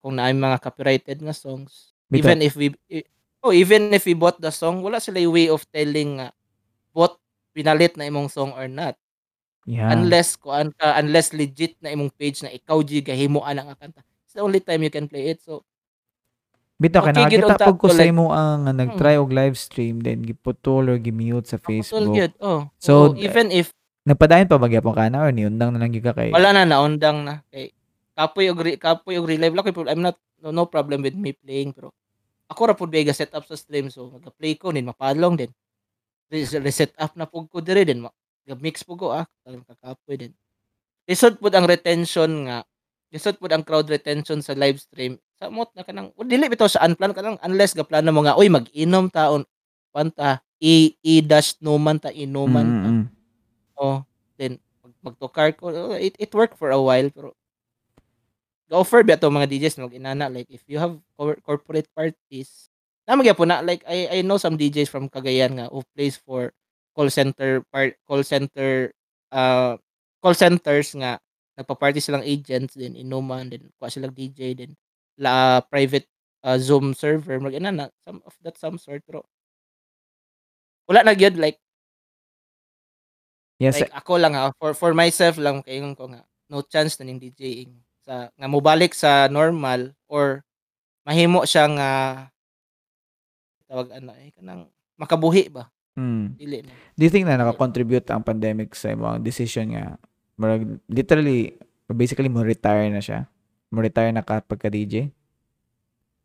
kung 0.00 0.16
naay 0.16 0.32
mga 0.32 0.62
copyrighted 0.62 1.18
nga 1.20 1.34
songs. 1.36 1.92
Bitaw. 2.06 2.22
even 2.22 2.38
if 2.40 2.54
we 2.54 2.66
oh 3.42 3.52
even 3.52 3.90
if 3.90 4.06
we 4.06 4.14
bought 4.14 4.38
the 4.38 4.54
song 4.54 4.80
wala 4.80 5.02
sila 5.02 5.18
yung 5.18 5.34
way 5.34 5.50
of 5.50 5.66
telling 5.74 6.22
nga 6.22 6.30
bot 6.94 7.18
pinalit 7.52 7.98
na 8.00 8.08
imong 8.08 8.32
song 8.32 8.54
or 8.56 8.70
not. 8.70 8.96
Yeah. 9.66 9.90
Unless 9.90 10.38
kuan 10.38 10.70
ka 10.72 10.94
unless 10.96 11.34
legit 11.34 11.74
na 11.82 11.90
imong 11.92 12.14
page 12.14 12.40
na 12.46 12.54
ikaw 12.54 12.80
gi 12.80 13.02
gahimuan 13.02 13.58
ang 13.58 13.74
kanta. 13.76 14.00
It's 14.24 14.38
the 14.38 14.46
only 14.46 14.62
time 14.62 14.86
you 14.86 14.92
can 14.94 15.10
play 15.10 15.34
it. 15.34 15.42
So 15.42 15.66
Bitaw 16.76 17.08
kay 17.08 17.16
Okay 17.16 17.40
nakakita 17.40 17.46
unta 17.48 17.66
pud 17.72 17.78
ko 17.80 17.88
sa 17.88 18.04
imo 18.04 18.36
ang 18.36 18.68
mm. 18.68 18.76
nag-try 18.76 19.16
og 19.16 19.32
live 19.32 19.56
stream 19.56 20.04
then 20.04 20.20
giputol 20.20 20.92
or 20.92 21.00
gi-mute 21.00 21.48
sa 21.48 21.56
Facebook. 21.56 22.12
gyud. 22.12 22.36
Oh. 22.36 22.68
So 22.76 23.12
Oo, 23.12 23.16
even 23.16 23.48
if 23.48 23.72
nagpadayon 24.04 24.44
pa 24.44 24.60
ba 24.60 24.68
gyapon 24.68 24.92
ka 24.92 25.08
na 25.08 25.24
or 25.24 25.32
niundang 25.32 25.72
na 25.72 25.80
lang 25.80 25.90
gyud 25.90 26.04
ka 26.04 26.12
kay 26.12 26.30
wala 26.36 26.52
na 26.52 26.68
naundang 26.68 27.24
na 27.24 27.40
kay 27.48 27.72
kapoy 28.12 28.52
og 28.52 28.60
kapoy 28.76 29.16
og 29.16 29.24
relive 29.24 29.56
lang 29.56 29.64
I'm 29.88 30.04
not 30.04 30.20
no, 30.44 30.52
no 30.52 30.68
problem 30.68 31.00
with 31.00 31.16
me 31.16 31.32
playing 31.32 31.72
pero 31.72 31.96
ako 32.46 32.60
ra 32.68 32.74
pud 32.76 32.92
ga 32.92 33.16
set 33.16 33.32
up 33.32 33.48
sa 33.48 33.56
stream 33.56 33.88
so 33.88 34.12
maga-play 34.12 34.60
ko 34.60 34.68
din 34.68 34.84
mapalong 34.84 35.34
din. 35.34 35.50
Res- 36.28 36.60
Reset 36.60 36.92
up 37.00 37.16
na 37.16 37.24
pud 37.24 37.48
ko 37.48 37.64
dire 37.64 37.88
din 37.88 38.04
mix 38.60 38.84
pud 38.84 39.00
ko 39.00 39.16
ah 39.16 39.24
kakapoy 39.42 40.28
din. 40.28 40.32
Lisod 41.08 41.40
pud 41.40 41.56
ang 41.56 41.64
retention 41.64 42.52
nga 42.52 42.68
lisod 43.08 43.40
pud 43.40 43.50
ang 43.50 43.64
crowd 43.64 43.88
retention 43.88 44.44
sa 44.44 44.52
live 44.52 44.76
stream 44.76 45.16
sa 45.36 45.52
mot 45.52 45.68
na 45.76 45.84
kanang 45.84 46.08
o 46.16 46.24
dili 46.24 46.48
bitaw 46.48 46.68
sa 46.68 46.84
unplan 46.88 47.12
kanang 47.12 47.36
unless 47.44 47.76
ga 47.76 47.84
plano 47.84 48.08
mo 48.12 48.24
nga 48.24 48.36
uy 48.40 48.48
mag-inom 48.48 49.12
taon 49.12 49.44
panta 49.92 50.40
i 50.60 50.96
i 51.04 51.20
dash 51.20 51.60
no 51.60 51.76
man 51.76 52.00
ta 52.00 52.08
inuman 52.08 52.64
ta. 52.64 52.88
Mm, 52.88 52.96
mm. 53.00 53.06
Oh, 53.76 54.00
then 54.40 54.56
mag 54.80 54.92
magtukar 55.04 55.52
ko 55.52 55.68
oh, 55.68 55.96
it, 55.96 56.16
it 56.16 56.32
worked 56.32 56.56
for 56.56 56.72
a 56.72 56.80
while 56.80 57.08
pero 57.12 57.36
ga-offer 58.72 59.04
ba 59.04 59.20
to 59.20 59.28
mga 59.28 59.46
DJs 59.52 59.76
mag 59.84 59.92
inana 59.94 60.26
like 60.32 60.48
if 60.48 60.64
you 60.66 60.80
have 60.80 60.96
cor- 61.14 61.38
corporate 61.44 61.86
parties 61.92 62.72
na 63.06 63.14
magyapon 63.14 63.46
na 63.52 63.62
like 63.62 63.84
I 63.86 64.18
I 64.20 64.26
know 64.26 64.40
some 64.40 64.58
DJs 64.58 64.90
from 64.90 65.06
Cagayan 65.12 65.60
nga 65.60 65.66
who 65.70 65.84
plays 65.94 66.18
for 66.18 66.50
call 66.96 67.12
center 67.12 67.60
part 67.70 67.94
call 68.08 68.24
center 68.24 68.90
uh 69.30 69.76
call 70.18 70.34
centers 70.34 70.96
nga 70.96 71.20
nagpa-party 71.56 72.00
silang 72.02 72.24
agents 72.26 72.74
din 72.74 72.96
inuman 72.98 73.46
din 73.46 73.68
kuha 73.78 73.92
silang 73.92 74.12
DJ 74.12 74.56
din 74.58 74.72
la 75.16 75.64
private 75.66 76.08
uh, 76.44 76.56
Zoom 76.60 76.92
server 76.92 77.40
mag 77.40 77.56
inana 77.56 77.88
some 78.04 78.20
of 78.24 78.34
that 78.44 78.56
some 78.60 78.76
sort 78.76 79.02
pero 79.04 79.24
wala 80.86 81.02
na 81.02 81.16
gyud 81.16 81.36
like 81.36 81.58
Yes, 83.56 83.80
Like 83.80 83.96
ako 83.96 84.20
lang 84.20 84.36
ha, 84.36 84.52
for 84.60 84.76
for 84.76 84.92
myself 84.92 85.40
lang 85.40 85.64
kaingon 85.64 85.96
ko 85.96 86.12
nga 86.12 86.20
no 86.52 86.60
chance 86.60 87.00
na 87.00 87.08
ning 87.08 87.16
DJing 87.16 87.72
sa 88.04 88.28
nga 88.36 88.48
mobalik 88.52 88.92
sa 88.92 89.32
normal 89.32 89.96
or 90.12 90.44
mahimo 91.08 91.40
siya 91.48 91.64
nga 91.72 91.90
tawag 93.64 93.96
ano 93.96 94.12
eh 94.20 94.28
kanang 94.36 94.68
makabuhi 95.00 95.48
ba? 95.48 95.72
Mm. 95.96 96.36
dili 96.36 96.60
na. 96.60 96.72
Do 96.92 97.02
you 97.08 97.12
think 97.12 97.24
na 97.24 97.40
naka-contribute 97.40 98.04
ang 98.12 98.20
pandemic 98.20 98.76
sa 98.76 98.92
imong 98.92 99.24
decision 99.24 99.72
nga? 99.72 99.96
Literally 100.92 101.56
basically 101.88 102.28
mo 102.28 102.44
retire 102.44 102.92
na 102.92 103.00
siya? 103.00 103.24
Mo 103.76 103.84
retire 103.84 104.08
na 104.08 104.24
ka 104.24 104.40
pagka 104.40 104.72
DJ? 104.72 105.12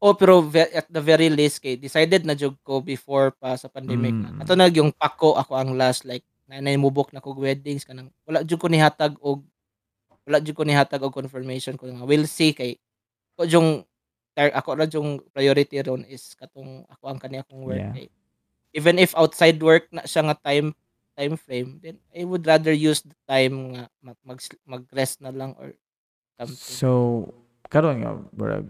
oh 0.02 0.18
pero 0.18 0.42
ve- 0.42 0.72
at 0.74 0.90
the 0.90 0.98
very 0.98 1.30
least 1.30 1.62
kay 1.62 1.78
decided 1.78 2.26
na 2.26 2.34
jud 2.34 2.58
ko 2.66 2.82
before 2.82 3.30
pa 3.38 3.54
sa 3.54 3.70
pandemic 3.70 4.16
Mm. 4.16 4.42
ato 4.42 4.58
na 4.58 4.66
yung 4.66 4.90
pako 4.90 5.38
ako 5.38 5.54
ang 5.54 5.78
last 5.78 6.08
like 6.10 6.26
na 6.50 6.58
mubok 6.76 7.14
na 7.14 7.22
kog 7.22 7.38
weddings 7.38 7.86
kanang 7.86 8.10
wala 8.26 8.42
jud 8.42 8.58
ko 8.58 8.66
nihatag 8.66 9.14
og 9.22 9.46
wala 10.26 10.42
jud 10.42 10.58
ko 10.58 10.66
nihatag 10.66 11.00
og 11.06 11.14
confirmation 11.14 11.78
ko 11.78 11.86
nga 11.86 12.04
we'll 12.04 12.26
see 12.26 12.52
kay 12.52 12.76
ko 13.38 13.46
yung 13.46 13.86
tar- 14.34 14.52
ako 14.58 14.70
ra 14.74 14.90
yung 14.90 15.22
priority 15.32 15.78
ron 15.86 16.02
is 16.10 16.34
katong 16.34 16.82
ako 16.90 17.04
ang 17.06 17.20
kani 17.22 17.38
akong 17.40 17.62
work 17.62 17.78
Yeah. 17.78 17.94
kay 17.94 18.08
even 18.74 18.98
if 18.98 19.14
outside 19.14 19.62
work 19.62 19.86
na 19.94 20.04
siya 20.10 20.26
nga 20.26 20.38
time 20.42 20.74
time 21.14 21.38
frame 21.38 21.78
then 21.78 22.02
I 22.10 22.26
would 22.26 22.44
rather 22.50 22.74
use 22.74 23.06
the 23.06 23.16
time 23.30 23.78
nga 23.78 23.84
mag 24.02 24.18
mag, 24.26 24.40
mag-rest 24.66 25.22
na 25.22 25.30
lang 25.30 25.54
or 25.62 25.78
something 26.42 26.58
So, 26.58 26.90
karon 27.72 28.04
nga 28.04 28.12
murag 28.36 28.68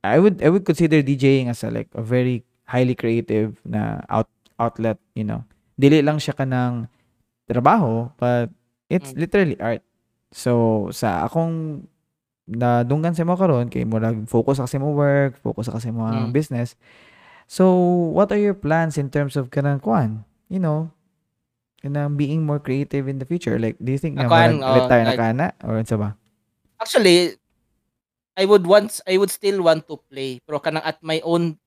I 0.00 0.16
would 0.16 0.40
I 0.40 0.48
would 0.48 0.64
consider 0.64 1.04
DJing 1.04 1.52
as 1.52 1.60
a 1.60 1.68
like 1.68 1.92
a 1.92 2.00
very 2.00 2.40
highly 2.64 2.96
creative 2.96 3.60
na 3.68 4.00
out 4.08 4.32
outlet, 4.56 4.96
you 5.12 5.28
know. 5.28 5.44
Dili 5.76 6.00
lang 6.00 6.16
siya 6.16 6.32
kanang 6.32 6.88
trabaho, 7.44 8.08
but 8.16 8.48
it's 8.88 9.12
Mm. 9.12 9.18
literally 9.20 9.56
art. 9.60 9.84
So, 10.32 10.86
sa 10.94 11.28
akong 11.28 11.84
nadunggan 12.48 13.12
sa 13.12 13.28
mo 13.28 13.36
karon 13.36 13.68
kay 13.68 13.84
murag 13.84 14.24
focus 14.24 14.62
sa 14.62 14.78
mo 14.80 14.96
work, 14.96 15.36
focus 15.44 15.68
sa 15.68 15.76
kasi 15.76 15.92
mo 15.92 16.08
Mm. 16.08 16.32
business. 16.32 16.80
So, 17.44 17.68
what 18.14 18.32
are 18.32 18.40
your 18.40 18.56
plans 18.56 18.96
in 18.96 19.12
terms 19.12 19.36
of 19.36 19.52
kanang 19.52 19.82
kuan? 19.84 20.24
You 20.48 20.62
know, 20.64 20.94
kanang 21.84 22.16
being 22.16 22.46
more 22.46 22.62
creative 22.62 23.04
in 23.04 23.20
the 23.20 23.28
future. 23.28 23.58
Like, 23.60 23.76
do 23.82 23.92
you 23.92 24.00
think 24.00 24.16
na 24.16 24.24
Akuan, 24.30 24.60
murag 24.60 24.64
oh, 24.64 24.76
retire 24.80 25.04
na 25.04 25.10
like- 25.12 25.36
na 25.36 25.48
or 25.66 25.76
unsa 25.76 26.00
ba? 26.00 26.16
actually 26.80 27.36
I 28.38 28.44
would 28.46 28.64
want 28.66 29.02
I 29.06 29.18
would 29.18 29.32
still 29.32 29.62
want 29.64 29.86
to 29.90 29.98
play. 30.10 30.38
Pero 30.44 30.62
kanang 30.62 30.84
at 30.86 30.98
my 31.02 31.18
own 31.26 31.58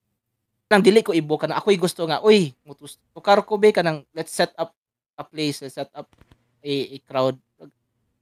kanang 0.68 0.86
dili 0.86 1.04
ko 1.04 1.12
ibo 1.12 1.36
kanang 1.36 1.60
ako'y 1.60 1.78
gusto 1.78 2.08
nga 2.08 2.24
uy 2.24 2.56
mutus 2.64 2.98
tukar 3.14 3.44
ko 3.44 3.60
be 3.60 3.76
kanang 3.76 4.02
let's 4.16 4.34
set 4.34 4.56
up 4.58 4.74
a 5.20 5.24
place 5.28 5.62
let's 5.62 5.78
set 5.78 5.92
up 5.94 6.08
a, 6.64 6.74
a 6.96 6.98
crowd. 7.04 7.38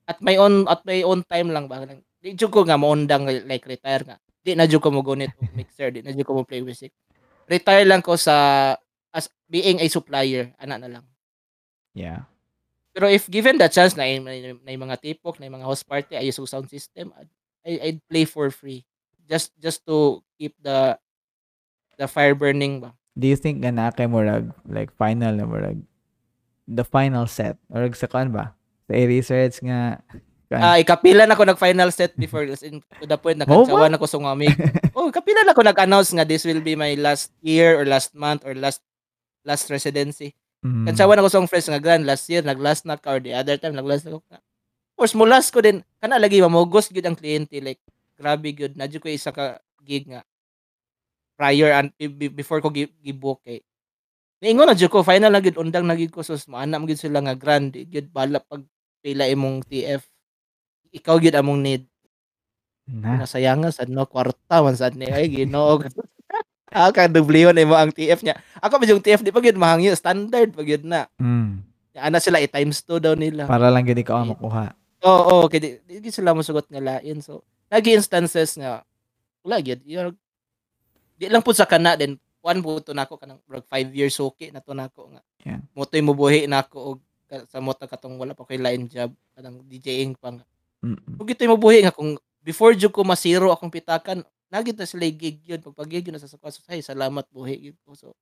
At 0.09 0.19
my 0.19 0.35
own 0.35 0.67
at 0.67 0.81
my 0.83 1.05
own 1.05 1.21
time 1.25 1.53
lang 1.53 1.69
ba 1.69 1.85
kanang 1.85 2.01
di 2.21 2.37
jud 2.37 2.51
ko 2.53 2.65
nga 2.65 2.77
maundang 2.77 3.25
like 3.25 3.65
retire 3.65 4.03
nga. 4.05 4.17
Di 4.41 4.57
na 4.57 4.65
jud 4.65 4.81
ko 4.81 4.89
mo 4.89 5.05
gunit 5.05 5.31
mixer 5.57 5.93
di 5.93 6.01
na 6.01 6.11
jud 6.11 6.25
ko 6.25 6.33
mo 6.35 6.43
play 6.43 6.65
music. 6.65 6.91
Retire 7.45 7.85
lang 7.85 8.01
ko 8.01 8.17
sa 8.17 8.73
as 9.11 9.27
being 9.47 9.79
a 9.79 9.87
supplier 9.91 10.51
ana 10.57 10.81
na 10.81 10.89
lang. 10.99 11.05
Yeah. 11.91 12.31
pero 12.91 13.07
if 13.07 13.27
given 13.31 13.55
the 13.55 13.67
chance 13.71 13.95
na 13.95 14.03
na, 14.19 14.51
na, 14.51 14.71
mga 14.75 14.99
tipok 14.99 15.39
na 15.39 15.47
mga 15.47 15.67
house 15.67 15.83
party 15.83 16.19
ay 16.19 16.27
use 16.27 16.43
sound 16.43 16.67
system 16.67 17.15
I- 17.65 17.81
I'd 17.91 18.01
play 18.09 18.25
for 18.25 18.49
free. 18.49 18.85
Just 19.29 19.55
just 19.61 19.85
to 19.87 20.19
keep 20.35 20.57
the 20.59 20.97
the 21.95 22.07
fire 22.09 22.35
burning 22.35 22.81
ba? 22.81 22.91
Do 23.15 23.27
you 23.27 23.37
think 23.37 23.61
nga 23.61 23.71
na 23.71 23.91
kay 23.93 24.07
murag 24.07 24.51
like 24.67 24.91
final 24.95 25.35
na 25.35 25.45
murag 25.45 25.79
the 26.67 26.83
final 26.83 27.27
set? 27.27 27.59
Or 27.69 27.85
sa 27.93 28.07
kan 28.09 28.31
ba? 28.33 28.55
Sa 28.89 28.93
research 28.97 29.61
nga 29.63 30.01
ah 30.51 30.75
ikapila 30.75 31.23
na 31.23 31.37
ko 31.39 31.47
nag 31.47 31.55
final 31.61 31.87
set 31.95 32.11
before. 32.19 32.43
As 32.43 32.59
in, 32.59 32.83
to 32.99 33.07
the 33.07 33.15
point 33.15 33.39
na 33.39 33.47
Mo 33.47 33.63
ba? 33.63 33.71
katsawa 33.71 33.87
na 33.87 34.01
ko 34.01 34.07
sa 34.09 34.19
mga 34.19 34.35
amigo 34.35 34.59
oh 34.99 35.07
kapila 35.07 35.47
na 35.47 35.55
ko 35.55 35.63
nag-announce 35.63 36.11
nga 36.11 36.27
this 36.27 36.43
will 36.43 36.59
be 36.59 36.75
my 36.75 36.91
last 36.99 37.31
year 37.39 37.79
or 37.79 37.87
last 37.87 38.11
month 38.11 38.43
or 38.43 38.51
last 38.51 38.83
last 39.47 39.71
residency. 39.71 40.35
Mm. 40.61 40.91
Katsawa 40.91 41.15
na 41.15 41.23
ko 41.25 41.31
sa 41.31 41.41
friends 41.47 41.71
nga 41.71 41.79
gan 41.79 42.03
last 42.03 42.27
year 42.27 42.43
naglast 42.43 42.83
na 42.83 42.99
ka 42.99 43.15
or 43.15 43.21
the 43.23 43.31
other 43.31 43.55
time 43.55 43.73
naglast 43.79 44.03
na 44.05 44.19
ko 44.19 44.21
course 45.01 45.17
mo 45.17 45.25
last 45.25 45.49
ko 45.49 45.65
din 45.65 45.81
kana 45.97 46.21
lagi 46.21 46.37
mamugos 46.37 46.93
gyud 46.93 47.09
ang 47.09 47.17
kliyente 47.17 47.57
like 47.57 47.81
grabe 48.13 48.53
gyud 48.53 48.77
na 48.77 48.85
ko 48.85 49.09
isa 49.09 49.33
ka 49.33 49.57
gig 49.81 50.05
nga 50.05 50.21
prior 51.33 51.73
and 51.73 51.89
be- 51.97 52.13
be- 52.13 52.29
before 52.29 52.61
ko 52.61 52.69
gi- 52.69 52.93
gibook 53.01 53.41
kay 53.41 53.65
Niingon 54.41 54.69
na 54.69 54.77
ko 54.77 55.01
final 55.01 55.33
na 55.33 55.41
gyud 55.41 55.57
undang 55.57 55.89
na 55.89 55.97
gyud 55.97 56.13
ko 56.13 56.21
sus 56.21 56.45
maana 56.45 56.77
mo 56.77 56.85
gyud 56.85 57.01
sila 57.01 57.17
nga 57.25 57.33
grand 57.33 57.73
gyud 57.73 58.13
bala 58.13 58.37
pag 58.37 58.61
pila 59.01 59.25
imong 59.25 59.65
TF 59.65 60.05
ikaw 60.93 61.17
gyud 61.17 61.33
among 61.33 61.65
need 61.65 61.89
na. 62.85 63.25
nasayangan 63.25 63.73
sad 63.73 63.89
no 63.89 64.05
kwarta 64.05 64.61
man 64.61 64.77
sad 64.77 64.93
ni 64.93 65.09
ay 65.09 65.25
Ginoo 65.33 65.81
Ah, 66.71 66.87
ka 66.87 67.03
dublion 67.11 67.51
imo 67.51 67.75
ang 67.75 67.91
TF 67.91 68.23
niya. 68.23 68.39
Ako 68.63 68.79
ba 68.79 68.87
yung 68.87 69.03
TF 69.03 69.27
di 69.27 69.35
pa 69.35 69.43
gyud 69.43 69.59
mahangyo 69.59 69.91
standard 69.91 70.55
pa 70.55 70.63
gyud 70.63 70.87
na. 70.87 71.03
Mm. 71.19 71.67
Ana 71.99 72.23
sila 72.23 72.39
i 72.39 72.47
times 72.47 72.79
2 72.87 73.03
daw 73.03 73.11
nila. 73.11 73.43
Para 73.43 73.67
lang 73.67 73.83
gid 73.83 73.99
ikaw 73.99 74.23
ang 74.23 74.31
makuha. 74.31 74.71
Oo, 75.01 75.45
oh, 75.45 75.49
kay 75.49 75.59
di, 75.61 75.69
di 75.81 76.09
sila 76.13 76.37
mosugot 76.37 76.69
nga 76.69 76.81
lain. 76.81 77.21
So, 77.25 77.41
lagi 77.71 77.97
instances 77.97 78.53
nga 78.57 78.85
wala. 79.41 79.57
You're, 79.61 80.13
di 81.17 81.25
lang 81.29 81.41
pud 81.41 81.57
sa 81.57 81.65
kana 81.65 81.97
din 81.97 82.17
one 82.41 82.59
buto 82.61 82.91
nako 82.91 83.21
kanang 83.21 83.41
5 83.45 83.93
years 83.93 84.17
okay 84.17 84.49
na 84.49 84.61
to 84.61 84.73
nako 84.73 85.13
nga. 85.13 85.21
Yeah. 85.45 85.61
Motoy 85.77 86.01
mo 86.01 86.17
buhi 86.17 86.49
nako 86.49 86.97
og 86.97 86.99
sa 87.47 87.63
moto 87.63 87.87
katong 87.87 88.19
wala 88.19 88.35
pa 88.35 88.43
koy 88.43 88.59
line 88.59 88.89
job 88.89 89.13
kanang 89.37 89.61
DJing 89.69 90.17
pa 90.17 90.35
nga. 90.35 90.45
Mm. 90.81 91.21
Kung 91.21 91.27
gitoy 91.29 91.47
mo 91.47 91.57
buhi 91.61 91.85
nga 91.85 91.93
kung 91.93 92.17
before 92.41 92.73
jud 92.73 92.89
ko 92.89 93.05
masiro 93.05 93.53
akong 93.53 93.69
pitakan, 93.69 94.25
nagit 94.49 94.75
na 94.75 94.89
sila 94.89 95.05
gig 95.07 95.39
yun. 95.45 95.61
Pag 95.61 95.77
pag 95.77 95.89
yun 95.93 96.11
na 96.11 96.19
sa 96.19 96.27
sakwas, 96.27 96.59
ay 96.67 96.81
salamat 96.81 97.29
buhi 97.29 97.71
yun 97.71 97.77
po. 97.85 97.93
So, 97.93 98.17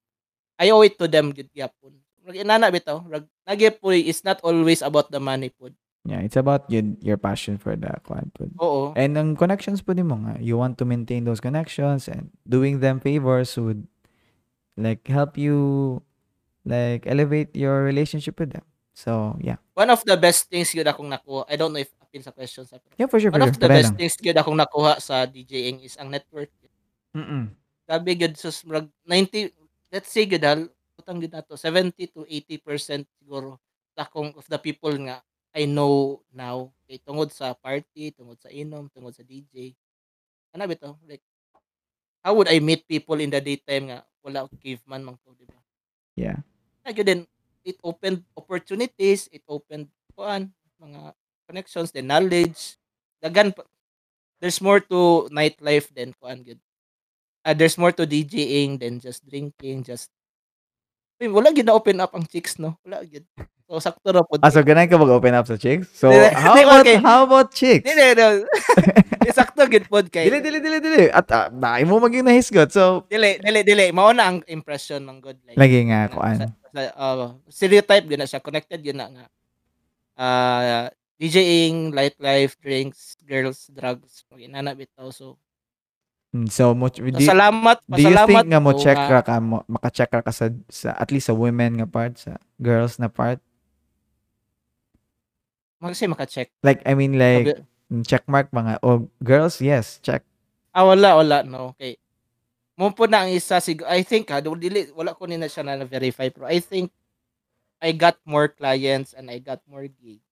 I 0.59 0.69
owe 0.75 0.83
it 0.83 0.99
to 0.99 1.07
them 1.07 1.31
gid 1.31 1.47
gyapon. 1.55 1.95
Rag 2.27 2.35
inana 2.35 2.67
bitaw, 2.67 3.01
rag 3.07 3.25
nagyap 3.47 3.79
po 3.79 3.95
is 3.95 4.21
not 4.27 4.43
always 4.43 4.83
about 4.83 5.07
the 5.09 5.17
money 5.23 5.49
po. 5.49 5.71
Yeah, 6.09 6.25
it's 6.25 6.35
about 6.35 6.65
your, 6.73 6.83
your 7.05 7.17
passion 7.21 7.61
for 7.61 7.77
the 7.77 7.93
quad. 8.01 8.33
Oo. 8.57 8.97
And 8.97 9.13
ang 9.13 9.37
connections 9.37 9.85
po 9.85 9.93
mo 9.93 10.17
nga, 10.25 10.41
you 10.41 10.57
want 10.57 10.81
to 10.81 10.85
maintain 10.85 11.21
those 11.23 11.37
connections 11.39 12.09
and 12.09 12.33
doing 12.49 12.81
them 12.81 12.97
favors 12.97 13.53
would 13.55 13.85
like 14.73 15.05
help 15.05 15.37
you 15.37 16.01
like 16.65 17.05
elevate 17.05 17.53
your 17.53 17.85
relationship 17.85 18.39
with 18.41 18.57
them. 18.57 18.65
So, 18.97 19.37
yeah. 19.39 19.61
One 19.77 19.93
of 19.93 20.01
the 20.03 20.17
best 20.17 20.49
things 20.49 20.73
yun 20.73 20.89
akong 20.89 21.07
nakuha. 21.13 21.45
I 21.47 21.55
don't 21.55 21.71
know 21.71 21.79
if 21.79 21.93
apin 22.01 22.25
sa 22.25 22.33
questions. 22.33 22.73
ah, 22.73 22.81
Yeah, 22.97 23.07
for 23.07 23.21
sure, 23.21 23.29
for 23.31 23.37
One 23.39 23.47
sure. 23.47 23.53
of 23.53 23.61
the 23.61 23.69
Pareho 23.69 23.77
best 23.79 23.91
lang. 23.93 23.99
things 24.01 24.15
yun 24.19 24.35
akong 24.35 24.57
nakuha 24.59 24.97
sa 24.99 25.23
DJing 25.29 25.85
is 25.85 25.95
ang 25.95 26.09
network. 26.09 26.49
Mm-mm. 27.15 27.53
Sabi 27.85 28.17
gyud 28.17 28.35
sus 28.35 28.65
murag 28.65 28.89
90 29.07 29.49
let's 29.89 30.09
say 30.09 30.25
gyud 30.25 30.43
hal 30.45 30.67
utang 30.99 31.17
gyud 31.17 31.33
nato 31.33 31.55
70 31.57 31.95
to 32.11 32.21
80% 32.27 33.07
siguro 33.17 33.57
sa 33.97 34.05
akong 34.05 34.35
of 34.37 34.45
the 34.45 34.59
people 34.61 34.93
nga 35.05 35.23
I 35.55 35.65
know 35.65 36.21
now 36.33 36.71
kay 36.85 37.01
tungod 37.01 37.33
sa 37.33 37.53
party, 37.57 38.13
tungod 38.13 38.37
sa 38.41 38.49
inom, 38.53 38.89
tungod 38.93 39.13
sa 39.13 39.25
DJ. 39.25 39.73
Ano 40.53 40.65
bitaw? 40.69 40.93
Like 41.05 41.23
how 42.23 42.35
would 42.35 42.49
I 42.49 42.59
meet 42.59 42.87
people 42.87 43.17
in 43.19 43.29
the 43.31 43.41
daytime 43.41 43.89
nga 43.91 43.99
wala 44.23 44.45
og 44.45 44.53
caveman 44.59 45.05
man 45.05 45.17
ko, 45.23 45.33
di 45.33 45.47
ba? 45.47 45.57
Yeah. 46.15 46.43
Like 46.85 47.01
then 47.05 47.27
it 47.63 47.77
opened 47.83 48.25
opportunities, 48.35 49.29
it 49.31 49.43
opened 49.47 49.89
kuan 50.15 50.51
mga 50.81 51.13
connections, 51.47 51.91
the 51.91 52.01
knowledge. 52.03 52.77
Dagan 53.23 53.55
pa- 53.55 53.67
there's 54.41 54.61
more 54.61 54.79
to 54.79 55.27
nightlife 55.31 55.91
than 55.93 56.13
kuan 56.17 56.43
good. 56.43 56.59
Uh, 57.45 57.55
there's 57.55 57.77
more 57.79 57.91
to 57.95 58.05
DJing 58.05 58.79
than 58.79 58.99
just 58.99 59.23
drinking, 59.25 59.83
just 59.83 60.11
Uy, 61.19 61.27
wala 61.27 61.51
gid 61.51 61.67
na 61.67 61.75
open 61.75 61.99
up 61.99 62.15
ang 62.15 62.23
chicks 62.23 62.55
no. 62.63 62.79
Wala 62.87 63.03
gid. 63.03 63.27
So 63.69 63.77
sakto 63.77 64.09
ra 64.09 64.25
pod. 64.25 64.41
Ah, 64.41 64.49
so 64.49 64.65
ganun 64.65 64.89
ka 64.89 64.97
mag-open 64.97 65.29
up 65.31 65.45
sa 65.45 65.53
chicks? 65.53 65.93
So, 65.93 66.09
Dili- 66.09 66.33
how 66.33 66.57
dili, 66.57 66.65
about, 66.65 66.81
okay. 66.81 66.97
how 66.97 67.19
about 67.21 67.47
chicks? 67.53 67.85
Dili, 67.85 68.17
no. 68.17 68.49
Di 69.21 69.29
sakto 69.29 69.61
gid 69.69 69.85
pod 69.85 70.09
kay. 70.09 70.25
Dili, 70.25 70.41
dili, 70.41 70.57
dili, 70.57 70.77
dili. 70.81 71.05
At 71.05 71.29
uh, 71.29 71.53
dahil 71.53 71.85
mo 71.85 72.01
maging 72.01 72.25
nahisgot. 72.25 72.73
So, 72.73 73.05
Dili, 73.05 73.37
dili, 73.37 73.61
dili. 73.61 73.93
Mao 73.93 74.09
na 74.09 74.25
ang 74.25 74.41
impression 74.49 75.05
ng 75.05 75.21
good 75.21 75.37
like. 75.45 75.53
lagi 75.53 75.85
nga, 75.85 76.01
nga, 76.01 76.11
kuan. 76.11 76.37
uh, 76.73 77.37
stereotype 77.45 78.09
yun 78.09 78.17
na 78.17 78.25
siya 78.25 78.41
connected 78.41 78.81
yun 78.81 78.97
na 78.97 79.07
nga 79.07 79.25
uh, 80.17 80.85
DJing, 81.19 81.91
light 81.91 82.15
life, 82.17 82.55
drinks, 82.57 83.19
girls, 83.21 83.67
drugs, 83.69 84.23
inana 84.33 84.73
bitaw 84.73 85.11
so, 85.11 85.37
Mm, 86.29 86.45
So, 86.45 86.77
mo, 86.77 86.85
so 86.93 87.01
do, 87.01 87.25
salamat 87.25 87.81
do 87.89 88.05
you 88.05 88.13
think 88.13 88.45
nga 88.45 88.61
mo 88.61 88.77
check 88.77 88.93
nga- 88.93 89.09
ra 89.09 89.21
ka, 89.25 89.41
mo, 89.41 89.65
maka-check 89.65 90.13
ra 90.13 90.21
ka 90.21 90.29
sa, 90.29 90.45
sa, 90.69 90.93
at 90.93 91.09
least 91.09 91.25
sa 91.25 91.33
women 91.33 91.81
nga 91.81 91.89
part, 91.89 92.21
sa 92.21 92.37
girls 92.61 93.01
na 93.01 93.09
part? 93.09 93.41
Kasi 95.81 96.05
maka-check 96.05 96.51
Like, 96.59 96.83
I 96.83 96.91
mean, 96.93 97.15
like, 97.15 97.63
mm, 97.87 98.03
check 98.03 98.27
mark 98.27 98.51
mga, 98.51 98.83
oh, 98.83 99.07
girls, 99.23 99.63
yes, 99.63 100.03
check. 100.03 100.23
ah 100.69 100.85
wala 100.85 101.17
wala 101.17 101.37
no 101.41 101.73
okay 101.73 101.97
mo 102.77 102.93
po 102.93 103.09
na 103.09 103.25
ang 103.25 103.33
isa 103.33 103.57
sig 103.57 103.81
I 103.83 104.05
think 104.05 104.29
ha 104.29 104.39
dili 104.39 104.87
wala 104.93 105.17
ko 105.17 105.25
nina 105.25 105.49
siya 105.49 105.65
na 105.65 105.81
verify 105.83 106.29
pero 106.29 106.45
I 106.45 106.61
think 106.61 106.93
I 107.81 107.91
got 107.91 108.21
more 108.23 108.47
clients 108.47 109.11
and 109.17 109.27
I 109.33 109.41
got 109.41 109.59
more 109.65 109.89
gigs 109.89 110.23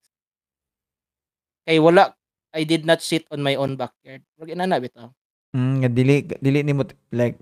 kay 1.66 1.82
wala 1.82 2.14
I 2.54 2.64
did 2.64 2.86
not 2.86 3.02
shit 3.04 3.26
on 3.34 3.42
my 3.44 3.58
own 3.58 3.76
backyard 3.76 4.24
wag 4.38 4.54
inana 4.54 4.78
bitaw 4.80 5.10
Mm, 5.56 5.74
nga 5.82 5.90
dili, 5.90 6.16
dili 6.44 6.60
ni 6.60 6.76
mo, 6.76 6.84
like, 7.10 7.40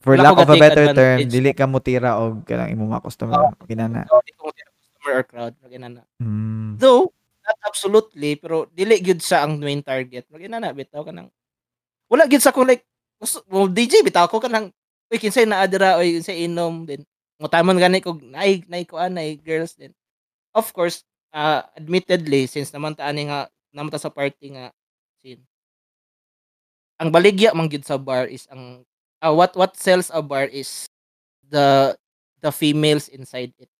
for 0.00 0.16
Wala 0.16 0.32
lack 0.32 0.40
of 0.42 0.48
a 0.48 0.56
better 0.58 0.88
term, 0.90 1.20
advantage. 1.20 1.28
dili 1.28 1.50
ka 1.52 1.68
mo 1.68 1.76
tira 1.78 2.16
o 2.18 2.40
kanang 2.42 2.72
imo 2.72 2.88
mga 2.88 3.04
customer. 3.04 3.52
Kinana. 3.68 4.08
So, 4.08 4.18
di 4.24 4.32
ko 4.32 4.48
mo 4.48 4.52
customer 4.56 5.12
or 5.12 5.24
crowd 5.28 5.54
wag 5.60 5.72
inana 5.76 6.02
Mm. 6.18 6.80
Though, 6.80 7.12
not 7.48 7.58
absolutely, 7.64 8.36
pero 8.36 8.68
dili 8.76 9.00
gyud 9.00 9.24
sa 9.24 9.44
ang 9.48 9.56
main 9.60 9.80
target. 9.80 10.28
Wag 10.28 10.44
na 10.52 10.70
bitaw 10.76 11.02
ka 11.08 11.12
nang 11.14 11.32
wala 12.12 12.28
gyud 12.28 12.44
sa 12.44 12.52
ko 12.54 12.64
like 12.68 12.84
gusto, 13.20 13.42
well, 13.50 13.68
DJ 13.70 14.04
bitaw 14.04 14.28
ko 14.28 14.38
ka 14.42 14.48
nang 14.52 14.68
uy 15.12 15.18
kinsay 15.20 15.48
na 15.48 15.64
adra 15.64 15.96
oy 16.00 16.20
kinsay 16.20 16.44
inom 16.48 16.84
din. 16.84 17.02
Mutamon 17.40 17.78
gani 17.80 18.00
ko 18.04 18.16
nay 18.20 18.64
nay 18.68 18.84
ko 18.84 19.00
anay 19.00 19.40
girls 19.40 19.74
din. 19.78 19.92
Of 20.56 20.72
course, 20.76 21.04
uh, 21.34 21.64
admittedly 21.78 22.48
since 22.50 22.72
naman 22.74 22.96
ta 22.98 23.08
ani 23.08 23.28
nga 23.30 23.48
naman 23.72 23.92
ta 23.92 24.00
sa 24.02 24.12
party 24.12 24.56
nga 24.58 24.72
scene. 25.22 25.42
Ang 27.00 27.14
baligya 27.14 27.54
man 27.54 27.70
gyud 27.70 27.86
sa 27.86 27.96
bar 28.00 28.26
is 28.28 28.44
ang 28.50 28.82
ah, 29.22 29.32
what 29.34 29.54
what 29.56 29.74
sells 29.78 30.10
a 30.12 30.20
bar 30.22 30.46
is 30.50 30.90
the 31.46 31.94
the 32.42 32.50
females 32.52 33.08
inside 33.10 33.54
it. 33.58 33.70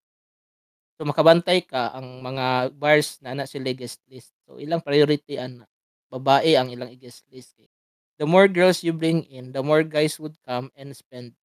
So 0.99 1.07
makabantay 1.07 1.63
ka 1.63 1.95
ang 1.95 2.19
mga 2.19 2.75
bars 2.75 3.23
na 3.23 3.39
na 3.39 3.47
sila 3.47 3.71
guest 3.71 4.03
list. 4.11 4.35
So 4.43 4.59
ilang 4.59 4.83
priority 4.83 5.39
ana 5.39 5.63
babae 6.11 6.59
ang 6.59 6.75
ilang 6.75 6.91
guest 6.99 7.23
list 7.31 7.55
kay. 7.55 7.71
The 8.19 8.27
more 8.27 8.51
girls 8.51 8.83
you 8.83 8.91
bring 8.91 9.23
in, 9.31 9.55
the 9.55 9.63
more 9.63 9.87
guys 9.87 10.19
would 10.19 10.35
come 10.43 10.75
and 10.75 10.91
spend. 10.91 11.39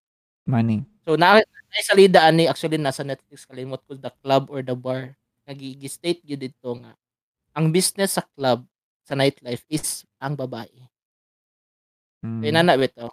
Money. 0.49 0.89
So 1.05 1.21
na 1.21 1.45
na 1.45 1.81
salida 1.85 2.25
ani 2.25 2.49
actually 2.49 2.81
nasa 2.81 3.05
Netflix 3.05 3.45
kalimot 3.45 3.85
ko 3.85 3.93
the 3.93 4.09
club 4.25 4.49
or 4.49 4.65
the 4.65 4.73
bar. 4.73 5.13
Nagigi-state 5.45 6.25
gyud 6.25 6.49
dito 6.49 6.73
nga 6.81 6.97
ang 7.53 7.69
business 7.69 8.17
sa 8.17 8.25
club 8.33 8.65
sa 9.05 9.13
nightlife 9.13 9.69
is 9.69 10.09
ang 10.17 10.33
babae. 10.33 10.73
Mm. 12.25 12.41
So 12.41 12.45
inana 12.49 12.81
bitaw. 12.81 13.13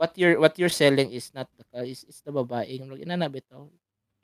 What 0.00 0.16
you're 0.16 0.40
what 0.40 0.56
you're 0.56 0.72
selling 0.72 1.12
is 1.12 1.36
not 1.36 1.52
the 1.52 1.84
is, 1.84 2.08
is 2.08 2.24
the 2.24 2.32
babae. 2.32 2.80
Inana 2.80 3.28
bitaw. 3.28 3.68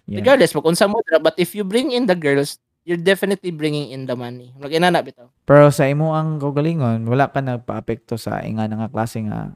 Yeah. 0.06 0.18
Regardless, 0.20 0.54
mag 0.54 0.66
unsa 0.66 0.90
mo 0.90 0.98
but 1.22 1.38
if 1.38 1.54
you 1.54 1.62
bring 1.62 1.94
in 1.94 2.10
the 2.10 2.18
girls, 2.18 2.58
you're 2.82 3.00
definitely 3.00 3.54
bringing 3.54 3.94
in 3.94 4.06
the 4.10 4.18
money. 4.18 4.50
Mag 4.58 4.74
inana 4.74 5.02
bitaw. 5.02 5.30
Pero 5.46 5.70
sa 5.70 5.86
imo 5.86 6.14
ang 6.14 6.42
kaugalingon, 6.42 7.06
wala 7.06 7.30
ka 7.30 7.38
nagpa-apekto 7.38 8.18
sa 8.18 8.42
inga 8.42 8.66
nga 8.66 8.90
klase 8.90 9.22
nga 9.22 9.54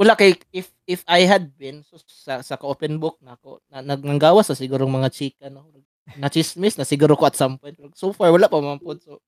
Wala 0.00 0.16
kay 0.16 0.32
if 0.48 0.72
if 0.88 1.04
I 1.04 1.28
had 1.28 1.52
been 1.60 1.84
so, 1.84 2.00
sa 2.08 2.40
sa 2.40 2.56
ka-open 2.56 2.96
book 2.96 3.20
na 3.20 3.36
ako, 3.36 3.60
na, 3.68 3.84
nagnanggawas 3.84 4.48
sa 4.48 4.56
siguro 4.56 4.88
mga 4.88 5.12
chika 5.12 5.52
no. 5.52 5.68
Na 6.16 6.32
chismis 6.32 6.80
na 6.80 6.88
siguro 6.88 7.20
ko 7.20 7.28
at 7.28 7.36
some 7.36 7.60
point. 7.60 7.76
So 7.92 8.16
far 8.16 8.32
wala 8.32 8.48
pa 8.48 8.64
man 8.64 8.80
pod. 8.80 9.04
So 9.04 9.20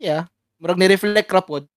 yeah, 0.00 0.24
murag 0.56 0.80
ni-reflect 0.80 1.28
ra 1.28 1.44
pod. 1.44 1.68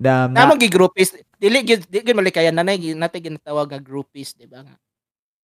dam 0.00 0.32
Na, 0.32 0.48
na, 0.48 0.56
groupies, 0.56 1.12
dili 1.36 1.60
gyud 1.68 1.84
dili 1.84 2.00
gyud 2.00 2.16
malikayan 2.16 2.56
nanay 2.56 2.80
natay 2.96 3.20
ginatawag 3.20 3.68
nga 3.68 3.80
groupies, 3.80 4.32
di 4.32 4.48
ba 4.48 4.64
nga. 4.64 4.76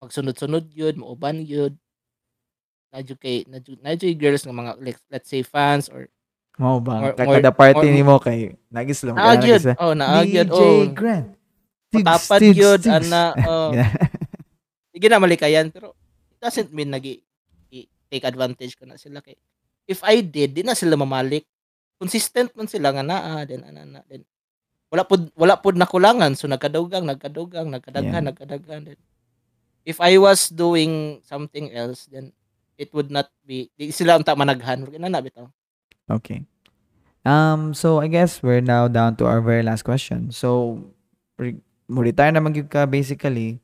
Pagsunod-sunod 0.03 0.67
gyud, 0.67 0.99
mauban 0.99 1.47
gyud. 1.47 1.79
Nadyo 2.91 3.15
kay 3.17 3.47
nadyo 3.47 3.79
nadyo 3.79 4.05
yung 4.05 4.19
girls 4.21 4.43
nga 4.43 4.53
mga 4.53 4.73
like, 4.83 4.99
let's 5.09 5.31
say 5.31 5.41
fans 5.41 5.87
or 5.89 6.11
mo 6.61 6.77
ba 6.77 7.01
More- 7.01 7.17
kay 7.17 7.25
more- 7.25 7.39
kada 7.41 7.53
party 7.55 7.87
more- 7.89 7.97
nimo 7.97 8.15
kay 8.19 8.53
nagislam 8.69 9.17
ka 9.17 9.23
naagyod. 9.33 9.63
Oh, 9.81 9.95
naagyod. 9.95 10.49
DJ 10.51 10.61
Oh, 10.61 10.85
Grant. 10.93 11.29
gyud 12.53 12.83
tigs. 12.83 12.91
ana. 13.09 13.33
Oh, 13.47 13.71
Sige 14.93 15.07
na 15.09 15.17
malikayan 15.17 15.73
pero 15.73 15.97
it 16.29 16.37
doesn't 16.37 16.69
mean 16.69 16.93
nagi 16.93 17.25
i- 17.71 17.89
take 18.13 18.29
advantage 18.29 18.77
ko 18.77 18.85
na 18.85 19.01
sila 19.01 19.25
kay 19.25 19.39
if 19.89 20.05
I 20.05 20.21
did 20.21 20.53
di 20.53 20.61
na 20.61 20.77
sila 20.77 20.99
mamalik 20.99 21.49
consistent 21.97 22.53
man 22.53 22.69
sila 22.69 22.93
nga 22.93 23.01
naa 23.01 23.49
then 23.49 23.65
ana 23.65 23.89
na 23.89 24.01
then 24.05 24.21
wala 24.93 25.09
pud 25.09 25.33
wala 25.33 25.57
pud 25.57 25.81
nakulangan 25.81 26.37
so 26.37 26.45
nagkadugang 26.45 27.09
nagkadugang 27.09 27.73
nagkadaghan 27.73 28.21
Yeah. 28.21 28.29
nagkadaghan 28.29 28.81
then 28.85 29.01
if 29.83 29.99
I 29.99 30.19
was 30.19 30.49
doing 30.49 31.23
something 31.27 31.71
else 31.75 32.07
then 32.11 32.31
it 32.79 32.91
would 32.95 33.11
not 33.11 33.31
be 33.47 33.71
di 33.79 33.91
sila 33.91 34.19
unta 34.19 34.35
managhan 34.35 34.87
na 34.87 35.23
bitaw 35.23 35.47
Okay. 36.11 36.45
Um, 37.23 37.73
so 37.73 38.03
I 38.03 38.11
guess 38.11 38.43
we're 38.43 38.61
now 38.61 38.91
down 38.91 39.15
to 39.23 39.25
our 39.25 39.39
very 39.41 39.63
last 39.63 39.87
question. 39.87 40.35
So, 40.35 40.83
re- 41.39 41.63
mo 41.87 42.03
retire 42.03 42.35
naman 42.35 42.53
gyud 42.53 42.69
ka 42.69 42.85
basically. 42.85 43.63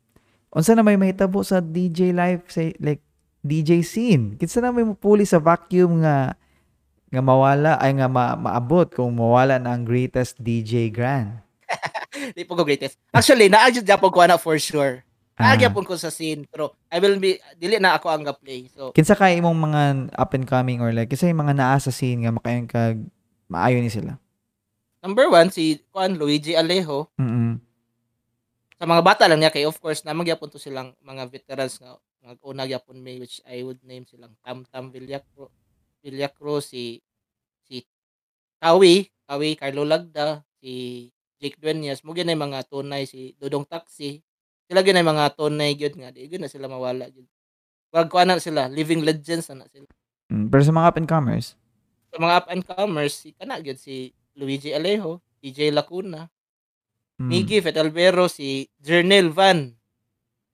Unsa 0.55 0.73
na 0.73 0.86
may 0.86 0.97
mahitabo 0.97 1.43
sa 1.43 1.59
DJ 1.61 2.15
life 2.15 2.47
say 2.49 2.73
like 2.78 3.03
DJ 3.43 3.82
scene? 3.85 4.39
Kinsa 4.39 4.62
na 4.62 4.73
may 4.73 4.86
mupuli 4.86 5.27
sa 5.27 5.43
vacuum 5.43 6.01
nga 6.07 6.39
nga 7.11 7.20
mawala 7.20 7.77
ay 7.82 7.99
nga 7.99 8.09
ma- 8.09 8.39
maabot 8.39 8.89
kung 8.95 9.12
mawala 9.12 9.59
na 9.61 9.74
ang 9.77 9.85
greatest 9.85 10.39
DJ 10.40 10.89
grand. 10.89 11.43
di 12.36 12.49
po 12.49 12.57
ko 12.57 12.65
greatest 12.65 12.97
actually 13.12 13.53
naadjud 13.53 13.85
japon 13.85 14.09
ko 14.09 14.24
ana 14.24 14.40
for 14.40 14.57
sure 14.57 15.05
Ah. 15.39 15.55
Ko 15.70 15.94
sa 15.94 16.10
scene 16.10 16.43
pero 16.51 16.74
I 16.90 16.98
will 16.98 17.23
be 17.23 17.39
dili 17.55 17.78
na 17.78 17.94
ako 17.94 18.10
ang 18.10 18.27
ga-play 18.27 18.66
so 18.74 18.90
Kinsa 18.90 19.15
kay 19.15 19.39
imong 19.39 19.55
mga 19.55 19.82
up 20.19 20.35
and 20.35 20.43
coming 20.44 20.82
or 20.82 20.90
like 20.90 21.06
kinsa 21.06 21.31
yung 21.31 21.47
mga 21.47 21.55
naa 21.55 21.78
sa 21.78 21.94
scene 21.94 22.27
nga 22.27 22.35
makayon 22.35 22.66
kag 22.66 22.98
maayo 23.47 23.78
ni 23.78 23.86
sila. 23.89 24.19
number 24.98 25.31
one 25.31 25.47
si 25.48 25.78
Juan 25.94 26.19
Luigi 26.19 26.59
Alejo 26.59 27.06
Mm. 27.15 27.62
sa 28.74 28.85
mga 28.85 29.02
bata 29.06 29.24
lang 29.31 29.39
niya 29.39 29.55
kay 29.55 29.62
of 29.62 29.78
course 29.78 30.02
na 30.02 30.10
magyapon 30.10 30.51
to 30.51 30.59
silang 30.59 30.90
mga 31.06 31.31
veterans 31.31 31.78
nga 31.78 31.94
mga 32.19 32.35
una 32.43 32.66
gyapon 32.66 32.98
may 32.98 33.23
which 33.23 33.39
I 33.47 33.62
would 33.62 33.78
name 33.86 34.02
silang 34.05 34.35
Tam 34.43 34.66
Tam 34.66 34.90
Villacro 34.90 35.55
Villacro 36.02 36.59
si 36.59 36.98
si 37.62 37.86
Kawi 38.59 39.06
Kawi 39.24 39.55
Carlo 39.55 39.86
Lagda 39.86 40.43
si 40.59 41.06
Jake 41.39 41.62
Duenas 41.62 42.02
mo 42.02 42.10
gyud 42.10 42.27
mga 42.27 42.66
tunay 42.66 43.06
si 43.06 43.39
Dodong 43.39 43.62
Taxi 43.65 44.19
sila 44.69 44.85
gyud 44.85 45.01
mga 45.01 45.32
tunay 45.32 45.73
gyud 45.73 45.97
nga 45.97 46.12
di 46.12 46.28
gyud 46.28 46.45
na 46.45 46.53
sila 46.53 46.69
mawala 46.69 47.09
gyud. 47.09 47.24
Wag 47.89 48.12
ko 48.12 48.20
na 48.20 48.36
sila 48.36 48.69
living 48.69 49.01
legends 49.01 49.49
na 49.49 49.65
sila. 49.65 49.89
Mm. 50.28 50.53
Pero 50.53 50.61
sa 50.61 50.77
mga 50.77 50.89
up 50.93 50.99
and 51.01 51.09
comers, 51.09 51.57
sa 52.12 52.20
mga 52.20 52.35
up 52.36 52.47
and 52.53 52.62
comers 52.69 53.16
si 53.16 53.32
kana 53.32 53.65
gyud 53.65 53.81
si 53.81 54.12
Luigi 54.36 54.77
Alejo 54.77 55.24
DJ 55.40 55.73
Lacuna 55.73 56.28
mm. 57.16 57.24
Miggy 57.32 57.65
Fet 57.65 57.81
Albero 57.81 58.28
si 58.28 58.69
Jernel 58.77 59.32
Van. 59.32 59.73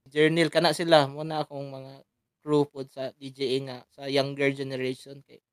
Jernel 0.07 0.47
kana 0.47 0.71
sila. 0.71 1.11
Mo 1.11 1.27
na 1.27 1.43
akong 1.43 1.67
mga 1.67 1.93
crew 2.39 2.63
pod 2.63 2.87
sa 2.87 3.11
DJing 3.19 3.67
nga 3.67 3.83
sa 3.91 4.07
younger 4.07 4.53
generation 4.55 5.19
kay. 5.27 5.43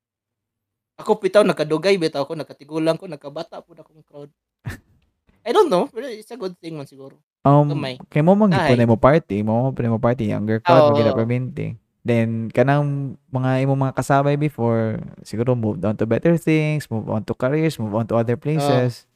Ako 1.03 1.19
pitaw 1.19 1.43
nagkadugay 1.43 1.99
bitaw 1.99 2.23
ko 2.23 2.37
nagkatigulang 2.37 2.95
ko 2.95 3.11
nagkabata 3.11 3.59
pud 3.59 3.81
akong 3.81 4.05
crowd. 4.07 4.31
I 5.43 5.51
don't 5.51 5.67
know 5.67 5.91
pero 5.91 6.07
it's 6.07 6.31
a 6.31 6.39
good 6.39 6.55
thing 6.63 6.79
man 6.79 6.87
siguro 6.87 7.19
Um, 7.43 7.67
Gamay. 7.75 7.99
kay 8.07 8.23
mo 8.23 8.39
man 8.39 8.55
gipon 8.55 8.79
mo 8.87 8.95
party, 8.95 9.43
mo 9.43 9.67
mo 9.67 9.75
mo 9.75 9.99
party 9.99 10.31
younger 10.31 10.63
crowd 10.63 10.87
Oo. 10.87 10.89
magila 10.95 11.11
permente. 11.11 11.75
Then 12.03 12.47
kanang 12.51 13.15
mga 13.31 13.67
imo 13.67 13.75
mga 13.75 13.95
kasabay 13.95 14.39
before, 14.39 14.99
siguro 15.27 15.51
move 15.55 15.79
on 15.83 15.95
to 15.99 16.07
better 16.07 16.39
things, 16.39 16.87
move 16.87 17.07
on 17.11 17.23
to 17.27 17.35
careers, 17.35 17.75
move 17.79 17.91
on 17.95 18.07
to 18.07 18.15
other 18.15 18.39
places. 18.39 19.07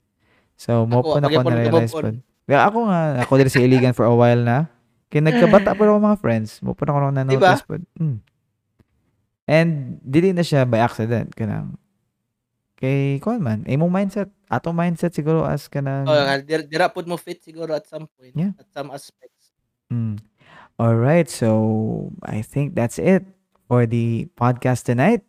So 0.60 0.84
mo 0.84 1.00
Ako, 1.00 1.08
po 1.08 1.18
na 1.24 1.32
ko 1.32 1.40
na 1.48 1.56
realize 1.56 1.96
po. 1.96 2.12
Kaya 2.48 2.68
ako 2.68 2.78
nga, 2.88 3.00
ako 3.24 3.32
din 3.40 3.52
sa 3.52 3.64
Iligan 3.64 3.96
for 3.96 4.08
a 4.08 4.16
while 4.16 4.44
na. 4.44 4.72
Kaya 5.08 5.24
nagkabata 5.24 5.72
pa 5.76 5.84
ako 5.88 6.00
mga 6.00 6.20
friends. 6.20 6.60
Mo 6.60 6.76
ako 6.76 7.12
na 7.12 7.24
Diba? 7.24 7.56
notice 7.56 7.64
po. 7.64 7.80
Mm. 8.00 8.20
And 9.48 9.72
dili 10.04 10.36
na 10.36 10.44
siya 10.44 10.68
by 10.68 10.84
accident 10.84 11.32
kanang 11.32 11.80
kay 12.78 13.18
kuan 13.20 13.42
man, 13.42 13.66
imong 13.66 13.90
mindset, 13.90 14.30
ato 14.48 14.70
mindset 14.72 15.12
siguro 15.18 15.44
as 15.44 15.66
kanang 15.68 16.06
Oh, 16.06 16.14
nga, 16.14 16.38
dir- 16.40 16.70
dira 16.70 16.88
pud 16.94 17.10
mo 17.10 17.18
fit 17.18 17.42
siguro 17.42 17.74
at 17.74 17.90
some 17.90 18.06
point 18.16 18.38
Yeah. 18.38 18.54
at 18.56 18.70
some 18.72 18.94
aspects. 18.94 19.52
Mm. 19.90 20.22
All 20.78 20.94
right, 20.96 21.26
so 21.26 22.14
I 22.22 22.46
think 22.46 22.78
that's 22.78 23.02
it 23.02 23.26
for 23.66 23.90
the 23.90 24.30
podcast 24.38 24.86
tonight. 24.86 25.26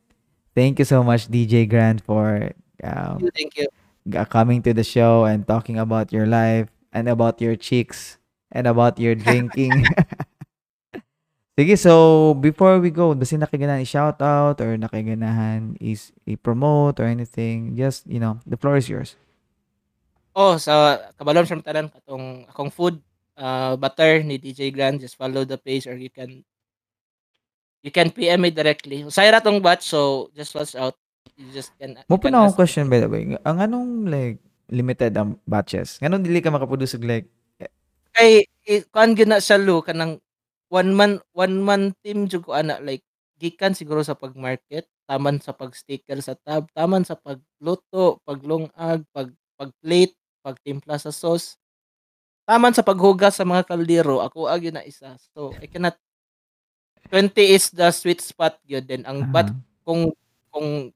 Thank 0.52 0.76
you 0.78 0.84
so 0.84 1.00
much, 1.02 1.32
DJ 1.32 1.64
Grant, 1.64 2.04
for 2.04 2.52
um, 2.84 3.16
Thank 3.16 3.22
you, 3.24 3.30
thank 3.32 3.52
you. 3.56 3.68
g- 4.12 4.28
coming 4.28 4.60
to 4.68 4.74
the 4.76 4.84
show 4.84 5.24
and 5.24 5.48
talking 5.48 5.78
about 5.80 6.12
your 6.12 6.26
life 6.28 6.68
and 6.92 7.08
about 7.08 7.40
your 7.40 7.56
chicks 7.56 8.18
and 8.52 8.66
about 8.68 8.98
your 9.00 9.14
drinking. 9.16 9.88
Sige, 11.58 11.74
so 11.74 12.38
before 12.38 12.78
we 12.78 12.94
go, 12.94 13.10
basta 13.18 13.34
nakiganahan 13.34 13.82
i-shout 13.82 14.22
out 14.22 14.62
or 14.62 14.78
nakiganahan 14.78 15.74
is 15.82 16.14
i-promote 16.22 17.02
or 17.02 17.10
anything, 17.10 17.74
just, 17.74 18.06
you 18.06 18.22
know, 18.22 18.38
the 18.46 18.54
floor 18.54 18.78
is 18.78 18.86
yours. 18.86 19.18
Oh, 20.38 20.54
sa 20.54 21.02
kabalon 21.18 21.50
sa 21.50 21.58
tanan 21.58 21.90
katong 21.90 22.46
akong 22.46 22.70
food 22.70 23.02
uh, 23.34 23.74
butter 23.74 24.22
ni 24.22 24.38
DJ 24.38 24.70
Grand 24.70 25.02
just 25.02 25.18
follow 25.18 25.42
the 25.42 25.58
page 25.58 25.90
or 25.90 25.98
you 25.98 26.14
can 26.14 26.46
you 27.82 27.90
can 27.90 28.14
PM 28.14 28.46
me 28.46 28.54
directly. 28.54 29.02
Usay 29.02 29.26
ra 29.34 29.42
tong 29.42 29.58
batch 29.58 29.90
so 29.90 30.30
just 30.38 30.54
watch 30.54 30.78
out. 30.78 30.94
You 31.34 31.50
just 31.50 31.74
can 31.74 31.98
Mo 32.06 32.22
pa 32.22 32.30
na 32.30 32.46
akong 32.46 32.54
question 32.54 32.86
by 32.86 33.02
the 33.02 33.10
way. 33.10 33.34
Ang 33.34 33.58
anong 33.58 34.06
like 34.06 34.38
limited 34.70 35.10
ang 35.18 35.42
batches? 35.42 35.98
Nganon 35.98 36.22
dili 36.22 36.38
ka 36.38 36.54
makaproduce 36.54 36.94
og 36.94 37.02
like 37.02 37.26
kay 38.14 38.46
i- 38.70 38.86
kuan 38.94 39.18
gyud 39.18 39.26
na 39.26 39.42
siya 39.42 39.58
lo 39.58 39.82
kanang 39.82 40.22
one 40.68 40.92
man 40.92 41.12
one 41.32 41.60
man 41.64 41.92
team 42.04 42.28
jud 42.28 42.44
ko 42.44 42.56
ana 42.56 42.80
like 42.80 43.04
gikan 43.38 43.72
siguro 43.72 44.02
sa 44.02 44.18
pag-market, 44.18 44.90
taman 45.06 45.38
sa 45.38 45.54
pag-sticker 45.54 46.18
sa 46.18 46.34
tab, 46.34 46.66
taman 46.74 47.06
sa 47.06 47.14
pagluto, 47.14 48.18
paglungag, 48.26 49.06
pag 49.14 49.30
pag-plate, 49.54 50.14
pagtimpla 50.42 50.98
sa 50.98 51.14
sauce. 51.14 51.54
Taman 52.42 52.74
sa 52.74 52.82
paghugas 52.82 53.38
sa 53.38 53.46
mga 53.46 53.62
kaldero, 53.62 54.18
ako 54.18 54.50
agi 54.50 54.74
na 54.74 54.82
isa. 54.82 55.14
So 55.34 55.54
I 55.62 55.70
cannot 55.70 55.94
20 57.08 57.30
is 57.40 57.72
the 57.72 57.88
sweet 57.88 58.20
spot 58.20 58.60
yun 58.68 58.84
then 58.84 59.02
ang 59.08 59.32
bat 59.32 59.48
ah, 59.48 59.56
kung 59.84 60.12
kung 60.52 60.92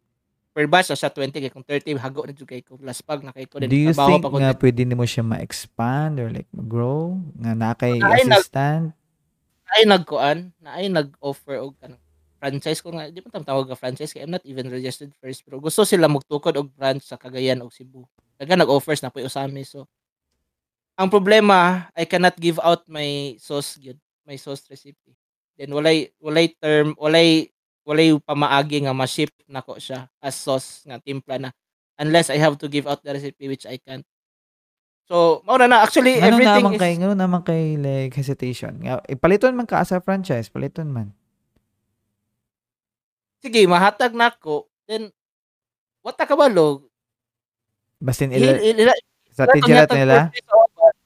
per 0.53 0.69
batch 0.69 0.93
siya 0.93 1.09
20 1.09 1.32
kay 1.32 1.49
kung 1.49 1.65
30 1.65 1.97
hago 1.97 2.28
na 2.28 2.36
jud 2.36 2.44
kay 2.44 2.61
ko 2.61 2.77
plus 2.77 3.01
pag 3.01 3.24
na 3.24 3.32
kay 3.32 3.49
ko 3.49 3.57
do 3.57 3.65
din 3.65 3.89
you 3.89 3.97
think 3.97 4.20
nga 4.20 4.53
pwede 4.53 4.85
nimo 4.85 5.09
siya 5.09 5.24
ma-expand 5.24 6.20
or 6.20 6.28
like 6.28 6.49
mag-grow 6.53 7.16
nga 7.40 7.53
na 7.57 7.73
kay 7.73 7.97
Ay, 7.97 8.28
nag- 8.28 8.44
assistant? 8.44 8.93
Ay 9.78 9.82
nagkuan 9.89 10.53
na 10.62 10.78
ay 10.78 10.86
nag-offer 10.93 11.57
og 11.62 11.74
kanang 11.81 12.01
franchise 12.43 12.82
ko 12.82 12.90
nga 12.90 13.07
di 13.07 13.23
man 13.23 13.47
tawag 13.47 13.70
nga 13.70 13.78
franchise 13.78 14.11
kay 14.11 14.27
I'm 14.27 14.35
not 14.35 14.43
even 14.44 14.66
registered 14.66 15.15
first 15.23 15.47
pero 15.47 15.62
gusto 15.62 15.86
sila 15.86 16.11
magtukod 16.11 16.55
og 16.59 16.74
branch 16.74 17.07
sa 17.07 17.15
Cagayan 17.20 17.62
og 17.62 17.70
Cebu. 17.70 18.03
Daga 18.36 18.59
nag-offers 18.59 18.99
na 19.03 19.15
puy 19.15 19.23
usami 19.27 19.62
so 19.62 19.86
ang 20.99 21.09
problema 21.09 21.89
I 21.97 22.05
cannot 22.05 22.36
give 22.36 22.61
out 22.61 22.85
my 22.90 23.35
sauce 23.40 23.81
gyud, 23.81 23.97
my 24.28 24.36
sauce 24.36 24.66
recipe. 24.69 25.16
Then 25.57 25.73
walay 25.73 26.12
walay 26.20 26.53
term, 26.61 26.94
walay 26.99 27.49
walay 27.86 28.15
pamaagi 28.23 28.85
nga 28.86 28.94
ma-ship 28.97 29.31
nako 29.49 29.78
siya 29.81 30.09
as 30.20 30.36
sauce 30.36 30.85
nga 30.89 30.99
timpla 31.01 31.39
na 31.39 31.51
unless 32.01 32.28
I 32.32 32.39
have 32.43 32.59
to 32.61 32.69
give 32.69 32.85
out 32.90 33.01
the 33.05 33.15
recipe 33.15 33.49
which 33.49 33.65
I 33.69 33.78
can't. 33.81 34.05
So, 35.13 35.45
mao 35.45 35.61
na 35.61 35.69
na 35.69 35.85
actually 35.85 36.17
Ngano 36.17 36.41
everything 36.41 36.65
naman 36.65 36.73
is 36.73 36.81
kay 36.81 36.93
ngano 36.97 37.13
naman 37.13 37.41
kay 37.45 37.77
like 37.77 38.17
hesitation. 38.17 38.81
Nga 38.81 39.05
ipaliton 39.13 39.53
man 39.53 39.69
ka 39.69 39.85
as 39.85 39.93
a 39.93 40.01
franchise, 40.01 40.49
paliton 40.49 40.89
man. 40.89 41.13
sige 43.43 43.67
mahatag 43.67 44.15
nako 44.15 44.71
then 44.87 45.11
what 46.01 46.15
ta 46.15 46.23
kabalo 46.23 46.87
Basin 47.99 48.31
Il, 48.31 48.39
ila 48.39 48.53
il, 48.63 48.77
ila, 48.87 48.95
sa 49.31 49.47
tong 49.47 49.63
nila. 49.67 49.87
sa. 49.87 50.31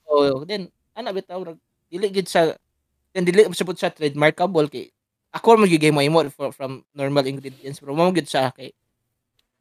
Oh, 0.09 0.45
then 0.45 0.69
ana 0.93 1.13
bitaw 1.13 1.41
rag 1.41 1.61
dili 1.89 2.13
gid 2.13 2.29
siya 2.29 2.57
then 3.17 3.25
dili 3.25 3.49
mo 3.49 3.57
pud 3.57 3.77
siya 3.77 3.93
trademarkable 3.93 4.69
kay 4.69 4.93
ako 5.33 5.61
man 5.61 5.69
gigay 5.69 5.93
mo 5.93 6.05
imo 6.05 6.25
from, 6.33 6.53
from 6.53 6.73
normal 6.93 7.25
ingredients 7.25 7.81
pero 7.81 7.97
mo 7.97 8.09
gid 8.13 8.29
siya 8.29 8.53
kay 8.53 8.73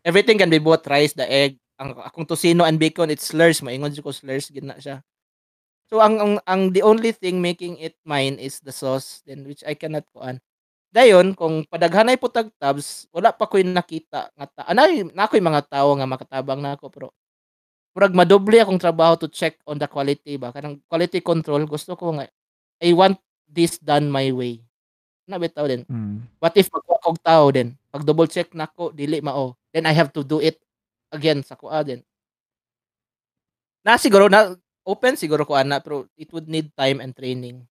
everything 0.04 0.40
can 0.40 0.52
be 0.52 0.60
bought 0.60 0.84
rice 0.88 1.16
the 1.16 1.28
egg 1.28 1.60
ang 1.76 1.92
akong 2.00 2.28
tocino 2.28 2.64
and 2.64 2.80
bacon 2.80 3.12
it's 3.12 3.32
slurs. 3.32 3.60
Maingon 3.60 3.92
ko 4.00 4.12
slurs 4.12 4.52
gid 4.52 4.64
na 4.64 4.80
siya. 4.80 5.04
So 5.86 6.02
ang, 6.02 6.18
ang 6.18 6.34
ang 6.50 6.62
the 6.74 6.82
only 6.82 7.14
thing 7.14 7.38
making 7.44 7.78
it 7.78 7.94
mine 8.02 8.42
is 8.42 8.58
the 8.66 8.74
sauce 8.74 9.22
then 9.28 9.46
which 9.46 9.62
I 9.68 9.78
cannot 9.78 10.08
kuan. 10.10 10.42
Dayon 10.90 11.36
kung 11.36 11.68
padaghanay 11.68 12.18
po 12.18 12.32
tag 12.32 12.50
tabs 12.58 13.06
wala 13.14 13.36
pa 13.36 13.46
ko'y 13.46 13.68
nakita 13.68 14.32
nga 14.34 14.48
ta 14.50 14.64
anay 14.66 15.06
na 15.14 15.28
ako'y 15.28 15.44
mga 15.44 15.68
tao 15.68 15.94
nga 15.94 16.08
makatabang 16.10 16.64
na 16.64 16.74
ako 16.74 16.86
pero 16.90 17.08
murag 17.94 18.16
madoble 18.18 18.58
akong 18.60 18.82
trabaho 18.82 19.14
to 19.20 19.30
check 19.30 19.60
on 19.70 19.78
the 19.78 19.86
quality 19.86 20.40
ba. 20.42 20.50
Kanang 20.56 20.82
quality 20.90 21.22
control 21.22 21.68
gusto 21.70 21.94
ko 21.94 22.18
nga 22.18 22.26
I 22.82 22.96
want 22.98 23.22
this 23.46 23.78
done 23.78 24.10
my 24.10 24.34
way. 24.34 24.66
Na 25.30 25.38
bitaw 25.38 25.70
din. 25.70 25.86
Mm. 25.86 26.22
what 26.42 26.54
if 26.58 26.70
magkuha 26.74 26.98
kog 27.02 27.20
tao 27.22 27.54
din? 27.54 27.78
Pag 27.94 28.06
double 28.06 28.30
check 28.30 28.50
nako 28.58 28.90
dili 28.90 29.22
mao. 29.22 29.54
Then 29.70 29.86
I 29.86 29.94
have 29.94 30.10
to 30.18 30.26
do 30.26 30.42
it 30.42 30.58
again 31.16 31.40
sa 31.42 31.56
kuha 31.56 31.82
din 31.88 32.04
na 33.86 34.02
siguro 34.02 34.26
na 34.28 34.58
open 34.82 35.14
siguro 35.14 35.46
ko 35.46 35.54
ana 35.54 35.78
pero 35.78 36.10
it 36.18 36.34
would 36.34 36.50
need 36.50 36.74
time 36.74 36.98
and 37.02 37.14
training. 37.14 37.62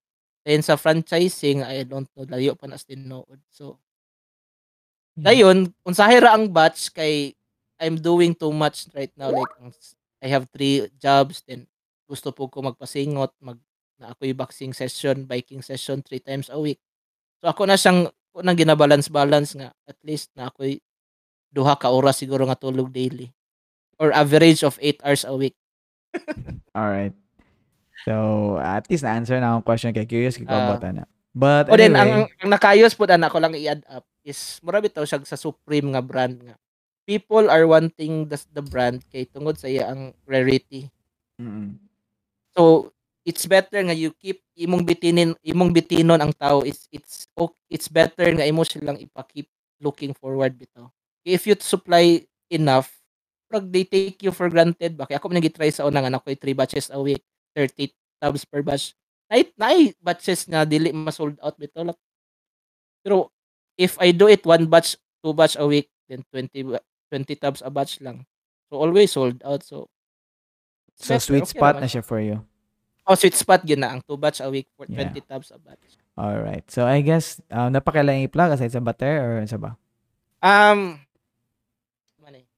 Then 0.47 0.63
sa 0.63 0.79
franchising 0.79 1.67
I 1.67 1.83
don't 1.83 2.07
know 2.15 2.27
layo 2.29 2.55
pa 2.55 2.71
na 2.71 2.79
tinuod 2.79 3.43
so 3.51 3.83
dayon 5.19 5.75
unsahay 5.83 6.23
ra 6.23 6.39
ang 6.39 6.51
batch 6.51 6.91
kay 6.95 7.35
I'm 7.83 7.99
doing 7.99 8.35
too 8.39 8.55
much 8.55 8.87
right 8.95 9.11
now 9.19 9.35
like 9.35 9.51
I 10.23 10.31
have 10.31 10.47
three 10.55 10.87
jobs 11.03 11.43
then 11.49 11.67
gusto 12.07 12.31
po 12.31 12.47
ko 12.47 12.61
magpasingot 12.63 13.33
mag 13.41 13.59
na 13.97 14.13
ako'y 14.13 14.37
boxing 14.37 14.77
session 14.77 15.25
biking 15.25 15.63
session 15.65 16.03
three 16.03 16.21
times 16.21 16.51
a 16.51 16.59
week. 16.59 16.83
So 17.41 17.49
ako 17.49 17.65
na 17.65 17.79
siyang 17.81 18.11
ako 18.35 18.39
nang 18.45 18.59
ginabalance 18.59 19.09
balance 19.09 19.57
nga 19.57 19.73
at 19.89 19.97
least 20.05 20.29
na 20.37 20.53
ako'y 20.53 20.84
duha 21.55 21.79
ka 21.79 21.89
oras 21.89 22.19
siguro 22.19 22.43
nga 22.45 22.59
tulog 22.59 22.91
daily 22.91 23.31
or 23.97 24.11
average 24.11 24.67
of 24.67 24.75
8 24.83 24.99
hours 25.07 25.23
a 25.23 25.33
week 25.33 25.55
All 26.75 26.91
right. 26.91 27.15
So, 28.05 28.15
at 28.59 28.87
least 28.87 29.03
na-answer 29.03 29.39
na 29.39 29.55
akong 29.55 29.67
question 29.67 29.91
kay 29.91 30.05
curious 30.05 30.37
kay 30.37 30.45
Ah. 30.45 30.75
kabata 30.75 30.91
na. 30.93 31.05
But 31.35 31.67
o 31.67 31.75
then 31.75 31.95
ang, 31.95 32.11
anyway, 32.27 32.31
ang 32.39 32.51
nakayos 32.51 32.95
po 32.95 33.07
ana 33.07 33.27
ko 33.27 33.43
lang 33.43 33.55
i-add 33.55 33.83
up 33.89 34.07
is 34.23 34.63
mura 34.63 34.79
bitaw 34.79 35.03
siya 35.03 35.19
sa 35.23 35.35
Supreme 35.35 35.91
nga 35.91 35.99
brand 35.99 36.39
nga 36.39 36.55
people 37.03 37.51
are 37.51 37.67
wanting 37.67 38.31
the, 38.31 38.39
the 38.51 38.63
brand 38.63 39.03
kay 39.11 39.27
tungod 39.27 39.59
sa 39.59 39.67
iya 39.67 39.91
ang 39.91 40.15
rarity 40.25 40.87
mm, 41.37 41.75
So 42.55 42.95
it's 43.27 43.45
better 43.45 43.83
nga 43.83 43.93
you 43.93 44.15
keep 44.15 44.47
imong 44.55 44.87
bitinin 44.87 45.35
imong 45.43 45.75
bitinon 45.75 46.23
ang 46.23 46.31
tao 46.31 46.63
is 46.63 46.87
it's 46.95 47.27
o- 47.35 47.59
it's 47.67 47.91
better 47.91 48.31
nga 48.31 48.47
imo 48.47 48.63
silang 48.63 48.97
ipa-keep 48.97 49.51
looking 49.79 50.15
forward 50.15 50.55
bitaw. 50.55 50.87
If 51.25 51.49
you 51.49 51.57
supply 51.59 52.29
enough, 52.53 52.93
pag 53.49 53.65
they 53.73 53.85
take 53.89 54.21
you 54.21 54.33
for 54.33 54.49
granted 54.53 54.97
ba 54.97 55.09
kaya 55.09 55.17
ako 55.19 55.33
man 55.33 55.41
try 55.49 55.73
sa 55.73 55.89
una 55.89 56.05
nga 56.05 56.13
nakoy 56.13 56.37
3 56.37 56.53
batches 56.53 56.93
a 56.93 57.01
week, 57.01 57.25
30 57.57 57.93
tubs 58.21 58.45
per 58.45 58.61
batch. 58.61 58.93
Nay 59.33 59.49
nay 59.57 59.79
batches 60.05 60.45
nga 60.45 60.69
dili 60.69 60.93
ma-sold 60.93 61.41
out 61.41 61.57
bitaw 61.57 61.89
lang. 61.89 61.99
Pero 63.05 63.33
if 63.77 63.97
I 64.01 64.13
do 64.13 64.29
it 64.29 64.45
one 64.45 64.69
batch, 64.69 64.97
two 65.25 65.33
batch 65.33 65.57
a 65.57 65.65
week, 65.65 65.89
then 66.09 66.25
20 66.33 66.77
ba- 66.77 66.85
20 67.13 67.37
tubs 67.41 67.61
a 67.65 67.71
batch 67.73 68.01
lang. 68.05 68.25
So 68.69 68.81
always 68.81 69.13
sold 69.13 69.41
out. 69.45 69.65
So 69.65 69.89
so 70.99 71.15
better, 71.17 71.25
sweet 71.25 71.47
okay 71.49 71.57
spot 71.59 71.75
naman 71.79 71.83
na 71.85 71.93
siya. 71.93 72.03
for 72.05 72.21
you. 72.21 72.41
Oh, 73.05 73.17
sweet 73.17 73.37
spot 73.37 73.61
yun 73.69 73.85
na. 73.85 73.93
Ang 73.93 74.01
2 74.09 74.17
batch 74.17 74.41
a 74.41 74.49
week 74.49 74.69
for 74.77 74.89
Yeah. 74.89 75.13
20 75.13 75.21
tubs 75.29 75.53
a 75.53 75.61
batch. 75.61 76.01
All 76.17 76.41
right. 76.41 76.65
So 76.73 76.89
I 76.89 77.05
guess 77.05 77.41
um, 77.53 77.71
napakailang 77.73 78.25
i-plug 78.25 78.57
aside 78.57 78.73
sa 78.73 78.81
butter 78.81 79.15
or 79.21 79.33
sa 79.45 79.61
ba? 79.61 79.77
Um, 80.41 80.97
eh, 80.97 81.04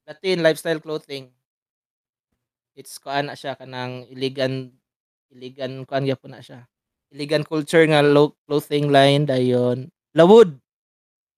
Latin 0.07 0.39
lifestyle 0.47 0.78
clothing. 0.78 1.35
It's 2.78 3.03
kuan 3.03 3.27
na 3.27 3.35
siya 3.35 3.59
kanang 3.59 4.07
iligan 4.07 4.70
iligan 5.35 5.83
kuan 5.83 6.07
gyapon 6.07 6.39
na 6.39 6.41
siya. 6.41 6.62
Iligan 7.11 7.43
culture 7.43 7.83
nga 7.91 8.07
lo- 8.07 8.39
clothing 8.47 8.95
line 8.95 9.27
dayon. 9.27 9.91
Lawod. 10.15 10.55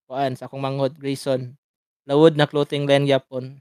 Kuan 0.04 0.36
sa 0.36 0.52
akong 0.52 0.60
manghod 0.60 1.00
Grayson. 1.00 1.56
Lawod 2.04 2.36
na 2.36 2.44
clothing 2.44 2.84
line 2.84 3.08
gyapon. 3.08 3.56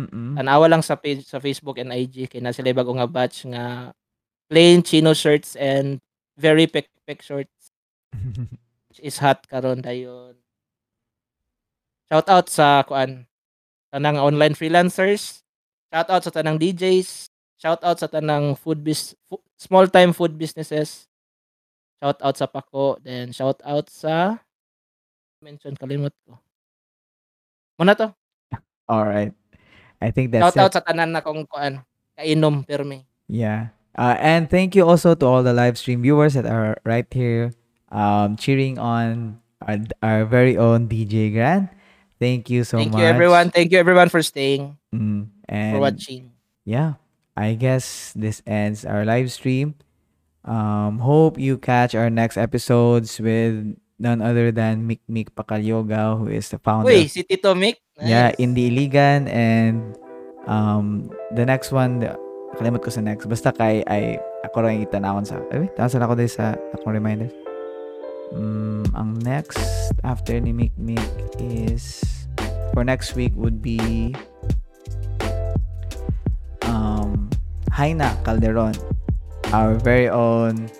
Mm-mm. 0.00 0.34
Tanawa 0.34 0.66
lang 0.66 0.82
sa 0.82 0.98
page 0.98 1.22
sa 1.28 1.38
Facebook 1.38 1.78
and 1.78 1.94
IG 1.94 2.26
kay 2.26 2.42
na 2.42 2.50
sila 2.50 2.74
bago 2.74 2.90
nga 2.96 3.06
batch 3.06 3.46
nga 3.46 3.94
plain 4.50 4.82
chino 4.82 5.14
shirts 5.14 5.54
and 5.54 6.02
very 6.34 6.66
pek 6.66 6.90
pek 7.06 7.22
shorts. 7.22 7.70
which 8.90 8.98
is 9.06 9.22
hot 9.22 9.46
karon 9.46 9.78
dayon. 9.78 10.34
Shout 12.10 12.26
out 12.26 12.50
sa 12.50 12.82
kuan 12.82 13.29
tanang 13.90 14.18
online 14.18 14.54
freelancers. 14.54 15.42
Shout 15.90 16.08
out 16.10 16.22
sa 16.22 16.30
tanang 16.30 16.58
DJs. 16.58 17.30
shout 17.60 17.84
out 17.84 18.00
sa 18.00 18.08
tanang 18.08 18.56
food 18.56 18.80
bis 18.80 19.12
fu- 19.28 19.44
small 19.60 19.84
time 19.84 20.16
food 20.16 20.32
businesses. 20.40 21.04
Shout 22.00 22.16
out 22.24 22.36
sa 22.40 22.48
Pako, 22.48 22.96
then 23.04 23.36
shout 23.36 23.60
out 23.60 23.92
sa 23.92 24.40
mention 25.44 25.76
kalimot 25.76 26.16
ko. 26.24 26.40
Muna 27.76 27.92
to. 27.92 28.08
All 28.88 29.04
right. 29.04 29.36
I 30.00 30.08
think 30.08 30.32
that's 30.32 30.40
Shout 30.40 30.56
out 30.56 30.72
it. 30.72 30.76
sa 30.80 30.82
tanan 30.82 31.12
na 31.12 31.20
kong 31.20 31.44
kuan. 31.44 31.84
Kainom 32.16 32.64
permi. 32.64 33.04
Yeah. 33.28 33.76
Uh, 33.92 34.16
and 34.16 34.48
thank 34.48 34.72
you 34.72 34.88
also 34.88 35.12
to 35.12 35.24
all 35.28 35.42
the 35.44 35.52
live 35.52 35.76
stream 35.76 36.00
viewers 36.00 36.32
that 36.32 36.48
are 36.48 36.80
right 36.88 37.06
here 37.12 37.52
um, 37.92 38.36
cheering 38.40 38.78
on 38.80 39.36
our, 39.60 39.76
our 40.00 40.20
very 40.24 40.56
own 40.56 40.88
DJ 40.88 41.28
Gran. 41.36 41.68
Thank 42.20 42.52
you 42.52 42.68
so 42.68 42.76
Thank 42.76 42.92
much. 42.92 43.00
you 43.00 43.06
everyone. 43.08 43.48
Thank 43.48 43.72
you 43.72 43.80
everyone 43.80 44.12
for 44.12 44.20
staying, 44.20 44.76
Mm, 44.92 45.32
and 45.48 45.72
for 45.72 45.80
watching. 45.80 46.30
yeah, 46.68 47.00
I 47.32 47.56
guess 47.56 48.12
this 48.12 48.44
ends 48.44 48.84
our 48.84 49.08
live 49.08 49.32
stream. 49.32 49.74
Um, 50.44 51.00
hope 51.00 51.40
you 51.40 51.56
catch 51.56 51.96
our 51.96 52.12
next 52.12 52.36
episodes 52.36 53.16
with 53.16 53.72
none 53.96 54.20
other 54.20 54.52
than 54.52 54.84
Mick 54.84 55.00
Mick 55.08 55.32
Pakalyoga, 55.32 56.16
who 56.16 56.28
is 56.28 56.48
the 56.52 56.60
founder. 56.60 56.92
Of- 56.92 57.08
si 57.08 57.24
Tito 57.24 57.56
Mick. 57.56 57.80
Yeah, 58.00 58.32
Nice. 58.32 58.40
Indie 58.40 58.68
Iligan 58.72 59.28
and 59.28 59.96
um 60.48 61.12
the 61.36 61.44
next 61.44 61.68
one 61.72 62.00
the, 62.00 62.16
kalimot 62.56 62.80
ko 62.80 62.88
sa 62.88 63.04
next 63.04 63.28
basta 63.28 63.52
kay 63.52 63.84
ay 63.84 64.16
ako 64.40 64.64
rin 64.64 64.80
itanawon 64.80 65.28
sa 65.28 65.36
ay 65.52 65.68
wait 65.68 65.76
tasan 65.76 66.00
ako 66.00 66.16
din 66.16 66.24
sa 66.32 66.56
akong 66.72 66.96
reminders 66.96 67.28
mm, 68.32 68.86
ang 68.94 69.18
next 69.22 69.58
after 70.02 70.38
ni 70.38 70.52
Mick 70.54 70.74
Mick 70.78 71.04
is 71.38 72.02
for 72.72 72.84
next 72.84 73.14
week 73.14 73.34
would 73.34 73.62
be 73.62 74.14
um 76.66 77.28
Haina 77.74 78.14
Calderon 78.22 78.74
our 79.52 79.74
very 79.74 80.08
own 80.08 80.70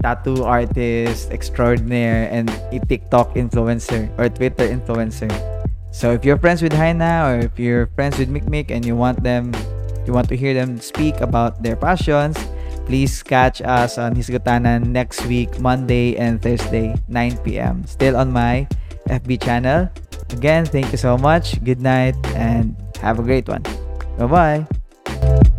tattoo 0.00 0.44
artist 0.44 1.30
extraordinaire 1.30 2.28
and 2.32 2.48
a 2.72 2.78
TikTok 2.88 3.34
influencer 3.34 4.08
or 4.18 4.28
Twitter 4.28 4.66
influencer. 4.66 5.30
So 5.92 6.12
if 6.12 6.24
you're 6.24 6.38
friends 6.38 6.62
with 6.62 6.72
Haina 6.72 7.26
or 7.26 7.34
if 7.44 7.58
you're 7.58 7.86
friends 7.98 8.18
with 8.18 8.30
Mikmik 8.30 8.70
and 8.70 8.86
you 8.86 8.96
want 8.96 9.22
them, 9.22 9.52
you 10.06 10.12
want 10.12 10.28
to 10.30 10.36
hear 10.36 10.54
them 10.54 10.80
speak 10.80 11.20
about 11.20 11.62
their 11.62 11.76
passions, 11.76 12.38
please 12.90 13.22
catch 13.22 13.62
us 13.62 14.02
on 14.02 14.18
Hisgutanan 14.18 14.90
next 14.90 15.22
week, 15.30 15.62
Monday 15.62 16.18
and 16.18 16.42
Thursday, 16.42 16.98
9 17.06 17.38
p.m. 17.46 17.86
Still 17.86 18.18
on 18.18 18.34
my 18.34 18.66
FB 19.06 19.38
channel. 19.38 19.86
Again, 20.34 20.66
thank 20.66 20.90
you 20.90 20.98
so 20.98 21.14
much. 21.14 21.62
Good 21.62 21.78
night 21.78 22.18
and 22.34 22.74
have 22.98 23.22
a 23.22 23.22
great 23.22 23.46
one. 23.46 23.62
Bye 24.18 24.66
bye. 25.06 25.50